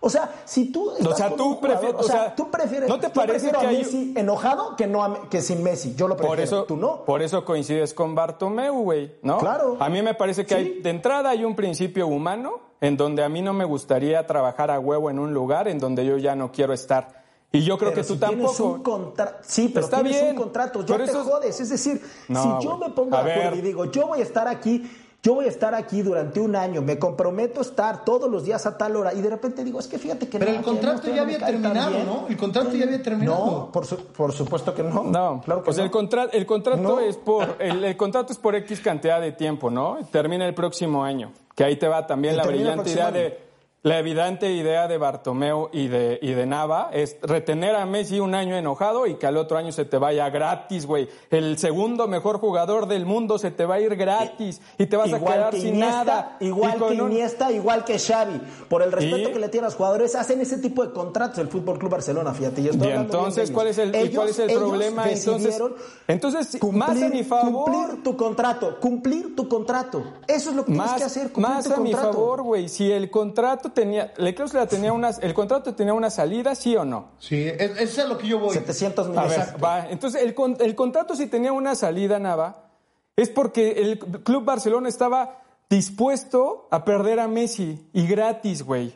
O 0.00 0.10
sea, 0.10 0.30
si 0.44 0.70
tú 0.70 0.90
estás 0.98 1.16
sea, 1.16 1.30
tú 1.34 1.44
un 1.46 1.54
jugador, 1.54 1.80
prefi- 1.82 1.94
o 1.94 1.98
o 1.98 2.02
sea, 2.02 2.34
tú 2.36 2.50
prefieres 2.50 2.86
¿no 2.90 3.00
te 3.00 3.06
yo 3.06 3.12
parece 3.14 3.50
que 3.50 3.56
a 3.56 3.68
hay- 3.70 3.78
Messi 3.78 4.12
enojado 4.14 4.76
que 4.76 4.86
no 4.86 5.02
a- 5.02 5.30
que 5.30 5.40
sin 5.40 5.62
Messi? 5.62 5.94
Yo 5.94 6.06
lo 6.08 6.14
prefiero. 6.14 6.36
Por 6.36 6.40
eso, 6.44 6.64
tú 6.64 6.76
no. 6.76 7.06
por 7.06 7.22
eso 7.22 7.42
coincides 7.46 7.94
con 7.94 8.14
Bartomeu, 8.14 8.74
güey, 8.82 9.14
¿no? 9.22 9.38
Claro. 9.38 9.78
A 9.80 9.88
mí 9.88 10.02
me 10.02 10.12
parece 10.12 10.44
que 10.44 10.54
Sí. 10.54 10.60
hay, 10.60 10.80
de 10.82 10.90
entrada 10.90 11.30
hay 11.30 11.46
un 11.46 11.56
principio 11.56 12.06
humano 12.06 12.60
en 12.82 12.98
donde 12.98 13.24
a 13.24 13.30
mí 13.30 13.40
no 13.40 13.54
me 13.54 13.64
gustaría 13.64 14.26
trabajar 14.26 14.70
a 14.70 14.78
huevo 14.78 15.08
en 15.08 15.18
un 15.18 15.32
lugar 15.32 15.68
en 15.68 15.78
donde 15.78 16.04
yo 16.04 16.18
ya 16.18 16.36
no 16.36 16.52
quiero 16.52 16.74
estar. 16.74 17.24
Y 17.50 17.62
yo 17.62 17.78
creo 17.78 17.92
Pero 17.92 18.02
que 18.02 18.08
tú 18.08 18.14
si 18.14 18.20
tampoco. 18.20 18.50
Tienes 18.52 18.60
un 18.60 18.82
contra- 18.82 19.38
sí, 19.42 19.70
pero 19.72 19.86
Está 19.86 20.02
tienes 20.02 20.20
bien, 20.20 20.36
un 20.36 20.42
contrato, 20.42 20.84
pero 20.86 20.98
te 21.04 21.10
eso 21.10 21.22
es- 21.22 21.26
jodes. 21.28 21.60
Es 21.60 21.68
decir, 21.70 22.02
No, 22.28 22.58
si 22.60 22.66
yo 22.66 22.76
me 22.76 22.90
pongo 22.90 23.16
A 23.16 23.22
de 23.22 23.32
acuerdo 23.32 23.56
y 23.56 23.60
digo, 23.62 23.84
yo 23.86 24.08
voy 24.08 24.18
a 24.18 24.22
estar 24.22 24.48
aquí, 24.48 24.82
yo 25.24 25.34
voy 25.34 25.46
a 25.46 25.48
estar 25.48 25.74
aquí 25.74 26.02
durante 26.02 26.38
un 26.38 26.54
año, 26.54 26.82
me 26.82 26.98
comprometo 26.98 27.60
a 27.60 27.62
estar 27.62 28.04
todos 28.04 28.30
los 28.30 28.44
días 28.44 28.66
a 28.66 28.76
tal 28.76 28.94
hora 28.94 29.14
y 29.14 29.22
de 29.22 29.30
repente 29.30 29.64
digo, 29.64 29.80
es 29.80 29.88
que 29.88 29.98
fíjate 29.98 30.28
que 30.28 30.38
Pero 30.38 30.52
no, 30.52 30.58
el 30.58 30.62
contrato 30.64 31.10
ya 31.10 31.22
había 31.22 31.38
terminado. 31.38 31.90
¿no? 32.04 32.26
El 32.28 32.36
contrato 32.36 32.70
ya 32.74 32.84
había 32.84 33.02
terminado. 33.02 33.46
No, 33.46 33.72
por, 33.72 33.86
su- 33.86 33.96
por 34.06 34.32
supuesto 34.32 34.74
que 34.74 34.82
no. 34.82 35.02
No, 35.04 35.40
claro 35.42 35.62
que 35.62 35.64
pues 35.64 35.78
no. 35.78 35.82
el, 35.84 35.90
contra- 35.90 36.28
el 36.30 36.44
contrato 36.44 36.82
No. 36.82 37.00
es 37.00 37.16
por 37.16 37.56
el, 37.58 37.82
el 37.82 37.96
contrato 37.96 38.32
es 38.34 38.38
por 38.38 38.54
X 38.54 38.80
cantidad 38.80 39.20
de 39.20 39.32
tiempo, 39.32 39.70
¿no? 39.70 39.96
Termina 40.12 40.46
el 40.46 40.54
próximo 40.54 41.02
año. 41.02 41.32
Que 41.56 41.64
ahí 41.64 41.76
te 41.76 41.88
va 41.88 42.06
también 42.06 42.34
Y 42.34 42.36
la 42.36 42.44
brillante 42.44 42.90
idea 42.90 43.10
de 43.10 43.38
la 43.84 43.98
evidente 43.98 44.50
idea 44.50 44.88
de 44.88 44.96
Bartomeu 44.98 45.68
y 45.70 45.88
de, 45.88 46.18
y 46.22 46.32
de 46.32 46.46
Nava 46.46 46.88
es 46.92 47.18
retener 47.20 47.76
a 47.76 47.84
Messi 47.84 48.18
un 48.18 48.34
año 48.34 48.56
enojado 48.56 49.06
y 49.06 49.16
que 49.16 49.26
al 49.26 49.36
otro 49.36 49.58
año 49.58 49.72
se 49.72 49.84
te 49.84 49.98
vaya 49.98 50.30
gratis, 50.30 50.86
güey. 50.86 51.06
El 51.30 51.58
segundo 51.58 52.08
mejor 52.08 52.38
jugador 52.40 52.88
del 52.88 53.04
mundo 53.04 53.38
se 53.38 53.50
te 53.50 53.66
va 53.66 53.74
a 53.74 53.80
ir 53.80 53.94
gratis 53.94 54.62
y 54.78 54.86
te 54.86 54.96
vas 54.96 55.12
a 55.12 55.20
quedar 55.20 55.50
que 55.50 55.60
sin 55.60 55.74
Iniesta, 55.74 55.96
nada. 56.04 56.36
Igual 56.40 56.78
que 56.78 56.84
un- 57.02 57.12
Iniesta, 57.12 57.52
igual 57.52 57.84
que 57.84 57.98
Xavi. 57.98 58.40
Por 58.70 58.80
el 58.82 58.90
respeto 58.90 59.28
¿Y? 59.28 59.32
que 59.34 59.38
le 59.38 59.48
tienen 59.50 59.66
a 59.66 59.68
los 59.68 59.76
jugadores, 59.76 60.14
hacen 60.16 60.40
ese 60.40 60.56
tipo 60.58 60.82
de 60.84 60.90
contratos 60.90 61.36
el 61.38 61.48
Fútbol 61.48 61.78
Club 61.78 61.90
Barcelona, 61.92 62.32
fíjate. 62.32 62.62
Y, 62.62 62.68
estoy 62.68 62.88
Y 62.88 62.90
entonces, 62.90 63.50
¿cuál 63.50 63.66
es 63.68 63.76
el, 63.76 63.94
Ellos- 63.94 64.14
cuál 64.14 64.28
es 64.30 64.38
el 64.38 64.48
ellos 64.48 64.62
problema? 64.62 65.10
Entonces, 65.10 65.60
entonces 66.08 66.56
cumplir, 66.58 66.78
más 66.78 67.02
a 67.02 67.08
mi 67.10 67.22
favor. 67.22 67.70
Cumplir 67.70 68.02
tu 68.02 68.16
contrato, 68.16 68.80
cumplir 68.80 69.36
tu 69.36 69.46
contrato. 69.46 70.02
Eso 70.26 70.48
es 70.50 70.56
lo 70.56 70.64
que 70.64 70.72
tienes 70.72 70.92
que 70.94 71.04
hacer, 71.04 71.30
más 71.36 71.64
tu 71.66 71.74
a 71.74 71.76
mi 71.76 71.92
contrato. 71.92 72.12
favor, 72.16 72.42
güey. 72.42 72.70
Si 72.70 72.90
el 72.90 73.10
contrato 73.10 73.73
tenía, 73.74 74.14
la 74.16 74.32
cláusula 74.34 74.66
tenía 74.66 74.92
unas, 74.92 75.18
el 75.22 75.34
contrato 75.34 75.74
tenía 75.74 75.92
una 75.92 76.08
salida, 76.10 76.54
¿sí 76.54 76.74
o 76.76 76.84
no? 76.84 77.10
Sí, 77.18 77.44
es, 77.46 77.72
eso 77.72 77.82
es 77.82 77.98
a 77.98 78.04
lo 78.06 78.16
que 78.16 78.26
yo 78.28 78.38
voy. 78.38 78.54
700 78.54 79.06
A 79.06 79.10
millones. 79.10 79.36
ver, 79.36 79.62
va. 79.64 79.90
Entonces, 79.90 80.22
el, 80.22 80.34
con- 80.34 80.56
el 80.60 80.74
contrato 80.74 81.14
si 81.16 81.26
tenía 81.26 81.52
una 81.52 81.74
salida, 81.74 82.18
Nava, 82.18 82.70
es 83.16 83.28
porque 83.28 83.72
el 83.72 83.98
Club 83.98 84.44
Barcelona 84.44 84.88
estaba 84.88 85.42
dispuesto 85.68 86.68
a 86.70 86.84
perder 86.84 87.20
a 87.20 87.28
Messi 87.28 87.86
y 87.92 88.06
gratis, 88.06 88.62
güey. 88.64 88.94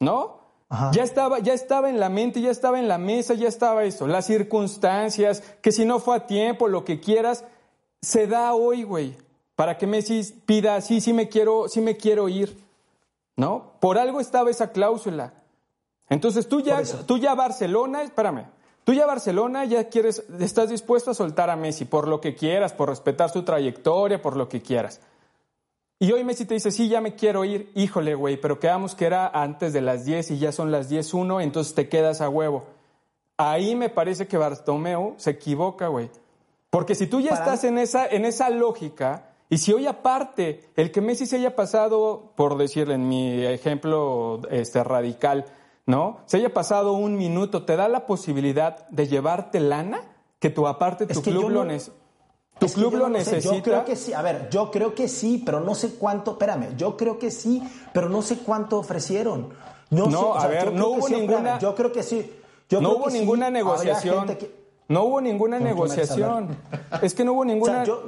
¿No? 0.00 0.40
Ajá. 0.68 0.90
Ya 0.92 1.02
estaba, 1.02 1.38
ya 1.38 1.52
estaba 1.52 1.90
en 1.90 2.00
la 2.00 2.08
mente, 2.08 2.40
ya 2.40 2.50
estaba 2.50 2.78
en 2.78 2.88
la 2.88 2.98
mesa, 2.98 3.34
ya 3.34 3.48
estaba 3.48 3.84
eso. 3.84 4.06
Las 4.06 4.26
circunstancias, 4.26 5.42
que 5.60 5.70
si 5.72 5.84
no 5.84 6.00
fue 6.00 6.16
a 6.16 6.26
tiempo, 6.26 6.66
lo 6.68 6.84
que 6.84 7.00
quieras, 7.00 7.44
se 8.02 8.26
da 8.26 8.54
hoy, 8.54 8.82
güey. 8.82 9.16
Para 9.56 9.78
que 9.78 9.86
Messi 9.86 10.22
pida, 10.46 10.80
sí, 10.80 11.00
sí 11.00 11.12
me 11.12 11.28
quiero, 11.28 11.68
sí 11.68 11.80
me 11.80 11.96
quiero 11.96 12.28
ir. 12.28 12.63
¿No? 13.36 13.72
Por 13.80 13.98
algo 13.98 14.20
estaba 14.20 14.50
esa 14.50 14.70
cláusula. 14.70 15.34
Entonces 16.08 16.48
tú 16.48 16.60
ya, 16.60 16.82
tú 17.06 17.18
ya 17.18 17.34
Barcelona, 17.34 18.02
espérame, 18.02 18.46
tú 18.84 18.92
ya 18.92 19.06
Barcelona 19.06 19.64
ya 19.64 19.88
quieres, 19.88 20.24
estás 20.38 20.68
dispuesto 20.68 21.10
a 21.10 21.14
soltar 21.14 21.50
a 21.50 21.56
Messi 21.56 21.84
por 21.84 22.06
lo 22.06 22.20
que 22.20 22.34
quieras, 22.34 22.72
por 22.72 22.88
respetar 22.90 23.30
su 23.30 23.42
trayectoria, 23.42 24.20
por 24.22 24.36
lo 24.36 24.48
que 24.48 24.60
quieras. 24.62 25.00
Y 25.98 26.12
hoy 26.12 26.22
Messi 26.24 26.44
te 26.44 26.54
dice, 26.54 26.70
sí, 26.70 26.88
ya 26.88 27.00
me 27.00 27.14
quiero 27.14 27.44
ir, 27.44 27.70
híjole, 27.74 28.14
güey, 28.14 28.36
pero 28.36 28.58
quedamos 28.60 28.94
que 28.94 29.06
era 29.06 29.26
antes 29.28 29.72
de 29.72 29.80
las 29.80 30.04
10 30.04 30.32
y 30.32 30.38
ya 30.38 30.52
son 30.52 30.70
las 30.70 30.90
10.1, 30.90 31.42
entonces 31.42 31.74
te 31.74 31.88
quedas 31.88 32.20
a 32.20 32.28
huevo. 32.28 32.64
Ahí 33.36 33.74
me 33.74 33.88
parece 33.88 34.26
que 34.28 34.36
Bartomeu 34.36 35.14
se 35.16 35.30
equivoca, 35.30 35.88
güey. 35.88 36.10
Porque 36.70 36.94
si 36.94 37.06
tú 37.06 37.20
ya 37.20 37.30
Para 37.30 37.44
estás 37.44 37.62
mí- 37.62 37.68
en 37.70 37.78
esa, 37.78 38.06
en 38.06 38.24
esa 38.26 38.50
lógica, 38.50 39.30
y 39.50 39.58
si 39.58 39.72
hoy 39.72 39.86
aparte 39.86 40.70
el 40.76 40.90
que 40.90 41.00
Messi 41.00 41.26
se 41.26 41.36
haya 41.36 41.54
pasado, 41.54 42.32
por 42.36 42.56
decirle 42.56 42.94
en 42.94 43.08
mi 43.08 43.44
ejemplo 43.44 44.40
este, 44.50 44.82
radical, 44.82 45.44
¿no? 45.86 46.18
Se 46.26 46.38
haya 46.38 46.52
pasado 46.54 46.92
un 46.94 47.16
minuto, 47.16 47.64
¿te 47.64 47.76
da 47.76 47.88
la 47.88 48.06
posibilidad 48.06 48.88
de 48.88 49.06
llevarte 49.06 49.60
lana? 49.60 50.00
Que 50.38 50.50
tú 50.50 50.66
aparte 50.66 51.06
tu 51.06 51.12
Es 51.12 51.18
que 51.20 51.30
club 51.30 51.50
lo 51.50 51.64
no- 51.64 51.72
neces- 51.72 51.92
Tu 52.58 52.66
Es 52.66 52.74
club 52.74 52.94
lo 52.94 53.08
no 53.08 53.18
sé, 53.18 53.32
necesita. 53.32 53.54
Yo 53.56 53.62
creo 53.62 53.84
que 53.84 53.96
sí. 53.96 54.12
A 54.12 54.22
ver, 54.22 54.48
yo 54.48 54.70
creo 54.70 54.94
que 54.94 55.08
sí, 55.08 55.42
pero 55.44 55.58
no 55.60 55.74
sé 55.74 55.94
cuánto. 55.96 56.32
Espérame, 56.32 56.76
yo 56.76 56.96
creo 56.96 57.18
que 57.18 57.30
sí, 57.32 57.60
pero 57.92 58.08
no 58.08 58.22
sé 58.22 58.38
cuánto 58.38 58.78
ofrecieron. 58.78 59.48
No, 59.90 60.06
No, 60.06 60.10
sé, 60.10 60.16
o 60.24 60.34
a 60.34 60.40
sea, 60.42 60.50
ver, 60.50 60.72
no 60.72 60.88
hubo 60.88 61.06
sí, 61.08 61.14
espérame, 61.14 61.20
ninguna- 61.32 61.58
yo 61.58 61.74
creo 61.74 61.90
que 61.92 62.02
sí. 62.04 62.32
Yo 62.68 62.80
no 62.80 62.88
creo 62.90 62.98
hubo 62.98 63.04
que 63.06 63.10
sí, 63.10 63.18
ninguna 63.18 63.46
habría 63.46 63.58
negociación. 63.64 64.26
que- 64.36 64.64
No 64.88 65.02
hubo 65.04 65.20
ninguna 65.20 65.56
¿Con 65.56 65.66
quién 65.66 65.68
hay 65.68 65.74
que 65.74 65.74
negociación. 65.74 66.56
Es 67.02 67.14
que 67.14 67.24
no 67.24 67.32
hubo 67.32 67.40
O 67.40 67.44
ninguna. 67.44 67.72
sea, 67.74 67.84
yo, 67.84 68.02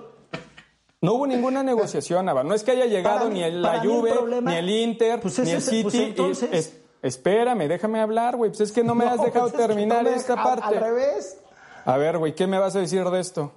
No 1.02 1.14
hubo 1.14 1.26
ninguna 1.26 1.62
negociación, 1.62 2.24
Nava. 2.26 2.42
No 2.42 2.54
es 2.54 2.62
que 2.64 2.70
haya 2.72 2.86
llegado 2.86 3.28
mí- 3.28 3.34
ni 3.34 3.42
el, 3.42 3.60
la 3.62 3.76
el 3.76 3.88
Juve, 3.88 4.12
problema- 4.12 4.50
ni 4.50 4.56
el 4.56 4.70
Inter, 4.70 5.20
Pues 5.20 5.38
ni 5.40 5.50
el 5.50 5.58
ese- 5.58 5.70
City. 5.70 5.82
pues 5.82 5.94
y- 5.94 6.02
entonces- 6.04 6.48
es- 6.52 6.76
espérame, 7.02 7.68
déjame 7.68 8.00
hablar, 8.00 8.36
güey. 8.36 8.50
Pues 8.50 8.62
es 8.62 8.72
que 8.72 8.82
no 8.82 8.94
me 8.94 9.04
has 9.06 9.20
dejado 9.22 9.50
pues 9.50 9.54
es 9.54 9.60
que 9.60 9.66
terminar 9.66 10.06
esta 10.06 10.34
parte. 10.36 10.64
Al 10.66 10.76
revés. 10.80 11.36
A 11.84 11.96
ver, 11.98 12.18
güey, 12.18 12.34
¿qué 12.34 12.46
me 12.46 12.58
vas 12.58 12.74
a 12.76 12.80
decir 12.80 13.04
de 13.04 13.20
esto? 13.20 13.52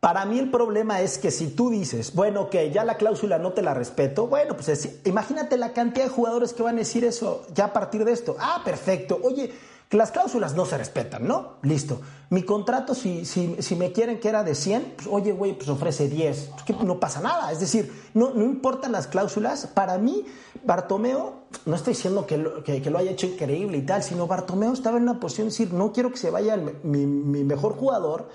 Para 0.00 0.26
mí 0.26 0.38
el 0.38 0.50
problema 0.50 1.00
es 1.00 1.16
que 1.16 1.30
si 1.30 1.48
tú 1.56 1.70
dices, 1.70 2.14
bueno, 2.14 2.50
que 2.50 2.70
ya 2.70 2.84
la 2.84 2.98
cláusula 2.98 3.38
no 3.38 3.52
te 3.54 3.62
la 3.62 3.72
respeto, 3.72 4.26
bueno, 4.26 4.54
pues 4.54 4.68
es- 4.68 4.98
imagínate 5.06 5.56
la 5.56 5.72
cantidad 5.72 6.04
de 6.04 6.10
jugadores 6.10 6.52
que 6.52 6.62
van 6.62 6.74
a 6.76 6.80
decir 6.80 7.04
eso 7.06 7.46
ya 7.54 7.64
a 7.66 7.72
partir 7.72 8.04
de 8.04 8.12
esto. 8.12 8.36
Ah, 8.38 8.60
perfecto. 8.62 9.18
Oye, 9.22 9.50
que 9.88 9.96
las 9.96 10.10
cláusulas 10.10 10.54
no 10.54 10.64
se 10.66 10.78
respetan, 10.78 11.26
¿no? 11.26 11.54
Listo. 11.62 12.00
Mi 12.30 12.42
contrato, 12.42 12.94
si, 12.94 13.24
si, 13.24 13.56
si 13.60 13.76
me 13.76 13.92
quieren 13.92 14.18
que 14.18 14.28
era 14.28 14.42
de 14.42 14.54
100, 14.54 14.94
pues 14.96 15.08
oye, 15.10 15.32
güey, 15.32 15.54
pues 15.54 15.68
ofrece 15.68 16.08
10. 16.08 16.50
Pues 16.52 16.62
que 16.64 16.72
no 16.72 16.98
pasa 16.98 17.20
nada. 17.20 17.52
Es 17.52 17.60
decir, 17.60 17.92
no, 18.14 18.30
no 18.30 18.44
importan 18.44 18.92
las 18.92 19.06
cláusulas. 19.06 19.66
Para 19.66 19.98
mí, 19.98 20.24
Bartomeo, 20.64 21.44
no 21.66 21.76
estoy 21.76 21.94
diciendo 21.94 22.26
que 22.26 22.38
lo, 22.38 22.64
que, 22.64 22.80
lo 22.80 22.98
haya 22.98 23.10
hecho 23.10 23.26
increíble 23.26 23.78
y 23.78 23.82
tal, 23.82 24.02
sino 24.02 24.26
Bartomeo 24.26 24.72
estaba 24.72 24.96
en 24.96 25.04
una 25.04 25.20
posición 25.20 25.46
de 25.48 25.50
decir, 25.50 25.72
no 25.72 25.92
quiero 25.92 26.10
que 26.10 26.16
se 26.16 26.30
vaya 26.30 26.56
mi, 26.56 27.06
mi 27.06 27.44
mejor 27.44 27.76
jugador. 27.76 28.28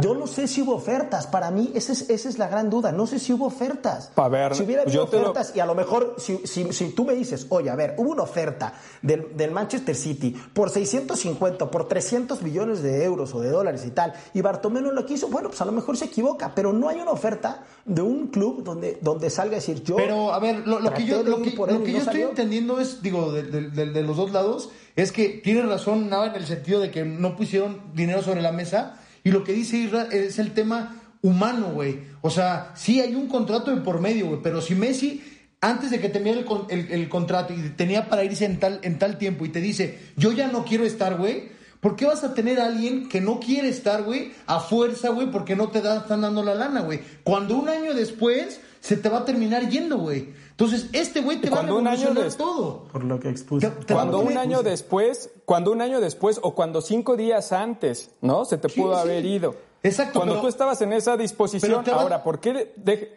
Yo 0.00 0.14
no 0.14 0.26
sé 0.26 0.46
si 0.48 0.62
hubo 0.62 0.74
ofertas. 0.74 1.26
Para 1.26 1.50
mí, 1.50 1.72
esa 1.74 1.92
es, 1.92 2.08
esa 2.08 2.28
es 2.28 2.38
la 2.38 2.48
gran 2.48 2.70
duda. 2.70 2.92
No 2.92 3.06
sé 3.06 3.18
si 3.18 3.32
hubo 3.32 3.46
ofertas. 3.46 4.10
A 4.16 4.28
ver, 4.28 4.54
si 4.54 4.62
hubiera 4.62 4.82
habido 4.82 5.02
lo- 5.02 5.08
ofertas, 5.08 5.52
y 5.56 5.60
a 5.60 5.66
lo 5.66 5.74
mejor, 5.74 6.14
si, 6.18 6.38
si- 6.46 6.72
si 6.72 6.90
tú 6.90 7.04
me 7.04 7.14
dices, 7.14 7.46
oye, 7.48 7.68
a 7.70 7.74
ver, 7.74 7.94
hubo 7.98 8.12
una 8.12 8.22
oferta 8.22 8.74
del, 9.02 9.36
del 9.36 9.50
Manchester 9.50 9.94
City 9.96 10.36
por 10.54 10.70
650, 10.70 11.70
por 11.70 11.88
300 11.88 12.42
millones 12.42 12.82
de 12.82 13.02
euros 13.04 13.34
o 13.34 13.40
de 13.40 13.48
dólares 13.50 13.84
y 13.86 13.90
tal, 13.90 14.12
y 14.34 14.40
Bartomeu 14.40 14.82
no 14.82 14.92
lo 14.92 15.04
quiso, 15.04 15.28
bueno, 15.28 15.48
pues 15.48 15.60
a 15.60 15.64
lo 15.64 15.72
mejor 15.72 15.96
se 15.96 16.04
equivoca, 16.06 16.52
pero 16.54 16.72
no 16.72 16.88
hay 16.88 17.00
una 17.00 17.10
oferta 17.10 17.64
de 17.84 18.02
un 18.02 18.28
club 18.28 18.62
donde, 18.62 18.98
donde 19.00 19.30
salga 19.30 19.52
a 19.52 19.60
decir 19.60 19.82
yo. 19.82 19.96
Pero, 19.96 20.32
a 20.32 20.38
ver, 20.38 20.66
lo, 20.66 20.78
lo 20.80 20.92
que 20.94 21.04
yo, 21.04 21.22
lo 21.22 21.42
que, 21.42 21.50
por 21.52 21.70
lo 21.70 21.76
él 21.78 21.82
y 21.82 21.84
que 21.86 21.92
no 21.92 21.98
yo 21.98 22.02
estoy 22.04 22.12
salió. 22.14 22.28
entendiendo 22.28 22.78
es, 22.80 23.02
digo, 23.02 23.32
de, 23.32 23.42
de- 23.42 23.70
de- 23.70 23.86
de 23.86 24.02
los 24.02 24.16
dos 24.16 24.30
lados, 24.32 24.70
es 24.94 25.10
que 25.12 25.40
tiene 25.42 25.62
razón 25.62 26.08
Nava 26.08 26.26
en 26.26 26.34
el 26.36 26.46
sentido 26.46 26.78
de 26.80 26.90
que 26.90 27.04
no 27.04 27.36
pusieron 27.36 27.80
dinero 27.94 28.22
sobre 28.22 28.42
la 28.42 28.52
mesa. 28.52 28.98
Y 29.24 29.30
lo 29.30 29.44
que 29.44 29.52
dice 29.52 29.76
Isra 29.78 30.08
es 30.10 30.38
el 30.38 30.52
tema 30.52 30.96
humano, 31.22 31.70
güey. 31.72 32.00
O 32.20 32.30
sea, 32.30 32.72
sí 32.74 33.00
hay 33.00 33.14
un 33.14 33.28
contrato 33.28 33.70
de 33.74 33.80
por 33.82 34.00
medio, 34.00 34.26
güey. 34.28 34.40
Pero 34.42 34.60
si 34.60 34.74
Messi, 34.74 35.22
antes 35.60 35.90
de 35.90 36.00
que 36.00 36.08
termine 36.08 36.40
el, 36.40 36.46
el- 36.70 36.90
el 36.92 37.08
contrato 37.08 37.54
y 37.54 37.70
tenía 37.70 38.08
para 38.08 38.24
irse 38.24 38.44
en 38.44 38.58
tal, 38.58 38.80
en 38.82 38.98
tal 38.98 39.18
tiempo 39.18 39.44
y 39.44 39.48
te 39.50 39.60
dice, 39.60 39.98
yo 40.16 40.32
ya 40.32 40.48
no 40.48 40.64
quiero 40.64 40.84
estar, 40.84 41.16
güey. 41.16 41.50
¿Por 41.80 41.96
qué 41.96 42.06
vas 42.06 42.22
a 42.22 42.32
tener 42.32 42.60
a 42.60 42.66
alguien 42.66 43.08
que 43.08 43.20
no 43.20 43.40
quiere 43.40 43.68
estar, 43.68 44.04
güey, 44.04 44.30
a 44.46 44.60
fuerza, 44.60 45.08
güey, 45.08 45.32
porque 45.32 45.56
no 45.56 45.68
te 45.68 45.80
da, 45.80 45.98
están 45.98 46.20
dando 46.20 46.44
la 46.44 46.54
lana, 46.54 46.80
güey? 46.82 47.00
Cuando 47.24 47.56
un 47.56 47.68
año 47.68 47.92
después 47.92 48.60
se 48.80 48.96
te 48.96 49.08
va 49.08 49.18
a 49.18 49.24
terminar 49.24 49.68
yendo, 49.68 49.98
güey. 49.98 50.28
Entonces, 50.52 50.88
este 50.92 51.20
güey 51.22 51.40
te 51.40 51.50
va 51.50 51.58
a 51.58 51.60
año 51.60 51.78
revolucionar 51.78 52.24
des- 52.24 52.36
todo. 52.36 52.84
Por 52.92 53.04
lo 53.04 53.18
que 53.18 53.32
te 53.32 53.94
Cuando 53.94 54.18
a 54.18 54.20
un 54.20 54.36
año 54.38 54.62
después, 54.62 55.30
cuando 55.44 55.72
un 55.72 55.80
año 55.82 56.00
después 56.00 56.38
o 56.42 56.54
cuando 56.54 56.80
cinco 56.80 57.16
días 57.16 57.52
antes, 57.52 58.10
¿no? 58.20 58.44
Se 58.44 58.58
te 58.58 58.68
Sí, 58.68 58.80
pudo 58.80 58.94
sí. 58.94 59.00
haber 59.00 59.24
ido. 59.24 59.54
Exacto, 59.82 60.20
Cuando 60.20 60.34
pero- 60.34 60.42
tú 60.42 60.48
estabas 60.48 60.80
en 60.82 60.92
esa 60.92 61.16
disposición, 61.16 61.84
va- 61.90 62.02
ahora, 62.02 62.22
¿por 62.22 62.38
qué? 62.38 62.72
deje- 62.76 63.16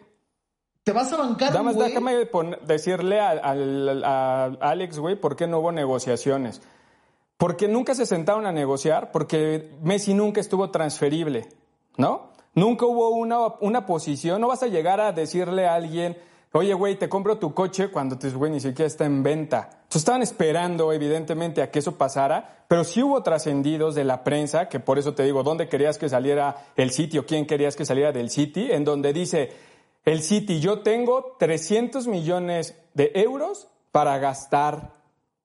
Te 0.82 0.92
vas 0.92 1.12
a 1.12 1.16
bancar, 1.16 1.50
Nada 1.50 1.62
más 1.62 1.74
güey. 1.74 1.88
déjame 1.88 2.28
decirle 2.64 3.20
a, 3.20 3.30
al- 3.30 4.02
a 4.04 4.44
Alex, 4.60 4.98
güey, 4.98 5.16
por 5.16 5.34
qué 5.36 5.46
no 5.46 5.58
hubo 5.58 5.72
negociaciones. 5.72 6.62
Porque 7.36 7.68
nunca 7.68 7.94
se 7.94 8.06
sentaron 8.06 8.46
a 8.46 8.52
negociar, 8.52 9.12
porque 9.12 9.70
Messi 9.82 10.14
nunca 10.14 10.40
estuvo 10.40 10.70
transferible, 10.70 11.48
¿no? 11.98 12.30
Nunca 12.54 12.86
hubo 12.86 13.10
una, 13.10 13.38
una 13.60 13.84
posición, 13.84 14.40
no 14.40 14.48
vas 14.48 14.62
a 14.62 14.68
llegar 14.68 15.00
a 15.00 15.12
decirle 15.12 15.66
a 15.66 15.74
alguien, 15.74 16.16
oye, 16.58 16.74
güey, 16.74 16.96
te 16.96 17.08
compro 17.08 17.38
tu 17.38 17.54
coche 17.54 17.88
cuando 17.88 18.18
tu 18.18 18.30
güey 18.30 18.52
ni 18.52 18.60
siquiera 18.60 18.86
está 18.86 19.04
en 19.04 19.22
venta. 19.22 19.68
Entonces 19.72 20.02
estaban 20.02 20.22
esperando, 20.22 20.92
evidentemente, 20.92 21.62
a 21.62 21.70
que 21.70 21.80
eso 21.80 21.96
pasara, 21.96 22.64
pero 22.68 22.84
sí 22.84 23.02
hubo 23.02 23.22
trascendidos 23.22 23.94
de 23.94 24.04
la 24.04 24.24
prensa, 24.24 24.68
que 24.68 24.80
por 24.80 24.98
eso 24.98 25.14
te 25.14 25.22
digo, 25.22 25.42
¿dónde 25.42 25.68
querías 25.68 25.98
que 25.98 26.08
saliera 26.08 26.68
el 26.76 26.90
sitio? 26.90 27.26
¿Quién 27.26 27.46
querías 27.46 27.76
que 27.76 27.84
saliera 27.84 28.12
del 28.12 28.30
City? 28.30 28.68
En 28.70 28.84
donde 28.84 29.12
dice, 29.12 29.52
el 30.04 30.22
City, 30.22 30.60
yo 30.60 30.80
tengo 30.80 31.36
300 31.38 32.06
millones 32.06 32.76
de 32.94 33.12
euros 33.14 33.68
para 33.92 34.18
gastar, 34.18 34.92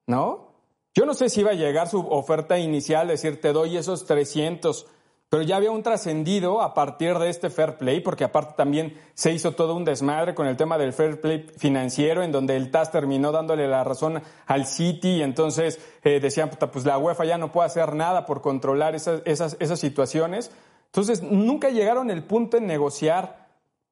¿no? 0.08 0.52
Yo 0.94 1.06
no 1.06 1.14
sé 1.14 1.30
si 1.30 1.42
iba 1.42 1.52
a 1.52 1.56
llegar 1.56 1.88
su 1.88 2.00
oferta 2.00 2.60
inicial, 2.60 3.08
decir, 3.08 3.40
te 3.40 3.54
doy 3.54 3.78
esos 3.78 4.06
300, 4.06 4.88
pero 5.32 5.44
ya 5.44 5.56
había 5.56 5.72
un 5.72 5.82
trascendido 5.82 6.62
a 6.62 6.74
partir 6.74 7.18
de 7.18 7.30
este 7.30 7.50
fair 7.50 7.78
play, 7.78 8.02
porque 8.02 8.26
aparte 8.26 8.56
también 8.58 9.00
se 9.14 9.32
hizo 9.32 9.54
todo 9.54 9.78
un 9.78 9.86
desmadre 9.86 10.36
con 10.36 10.46
el 10.46 10.58
tema 10.58 10.78
del 10.78 10.92
fair 10.92 11.22
play 11.22 11.48
financiero, 11.58 12.22
en 12.22 12.34
donde 12.34 12.58
el 12.58 12.70
TAS 12.70 12.92
terminó 12.92 13.32
dándole 13.32 13.66
la 13.70 13.86
razón 13.86 14.22
al 14.46 14.66
City, 14.66 15.20
y 15.20 15.24
entonces 15.24 15.80
eh, 16.04 16.20
decían, 16.20 16.50
pues 16.50 16.84
la 16.84 16.98
UEFA 16.98 17.24
ya 17.24 17.38
no 17.38 17.50
puede 17.54 17.68
hacer 17.68 17.96
nada 17.96 18.26
por 18.26 18.42
controlar 18.42 18.94
esas, 18.94 19.22
esas, 19.24 19.56
esas 19.62 19.80
situaciones. 19.80 20.52
Entonces, 20.88 21.24
nunca 21.24 21.70
llegaron 21.70 22.12
el 22.12 22.26
punto 22.26 22.58
en 22.58 22.68
negociar, 22.68 23.48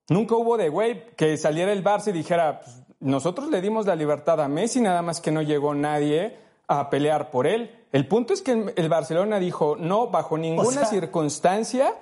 nunca 0.09 0.35
hubo 0.35 0.57
de, 0.57 0.67
güey, 0.67 1.15
que 1.15 1.37
saliera 1.37 1.71
el 1.71 1.85
Barça 1.85 2.09
y 2.09 2.11
dijera, 2.11 2.59
pues, 2.59 2.81
nosotros 2.99 3.49
le 3.49 3.61
dimos 3.61 3.85
la 3.85 3.95
libertad 3.95 4.41
a 4.41 4.49
Messi, 4.49 4.81
nada 4.81 5.01
más 5.01 5.21
que 5.21 5.31
no 5.31 5.41
llegó 5.41 5.73
nadie 5.73 6.48
a 6.69 6.89
pelear 6.89 7.31
por 7.31 7.47
él. 7.47 7.75
El 7.91 8.07
punto 8.07 8.33
es 8.33 8.41
que 8.41 8.73
el 8.75 8.89
Barcelona 8.89 9.39
dijo, 9.39 9.75
no, 9.77 10.07
bajo 10.07 10.37
ninguna 10.37 10.85
circunstancia, 10.85 11.95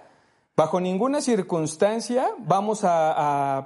bajo 0.55 0.81
ninguna 0.81 1.21
circunstancia 1.21 2.27
vamos 2.39 2.83
a, 2.83 3.63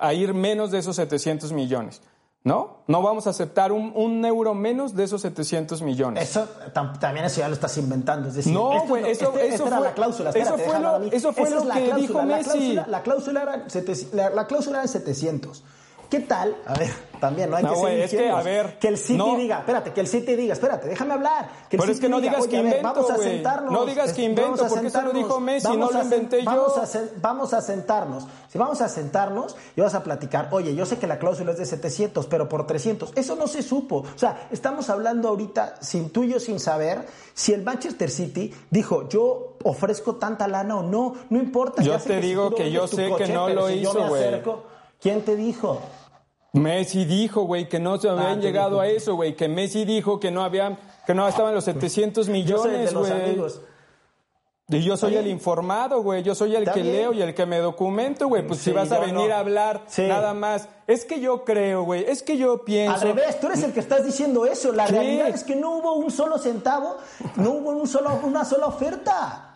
a, 0.00 0.14
ir 0.14 0.32
menos 0.32 0.70
de 0.70 0.78
esos 0.78 0.96
700 0.96 1.52
millones. 1.52 2.00
¿No? 2.42 2.80
No 2.88 3.00
vamos 3.00 3.26
a 3.26 3.30
aceptar 3.30 3.72
un, 3.72 4.24
euro 4.24 4.54
menos 4.54 4.94
de 4.94 5.04
esos 5.04 5.22
700 5.22 5.80
millones. 5.80 6.28
Eso 6.28 6.46
también 6.74 7.24
eso 7.24 7.40
ya 7.40 7.48
lo 7.48 7.54
estás 7.54 7.76
inventando. 7.78 8.28
Es 8.28 8.34
decir, 8.34 8.52
no, 8.52 8.86
güey, 8.86 9.10
eso, 9.10 9.32
este, 9.32 9.54
eso 9.54 9.66
fue, 9.66 9.80
la 9.80 9.94
cláusula. 9.94 10.30
eso 10.30 10.58
fue 10.58 10.78
lo, 10.78 11.02
eso 11.04 11.32
fue 11.32 11.50
lo 11.50 11.66
que 11.70 11.94
dijo 11.94 12.22
Messi. 12.22 12.74
La 12.86 13.02
cláusula, 13.02 13.42
era, 13.42 14.30
la 14.34 14.46
cláusula 14.46 14.80
era 14.80 14.88
700. 14.88 15.64
¿Qué 16.14 16.20
tal? 16.20 16.56
A 16.64 16.74
ver, 16.74 16.92
también 17.18 17.50
no 17.50 17.56
hay 17.56 17.64
que 17.64 17.74
ser 17.74 17.98
es 17.98 18.10
que, 18.12 18.30
a 18.30 18.40
ver, 18.40 18.78
que 18.78 18.86
el 18.86 18.98
City 18.98 19.34
diga, 19.36 19.58
espérate, 19.58 19.92
que 19.92 20.00
el 20.00 20.06
City 20.06 20.36
diga, 20.36 20.52
espérate, 20.52 20.86
déjame 20.86 21.14
hablar. 21.14 21.50
Que 21.68 21.74
el 21.74 21.80
Pero 21.80 21.90
es 21.92 21.98
que 21.98 22.08
no 22.08 22.20
digas 22.20 22.46
que 22.46 22.56
invento, 22.56 22.82
vamos 22.84 23.10
a 23.10 23.16
sentarnos. 23.16 23.72
No 23.72 23.84
digas 23.84 24.12
que 24.12 24.22
invento, 24.22 24.64
porque 24.68 24.86
eso 24.86 25.02
lo 25.02 25.12
dijo 25.12 25.40
Messi, 25.40 25.76
no 25.76 25.90
lo 25.90 26.00
inventé 26.00 26.44
yo. 26.44 26.44
Vamos 26.44 26.78
a, 26.78 27.00
vamos 27.20 27.52
a 27.52 27.60
sentarnos. 27.60 28.28
Si 28.48 28.58
vamos 28.58 28.80
a 28.80 28.88
sentarnos 28.88 29.56
y 29.74 29.80
vas 29.80 29.96
a 29.96 30.04
platicar, 30.04 30.50
oye, 30.52 30.76
yo 30.76 30.86
sé 30.86 30.98
que 30.98 31.08
la 31.08 31.18
cláusula 31.18 31.50
es 31.50 31.58
de 31.58 31.66
700, 31.66 32.28
pero 32.28 32.48
por 32.48 32.64
300. 32.64 33.10
Eso 33.16 33.34
no 33.34 33.48
se 33.48 33.64
supo. 33.64 34.04
O 34.14 34.18
sea, 34.18 34.46
estamos 34.52 34.90
hablando 34.90 35.30
ahorita 35.30 35.74
sin 35.80 36.10
tuyo, 36.10 36.38
sin 36.38 36.60
saber 36.60 37.04
si 37.32 37.52
el 37.52 37.64
Manchester 37.64 38.08
City 38.08 38.54
dijo, 38.70 39.08
yo 39.08 39.56
ofrezco 39.64 40.14
tanta 40.14 40.46
lana 40.46 40.76
o 40.76 40.82
no, 40.84 41.14
no 41.28 41.38
importa. 41.40 41.82
Yo 41.82 41.98
te 41.98 42.20
digo 42.20 42.54
que 42.54 42.70
yo 42.70 42.86
sé 42.86 43.12
que 43.18 43.26
no 43.26 43.48
lo 43.48 43.68
hizo, 43.68 44.06
güey. 44.06 44.42
¿Quién 45.00 45.20
te 45.20 45.36
dijo? 45.36 45.82
Messi 46.54 47.04
dijo, 47.04 47.42
güey, 47.42 47.68
que 47.68 47.80
no 47.80 47.98
se 47.98 48.08
habían 48.08 48.38
ah, 48.38 48.40
llegado 48.40 48.80
a 48.80 48.86
eso, 48.86 49.16
güey, 49.16 49.34
que 49.34 49.48
Messi 49.48 49.84
dijo 49.84 50.20
que 50.20 50.30
no 50.30 50.44
habían, 50.44 50.78
que 51.04 51.12
no 51.12 51.26
estaban 51.26 51.52
los 51.52 51.64
700 51.64 52.28
millones, 52.28 52.94
güey. 52.94 53.36
Y 54.68 54.80
yo 54.82 54.96
soy 54.96 55.16
el 55.16 55.26
informado, 55.26 56.02
güey. 56.02 56.22
Yo 56.22 56.34
soy 56.34 56.56
el 56.56 56.70
que 56.70 56.82
leo 56.82 57.12
y 57.12 57.20
el 57.20 57.34
que 57.34 57.44
me 57.44 57.58
documento, 57.58 58.28
güey. 58.28 58.46
Pues 58.46 58.60
si 58.60 58.70
vas 58.72 58.90
a 58.92 58.98
venir 58.98 59.30
a 59.30 59.40
hablar 59.40 59.84
nada 59.98 60.32
más. 60.32 60.68
Es 60.86 61.04
que 61.04 61.20
yo 61.20 61.44
creo, 61.44 61.82
güey. 61.82 62.04
Es 62.08 62.22
que 62.22 62.38
yo 62.38 62.64
pienso. 62.64 62.94
Al 62.94 63.00
revés, 63.14 63.40
tú 63.40 63.48
eres 63.48 63.62
el 63.62 63.72
que 63.74 63.80
estás 63.80 64.06
diciendo 64.06 64.46
eso. 64.46 64.72
La 64.72 64.86
realidad 64.86 65.28
es 65.28 65.44
que 65.44 65.54
no 65.54 65.76
hubo 65.76 65.94
un 65.94 66.10
solo 66.10 66.38
centavo, 66.38 66.96
no 67.36 67.50
hubo 67.50 67.70
un 67.70 67.86
solo, 67.86 68.18
una 68.22 68.44
sola 68.44 68.66
oferta. 68.66 69.53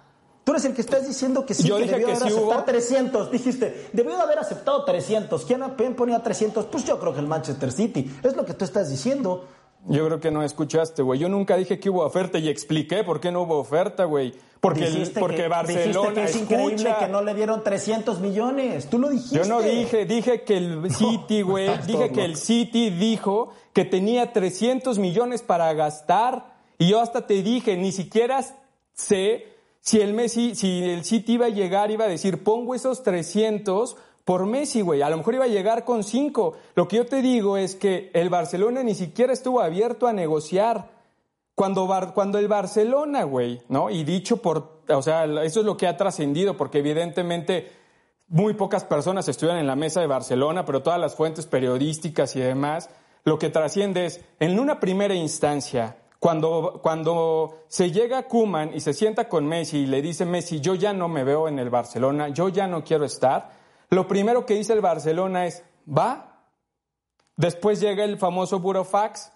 Tú 0.48 0.52
eres 0.52 0.64
el 0.64 0.72
que 0.72 0.80
estás 0.80 1.06
diciendo 1.06 1.44
que 1.44 1.52
sí, 1.52 1.68
Yo 1.68 1.76
que 1.76 1.82
dije 1.82 1.96
debió 1.96 2.06
que 2.06 2.14
haber 2.14 2.30
sí 2.30 2.34
aceptado 2.38 2.64
300. 2.64 3.30
Dijiste, 3.30 3.90
debió 3.92 4.16
de 4.16 4.22
haber 4.22 4.38
aceptado 4.38 4.82
300. 4.82 5.44
¿Quién 5.44 5.94
ponía 5.94 6.22
300? 6.22 6.64
Pues 6.64 6.86
yo 6.86 6.98
creo 6.98 7.12
que 7.12 7.20
el 7.20 7.26
Manchester 7.26 7.70
City. 7.70 8.10
Es 8.22 8.34
lo 8.34 8.46
que 8.46 8.54
tú 8.54 8.64
estás 8.64 8.88
diciendo. 8.88 9.44
Yo 9.88 10.06
creo 10.06 10.20
que 10.20 10.30
no 10.30 10.42
escuchaste, 10.42 11.02
güey. 11.02 11.20
Yo 11.20 11.28
nunca 11.28 11.54
dije 11.58 11.78
que 11.78 11.90
hubo 11.90 12.02
oferta 12.02 12.38
y 12.38 12.48
expliqué 12.48 13.04
por 13.04 13.20
qué 13.20 13.30
no 13.30 13.42
hubo 13.42 13.58
oferta, 13.58 14.04
güey. 14.04 14.32
Porque, 14.58 14.86
el, 14.86 15.10
porque 15.10 15.36
que, 15.36 15.48
Barcelona 15.48 16.14
que 16.14 16.24
es 16.24 16.36
increíble 16.36 16.94
que 16.98 17.08
no 17.08 17.20
le 17.20 17.34
dieron 17.34 17.62
300 17.62 18.18
millones. 18.20 18.88
Tú 18.88 18.98
lo 18.98 19.10
dijiste. 19.10 19.36
Yo 19.36 19.44
no 19.44 19.60
dije, 19.60 20.06
dije 20.06 20.44
que 20.44 20.56
el 20.56 20.90
City, 20.94 21.42
güey, 21.42 21.68
dije 21.86 22.10
que 22.10 22.24
el 22.24 22.36
City 22.36 22.88
dijo 22.88 23.52
que 23.74 23.84
tenía 23.84 24.32
300 24.32 24.98
millones 24.98 25.42
para 25.42 25.70
gastar 25.74 26.56
y 26.78 26.88
yo 26.88 27.02
hasta 27.02 27.26
te 27.26 27.42
dije, 27.42 27.76
ni 27.76 27.92
siquiera 27.92 28.42
sé 28.94 29.57
si 29.80 30.00
el 30.00 30.14
Messi, 30.14 30.54
si 30.54 30.84
el 30.84 31.04
City 31.04 31.34
iba 31.34 31.46
a 31.46 31.50
llegar, 31.50 31.90
iba 31.90 32.04
a 32.04 32.08
decir, 32.08 32.42
pongo 32.42 32.74
esos 32.74 33.02
300 33.02 33.96
por 34.24 34.44
Messi, 34.44 34.82
güey. 34.82 35.00
A 35.00 35.08
lo 35.08 35.16
mejor 35.16 35.34
iba 35.34 35.44
a 35.46 35.48
llegar 35.48 35.84
con 35.84 36.04
5. 36.04 36.56
Lo 36.74 36.86
que 36.86 36.96
yo 36.96 37.06
te 37.06 37.22
digo 37.22 37.56
es 37.56 37.76
que 37.76 38.10
el 38.12 38.28
Barcelona 38.28 38.82
ni 38.82 38.94
siquiera 38.94 39.32
estuvo 39.32 39.60
abierto 39.60 40.06
a 40.06 40.12
negociar. 40.12 40.90
Cuando, 41.54 41.88
cuando 42.14 42.38
el 42.38 42.46
Barcelona, 42.46 43.24
güey, 43.24 43.62
¿no? 43.68 43.90
Y 43.90 44.04
dicho 44.04 44.36
por, 44.36 44.82
o 44.88 45.02
sea, 45.02 45.24
eso 45.24 45.60
es 45.60 45.66
lo 45.66 45.76
que 45.76 45.86
ha 45.86 45.96
trascendido, 45.96 46.56
porque 46.56 46.78
evidentemente 46.78 47.72
muy 48.28 48.54
pocas 48.54 48.84
personas 48.84 49.26
estuvieron 49.28 49.58
en 49.58 49.66
la 49.66 49.74
mesa 49.74 50.00
de 50.00 50.06
Barcelona, 50.06 50.64
pero 50.64 50.82
todas 50.82 51.00
las 51.00 51.16
fuentes 51.16 51.46
periodísticas 51.46 52.36
y 52.36 52.40
demás, 52.40 52.90
lo 53.24 53.38
que 53.38 53.48
trasciende 53.48 54.04
es, 54.06 54.20
en 54.38 54.60
una 54.60 54.78
primera 54.78 55.14
instancia, 55.14 55.96
cuando, 56.18 56.80
cuando 56.82 57.64
se 57.68 57.90
llega 57.90 58.24
Kuman 58.24 58.74
y 58.74 58.80
se 58.80 58.92
sienta 58.92 59.28
con 59.28 59.46
Messi 59.46 59.78
y 59.78 59.86
le 59.86 60.02
dice 60.02 60.24
Messi, 60.24 60.60
yo 60.60 60.74
ya 60.74 60.92
no 60.92 61.08
me 61.08 61.24
veo 61.24 61.48
en 61.48 61.58
el 61.58 61.70
Barcelona, 61.70 62.28
yo 62.28 62.48
ya 62.48 62.66
no 62.66 62.82
quiero 62.82 63.04
estar, 63.04 63.50
lo 63.90 64.08
primero 64.08 64.44
que 64.44 64.54
dice 64.54 64.72
el 64.72 64.80
Barcelona 64.80 65.46
es, 65.46 65.64
va. 65.86 66.42
Después 67.36 67.80
llega 67.80 68.04
el 68.04 68.18
famoso 68.18 68.58
burofax. 68.58 69.32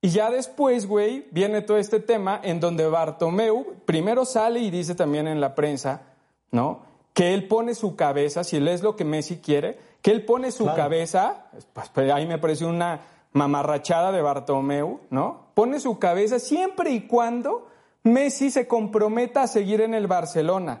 Y 0.00 0.10
ya 0.10 0.30
después, 0.30 0.86
güey, 0.86 1.26
viene 1.30 1.62
todo 1.62 1.78
este 1.78 1.98
tema 1.98 2.38
en 2.42 2.60
donde 2.60 2.86
Bartomeu 2.86 3.74
primero 3.86 4.24
sale 4.26 4.60
y 4.60 4.70
dice 4.70 4.94
también 4.94 5.26
en 5.26 5.40
la 5.40 5.54
prensa, 5.54 6.02
¿no? 6.50 6.82
Que 7.14 7.32
él 7.32 7.48
pone 7.48 7.74
su 7.74 7.96
cabeza, 7.96 8.44
si 8.44 8.60
lees 8.60 8.82
lo 8.82 8.96
que 8.96 9.04
Messi 9.04 9.38
quiere, 9.38 9.78
que 10.02 10.10
él 10.10 10.24
pone 10.24 10.52
su 10.52 10.66
cabeza, 10.66 11.46
pues, 11.72 11.88
pues 11.88 12.12
ahí 12.12 12.26
me 12.26 12.36
parece 12.36 12.66
una, 12.66 13.00
mamarrachada 13.34 14.12
de 14.12 14.22
Bartomeu, 14.22 15.00
¿no? 15.10 15.43
Pone 15.54 15.80
su 15.80 15.98
cabeza 15.98 16.38
siempre 16.38 16.90
y 16.90 17.06
cuando 17.06 17.68
Messi 18.02 18.50
se 18.50 18.68
comprometa 18.68 19.42
a 19.42 19.46
seguir 19.46 19.80
en 19.80 19.94
el 19.94 20.06
Barcelona, 20.06 20.80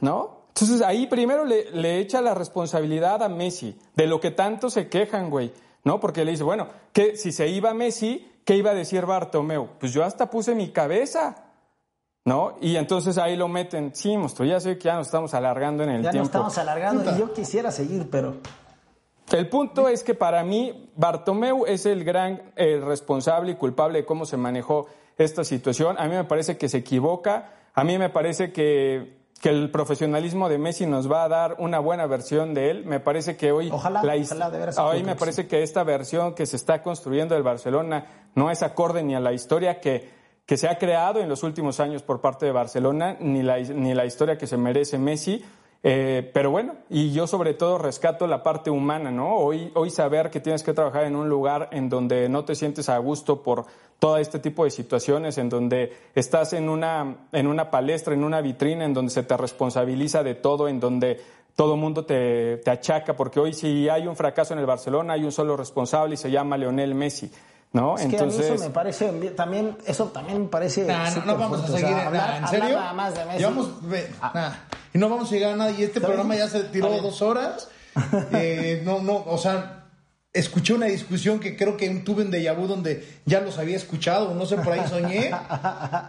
¿no? 0.00 0.44
Entonces 0.48 0.82
ahí 0.82 1.06
primero 1.06 1.44
le, 1.44 1.70
le, 1.72 1.98
echa 1.98 2.20
la 2.20 2.34
responsabilidad 2.34 3.22
a 3.22 3.28
Messi 3.28 3.76
de 3.96 4.06
lo 4.06 4.20
que 4.20 4.30
tanto 4.30 4.70
se 4.70 4.88
quejan, 4.88 5.30
güey, 5.30 5.52
¿no? 5.82 5.98
Porque 5.98 6.24
le 6.24 6.32
dice, 6.32 6.44
bueno, 6.44 6.68
que 6.92 7.16
si 7.16 7.32
se 7.32 7.48
iba 7.48 7.74
Messi, 7.74 8.30
¿qué 8.44 8.56
iba 8.56 8.70
a 8.70 8.74
decir 8.74 9.06
Bartomeu? 9.06 9.68
Pues 9.80 9.92
yo 9.92 10.04
hasta 10.04 10.30
puse 10.30 10.54
mi 10.54 10.70
cabeza, 10.70 11.44
¿no? 12.24 12.56
Y 12.60 12.76
entonces 12.76 13.18
ahí 13.18 13.36
lo 13.36 13.48
meten, 13.48 13.94
sí, 13.94 14.16
monstruo, 14.16 14.48
ya 14.48 14.60
sé 14.60 14.78
que 14.78 14.84
ya 14.84 14.94
nos 14.94 15.06
estamos 15.06 15.34
alargando 15.34 15.82
en 15.82 15.90
el 15.90 16.00
tiempo. 16.02 16.14
Ya 16.14 16.18
nos 16.20 16.28
estamos 16.28 16.58
alargando 16.58 17.10
y 17.14 17.18
yo 17.18 17.32
quisiera 17.32 17.70
seguir, 17.70 18.08
pero... 18.10 18.34
El 19.32 19.48
punto 19.48 19.88
es 19.88 20.02
que 20.02 20.14
para 20.14 20.44
mí 20.44 20.90
Bartomeu 20.96 21.64
es 21.66 21.86
el 21.86 22.04
gran 22.04 22.42
eh, 22.56 22.80
responsable 22.84 23.52
y 23.52 23.54
culpable 23.54 24.00
de 24.00 24.04
cómo 24.04 24.26
se 24.26 24.36
manejó 24.36 24.86
esta 25.16 25.44
situación. 25.44 25.96
A 25.98 26.06
mí 26.06 26.14
me 26.14 26.24
parece 26.24 26.58
que 26.58 26.68
se 26.68 26.78
equivoca, 26.78 27.52
a 27.72 27.84
mí 27.84 27.98
me 27.98 28.10
parece 28.10 28.52
que, 28.52 29.16
que 29.40 29.48
el 29.48 29.70
profesionalismo 29.70 30.48
de 30.48 30.58
Messi 30.58 30.86
nos 30.86 31.10
va 31.10 31.24
a 31.24 31.28
dar 31.28 31.56
una 31.58 31.78
buena 31.78 32.06
versión 32.06 32.54
de 32.54 32.70
él. 32.70 32.84
Me 32.84 33.00
parece 33.00 33.36
que 33.36 33.50
hoy, 33.50 33.70
ojalá, 33.72 34.02
hoy 34.82 35.02
me 35.02 35.16
parece 35.16 35.46
que 35.46 35.62
esta 35.62 35.84
versión 35.84 36.34
que 36.34 36.46
se 36.46 36.56
está 36.56 36.82
construyendo 36.82 37.34
del 37.34 37.44
Barcelona 37.44 38.06
no 38.34 38.50
es 38.50 38.62
acorde 38.62 39.02
ni 39.02 39.14
a 39.14 39.20
la 39.20 39.32
historia 39.32 39.80
que, 39.80 40.08
que 40.44 40.56
se 40.56 40.68
ha 40.68 40.78
creado 40.78 41.20
en 41.20 41.28
los 41.28 41.42
últimos 41.42 41.80
años 41.80 42.02
por 42.02 42.20
parte 42.20 42.46
de 42.46 42.52
Barcelona, 42.52 43.16
ni 43.20 43.42
la, 43.42 43.58
ni 43.58 43.94
la 43.94 44.04
historia 44.04 44.36
que 44.36 44.46
se 44.46 44.56
merece 44.56 44.98
Messi. 44.98 45.42
Eh, 45.86 46.30
pero 46.32 46.50
bueno, 46.50 46.76
y 46.88 47.12
yo 47.12 47.26
sobre 47.26 47.52
todo 47.52 47.76
rescato 47.76 48.26
la 48.26 48.42
parte 48.42 48.70
humana, 48.70 49.10
¿no? 49.10 49.36
Hoy, 49.36 49.70
hoy 49.74 49.90
saber 49.90 50.30
que 50.30 50.40
tienes 50.40 50.62
que 50.62 50.72
trabajar 50.72 51.04
en 51.04 51.14
un 51.14 51.28
lugar 51.28 51.68
en 51.72 51.90
donde 51.90 52.26
no 52.30 52.46
te 52.46 52.54
sientes 52.54 52.88
a 52.88 52.96
gusto 52.96 53.42
por 53.42 53.66
todo 53.98 54.16
este 54.16 54.38
tipo 54.38 54.64
de 54.64 54.70
situaciones, 54.70 55.36
en 55.36 55.50
donde 55.50 55.92
estás 56.14 56.54
en 56.54 56.70
una, 56.70 57.26
en 57.32 57.46
una 57.46 57.70
palestra, 57.70 58.14
en 58.14 58.24
una 58.24 58.40
vitrina, 58.40 58.86
en 58.86 58.94
donde 58.94 59.10
se 59.10 59.24
te 59.24 59.36
responsabiliza 59.36 60.22
de 60.22 60.34
todo, 60.34 60.68
en 60.68 60.80
donde 60.80 61.20
todo 61.54 61.76
mundo 61.76 62.06
te, 62.06 62.56
te 62.64 62.70
achaca, 62.70 63.14
porque 63.14 63.38
hoy 63.38 63.52
si 63.52 63.86
hay 63.90 64.06
un 64.06 64.16
fracaso 64.16 64.54
en 64.54 64.60
el 64.60 64.66
Barcelona, 64.66 65.12
hay 65.12 65.24
un 65.24 65.32
solo 65.32 65.54
responsable 65.54 66.14
y 66.14 66.16
se 66.16 66.30
llama 66.30 66.56
Leonel 66.56 66.94
Messi. 66.94 67.30
¿No? 67.74 67.96
Es 67.96 68.04
Entonces... 68.04 68.40
que 68.40 68.46
a 68.46 68.50
mí 68.50 68.54
eso 68.54 68.64
me 68.64 68.70
parece 68.70 69.08
también 69.32 69.76
eso 69.84 70.04
también 70.06 70.42
me 70.42 70.48
parece 70.48 70.84
no, 70.84 71.24
no, 71.26 71.36
vamos 71.36 71.64
a 71.64 71.66
seguir 71.66 71.88
¿en 71.88 72.48
serio? 72.48 72.78
más 72.94 73.14
de 73.16 73.24
Messi. 73.24 74.12
Ah. 74.22 74.58
y 74.94 74.98
no 74.98 75.08
vamos 75.08 75.28
a 75.28 75.34
llegar 75.34 75.54
a 75.54 75.56
nada 75.56 75.70
y 75.72 75.82
este 75.82 76.00
programa 76.00 76.36
ya 76.36 76.48
se 76.48 76.62
tiró 76.62 76.88
dos 77.02 77.20
horas 77.20 77.68
eh, 78.32 78.80
no 78.84 79.02
no 79.02 79.24
o 79.26 79.36
sea 79.38 79.86
escuché 80.32 80.72
una 80.72 80.86
discusión 80.86 81.40
que 81.40 81.56
creo 81.56 81.76
que 81.76 81.88
tuve 81.96 82.22
en 82.22 82.56
Vu 82.56 82.68
donde 82.68 83.20
ya 83.26 83.40
los 83.40 83.58
había 83.58 83.76
escuchado 83.76 84.32
no 84.34 84.46
sé 84.46 84.56
por 84.56 84.72
ahí 84.72 84.82
soñé 84.88 85.32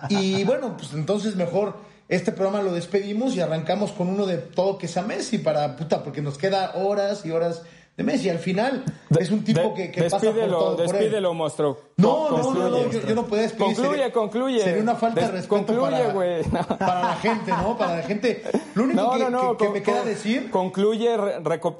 y 0.10 0.44
bueno 0.44 0.78
pues 0.78 0.94
entonces 0.94 1.36
mejor 1.36 1.78
este 2.10 2.32
programa 2.32 2.62
lo 2.62 2.74
despedimos 2.74 3.36
y 3.36 3.42
arrancamos 3.42 3.92
con 3.92 4.10
uno 4.10 4.28
de 4.28 4.38
todo 4.38 4.78
que 4.78 4.88
sea 4.88 5.02
Messi 5.02 5.40
para 5.40 5.76
puta 5.78 6.04
porque 6.04 6.22
nos 6.22 6.38
queda 6.38 6.74
horas 6.76 7.26
y 7.26 7.32
horas 7.32 7.64
de 7.98 8.04
Messi. 8.04 8.30
Al 8.30 8.40
final 8.40 8.84
es 9.20 9.32
un 9.32 9.44
tipo 9.44 9.74
que, 9.74 9.92
que 9.92 10.04
pasa 10.04 10.18
por 10.18 10.26
Despídelo, 10.28 10.58
todo. 10.60 10.76
por 10.78 10.88
despídelo, 10.88 11.34
monstruo. 11.34 11.80
No, 11.98 12.30
no, 12.30 12.54
no, 12.54 12.70
no, 12.70 12.92
yo, 12.92 13.02
yo 13.08 13.16
no 13.16 13.26
puedo 13.26 13.42
despedir. 13.42 13.66
Concluye, 13.76 13.90
Sería- 13.90 14.12
concluye. 14.12 14.60
Sería 14.62 14.82
una 14.82 14.96
falta 14.96 15.22
de 15.22 15.32
respeto 15.32 15.56
concluye, 15.66 15.82
para. 15.92 16.14
No. 16.52 16.78
para 16.78 17.02
la 17.02 17.16
gente, 17.16 17.52
¿no? 17.52 17.78
Para 17.78 17.96
la 17.98 18.04
gente. 18.04 18.44
Lo 18.76 18.84
único 18.84 19.02
No, 19.02 19.12
que, 19.12 19.20
no, 19.20 19.30
no. 19.30 19.58
que- 19.58 19.70
me 19.70 19.82
queda 19.82 20.04
decir... 20.04 20.50
Concluye. 20.52 21.10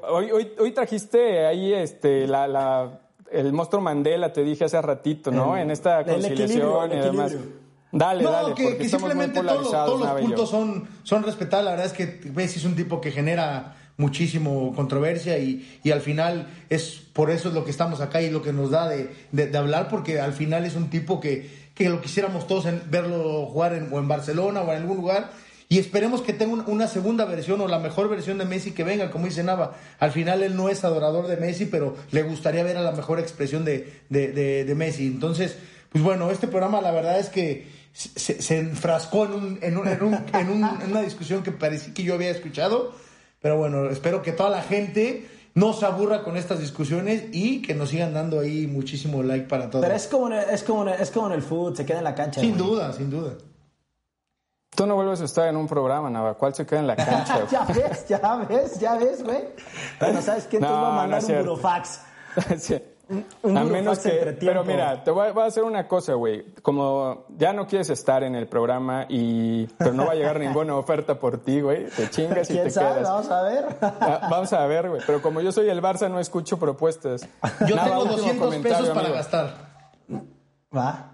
hoy, 0.08 0.30
hoy, 0.30 0.52
hoy 0.58 0.72
trajiste 0.72 1.46
ahí 1.46 1.72
este, 1.74 2.26
la, 2.26 2.48
la, 2.48 3.00
el 3.30 3.52
monstruo 3.52 3.82
Mandela, 3.82 4.32
te 4.32 4.42
dije 4.42 4.64
hace 4.64 4.80
ratito, 4.80 5.30
¿no? 5.30 5.56
El- 5.56 5.62
en 5.64 5.70
esta 5.70 6.04
conciliación 6.04 6.92
y 6.92 6.96
demás. 6.96 7.36
Dale, 7.92 8.24
no, 8.24 8.30
dale, 8.30 8.54
que, 8.54 8.76
que 8.76 8.88
simplemente 8.88 9.40
todos, 9.42 9.62
los- 9.62 9.70
todos 9.70 10.20
puntos 10.20 10.50
son, 10.50 10.88
son 11.02 11.22
respetables. 11.22 11.64
La 11.66 11.70
verdad 11.72 11.86
es 11.86 11.92
que 11.92 12.30
Messi 12.30 12.58
es 12.58 12.64
un 12.64 12.74
tipo 12.74 13.00
que 13.00 13.10
genera 13.10 13.76
muchísimo 13.96 14.74
controversia 14.74 15.38
y, 15.38 15.78
y 15.82 15.90
al 15.90 16.00
final 16.00 16.46
es 16.70 17.00
por 17.12 17.30
eso 17.30 17.48
es 17.48 17.54
lo 17.54 17.64
que 17.64 17.70
estamos 17.70 18.00
acá 18.00 18.20
y 18.22 18.30
lo 18.30 18.42
que 18.42 18.52
nos 18.52 18.70
da 18.70 18.88
de, 18.88 19.10
de- 19.32 19.56
hablar 19.56 19.88
porque 19.88 20.20
al 20.20 20.32
final 20.34 20.64
es 20.66 20.74
un 20.76 20.90
tipo 20.90 21.18
que, 21.20 21.50
que 21.74 21.88
lo 21.88 22.00
quisiéramos 22.02 22.46
todos 22.46 22.66
en, 22.66 22.82
verlo 22.90 23.46
jugar 23.46 23.72
en, 23.74 23.88
o 23.92 23.98
en 23.98 24.06
Barcelona 24.08 24.60
o 24.62 24.70
en 24.72 24.82
algún 24.82 24.98
lugar 24.98 25.30
y 25.68 25.78
esperemos 25.78 26.20
que 26.20 26.32
tenga 26.34 26.52
un- 26.52 26.64
una 26.66 26.88
segunda 26.88 27.24
versión 27.24 27.60
o 27.62 27.68
la 27.68 27.78
mejor 27.78 28.08
versión 28.10 28.36
de 28.38 28.44
Messi 28.44 28.72
que 28.72 28.84
venga, 28.84 29.10
como 29.10 29.24
dice 29.26 29.42
Nava. 29.42 29.74
Al 29.98 30.12
final 30.12 30.42
él 30.42 30.54
no 30.56 30.68
es 30.68 30.84
adorador 30.84 31.26
de 31.26 31.38
Messi, 31.38 31.64
pero 31.64 31.96
le 32.12 32.22
gustaría 32.22 32.62
ver 32.62 32.76
a 32.76 32.82
la 32.82 32.92
mejor 32.92 33.18
expresión 33.18 33.64
de, 33.64 33.92
de, 34.10 34.28
de- 34.64 34.74
Messi. 34.76 35.06
Entonces, 35.06 35.56
pues 35.90 36.04
bueno, 36.04 36.30
este 36.30 36.46
programa 36.48 36.80
la 36.82 36.92
verdad 36.92 37.18
es 37.18 37.30
que 37.30 37.66
se, 37.94 38.58
enfrascó 38.58 39.24
en, 39.24 39.58
en, 39.62 39.76
un- 39.78 39.88
en 39.88 40.02
un- 40.02 40.14
en 40.34 40.90
una 40.90 41.00
discusión 41.02 41.42
que 41.42 41.50
parecía 41.50 41.94
que 41.94 42.02
yo 42.04 42.14
había 42.14 42.30
escuchado. 42.30 42.92
Pero 43.40 43.56
bueno, 43.56 43.88
espero 43.90 44.22
que 44.22 44.32
toda 44.32 44.50
la 44.50 44.62
gente 44.62 45.28
no 45.54 45.72
se 45.72 45.86
aburra 45.86 46.22
con 46.22 46.36
estas 46.36 46.60
discusiones 46.60 47.24
y 47.32 47.62
que 47.62 47.74
nos 47.74 47.90
sigan 47.90 48.12
dando 48.12 48.40
ahí 48.40 48.66
muchísimo 48.66 49.22
like 49.22 49.46
para 49.46 49.70
todos. 49.70 49.84
Pero 49.84 49.96
es 49.96 50.06
como, 50.06 50.26
en 50.28 50.32
el, 50.34 50.50
es, 50.50 50.62
como 50.62 50.82
en 50.82 50.88
el, 50.88 51.00
es 51.00 51.10
como 51.10 51.26
en 51.28 51.32
el 51.32 51.42
fútbol, 51.42 51.76
se 51.76 51.86
queda 51.86 51.98
en 51.98 52.04
la 52.04 52.14
cancha. 52.14 52.40
Sin 52.40 52.56
güey. 52.56 52.70
duda, 52.70 52.92
sin 52.92 53.10
duda. 53.10 53.32
Tú 54.74 54.86
no 54.86 54.94
vuelves 54.94 55.22
a 55.22 55.24
estar 55.24 55.48
en 55.48 55.56
un 55.56 55.66
programa, 55.66 56.10
Nava. 56.10 56.34
¿Cuál 56.34 56.54
se 56.54 56.66
queda 56.66 56.80
en 56.80 56.86
la 56.86 56.96
cancha? 56.96 57.36
güey? 57.38 57.48
ya 57.50 57.64
ves, 57.64 58.06
ya 58.08 58.36
ves, 58.48 58.78
ya 58.80 58.94
ves, 58.96 59.24
güey. 59.24 59.44
Bueno, 59.98 60.20
¿sabes 60.20 60.44
qué? 60.44 60.56
Entonces 60.58 60.76
No, 60.78 60.82
voy 60.82 60.88
a 60.88 60.90
no 60.90 60.96
mandar 60.96 61.18
es 61.20 61.28
un 61.28 61.38
burofax. 61.38 62.00
Un 63.42 63.56
a 63.56 63.62
menos 63.62 64.00
que, 64.00 64.36
pero 64.40 64.64
mira, 64.64 65.04
te 65.04 65.12
voy 65.12 65.28
a, 65.28 65.32
voy 65.32 65.44
a 65.44 65.46
hacer 65.46 65.62
una 65.62 65.86
cosa, 65.86 66.14
güey. 66.14 66.44
Como 66.62 67.26
ya 67.36 67.52
no 67.52 67.64
quieres 67.68 67.88
estar 67.90 68.24
en 68.24 68.34
el 68.34 68.48
programa 68.48 69.06
y 69.08 69.66
pero 69.78 69.92
no 69.92 70.06
va 70.06 70.12
a 70.12 70.14
llegar 70.16 70.40
ninguna 70.40 70.74
oferta 70.74 71.16
por 71.20 71.38
ti, 71.38 71.60
güey, 71.60 71.86
te 71.86 72.10
chingas 72.10 72.50
y 72.50 72.54
¿Quién 72.54 72.64
te 72.64 72.70
sabe? 72.70 72.94
quedas. 72.96 73.08
Vamos 73.08 73.30
a 73.30 73.42
ver. 73.42 73.66
Ah, 73.80 74.28
Vamos 74.28 74.52
a 74.52 74.66
ver, 74.66 74.88
güey. 74.88 75.02
Pero 75.06 75.22
como 75.22 75.40
yo 75.40 75.52
soy 75.52 75.68
el 75.68 75.80
Barça, 75.80 76.10
no 76.10 76.18
escucho 76.18 76.58
propuestas. 76.58 77.28
Yo 77.68 77.76
Nada, 77.76 77.90
tengo 77.90 78.02
último 78.02 78.16
200 78.18 78.44
comentario, 78.44 78.78
pesos 78.78 78.88
para 78.88 79.00
amigo. 79.00 79.14
gastar. 79.14 79.54
¿Va? 80.76 81.12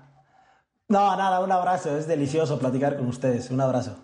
No, 0.89 1.15
nada, 1.17 1.41
un 1.41 1.53
abrazo. 1.53 1.97
Es 1.99 2.07
delicioso 2.07 2.59
platicar 2.59 2.97
con 2.97 3.07
ustedes. 3.09 3.51
Un 3.51 3.61
abrazo. 3.61 3.97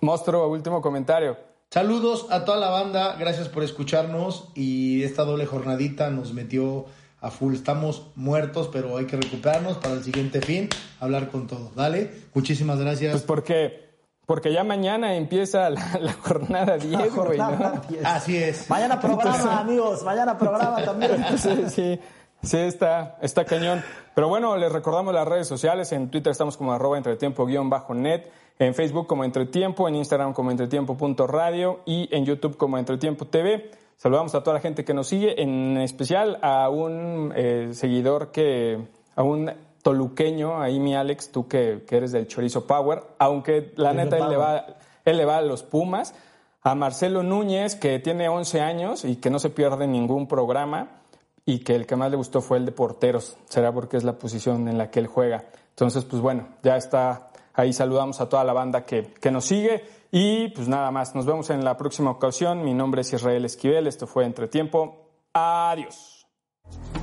Monstruo, 0.00 0.48
último 0.48 0.80
comentario. 0.80 1.36
Saludos 1.72 2.26
a 2.28 2.44
toda 2.44 2.58
la 2.58 2.68
banda, 2.68 3.16
gracias 3.18 3.48
por 3.48 3.62
escucharnos 3.62 4.50
y 4.54 5.04
esta 5.04 5.24
doble 5.24 5.46
jornadita 5.46 6.10
nos 6.10 6.34
metió 6.34 6.84
a 7.18 7.30
full. 7.30 7.54
Estamos 7.54 8.08
muertos, 8.14 8.68
pero 8.70 8.98
hay 8.98 9.06
que 9.06 9.16
recuperarnos 9.16 9.78
para 9.78 9.94
el 9.94 10.04
siguiente 10.04 10.42
fin, 10.42 10.68
hablar 11.00 11.30
con 11.30 11.46
todo. 11.46 11.70
Dale, 11.74 12.10
muchísimas 12.34 12.78
gracias. 12.78 13.12
Pues 13.12 13.22
porque, 13.22 13.88
porque 14.26 14.52
ya 14.52 14.64
mañana 14.64 15.14
empieza 15.14 15.70
la, 15.70 15.98
la 15.98 16.12
jornada 16.12 16.76
10, 16.76 17.14
güey, 17.14 17.38
¿no? 17.38 17.46
Jornada 17.46 17.82
10. 17.88 18.04
Así 18.04 18.36
es. 18.36 18.68
Mañana 18.68 19.00
programa, 19.00 19.60
amigos. 19.60 20.02
Mañana 20.02 20.36
programa 20.36 20.84
también. 20.84 21.24
Sí, 21.38 21.64
sí, 21.70 22.00
sí, 22.42 22.58
está, 22.58 23.16
está 23.22 23.46
cañón. 23.46 23.82
Pero 24.14 24.28
bueno, 24.28 24.58
les 24.58 24.70
recordamos 24.70 25.14
las 25.14 25.26
redes 25.26 25.48
sociales. 25.48 25.90
En 25.92 26.10
Twitter 26.10 26.32
estamos 26.32 26.58
como 26.58 26.74
arroba 26.74 26.98
entretiempo-net. 26.98 28.30
En 28.58 28.74
Facebook 28.74 29.06
como 29.06 29.24
Entretiempo. 29.24 29.88
En 29.88 29.96
Instagram 29.96 30.32
como 30.32 30.50
entretiempo.radio. 30.50 31.80
Y 31.84 32.08
en 32.14 32.24
YouTube 32.24 32.56
como 32.56 32.78
Entretiempo 32.78 33.26
TV. 33.26 33.70
Saludamos 33.96 34.34
a 34.34 34.42
toda 34.42 34.54
la 34.54 34.60
gente 34.60 34.84
que 34.84 34.94
nos 34.94 35.08
sigue. 35.08 35.40
En 35.42 35.76
especial 35.78 36.38
a 36.42 36.68
un 36.68 37.32
eh, 37.34 37.70
seguidor 37.72 38.32
que... 38.32 38.78
A 39.14 39.22
un 39.22 39.50
toluqueño, 39.82 40.62
ahí 40.62 40.78
mi 40.78 40.94
Alex, 40.94 41.32
tú 41.32 41.48
que, 41.48 41.82
que 41.86 41.96
eres 41.96 42.12
del 42.12 42.28
Chorizo 42.28 42.66
Power. 42.66 43.02
Aunque 43.18 43.72
la 43.76 43.92
neta 43.92 44.16
él 44.16 44.28
le 44.30 44.36
va 44.36 44.64
él 45.04 45.16
le 45.16 45.24
va 45.24 45.38
a 45.38 45.42
los 45.42 45.62
Pumas, 45.62 46.14
a 46.62 46.74
Marcelo 46.74 47.22
Núñez, 47.22 47.74
que 47.76 47.98
tiene 47.98 48.28
11 48.28 48.60
años 48.60 49.04
y 49.04 49.16
que 49.16 49.30
no 49.30 49.38
se 49.38 49.50
pierde 49.50 49.86
ningún 49.86 50.28
programa, 50.28 51.02
y 51.44 51.60
que 51.60 51.74
el 51.74 51.86
que 51.86 51.96
más 51.96 52.10
le 52.10 52.16
gustó 52.16 52.40
fue 52.40 52.58
el 52.58 52.64
de 52.64 52.72
porteros, 52.72 53.36
será 53.48 53.72
porque 53.72 53.96
es 53.96 54.04
la 54.04 54.12
posición 54.12 54.68
en 54.68 54.78
la 54.78 54.90
que 54.90 55.00
él 55.00 55.08
juega. 55.08 55.44
Entonces, 55.70 56.04
pues 56.04 56.22
bueno, 56.22 56.46
ya 56.62 56.76
está, 56.76 57.31
ahí 57.54 57.72
saludamos 57.72 58.20
a 58.20 58.28
toda 58.28 58.44
la 58.44 58.52
banda 58.52 58.84
que, 58.84 59.12
que 59.20 59.30
nos 59.30 59.44
sigue, 59.44 59.84
y 60.10 60.48
pues 60.48 60.68
nada 60.68 60.90
más, 60.90 61.14
nos 61.14 61.24
vemos 61.24 61.48
en 61.50 61.64
la 61.64 61.76
próxima 61.76 62.10
ocasión. 62.10 62.62
Mi 62.64 62.74
nombre 62.74 63.00
es 63.00 63.12
Israel 63.12 63.44
Esquivel, 63.46 63.86
esto 63.86 64.06
fue 64.06 64.26
Entretiempo. 64.26 65.08
Adiós. 65.32 66.26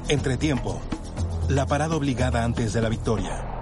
Entretiempo. 0.08 0.80
La 1.50 1.66
parada 1.66 1.96
obligada 1.96 2.44
antes 2.44 2.74
de 2.74 2.82
la 2.82 2.90
victoria. 2.90 3.59